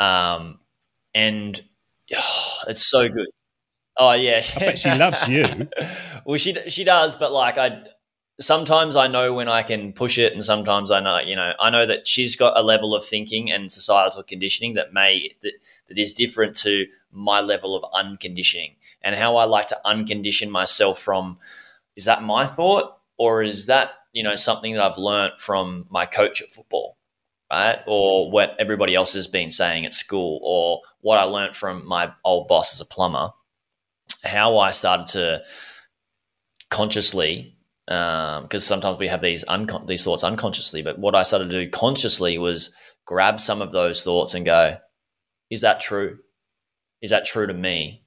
um, 0.00 0.58
and 1.14 1.62
oh, 2.14 2.58
it's 2.66 2.90
so 2.90 3.08
good. 3.08 3.28
Oh 3.96 4.12
yeah, 4.12 4.42
I 4.56 4.58
bet 4.58 4.78
she 4.78 4.90
loves 4.90 5.28
you. 5.28 5.68
well, 6.26 6.38
she 6.38 6.56
she 6.68 6.82
does, 6.82 7.14
but 7.14 7.32
like 7.32 7.56
I 7.56 7.84
sometimes 8.40 8.96
I 8.96 9.06
know 9.08 9.32
when 9.32 9.48
I 9.48 9.62
can 9.62 9.92
push 9.92 10.18
it, 10.18 10.32
and 10.32 10.44
sometimes 10.44 10.90
I 10.90 11.00
know, 11.00 11.18
you 11.18 11.36
know, 11.36 11.52
I 11.58 11.70
know 11.70 11.86
that 11.86 12.06
she's 12.06 12.36
got 12.36 12.58
a 12.58 12.62
level 12.62 12.94
of 12.94 13.04
thinking 13.04 13.50
and 13.50 13.70
societal 13.70 14.22
conditioning 14.22 14.74
that 14.74 14.92
may 14.92 15.34
that, 15.42 15.52
that 15.88 15.98
is 15.98 16.12
different 16.12 16.56
to 16.56 16.86
my 17.10 17.40
level 17.40 17.76
of 17.76 17.84
unconditioning, 17.92 18.76
and 19.02 19.14
how 19.14 19.36
I 19.36 19.44
like 19.44 19.68
to 19.68 19.80
uncondition 19.84 20.50
myself 20.50 20.98
from. 20.98 21.38
Is 21.94 22.06
that 22.06 22.22
my 22.22 22.46
thought, 22.46 22.96
or 23.18 23.42
is 23.42 23.66
that 23.66 23.90
you 24.12 24.22
know 24.22 24.36
something 24.36 24.74
that 24.74 24.82
I've 24.82 24.98
learned 24.98 25.34
from 25.38 25.86
my 25.90 26.06
coach 26.06 26.40
at 26.40 26.48
football, 26.48 26.96
right, 27.52 27.80
or 27.86 28.30
what 28.30 28.56
everybody 28.58 28.94
else 28.94 29.12
has 29.12 29.26
been 29.26 29.50
saying 29.50 29.84
at 29.84 29.92
school, 29.92 30.40
or 30.42 30.80
what 31.00 31.18
I 31.18 31.24
learned 31.24 31.54
from 31.54 31.86
my 31.86 32.12
old 32.24 32.48
boss 32.48 32.74
as 32.74 32.80
a 32.80 32.86
plumber? 32.86 33.30
How 34.24 34.58
I 34.58 34.70
started 34.70 35.06
to 35.08 35.42
consciously 36.70 37.56
because 37.86 38.44
um, 38.54 38.58
sometimes 38.58 38.98
we 38.98 39.08
have 39.08 39.22
these 39.22 39.44
these 39.86 40.04
thoughts 40.04 40.24
unconsciously. 40.24 40.82
But 40.82 40.98
what 40.98 41.14
I 41.14 41.22
started 41.22 41.50
to 41.50 41.64
do 41.64 41.70
consciously 41.70 42.38
was 42.38 42.74
grab 43.06 43.40
some 43.40 43.60
of 43.60 43.72
those 43.72 44.04
thoughts 44.04 44.34
and 44.34 44.46
go, 44.46 44.76
"Is 45.50 45.62
that 45.62 45.80
true? 45.80 46.18
Is 47.00 47.10
that 47.10 47.24
true 47.24 47.46
to 47.46 47.54
me?" 47.54 48.04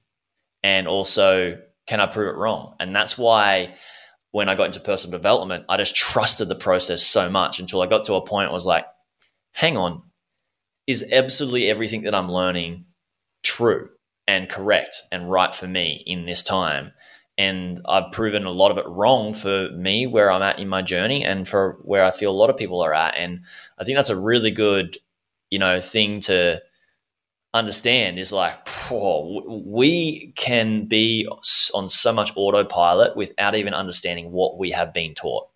And 0.64 0.88
also, 0.88 1.62
can 1.88 2.00
I 2.00 2.08
prove 2.08 2.30
it 2.34 2.38
wrong? 2.38 2.76
And 2.80 2.96
that's 2.96 3.18
why 3.18 3.76
when 4.32 4.50
I 4.50 4.56
got 4.56 4.66
into 4.66 4.80
personal 4.80 5.18
development, 5.18 5.66
I 5.70 5.78
just 5.78 5.96
trusted 5.96 6.50
the 6.50 6.56
process 6.56 7.04
so 7.04 7.30
much 7.30 7.60
until 7.60 7.82
I 7.82 7.88
got 7.88 8.06
to 8.06 8.16
a 8.16 8.26
point 8.26 8.50
I 8.50 8.54
was 8.54 8.66
like, 8.66 8.86
"Hang 9.52 9.78
on, 9.78 10.04
is 10.88 11.06
absolutely 11.12 11.70
everything 11.70 12.04
that 12.04 12.16
I'm 12.16 12.32
learning 12.32 12.86
true 13.44 13.90
and 14.28 14.50
correct 14.50 15.04
and 15.12 15.30
right 15.30 15.54
for 15.54 15.68
me 15.68 16.02
in 16.06 16.26
this 16.26 16.44
time?" 16.44 16.94
And 17.38 17.82
I've 17.86 18.12
proven 18.12 18.46
a 18.46 18.52
lot 18.52 18.72
of 18.72 18.78
it 18.78 18.88
wrong 18.88 19.34
for 19.34 19.70
me 19.72 20.08
where 20.08 20.32
I'm 20.32 20.42
at 20.42 20.60
in 20.60 20.70
my 20.70 20.82
journey 20.82 21.24
and 21.24 21.48
for 21.48 21.80
where 21.84 22.04
I 22.04 22.12
feel 22.12 22.32
a 22.32 22.34
lot 22.34 22.50
of 22.50 22.58
people 22.58 22.82
are 22.82 22.94
at. 22.94 23.16
And 23.18 23.42
I 23.78 23.84
think 23.84 23.98
that's 23.98 24.10
a 24.10 24.20
really 24.20 24.52
good, 24.52 24.98
you 25.50 25.60
know, 25.60 25.82
thing 25.82 26.22
to 26.22 26.62
understand 27.54 28.20
is 28.20 28.32
like, 28.32 28.58
oh, 28.90 29.62
we 29.66 30.34
can 30.36 30.86
be 30.86 31.28
on 31.74 31.90
so 31.90 32.14
much 32.14 32.32
autopilot 32.36 33.18
without 33.18 33.56
even 33.56 33.74
understanding 33.74 34.32
what 34.32 34.58
we 34.58 34.72
have 34.72 34.94
been 34.94 35.14
taught. 35.14 35.48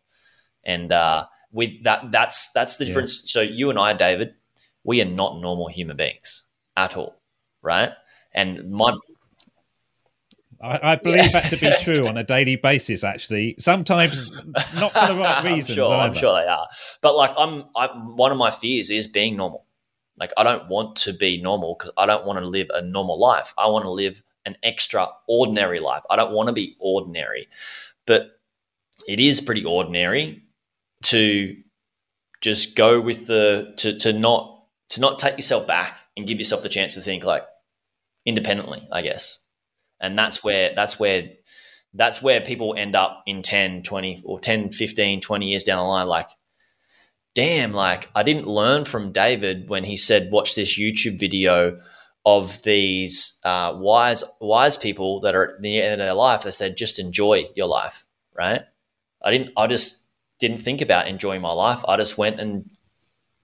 And 0.65 0.91
uh, 0.91 1.25
with 1.51 1.83
that, 1.83 2.11
that's 2.11 2.51
that's 2.51 2.77
the 2.77 2.85
difference. 2.85 3.21
Yeah. 3.23 3.29
So 3.29 3.41
you 3.41 3.69
and 3.69 3.79
I, 3.79 3.93
David, 3.93 4.33
we 4.83 5.01
are 5.01 5.05
not 5.05 5.39
normal 5.39 5.67
human 5.67 5.97
beings 5.97 6.43
at 6.75 6.97
all, 6.97 7.21
right? 7.61 7.91
And 8.33 8.69
my 8.69 8.97
I, 10.61 10.91
I 10.91 10.95
believe 10.95 11.25
yeah. 11.25 11.41
that 11.41 11.49
to 11.51 11.57
be 11.57 11.71
true 11.81 12.07
on 12.07 12.17
a 12.17 12.23
daily 12.23 12.55
basis. 12.55 13.03
Actually, 13.03 13.55
sometimes 13.59 14.31
not 14.75 14.91
for 14.91 15.13
the 15.13 15.19
right 15.19 15.43
reasons. 15.45 15.77
I'm 15.77 15.83
sure, 15.83 15.95
I'm 15.95 16.13
sure 16.13 16.41
they 16.41 16.47
are. 16.47 16.67
But 17.01 17.15
like, 17.15 17.31
I'm, 17.37 17.65
I'm 17.75 18.17
one 18.17 18.31
of 18.31 18.37
my 18.37 18.51
fears 18.51 18.89
is 18.89 19.07
being 19.07 19.37
normal. 19.37 19.65
Like, 20.17 20.31
I 20.35 20.43
don't 20.43 20.67
want 20.67 20.97
to 20.97 21.13
be 21.13 21.41
normal 21.41 21.75
because 21.77 21.93
I 21.97 22.05
don't 22.05 22.25
want 22.25 22.39
to 22.39 22.45
live 22.45 22.67
a 22.73 22.81
normal 22.81 23.17
life. 23.19 23.53
I 23.57 23.67
want 23.67 23.85
to 23.85 23.91
live 23.91 24.21
an 24.45 24.57
extraordinary 24.63 25.79
life. 25.79 26.03
I 26.09 26.15
don't 26.15 26.33
want 26.33 26.47
to 26.47 26.53
be 26.53 26.75
ordinary, 26.79 27.47
but 28.05 28.39
it 29.07 29.19
is 29.19 29.39
pretty 29.39 29.63
ordinary 29.63 30.43
to 31.03 31.55
just 32.41 32.75
go 32.75 32.99
with 32.99 33.27
the 33.27 33.73
to 33.77 33.97
to 33.99 34.13
not 34.13 34.63
to 34.89 35.01
not 35.01 35.19
take 35.19 35.37
yourself 35.37 35.67
back 35.67 35.97
and 36.17 36.27
give 36.27 36.39
yourself 36.39 36.63
the 36.63 36.69
chance 36.69 36.95
to 36.95 37.01
think 37.01 37.23
like 37.23 37.45
independently, 38.25 38.87
I 38.91 39.01
guess. 39.01 39.39
And 39.99 40.17
that's 40.17 40.43
where 40.43 40.73
that's 40.75 40.99
where 40.99 41.29
that's 41.93 42.21
where 42.21 42.41
people 42.41 42.75
end 42.77 42.95
up 42.95 43.23
in 43.25 43.41
10, 43.41 43.83
20 43.83 44.21
or 44.25 44.39
10, 44.39 44.71
15, 44.71 45.21
20 45.21 45.49
years 45.49 45.63
down 45.63 45.79
the 45.79 45.83
line 45.83 46.07
like 46.07 46.29
damn, 47.35 47.73
like 47.73 48.09
I 48.15 48.23
didn't 48.23 48.47
learn 48.47 48.85
from 48.85 49.11
David 49.11 49.69
when 49.69 49.83
he 49.83 49.95
said 49.97 50.31
watch 50.31 50.55
this 50.55 50.77
YouTube 50.77 51.19
video 51.19 51.79
of 52.25 52.61
these 52.63 53.39
uh, 53.43 53.73
wise 53.75 54.23
wise 54.41 54.77
people 54.77 55.21
that 55.21 55.35
are 55.35 55.55
at 55.55 55.61
the 55.61 55.81
end 55.81 55.93
of 56.01 56.05
their 56.05 56.13
life 56.13 56.41
that 56.41 56.51
said 56.51 56.77
just 56.77 56.99
enjoy 56.99 57.47
your 57.55 57.67
life, 57.67 58.05
right? 58.37 58.63
I 59.21 59.31
didn't 59.31 59.51
I 59.55 59.67
just 59.67 60.05
didn't 60.39 60.57
think 60.59 60.81
about 60.81 61.07
enjoying 61.07 61.41
my 61.41 61.51
life. 61.51 61.81
I 61.87 61.97
just 61.97 62.17
went 62.17 62.39
and 62.39 62.69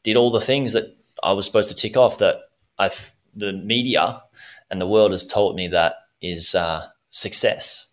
did 0.04 0.18
all 0.18 0.32
the 0.32 0.42
things 0.42 0.74
that 0.74 0.96
I 1.24 1.34
was 1.34 1.46
supposed 1.46 1.70
to 1.70 1.76
tick 1.76 1.98
off 1.98 2.18
that 2.20 2.38
I 2.78 2.92
the 3.34 3.54
media 3.54 4.22
and 4.70 4.80
the 4.80 4.88
world 4.88 5.12
has 5.12 5.26
told 5.26 5.56
me 5.56 5.68
that 5.70 5.96
is 6.22 6.56
uh, 6.56 6.82
success. 7.10 7.90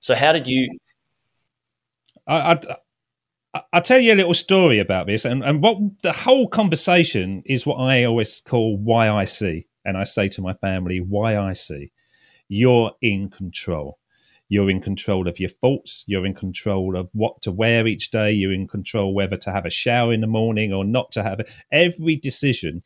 So 0.00 0.14
how 0.14 0.32
did 0.32 0.46
you? 0.46 0.68
I, 2.26 2.52
I 2.52 3.62
I'll 3.72 3.82
tell 3.82 3.98
you 3.98 4.12
a 4.12 4.16
little 4.16 4.34
story 4.34 4.78
about 4.78 5.06
this, 5.06 5.24
and 5.24 5.42
and 5.42 5.62
what 5.62 5.78
the 6.02 6.12
whole 6.12 6.48
conversation 6.48 7.42
is 7.46 7.66
what 7.66 7.76
I 7.76 8.04
always 8.04 8.40
call 8.40 8.78
why 8.78 9.08
I 9.10 9.24
see, 9.24 9.66
and 9.84 9.96
I 9.96 10.04
say 10.04 10.28
to 10.28 10.42
my 10.42 10.54
family 10.54 11.00
why 11.00 11.36
I 11.36 11.52
see. 11.54 11.92
You're 12.48 12.92
in 13.00 13.28
control. 13.28 13.98
You're 14.48 14.70
in 14.70 14.80
control 14.80 15.28
of 15.28 15.38
your 15.38 15.48
thoughts. 15.48 16.04
You're 16.08 16.26
in 16.26 16.34
control 16.34 16.96
of 16.96 17.08
what 17.12 17.40
to 17.42 17.52
wear 17.52 17.86
each 17.86 18.10
day. 18.10 18.32
You're 18.32 18.52
in 18.52 18.66
control 18.66 19.14
whether 19.14 19.36
to 19.36 19.52
have 19.52 19.64
a 19.64 19.70
shower 19.70 20.12
in 20.12 20.20
the 20.20 20.26
morning 20.26 20.72
or 20.72 20.84
not 20.84 21.12
to 21.12 21.22
have 21.22 21.38
it. 21.38 21.48
Every 21.70 22.16
decision, 22.16 22.82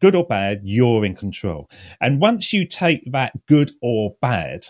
good 0.00 0.14
or 0.14 0.26
bad, 0.26 0.60
you're 0.64 1.04
in 1.04 1.14
control. 1.14 1.70
And 2.00 2.20
once 2.20 2.52
you 2.52 2.66
take 2.66 3.10
that 3.12 3.32
good 3.46 3.72
or 3.82 4.16
bad, 4.20 4.66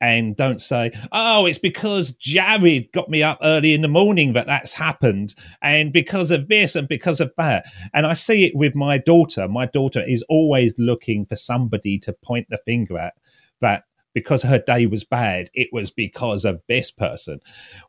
and 0.00 0.36
don't 0.36 0.62
say, 0.62 0.92
oh, 1.12 1.46
it's 1.46 1.58
because 1.58 2.16
Jaryd 2.18 2.92
got 2.92 3.08
me 3.08 3.22
up 3.22 3.38
early 3.42 3.74
in 3.74 3.82
the 3.82 3.88
morning 3.88 4.32
that 4.34 4.46
that's 4.46 4.72
happened, 4.72 5.34
and 5.60 5.92
because 5.92 6.30
of 6.30 6.48
this 6.48 6.76
and 6.76 6.86
because 6.86 7.20
of 7.20 7.32
that. 7.36 7.66
And 7.92 8.06
I 8.06 8.12
see 8.12 8.44
it 8.44 8.54
with 8.54 8.74
my 8.74 8.98
daughter. 8.98 9.48
My 9.48 9.66
daughter 9.66 10.02
is 10.06 10.24
always 10.28 10.74
looking 10.78 11.26
for 11.26 11.36
somebody 11.36 11.98
to 12.00 12.12
point 12.12 12.46
the 12.48 12.58
finger 12.58 12.98
at 12.98 13.14
that 13.60 13.84
because 14.14 14.42
her 14.42 14.58
day 14.58 14.86
was 14.86 15.04
bad, 15.04 15.50
it 15.54 15.68
was 15.72 15.90
because 15.90 16.44
of 16.44 16.62
this 16.68 16.90
person. 16.90 17.40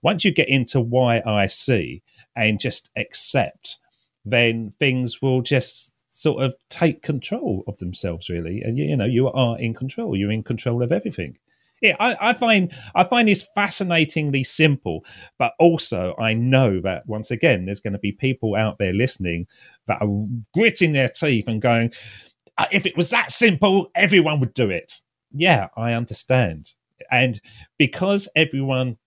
Once 0.01 0.25
you 0.25 0.31
get 0.31 0.49
into 0.49 0.81
why 0.81 1.21
I 1.25 1.47
see 1.47 2.03
and 2.35 2.59
just 2.59 2.89
accept, 2.95 3.79
then 4.25 4.73
things 4.79 5.21
will 5.21 5.41
just 5.41 5.93
sort 6.09 6.43
of 6.43 6.53
take 6.69 7.01
control 7.01 7.63
of 7.67 7.77
themselves, 7.77 8.29
really. 8.29 8.61
And 8.61 8.77
you 8.77 8.95
know, 8.95 9.05
you 9.05 9.29
are 9.29 9.59
in 9.59 9.73
control. 9.73 10.15
You're 10.15 10.31
in 10.31 10.43
control 10.43 10.81
of 10.81 10.91
everything. 10.91 11.37
Yeah, 11.81 11.95
I, 11.97 12.17
I, 12.19 12.33
find 12.33 12.73
I 12.93 13.05
find 13.05 13.29
this 13.29 13.47
fascinatingly 13.55 14.43
simple, 14.43 15.05
but 15.37 15.53
also 15.59 16.13
I 16.19 16.33
know 16.33 16.81
that 16.81 17.07
once 17.07 17.31
again, 17.31 17.63
there's 17.65 17.79
going 17.79 17.93
to 17.93 17.99
be 17.99 18.11
people 18.11 18.55
out 18.55 18.79
there 18.79 18.91
listening 18.91 19.47
that 19.87 20.01
are 20.01 20.25
gritting 20.53 20.91
their 20.91 21.07
teeth 21.07 21.47
and 21.47 21.61
going, 21.61 21.93
uh, 22.57 22.65
"If 22.71 22.85
it 22.85 22.97
was 22.97 23.11
that 23.11 23.31
simple, 23.31 23.89
everyone 23.95 24.41
would 24.41 24.53
do 24.53 24.69
it." 24.69 24.99
yeah, 25.31 25.67
I 25.75 25.93
understand. 25.93 26.73
And 27.11 27.39
because 27.77 28.29
everyone 28.35 28.97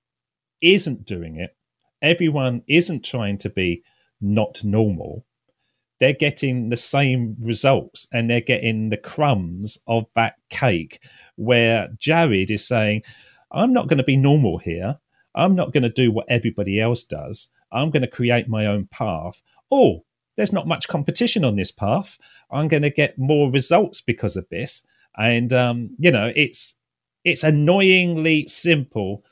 isn't 0.60 1.04
doing 1.04 1.36
it, 1.36 1.56
everyone 2.00 2.62
isn't 2.68 3.04
trying 3.04 3.38
to 3.38 3.50
be 3.50 3.82
not 4.20 4.62
normal, 4.64 5.24
they're 6.02 6.12
getting 6.12 6.68
the 6.68 6.76
same 6.76 7.36
results 7.40 8.08
and 8.12 8.28
they're 8.28 8.40
getting 8.40 8.88
the 8.88 8.96
crumbs 8.96 9.78
of 9.86 10.04
that 10.16 10.34
cake 10.50 11.00
where 11.36 11.90
Jaryd 11.96 12.50
is 12.50 12.66
saying, 12.66 13.02
I'm 13.52 13.72
not 13.72 13.86
going 13.86 13.98
to 13.98 14.02
be 14.02 14.16
normal 14.16 14.58
here. 14.58 14.98
I'm 15.36 15.54
not 15.54 15.72
going 15.72 15.84
to 15.84 15.88
do 15.88 16.10
what 16.10 16.26
everybody 16.28 16.80
else 16.80 17.04
does. 17.04 17.52
I'm 17.70 17.90
going 17.90 18.02
to 18.02 18.08
create 18.08 18.48
my 18.48 18.66
own 18.66 18.88
path. 18.88 19.42
Oh, 19.70 20.04
there's 20.36 20.52
not 20.52 20.66
much 20.66 20.88
competition 20.88 21.44
on 21.44 21.54
this 21.54 21.70
path. 21.70 22.18
I'm 22.50 22.66
going 22.66 22.82
to 22.82 22.90
get 22.90 23.16
more 23.16 23.52
results 23.52 24.00
because 24.00 24.34
of 24.34 24.48
this 24.48 24.84
and 25.16 25.52
um, 25.52 25.94
you 26.00 26.10
know 26.10 26.32
it's 26.34 26.74
it's 27.22 27.44
annoyingly 27.44 28.44
simple, 28.48 29.24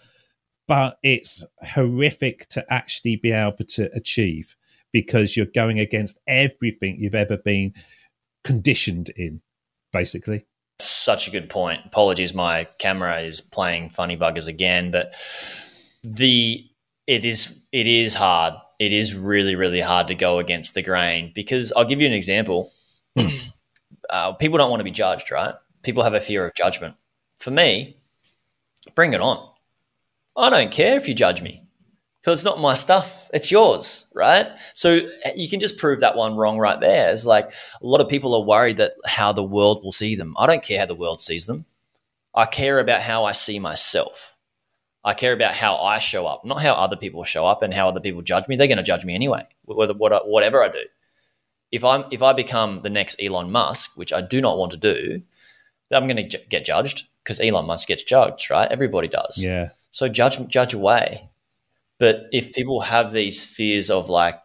but 0.68 0.99
it's 1.03 1.45
horrific 1.66 2.49
to 2.51 2.64
actually 2.73 3.16
be 3.16 3.33
able 3.33 3.64
to 3.71 3.91
achieve 3.93 4.55
because 4.93 5.36
you're 5.36 5.47
going 5.47 5.78
against 5.78 6.20
everything 6.26 6.97
you've 6.99 7.14
ever 7.14 7.36
been 7.36 7.74
conditioned 8.45 9.11
in, 9.16 9.41
basically. 9.93 10.47
Such 10.80 11.28
a 11.28 11.30
good 11.30 11.49
point. 11.49 11.80
Apologies, 11.86 12.34
my 12.34 12.66
camera 12.78 13.20
is 13.20 13.41
playing 13.41 13.91
funny 13.91 14.16
buggers 14.16 14.49
again, 14.49 14.91
but 14.91 15.14
the 16.03 16.64
it 17.07 17.24
is 17.24 17.66
it 17.72 17.86
is 17.86 18.14
hard. 18.14 18.55
It 18.78 18.93
is 18.93 19.14
really 19.14 19.57
really 19.57 19.80
hard 19.80 20.09
to 20.09 20.14
go 20.14 20.38
against 20.38 20.74
the 20.74 20.82
grain 20.82 21.32
because 21.34 21.72
I'll 21.76 21.84
give 21.84 22.01
you 22.01 22.07
an 22.07 22.12
example. 22.12 22.72
uh, 24.11 24.32
people 24.32 24.57
don't 24.57 24.70
want 24.70 24.80
to 24.80 24.84
be 24.84 24.91
judged, 24.91 25.30
right? 25.30 25.55
people 25.82 26.03
have 26.03 26.14
a 26.14 26.20
fear 26.20 26.47
of 26.47 26.55
judgment. 26.55 26.95
For 27.38 27.51
me, 27.51 27.97
bring 28.95 29.12
it 29.12 29.20
on. 29.20 29.49
I 30.36 30.51
don't 30.51 30.70
care 30.70 30.97
if 30.97 31.09
you 31.09 31.14
judge 31.14 31.43
me 31.43 31.64
because 32.21 32.41
it's 32.41 32.45
not 32.45 32.61
my 32.61 32.75
stuff. 32.75 33.29
It's 33.33 33.51
yours, 33.51 34.11
right? 34.14 34.49
So 34.75 35.01
eh, 35.25 35.33
you 35.37 35.49
can 35.49 35.61
just 35.61 35.79
prove 35.79 36.01
that 36.01 36.16
one 36.16 36.37
wrong 36.37 36.59
right 36.59 36.79
there. 36.81 37.12
It's 37.12 37.25
like 37.25 37.53
a 37.81 37.87
lot 37.87 38.01
of 38.01 38.09
people 38.09 38.35
are 38.35 38.43
worried 38.43 38.77
that 38.79 38.93
how 39.07 39.33
the 39.33 39.43
world 39.43 39.83
will 39.83 39.93
see 39.93 40.16
them. 40.16 40.35
I 40.39 40.47
don't 40.47 40.62
care 40.62 40.81
how 40.81 40.87
the 40.87 40.95
world 40.95 41.21
sees 41.21 41.47
them. 41.47 41.64
I 42.35 42.47
care 42.47 42.79
about 42.79 43.01
how 43.03 43.25
I 43.25 43.33
see 43.33 43.59
myself. 43.59 44.37
I 45.03 45.14
care 45.14 45.33
about 45.33 45.55
how 45.55 45.77
I 45.77 45.99
show 45.99 46.27
up, 46.27 46.45
not 46.45 46.61
how 46.61 46.73
other 46.73 46.97
people 46.97 47.25
show 47.25 47.47
up 47.47 47.62
and 47.62 47.73
how 47.73 47.89
other 47.89 48.01
people 48.01 48.21
judge 48.21 48.47
me. 48.49 48.57
They're 48.57 48.66
going 48.66 48.77
to 48.77 48.83
judge 48.83 49.05
me 49.05 49.14
anyway, 49.14 49.45
whether 49.64 49.95
whatever 49.95 50.62
I 50.62 50.68
do. 50.68 50.85
If 51.73 51.85
I'm 51.85 52.05
if 52.11 52.23
I 52.23 52.33
become 52.33 52.83
the 52.83 52.91
next 52.91 53.21
Elon 53.23 53.51
Musk, 53.51 53.97
which 53.97 54.12
I 54.12 54.21
do 54.21 54.41
not 54.41 54.59
want 54.59 54.73
to 54.73 54.77
do, 54.77 55.23
then 55.89 56.03
I'm 56.03 56.09
going 56.09 56.29
to 56.29 56.39
get 56.49 56.66
judged 56.66 57.09
because 57.25 57.41
Elon 57.41 57.66
Musk 57.66 57.89
gets 57.89 58.03
judged, 58.03 58.51
right? 58.51 58.71
Everybody 58.71 59.09
does. 59.09 59.43
Yeah. 59.43 59.71
So 59.91 60.09
judge 60.09 60.47
judge 60.49 60.75
away. 60.75 61.30
But 62.01 62.25
if 62.33 62.55
people 62.55 62.81
have 62.81 63.13
these 63.13 63.45
fears 63.47 63.91
of 63.91 64.09
like, 64.09 64.41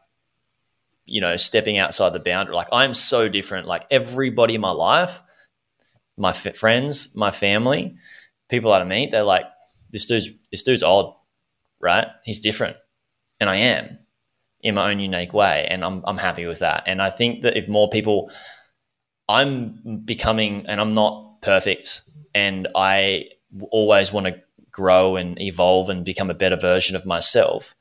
you 1.06 1.22
know, 1.22 1.38
stepping 1.38 1.78
outside 1.78 2.12
the 2.12 2.20
boundary, 2.20 2.54
like 2.54 2.68
I'm 2.72 2.94
so 2.94 3.30
different. 3.30 3.66
Like 3.66 3.88
everybody 3.90 4.56
in 4.56 4.62
my 4.62 4.72
life, 4.72 5.22
my 6.18 6.32
f- 6.32 6.58
friends, 6.58 7.16
my 7.16 7.32
family, 7.32 7.96
people 8.50 8.72
that 8.72 8.82
I 8.82 8.86
meet, 8.86 9.12
they're 9.12 9.24
like, 9.24 9.46
this 9.92 10.06
dude's 10.06 10.30
this 10.52 10.64
dude's 10.64 10.84
odd, 10.84 11.16
right? 11.80 12.08
He's 12.26 12.42
different, 12.42 12.76
and 13.40 13.50
I 13.50 13.56
am 13.58 14.00
in 14.60 14.76
my 14.76 14.92
own 14.92 15.00
unique 15.00 15.34
way, 15.34 15.66
and 15.70 15.86
I'm 15.86 16.04
I'm 16.06 16.18
happy 16.18 16.46
with 16.46 16.60
that. 16.60 16.84
And 16.88 17.02
I 17.02 17.10
think 17.10 17.44
that 17.44 17.56
if 17.56 17.70
more 17.70 17.90
people, 17.90 18.32
I'm 19.30 20.02
becoming, 20.04 20.66
and 20.68 20.82
I'm 20.82 20.94
not 20.94 21.42
perfect. 21.42 22.02
And 22.34 22.68
I 22.76 23.30
always 23.72 24.12
want 24.12 24.26
to 24.28 24.42
grow 24.76 25.16
and 25.16 25.42
evolve 25.42 25.90
and 25.90 26.04
become 26.04 26.30
a 26.30 26.34
better 26.34 26.58
version 26.58 26.96
of 26.96 27.06
myself. 27.06 27.76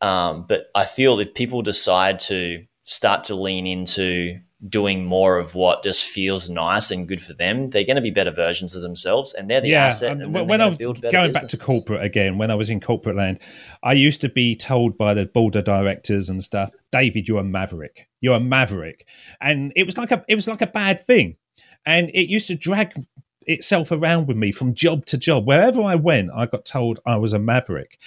Um, 0.00 0.46
but 0.48 0.70
I 0.74 0.86
feel 0.86 1.20
if 1.20 1.34
people 1.34 1.60
decide 1.60 2.18
to 2.20 2.64
start 2.82 3.24
to 3.24 3.34
lean 3.34 3.66
into 3.66 4.40
doing 4.66 5.04
more 5.04 5.38
of 5.38 5.54
what 5.54 5.82
just 5.82 6.04
feels 6.04 6.48
nice 6.48 6.90
and 6.90 7.06
good 7.06 7.20
for 7.20 7.34
them, 7.34 7.68
they're 7.68 7.84
going 7.84 7.96
to 7.96 8.02
be 8.02 8.10
better 8.10 8.30
versions 8.30 8.74
of 8.74 8.80
themselves, 8.80 9.34
and 9.34 9.50
they're 9.50 9.60
the 9.60 9.68
yeah, 9.68 9.86
asset. 9.86 10.16
when 10.28 10.60
I 10.60 10.68
was 10.68 10.78
going 10.78 11.00
businesses. 11.00 11.32
back 11.32 11.48
to 11.48 11.58
corporate 11.58 12.02
again, 12.02 12.38
when 12.38 12.50
I 12.50 12.54
was 12.54 12.70
in 12.70 12.80
corporate 12.80 13.16
land, 13.16 13.38
I 13.82 13.92
used 13.92 14.22
to 14.22 14.30
be 14.30 14.56
told 14.56 14.96
by 14.96 15.12
the 15.12 15.26
board 15.26 15.56
of 15.56 15.64
directors 15.64 16.30
and 16.30 16.42
stuff, 16.42 16.74
"David, 16.90 17.28
you're 17.28 17.40
a 17.40 17.44
maverick. 17.44 18.08
You're 18.22 18.36
a 18.36 18.40
maverick," 18.40 19.06
and 19.40 19.72
it 19.76 19.84
was 19.84 19.98
like 19.98 20.10
a 20.10 20.24
it 20.26 20.34
was 20.34 20.48
like 20.48 20.62
a 20.62 20.66
bad 20.66 21.00
thing 21.00 21.36
and 21.86 22.10
it 22.10 22.28
used 22.28 22.48
to 22.48 22.54
drag 22.54 22.92
itself 23.46 23.90
around 23.90 24.26
with 24.26 24.36
me 24.36 24.52
from 24.52 24.74
job 24.74 25.06
to 25.06 25.18
job. 25.18 25.46
Wherever 25.46 25.82
I 25.82 25.94
went, 25.94 26.30
I 26.34 26.46
got 26.46 26.64
told 26.64 27.00
I 27.06 27.16
was 27.16 27.32
a 27.32 27.38
maverick. 27.38 27.98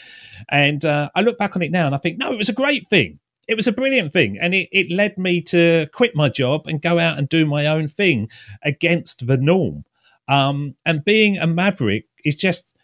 And 0.49 0.83
uh, 0.85 1.09
I 1.15 1.21
look 1.21 1.37
back 1.37 1.55
on 1.55 1.61
it 1.61 1.71
now 1.71 1.85
and 1.85 1.95
I 1.95 1.97
think, 1.97 2.17
no, 2.17 2.31
it 2.31 2.37
was 2.37 2.49
a 2.49 2.53
great 2.53 2.87
thing. 2.87 3.19
It 3.47 3.55
was 3.55 3.67
a 3.67 3.73
brilliant 3.73 4.13
thing. 4.13 4.37
And 4.39 4.53
it, 4.53 4.69
it 4.71 4.91
led 4.91 5.17
me 5.17 5.41
to 5.43 5.87
quit 5.93 6.15
my 6.15 6.29
job 6.29 6.67
and 6.67 6.81
go 6.81 6.99
out 6.99 7.17
and 7.17 7.27
do 7.27 7.45
my 7.45 7.65
own 7.67 7.87
thing 7.87 8.29
against 8.63 9.27
the 9.27 9.37
norm. 9.37 9.85
Um, 10.27 10.75
and 10.85 11.03
being 11.03 11.37
a 11.37 11.47
maverick 11.47 12.05
is 12.23 12.35
just 12.35 12.75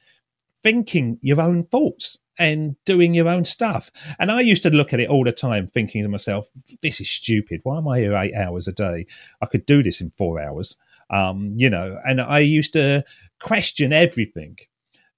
thinking 0.61 1.19
your 1.21 1.39
own 1.39 1.63
thoughts 1.63 2.17
and 2.37 2.75
doing 2.85 3.13
your 3.13 3.27
own 3.27 3.45
stuff. 3.45 3.91
And 4.17 4.31
I 4.31 4.41
used 4.41 4.63
to 4.63 4.69
look 4.69 4.93
at 4.93 4.99
it 4.99 5.09
all 5.09 5.23
the 5.23 5.31
time, 5.31 5.67
thinking 5.67 6.03
to 6.03 6.09
myself, 6.09 6.47
this 6.81 6.99
is 7.01 7.09
stupid. 7.09 7.61
Why 7.63 7.77
am 7.77 7.87
I 7.87 7.99
here 7.99 8.15
eight 8.15 8.33
hours 8.33 8.67
a 8.67 8.71
day? 8.71 9.05
I 9.41 9.45
could 9.45 9.65
do 9.65 9.83
this 9.83 10.01
in 10.01 10.11
four 10.11 10.41
hours. 10.41 10.77
Um, 11.09 11.53
you 11.57 11.69
know, 11.69 11.97
and 12.05 12.21
I 12.21 12.39
used 12.39 12.73
to 12.73 13.03
question 13.39 13.93
everything. 13.93 14.57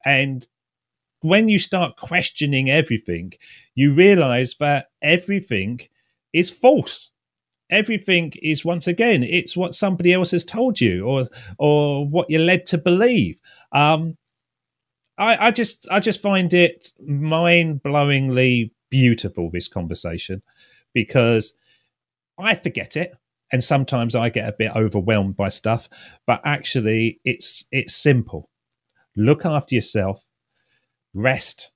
And 0.05 0.47
when 1.21 1.49
you 1.49 1.59
start 1.59 1.97
questioning 1.97 2.69
everything, 2.69 3.33
you 3.75 3.93
realize 3.93 4.55
that 4.59 4.87
everything 5.01 5.81
is 6.33 6.49
false. 6.49 7.11
Everything 7.69 8.33
is 8.41 8.65
once 8.65 8.87
again, 8.87 9.23
it's 9.23 9.55
what 9.55 9.73
somebody 9.73 10.11
else 10.11 10.31
has 10.31 10.43
told 10.43 10.81
you 10.81 11.05
or 11.05 11.27
or 11.57 12.05
what 12.05 12.29
you're 12.29 12.41
led 12.41 12.65
to 12.67 12.77
believe. 12.77 13.39
Um, 13.71 14.17
I, 15.17 15.47
I 15.47 15.51
just 15.51 15.87
I 15.89 15.99
just 15.99 16.21
find 16.21 16.53
it 16.53 16.89
mind 16.99 17.81
blowingly 17.83 18.71
beautiful 18.89 19.49
this 19.49 19.69
conversation 19.69 20.41
because 20.93 21.55
I 22.37 22.55
forget 22.55 22.97
it 22.97 23.13
and 23.51 23.63
sometimes 23.63 24.15
I 24.15 24.29
get 24.29 24.47
a 24.47 24.55
bit 24.57 24.71
overwhelmed 24.75 25.35
by 25.35 25.49
stuff, 25.49 25.89
but 26.25 26.41
actually 26.45 27.19
it's 27.25 27.65
it's 27.71 27.95
simple. 27.95 28.49
Look 29.15 29.45
after 29.45 29.75
yourself, 29.75 30.23
rest, 31.13 31.71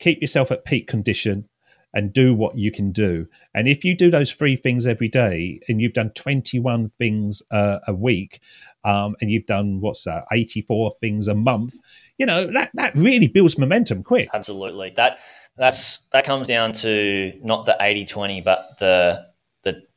keep 0.00 0.20
yourself 0.20 0.50
at 0.50 0.64
peak 0.64 0.88
condition 0.88 1.48
and 1.92 2.12
do 2.12 2.34
what 2.34 2.56
you 2.56 2.70
can 2.70 2.92
do. 2.92 3.26
And 3.54 3.66
if 3.66 3.84
you 3.84 3.96
do 3.96 4.10
those 4.10 4.32
three 4.32 4.56
things 4.56 4.86
every 4.86 5.08
day 5.08 5.60
and 5.68 5.80
you've 5.80 5.92
done 5.92 6.10
21 6.10 6.90
things 6.90 7.42
uh, 7.50 7.78
a 7.86 7.92
week 7.92 8.40
um, 8.84 9.16
and 9.20 9.30
you've 9.30 9.46
done 9.46 9.80
what's 9.80 10.04
that 10.04 10.24
84 10.32 10.92
things 11.00 11.26
a 11.28 11.34
month, 11.34 11.74
you 12.18 12.26
know, 12.26 12.46
that 12.46 12.70
that 12.74 12.94
really 12.94 13.26
builds 13.26 13.58
momentum 13.58 14.02
quick. 14.02 14.28
Absolutely. 14.32 14.90
That 14.96 15.18
that's 15.56 16.06
that 16.08 16.24
comes 16.24 16.46
down 16.46 16.72
to 16.72 17.32
not 17.42 17.66
the 17.66 17.76
80-20 17.80 18.44
but 18.44 18.78
the 18.78 19.26
the 19.28 19.29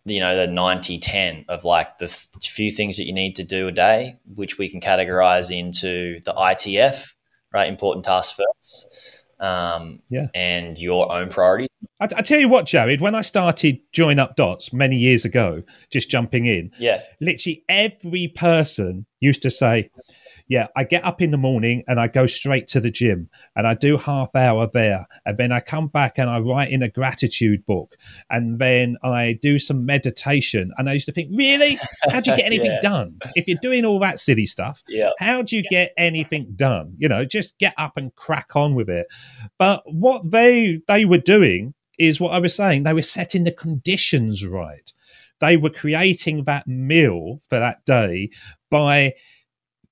you 0.06 0.20
know 0.20 0.36
the 0.36 0.52
90-10 0.52 1.46
of 1.48 1.64
like 1.64 1.98
the 1.98 2.08
th- 2.08 2.50
few 2.50 2.70
things 2.70 2.98
that 2.98 3.06
you 3.06 3.14
need 3.14 3.36
to 3.38 3.44
do 3.44 3.68
a 3.68 3.72
day 3.72 4.18
which 4.36 4.58
we 4.58 4.70
can 4.70 4.82
categorize 4.82 5.58
into 5.58 6.20
the 6.26 6.34
ITF, 6.34 7.14
right? 7.54 7.70
Important 7.70 8.06
task 8.06 8.36
first 8.36 9.24
um, 9.44 10.00
yeah. 10.10 10.28
and 10.34 10.78
your 10.80 11.12
own 11.12 11.30
priorities. 11.30 11.70
I, 12.00 12.06
I, 12.06 12.22
tell 12.22 12.40
you 12.40 12.48
what, 12.48 12.66
Jaryd, 12.66 13.02
when 13.02 13.14
I 13.14 13.22
started 13.22 13.80
Join 13.92 14.18
Up 14.18 14.36
Dots 14.36 14.74
many 14.74 14.96
years 14.96 15.26
ago, 15.26 15.62
just 15.92 16.10
jumping 16.10 16.46
in, 16.46 16.72
yeah, 16.80 17.02
literally 17.20 17.64
every 17.68 18.32
person 18.36 19.06
used 19.20 19.42
to 19.44 19.52
say, 19.52 19.90
yeah, 20.48 20.68
I 20.76 20.84
get 20.84 21.06
up 21.06 21.22
in 21.22 21.32
the 21.32 21.38
morning 21.38 21.84
and 21.88 22.00
I 22.00 22.08
go 22.08 22.26
straight 22.26 22.68
to 22.70 22.80
the 22.80 22.92
gym 22.92 23.30
and 23.56 23.66
I 23.66 23.74
do 23.74 23.98
half 23.98 24.36
hour 24.36 24.70
there. 24.72 25.08
And 25.26 25.38
then 25.38 25.52
I 25.52 25.60
come 25.60 25.88
back 25.88 26.18
and 26.18 26.30
I 26.30 26.40
write 26.40 26.70
in 26.70 26.84
a 26.84 26.90
gratitude 26.90 27.66
book 27.66 27.96
and 28.30 28.60
then 28.60 28.98
I 29.04 29.38
do 29.42 29.58
some 29.58 29.86
meditation. 29.86 30.72
And 30.78 30.90
I 30.90 30.94
used 30.94 31.06
to 31.06 31.12
think, 31.12 31.30
really? 31.34 31.80
How 32.10 32.20
do 32.20 32.32
you 32.32 32.38
get 32.38 32.46
anything 32.48 32.72
yeah. 32.72 32.82
done? 32.82 33.18
If 33.36 33.48
you're 33.48 33.60
doing 33.62 33.86
all 33.86 34.00
that 34.00 34.20
silly 34.20 34.46
stuff, 34.46 34.84
yeah. 34.88 35.12
how 35.20 35.42
do 35.42 35.56
you 35.56 35.64
get 35.64 35.94
anything 35.98 36.54
done? 36.56 36.96
You 36.98 37.08
know, 37.08 37.26
just 37.26 37.58
get 37.58 37.74
up 37.78 37.98
and 37.98 38.14
crack 38.16 38.56
on 38.56 38.76
with 38.76 38.90
it. 38.90 39.08
But 39.58 39.84
what 39.86 40.30
they 40.30 40.82
they 40.88 41.06
were 41.06 41.18
doing 41.18 41.74
is 41.98 42.20
what 42.20 42.34
I 42.34 42.40
was 42.40 42.56
saying, 42.56 42.84
they 42.84 42.94
were 42.94 43.02
setting 43.02 43.44
the 43.44 43.52
conditions 43.52 44.46
right. 44.46 44.92
They 45.40 45.58
were 45.58 45.70
creating 45.70 46.46
that 46.46 46.68
meal 46.68 47.40
for 47.50 47.60
that 47.60 47.86
day 47.86 48.30
by 48.70 49.14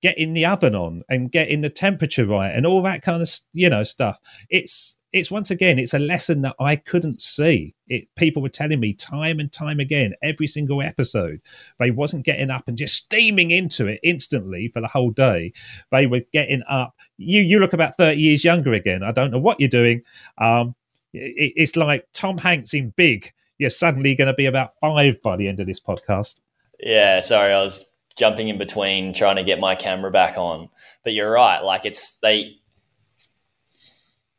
getting 0.02 0.34
the 0.34 0.46
oven 0.46 0.76
on 0.76 1.04
and 1.10 1.32
getting 1.32 1.62
the 1.62 1.70
temperature 1.70 2.26
right 2.26 2.50
and 2.50 2.66
all 2.66 2.82
that 2.82 3.02
kind 3.02 3.22
of 3.22 3.30
you 3.54 3.70
know 3.70 3.84
stuff. 3.84 4.20
It's 4.50 4.98
it's 5.14 5.30
once 5.30 5.52
again 5.52 5.78
it's 5.78 5.94
a 5.94 6.00
lesson 6.00 6.42
that 6.42 6.56
i 6.60 6.76
couldn't 6.76 7.22
see. 7.22 7.76
It 7.88 8.08
people 8.16 8.42
were 8.42 8.50
telling 8.50 8.80
me 8.80 8.94
time 8.94 9.40
and 9.40 9.52
time 9.52 9.80
again 9.80 10.14
every 10.22 10.48
single 10.48 10.82
episode 10.82 11.42
they 11.80 11.92
wasn't 11.92 12.26
getting 12.26 12.50
up 12.50 12.68
and 12.68 12.78
just 12.78 12.96
steaming 12.96 13.52
into 13.52 13.88
it 13.88 14.00
instantly 14.04 14.70
for 14.74 14.82
the 14.82 14.88
whole 14.88 15.12
day. 15.12 15.54
They 15.92 16.08
were 16.08 16.22
getting 16.34 16.64
up. 16.68 16.96
You 17.18 17.42
you 17.42 17.60
look 17.60 17.74
about 17.74 17.98
30 17.98 18.20
years 18.20 18.44
younger 18.44 18.74
again. 18.74 19.04
I 19.04 19.12
don't 19.12 19.32
know 19.32 19.40
what 19.40 19.60
you're 19.60 19.70
doing. 19.70 20.04
Um 20.38 20.76
it, 21.14 21.54
it's 21.56 21.76
like 21.76 22.08
tom 22.14 22.38
hanks 22.38 22.74
in 22.74 22.94
big. 22.96 23.32
You're 23.58 23.70
suddenly 23.70 24.16
going 24.16 24.28
to 24.28 24.34
be 24.34 24.48
about 24.48 24.72
five 24.82 25.22
by 25.22 25.36
the 25.36 25.48
end 25.48 25.60
of 25.60 25.68
this 25.68 25.80
podcast. 25.80 26.42
Yeah 26.80 27.20
sorry 27.20 27.54
i 27.54 27.62
was 27.62 27.86
jumping 28.18 28.50
in 28.50 28.58
between 28.58 29.14
trying 29.14 29.38
to 29.38 29.44
get 29.44 29.60
my 29.60 29.76
camera 29.76 30.12
back 30.12 30.38
on. 30.38 30.70
But 31.04 31.14
you're 31.14 31.32
right, 31.32 31.60
like 31.60 31.86
it's 31.86 32.20
they 32.20 32.58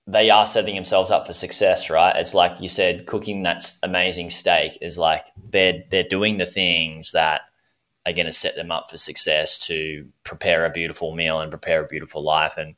they 0.07 0.31
are 0.31 0.47
setting 0.47 0.75
themselves 0.75 1.11
up 1.11 1.27
for 1.27 1.33
success, 1.33 1.89
right? 1.89 2.17
It's 2.17 2.35
like 2.35 2.61
you 2.61 2.69
said, 2.69 3.07
cooking 3.07 3.45
that 3.45 3.63
amazing 3.83 4.31
steak 4.31 4.79
is 4.81 4.99
like 4.99 5.27
they're 5.51 5.85
they're 5.91 6.03
doing 6.03 6.39
the 6.39 6.47
things 6.47 7.13
that 7.13 7.43
are 8.05 8.13
going 8.13 8.27
to 8.27 8.33
set 8.33 8.57
them 8.57 8.71
up 8.71 8.91
for 8.91 8.99
success 8.99 9.59
to 9.67 10.09
prepare 10.25 10.65
a 10.65 10.71
beautiful 10.71 11.15
meal 11.15 11.41
and 11.41 11.53
prepare 11.53 11.85
a 11.85 11.89
beautiful 11.89 12.23
life. 12.23 12.57
And 12.57 12.75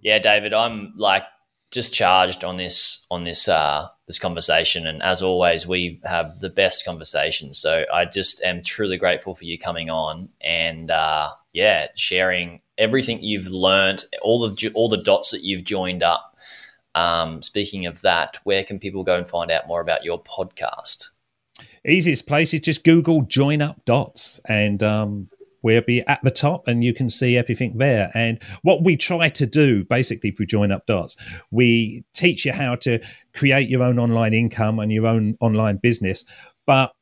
yeah, 0.00 0.18
David, 0.18 0.52
I'm 0.52 0.92
like 0.96 1.22
just 1.70 1.94
charged 1.94 2.42
on 2.42 2.56
this 2.56 3.06
on 3.10 3.24
this 3.24 3.48
uh, 3.48 3.88
this 4.06 4.18
conversation. 4.18 4.86
And 4.86 5.02
as 5.02 5.22
always, 5.22 5.66
we 5.66 6.00
have 6.04 6.40
the 6.40 6.50
best 6.50 6.84
conversations. 6.84 7.58
So 7.58 7.84
I 7.92 8.04
just 8.04 8.42
am 8.42 8.62
truly 8.62 8.96
grateful 8.96 9.34
for 9.34 9.44
you 9.44 9.58
coming 9.58 9.88
on 9.88 10.30
and 10.40 10.90
uh, 10.90 11.30
yeah, 11.52 11.88
sharing 11.94 12.60
everything 12.76 13.22
you've 13.22 13.46
learned, 13.46 14.04
all 14.22 14.48
the 14.48 14.70
all 14.74 14.88
the 14.88 15.02
dots 15.02 15.30
that 15.30 15.42
you've 15.42 15.64
joined 15.64 16.02
up. 16.02 16.36
Um, 16.94 17.40
speaking 17.42 17.86
of 17.86 18.00
that, 18.00 18.38
where 18.42 18.64
can 18.64 18.80
people 18.80 19.04
go 19.04 19.16
and 19.16 19.28
find 19.28 19.50
out 19.50 19.68
more 19.68 19.80
about 19.80 20.04
your 20.04 20.20
podcast? 20.20 21.10
Easiest 21.86 22.26
place 22.26 22.52
is 22.52 22.60
just 22.60 22.84
Google 22.84 23.22
Join 23.22 23.62
Up 23.62 23.84
Dots, 23.84 24.40
and 24.46 24.82
um, 24.82 25.28
we'll 25.62 25.82
be 25.82 26.02
at 26.06 26.20
the 26.22 26.30
top 26.30 26.66
and 26.68 26.82
you 26.82 26.94
can 26.94 27.10
see 27.10 27.36
everything 27.36 27.78
there. 27.78 28.10
And 28.14 28.42
what 28.62 28.84
we 28.84 28.96
try 28.96 29.28
to 29.30 29.46
do 29.46 29.84
basically 29.84 30.30
through 30.30 30.46
Join 30.46 30.72
Up 30.72 30.86
Dots, 30.86 31.16
we 31.50 32.04
teach 32.14 32.44
you 32.44 32.52
how 32.52 32.76
to 32.76 33.00
create 33.34 33.68
your 33.68 33.82
own 33.82 33.98
online 33.98 34.34
income 34.34 34.78
and 34.78 34.92
your 34.92 35.06
own 35.06 35.36
online 35.40 35.76
business, 35.76 36.24
but 36.66 36.92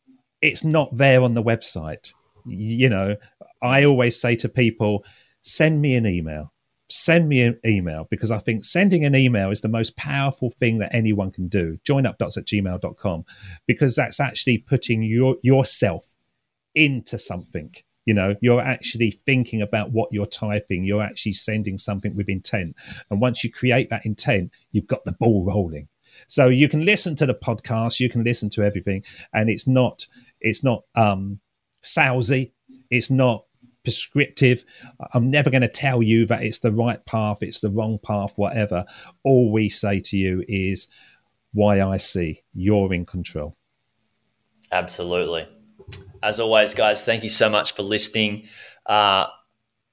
it's 0.42 0.64
not 0.64 0.96
there 0.96 1.22
on 1.22 1.34
the 1.34 1.42
website. 1.42 2.12
You 2.46 2.88
know, 2.88 3.16
I 3.62 3.84
always 3.84 4.20
say 4.20 4.34
to 4.36 4.48
people, 4.48 5.04
send 5.42 5.80
me 5.80 5.96
an 5.96 6.06
email. 6.06 6.52
Send 6.90 7.28
me 7.28 7.42
an 7.42 7.60
email 7.66 8.06
because 8.10 8.30
I 8.30 8.38
think 8.38 8.64
sending 8.64 9.04
an 9.04 9.14
email 9.14 9.50
is 9.50 9.60
the 9.60 9.68
most 9.68 9.94
powerful 9.96 10.50
thing 10.50 10.78
that 10.78 10.94
anyone 10.94 11.30
can 11.30 11.48
do. 11.48 11.78
Joinupdots 11.86 12.38
at 12.38 12.46
gmail.com 12.46 13.24
because 13.66 13.94
that's 13.94 14.20
actually 14.20 14.58
putting 14.58 15.02
your 15.02 15.36
yourself 15.42 16.14
into 16.74 17.18
something 17.18 17.74
you 18.08 18.14
know 18.14 18.34
you're 18.40 18.62
actually 18.62 19.10
thinking 19.10 19.60
about 19.60 19.92
what 19.92 20.08
you're 20.10 20.24
typing. 20.24 20.82
You're 20.82 21.02
actually 21.02 21.34
sending 21.34 21.76
something 21.76 22.16
with 22.16 22.30
intent. 22.30 22.74
And 23.10 23.20
once 23.20 23.44
you 23.44 23.52
create 23.52 23.90
that 23.90 24.06
intent 24.06 24.50
you've 24.72 24.86
got 24.86 25.04
the 25.04 25.12
ball 25.12 25.44
rolling. 25.44 25.88
So 26.26 26.48
you 26.48 26.70
can 26.70 26.86
listen 26.86 27.16
to 27.16 27.26
the 27.26 27.34
podcast. 27.34 28.00
You 28.00 28.08
can 28.08 28.24
listen 28.24 28.48
to 28.50 28.62
everything. 28.62 29.04
And 29.34 29.50
it's 29.50 29.66
not 29.66 30.06
it's 30.40 30.64
not 30.64 30.84
um 30.94 31.40
salesy. 31.82 32.52
It's 32.90 33.10
not 33.10 33.44
prescriptive. 33.84 34.64
I'm 35.12 35.30
never 35.30 35.50
going 35.50 35.60
to 35.60 35.68
tell 35.68 36.02
you 36.02 36.24
that 36.28 36.42
it's 36.42 36.60
the 36.60 36.72
right 36.72 37.04
path 37.04 37.42
it's 37.42 37.60
the 37.60 37.70
wrong 37.70 37.98
path 37.98 38.32
whatever. 38.36 38.86
All 39.22 39.52
we 39.52 39.68
say 39.68 40.00
to 40.00 40.16
you 40.16 40.44
is 40.48 40.88
why 41.52 41.82
i 41.82 41.98
see 41.98 42.42
you're 42.54 42.94
in 42.94 43.04
control. 43.04 43.52
Absolutely 44.72 45.46
as 46.22 46.40
always, 46.40 46.74
guys, 46.74 47.02
thank 47.04 47.22
you 47.22 47.30
so 47.30 47.48
much 47.48 47.74
for 47.74 47.82
listening. 47.82 48.48
Uh, 48.86 49.26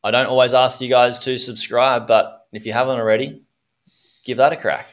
I 0.03 0.11
don't 0.11 0.27
always 0.27 0.53
ask 0.53 0.81
you 0.81 0.89
guys 0.89 1.19
to 1.19 1.37
subscribe, 1.37 2.07
but 2.07 2.47
if 2.51 2.65
you 2.65 2.73
haven't 2.73 2.97
already, 2.97 3.43
give 4.23 4.37
that 4.37 4.53
a 4.53 4.55
crack. 4.55 4.87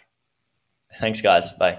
Thanks, 0.98 1.20
guys. 1.20 1.52
Bye. 1.52 1.78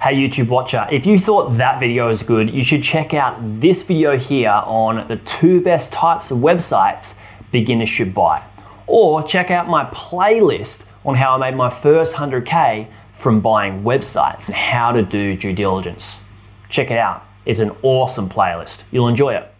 Hey 0.00 0.14
YouTube 0.14 0.48
watcher, 0.48 0.86
if 0.90 1.04
you 1.04 1.18
thought 1.18 1.58
that 1.58 1.78
video 1.78 2.08
was 2.08 2.22
good, 2.22 2.48
you 2.48 2.64
should 2.64 2.82
check 2.82 3.12
out 3.12 3.38
this 3.60 3.82
video 3.82 4.16
here 4.16 4.62
on 4.64 5.06
the 5.08 5.16
two 5.18 5.60
best 5.60 5.92
types 5.92 6.30
of 6.30 6.38
websites 6.38 7.18
beginners 7.52 7.90
should 7.90 8.14
buy. 8.14 8.42
Or 8.86 9.22
check 9.22 9.50
out 9.50 9.68
my 9.68 9.84
playlist 9.90 10.86
on 11.04 11.14
how 11.14 11.34
I 11.34 11.50
made 11.50 11.54
my 11.54 11.68
first 11.68 12.14
100K 12.14 12.88
from 13.12 13.40
buying 13.40 13.82
websites 13.82 14.48
and 14.48 14.56
how 14.56 14.90
to 14.90 15.02
do 15.02 15.36
due 15.36 15.52
diligence. 15.52 16.22
Check 16.70 16.90
it 16.90 16.96
out. 16.96 17.22
It's 17.46 17.60
an 17.60 17.72
awesome 17.82 18.28
playlist. 18.28 18.84
You'll 18.90 19.08
enjoy 19.08 19.34
it. 19.34 19.52